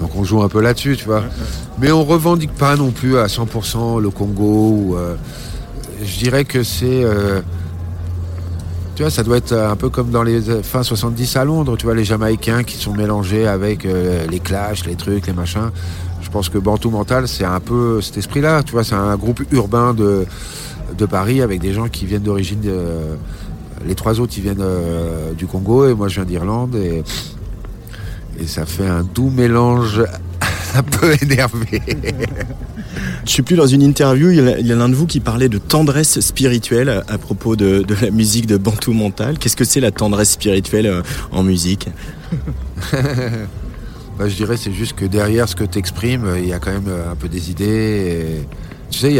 Donc 0.00 0.16
on 0.16 0.24
joue 0.24 0.42
un 0.42 0.48
peu 0.48 0.60
là-dessus, 0.60 0.96
tu 0.96 1.04
vois. 1.04 1.24
Mais 1.78 1.92
on 1.92 2.04
revendique 2.04 2.52
pas 2.54 2.74
non 2.76 2.90
plus 2.90 3.18
à 3.18 3.26
100% 3.26 4.00
le 4.00 4.10
Congo. 4.10 4.70
Ou, 4.70 4.96
euh, 4.96 5.16
je 6.02 6.18
dirais 6.18 6.44
que 6.44 6.62
c'est. 6.62 7.04
euh, 7.04 7.42
tu 9.00 9.04
vois, 9.04 9.10
ça 9.10 9.22
doit 9.22 9.38
être 9.38 9.54
un 9.54 9.76
peu 9.76 9.88
comme 9.88 10.10
dans 10.10 10.22
les 10.22 10.50
euh, 10.50 10.62
fins 10.62 10.82
70 10.82 11.36
à 11.36 11.46
Londres, 11.46 11.74
tu 11.78 11.86
vois, 11.86 11.94
les 11.94 12.04
Jamaïcains 12.04 12.64
qui 12.64 12.76
sont 12.76 12.92
mélangés 12.92 13.46
avec 13.46 13.86
euh, 13.86 14.26
les 14.26 14.40
clashs, 14.40 14.84
les 14.84 14.94
trucs, 14.94 15.26
les 15.26 15.32
machins. 15.32 15.70
Je 16.20 16.28
pense 16.28 16.50
que 16.50 16.58
Bantu 16.58 16.88
Mental, 16.88 17.26
c'est 17.26 17.46
un 17.46 17.60
peu 17.60 18.02
cet 18.02 18.18
esprit-là, 18.18 18.62
tu 18.62 18.72
vois, 18.72 18.84
c'est 18.84 18.96
un 18.96 19.16
groupe 19.16 19.40
urbain 19.52 19.94
de, 19.94 20.26
de 20.98 21.06
Paris 21.06 21.40
avec 21.40 21.62
des 21.62 21.72
gens 21.72 21.88
qui 21.88 22.04
viennent 22.04 22.24
d'origine. 22.24 22.60
euh, 22.66 23.14
les 23.86 23.94
trois 23.94 24.20
autres, 24.20 24.34
ils 24.36 24.42
viennent 24.42 24.66
du 25.34 25.46
Congo 25.46 25.88
et 25.88 25.94
moi, 25.94 26.08
je 26.08 26.16
viens 26.16 26.26
d'Irlande. 26.26 26.74
Et, 26.74 27.02
et 28.38 28.46
ça 28.46 28.66
fait 28.66 28.86
un 28.86 29.02
doux 29.02 29.30
mélange 29.30 30.02
un 30.74 30.82
peu 30.82 31.14
énervé. 31.22 31.80
Je 33.24 33.30
suis 33.30 33.42
plus 33.42 33.56
dans 33.56 33.66
une 33.66 33.82
interview, 33.82 34.30
il 34.30 34.36
y 34.66 34.72
a- 34.72 34.74
l'un 34.76 34.88
de 34.88 34.94
vous 34.94 35.06
qui 35.06 35.20
parlait 35.20 35.48
de 35.48 35.58
tendresse 35.58 36.20
spirituelle 36.20 37.02
à, 37.08 37.18
propos 37.18 37.54
de, 37.56 37.84
la 38.02 38.10
musique 38.10 38.46
de 38.46 38.56
Bantu 38.56 38.90
Mental. 38.90 39.38
Qu'est-ce 39.38 39.56
que 39.56 39.64
c'est 39.64 39.80
la 39.80 39.90
tendresse 39.90 40.30
spirituelle 40.32 40.86
euh, 40.86 41.02
en 41.32 41.42
musique 41.42 41.88
Bah, 44.18 44.28
je 44.28 44.34
dirais 44.34 44.56
c'est 44.58 44.72
juste 44.72 44.94
que 44.94 45.04
derrière 45.06 45.48
ce 45.48 45.56
que 45.56 45.64
tu 45.64 45.78
exprimes, 45.78 46.26
il 46.38 46.46
y 46.46 46.52
a 46.52 46.58
quand 46.58 46.72
même 46.72 46.88
euh, 46.88 47.12
un 47.12 47.16
peu 47.16 47.28
des 47.28 47.50
idées. 47.50 47.64
et- 48.42 48.46
Tu 48.90 48.98
sais, 48.98 49.18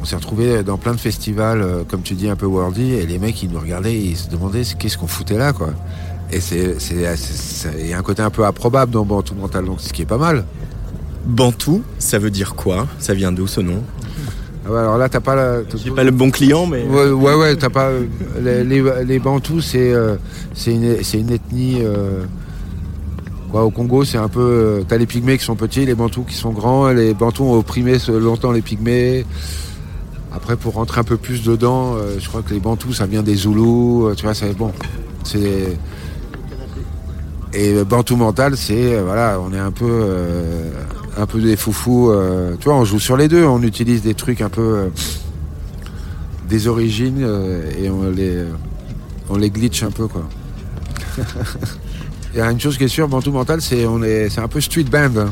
on 0.00 0.04
s'est 0.04 0.16
retrouvé 0.16 0.62
dans 0.62 0.76
plein 0.76 0.92
de 0.92 1.00
festivals, 1.00 1.62
euh, 1.62 1.82
comme 1.88 2.02
tu 2.02 2.14
dis, 2.14 2.28
un 2.28 2.36
peu 2.36 2.46
worldy, 2.46 2.92
et 2.92 3.06
les 3.06 3.18
mecs, 3.18 3.42
ils 3.42 3.50
nous 3.50 3.58
regardaient, 3.58 3.96
ils 3.98 4.16
se 4.16 4.28
demandaient 4.28 4.62
qu'est-ce 4.78 4.98
qu'on 4.98 5.06
foutait 5.06 5.38
là, 5.38 5.52
quoi. 5.54 5.70
Et 6.32 6.38
c'est, 6.40 6.76
il 6.92 7.86
y 7.88 7.92
a 7.94 7.98
un 7.98 8.02
côté 8.02 8.22
un 8.22 8.30
peu 8.30 8.44
improbable 8.44 8.92
dans 8.92 9.04
Bantu 9.04 9.34
Mental, 9.34 9.64
donc 9.64 9.80
ce 9.80 9.92
qui 9.92 10.02
est 10.02 10.06
pas 10.06 10.18
mal. 10.18 10.44
Bantu, 11.26 11.82
ça 11.98 12.18
veut 12.18 12.30
dire 12.30 12.54
quoi? 12.54 12.86
Ça 12.98 13.14
vient 13.14 13.32
d'où 13.32 13.46
ce 13.46 13.60
nom? 13.60 13.82
Ah 14.66 14.78
alors 14.80 14.98
là, 14.98 15.08
t'as 15.08 15.20
pas 15.20 15.34
la. 15.34 15.60
J'ai 15.74 15.90
pas 15.90 16.04
le 16.04 16.10
bon 16.10 16.30
client, 16.30 16.66
mais. 16.66 16.82
Ouais, 16.84 17.10
ouais, 17.10 17.34
ouais, 17.34 17.56
t'as 17.56 17.70
pas. 17.70 17.88
euh, 17.88 18.04
Les, 18.40 18.64
les, 18.64 19.04
les 19.04 19.18
Bantous, 19.18 19.60
c'est 19.60 19.92
euh, 19.92 20.16
une, 20.66 21.30
ethnie. 21.30 21.78
euh, 21.82 22.24
quoi, 23.50 23.64
au 23.64 23.70
Congo, 23.70 24.04
c'est 24.04 24.18
un 24.18 24.28
peu. 24.28 24.84
T'as 24.88 24.96
les 24.98 25.06
Pygmées 25.06 25.38
qui 25.38 25.44
sont 25.44 25.56
petits, 25.56 25.86
les 25.86 25.94
Bantous 25.94 26.24
qui 26.24 26.34
sont 26.34 26.50
grands. 26.52 26.88
Les 26.90 27.14
Bantous 27.14 27.44
ont 27.44 27.58
opprimé 27.58 27.96
longtemps 28.08 28.52
les 28.52 28.62
Pygmées. 28.62 29.24
Après, 30.32 30.56
pour 30.56 30.74
rentrer 30.74 31.00
un 31.00 31.04
peu 31.04 31.16
plus 31.16 31.42
dedans, 31.42 31.94
euh, 31.96 32.16
je 32.18 32.28
crois 32.28 32.42
que 32.42 32.52
les 32.54 32.60
Bantous, 32.60 32.92
ça 32.94 33.06
vient 33.06 33.22
des 33.22 33.34
Zoulous. 33.34 34.12
Tu 34.16 34.24
vois, 34.24 34.34
c'est 34.34 34.56
bon. 34.56 34.72
C'est. 35.24 35.76
Et 37.52 37.82
Bantou 37.82 38.14
mental, 38.14 38.56
c'est 38.56 39.00
voilà, 39.00 39.40
on 39.44 39.52
est 39.52 39.58
un 39.58 39.72
peu, 39.72 39.90
un 41.16 41.26
peu 41.26 41.40
des 41.40 41.56
foufous. 41.56 42.10
euh, 42.10 42.56
tu 42.58 42.64
vois, 42.68 42.76
on 42.76 42.84
joue 42.84 42.98
sur 43.00 43.16
les 43.16 43.28
deux. 43.28 43.44
On 43.44 43.62
utilise 43.62 44.02
des 44.02 44.14
trucs 44.14 44.40
un 44.40 44.48
peu 44.48 44.60
euh, 44.60 44.88
des 46.48 46.66
origines 46.68 47.18
euh, 47.22 47.70
et 47.78 47.90
on 47.90 48.10
les, 48.10 48.44
on 49.28 49.36
les 49.36 49.50
glitch 49.50 49.82
un 49.82 49.90
peu 49.90 50.06
quoi. 50.06 50.22
Il 52.32 52.38
y 52.38 52.40
a 52.40 52.50
une 52.50 52.60
chose 52.60 52.78
qui 52.78 52.84
est 52.84 52.88
sûre, 52.88 53.08
Bantou 53.08 53.32
mental, 53.32 53.60
c'est 53.60 53.86
on 53.86 54.02
est, 54.04 54.28
c'est 54.28 54.40
un 54.40 54.46
peu 54.48 54.60
street 54.60 54.84
band. 54.84 55.16
hein. 55.16 55.30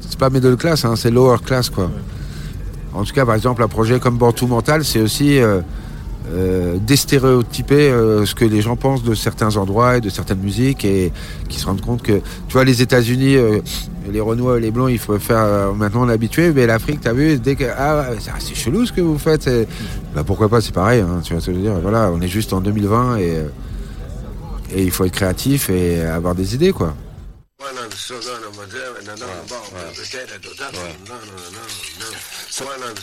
C'est 0.00 0.18
pas 0.18 0.30
middle 0.30 0.56
class, 0.56 0.84
hein, 0.86 0.96
c'est 0.96 1.10
lower 1.10 1.36
class 1.44 1.68
quoi. 1.68 1.90
En 2.94 3.04
tout 3.04 3.12
cas, 3.12 3.26
par 3.26 3.34
exemple, 3.34 3.62
un 3.62 3.68
projet 3.68 4.00
comme 4.00 4.16
Bantou 4.16 4.46
mental, 4.46 4.84
c'est 4.84 5.00
aussi 5.00 5.38
euh, 6.30 6.76
déstéréotyper 6.80 7.90
euh, 7.90 8.26
ce 8.26 8.34
que 8.34 8.44
les 8.44 8.60
gens 8.60 8.76
pensent 8.76 9.02
de 9.02 9.14
certains 9.14 9.56
endroits 9.56 9.96
et 9.96 10.00
de 10.00 10.08
certaines 10.08 10.40
musiques 10.40 10.84
et 10.84 11.12
qui 11.48 11.58
se 11.58 11.66
rendent 11.66 11.80
compte 11.80 12.02
que, 12.02 12.12
tu 12.12 12.52
vois, 12.52 12.64
les 12.64 12.82
États-Unis, 12.82 13.36
euh, 13.36 13.60
les 14.10 14.20
Renois 14.20 14.58
et 14.58 14.60
les 14.60 14.70
Blancs, 14.70 14.90
il 14.90 14.98
faut 14.98 15.18
faire 15.18 15.38
euh, 15.38 15.72
maintenant 15.72 16.04
l'habitué, 16.04 16.52
mais 16.52 16.66
l'Afrique, 16.66 17.00
t'as 17.00 17.12
vu, 17.12 17.38
dès 17.38 17.56
que 17.56 17.64
ah, 17.76 18.10
c'est 18.18 18.30
c'est 18.38 18.54
chelou 18.54 18.86
ce 18.86 18.92
que 18.92 19.00
vous 19.00 19.18
faites, 19.18 19.50
bah, 20.14 20.24
pourquoi 20.24 20.48
pas, 20.48 20.60
c'est 20.60 20.74
pareil, 20.74 21.00
hein, 21.00 21.20
tu 21.22 21.32
vois 21.32 21.40
ce 21.40 21.46
que 21.46 21.52
je 21.52 21.56
veux 21.58 21.62
dire. 21.62 21.78
Voilà, 21.80 22.10
on 22.12 22.20
est 22.20 22.28
juste 22.28 22.52
en 22.52 22.60
2020 22.60 23.18
et, 23.18 23.36
et 24.74 24.82
il 24.82 24.90
faut 24.90 25.04
être 25.04 25.12
créatif 25.12 25.70
et 25.70 26.02
avoir 26.02 26.34
des 26.34 26.54
idées, 26.54 26.72
quoi. 26.72 26.94
Buona 27.58 27.80
and 27.80 27.90
Maggiore, 27.90 29.02
Nadona 29.02 29.42
Bomba, 29.48 29.90
Potato, 29.90 30.38
Dotato, 30.38 30.78
no, 31.08 31.18
no, 31.18 31.34
no, 31.50 31.66
no. 31.98 32.06
Buona 32.54 32.86
and 32.86 32.98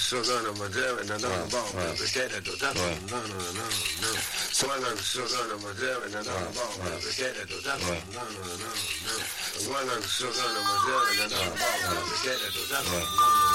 Maggiore, 0.56 1.04
Nadona 1.04 1.44
the 1.52 1.92
Potato, 2.00 2.40
Dotato, 2.40 2.80
no, 3.12 3.20
no, 3.20 3.36
no, 3.36 3.68
no. 4.00 4.16
Buona 4.56 4.96
Sodona 4.96 5.60
Maggiore, 5.60 6.08
Nadona 6.08 6.48
Bomba, 6.56 6.88
Potato, 7.04 7.44
Dotato, 7.52 8.00
no, 8.16 8.24
no, 8.32 8.48
no, 8.48 8.72
no. 9.04 9.16
Buona 9.68 10.00
Sodona 10.08 10.62
Maggiore, 10.64 11.12
Nadona 11.20 11.52
Bomba, 11.52 12.00
Potato, 12.08 12.48
Dotato, 12.56 12.96
no, 12.96 13.04
no, 13.12 13.28
no. 13.28 13.55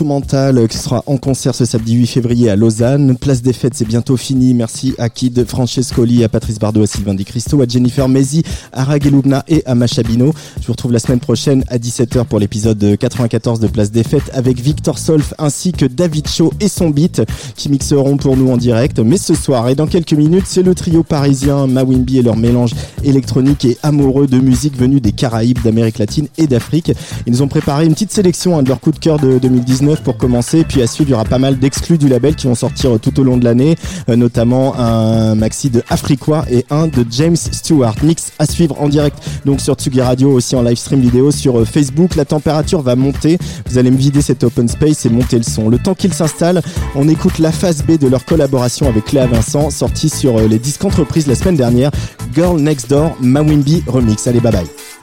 Euh, 0.00 0.66
qui 0.68 0.78
sera 0.78 1.02
en 1.06 1.16
concert 1.16 1.54
ce 1.54 1.64
samedi 1.64 1.94
8 1.94 2.06
février 2.06 2.50
à 2.50 2.56
Lausanne. 2.56 3.16
Place 3.16 3.42
des 3.42 3.52
fêtes, 3.52 3.74
c'est 3.74 3.86
bientôt 3.86 4.16
fini. 4.16 4.54
Merci 4.54 4.94
à 4.96 5.08
Kid 5.08 5.44
Francescoli, 5.44 6.22
à 6.22 6.28
Patrice 6.28 6.58
Bardot, 6.58 6.82
à 6.82 6.86
Sylvain 6.86 7.14
Di 7.14 7.24
Cristo, 7.24 7.60
à 7.60 7.66
Jennifer 7.66 8.08
Mezi, 8.08 8.44
à 8.72 8.84
Rageloubna 8.84 9.44
et 9.48 9.64
à 9.66 9.74
Machabino. 9.74 10.32
Je 10.60 10.66
vous 10.66 10.72
retrouve 10.72 10.92
la 10.92 11.00
semaine 11.00 11.18
prochaine 11.18 11.64
à 11.68 11.78
17h 11.78 12.26
pour 12.26 12.38
l'épisode 12.38 12.96
94 12.96 13.58
de 13.58 13.66
Place 13.66 13.90
des 13.90 14.04
fêtes 14.04 14.30
avec 14.34 14.60
Victor 14.60 14.98
Solf 14.98 15.34
ainsi 15.38 15.72
que 15.72 15.86
David 15.86 16.28
Shaw 16.28 16.52
et 16.60 16.68
son 16.68 16.90
beat 16.90 17.22
qui 17.56 17.68
mixeront 17.68 18.18
pour 18.18 18.36
nous 18.36 18.50
en 18.52 18.56
direct. 18.56 19.00
Mais 19.00 19.18
ce 19.18 19.34
soir 19.34 19.68
et 19.68 19.74
dans 19.74 19.88
quelques 19.88 20.12
minutes, 20.12 20.46
c'est 20.46 20.62
le 20.62 20.76
trio 20.76 21.02
parisien 21.02 21.66
Mawimbi 21.66 22.18
et 22.18 22.22
leur 22.22 22.36
mélange 22.36 22.70
électronique 23.02 23.64
et 23.64 23.76
amoureux 23.82 24.28
de 24.28 24.38
musique 24.38 24.76
venue 24.76 25.00
des 25.00 25.12
Caraïbes, 25.12 25.58
d'Amérique 25.64 25.98
latine 25.98 26.28
et 26.36 26.46
d'Afrique. 26.46 26.92
Ils 27.26 27.32
nous 27.32 27.42
ont 27.42 27.48
préparé 27.48 27.84
une 27.84 27.94
petite 27.94 28.12
sélection 28.12 28.56
hein, 28.56 28.62
de 28.62 28.68
leur 28.68 28.80
coup 28.80 28.92
de 28.92 28.98
cœur 28.98 29.18
de 29.18 29.38
2019 29.38 29.87
pour 29.96 30.16
commencer. 30.16 30.64
Puis 30.68 30.82
à 30.82 30.86
suivre, 30.86 31.10
il 31.10 31.12
y 31.12 31.14
aura 31.14 31.24
pas 31.24 31.38
mal 31.38 31.58
d'exclus 31.58 31.98
du 31.98 32.08
label 32.08 32.34
qui 32.34 32.46
vont 32.46 32.54
sortir 32.54 32.98
tout 33.00 33.18
au 33.20 33.24
long 33.24 33.36
de 33.36 33.44
l'année, 33.44 33.76
euh, 34.08 34.16
notamment 34.16 34.76
un 34.78 35.34
maxi 35.34 35.70
de 35.70 35.82
Afriqua 35.88 36.44
et 36.50 36.64
un 36.70 36.86
de 36.86 37.04
James 37.10 37.36
Stewart. 37.36 37.94
Mix 38.02 38.32
à 38.38 38.46
suivre 38.46 38.80
en 38.80 38.88
direct 38.88 39.18
donc 39.44 39.60
sur 39.60 39.74
Tsugi 39.74 40.00
Radio, 40.00 40.32
aussi 40.32 40.56
en 40.56 40.62
live 40.62 40.76
stream 40.76 41.00
vidéo 41.00 41.30
sur 41.30 41.58
euh, 41.58 41.64
Facebook. 41.64 42.16
La 42.16 42.24
température 42.24 42.82
va 42.82 42.96
monter. 42.96 43.38
Vous 43.68 43.78
allez 43.78 43.90
me 43.90 43.96
vider 43.96 44.22
cet 44.22 44.44
open 44.44 44.68
space 44.68 45.06
et 45.06 45.10
monter 45.10 45.36
le 45.36 45.44
son. 45.44 45.68
Le 45.68 45.78
temps 45.78 45.94
qu'il 45.94 46.12
s'installe, 46.12 46.62
on 46.94 47.08
écoute 47.08 47.38
la 47.38 47.52
phase 47.52 47.82
B 47.82 47.98
de 47.98 48.08
leur 48.08 48.24
collaboration 48.24 48.88
avec 48.88 49.06
Cléa 49.06 49.26
Vincent, 49.26 49.70
sortie 49.70 50.08
sur 50.08 50.38
euh, 50.38 50.48
les 50.48 50.58
disques 50.58 50.84
entreprises 50.84 51.26
la 51.26 51.34
semaine 51.34 51.56
dernière. 51.56 51.90
Girl 52.34 52.60
Next 52.60 52.90
Door, 52.90 53.16
Mawimbi 53.20 53.82
Remix. 53.86 54.26
Allez, 54.26 54.40
bye 54.40 54.52
bye. 54.52 54.97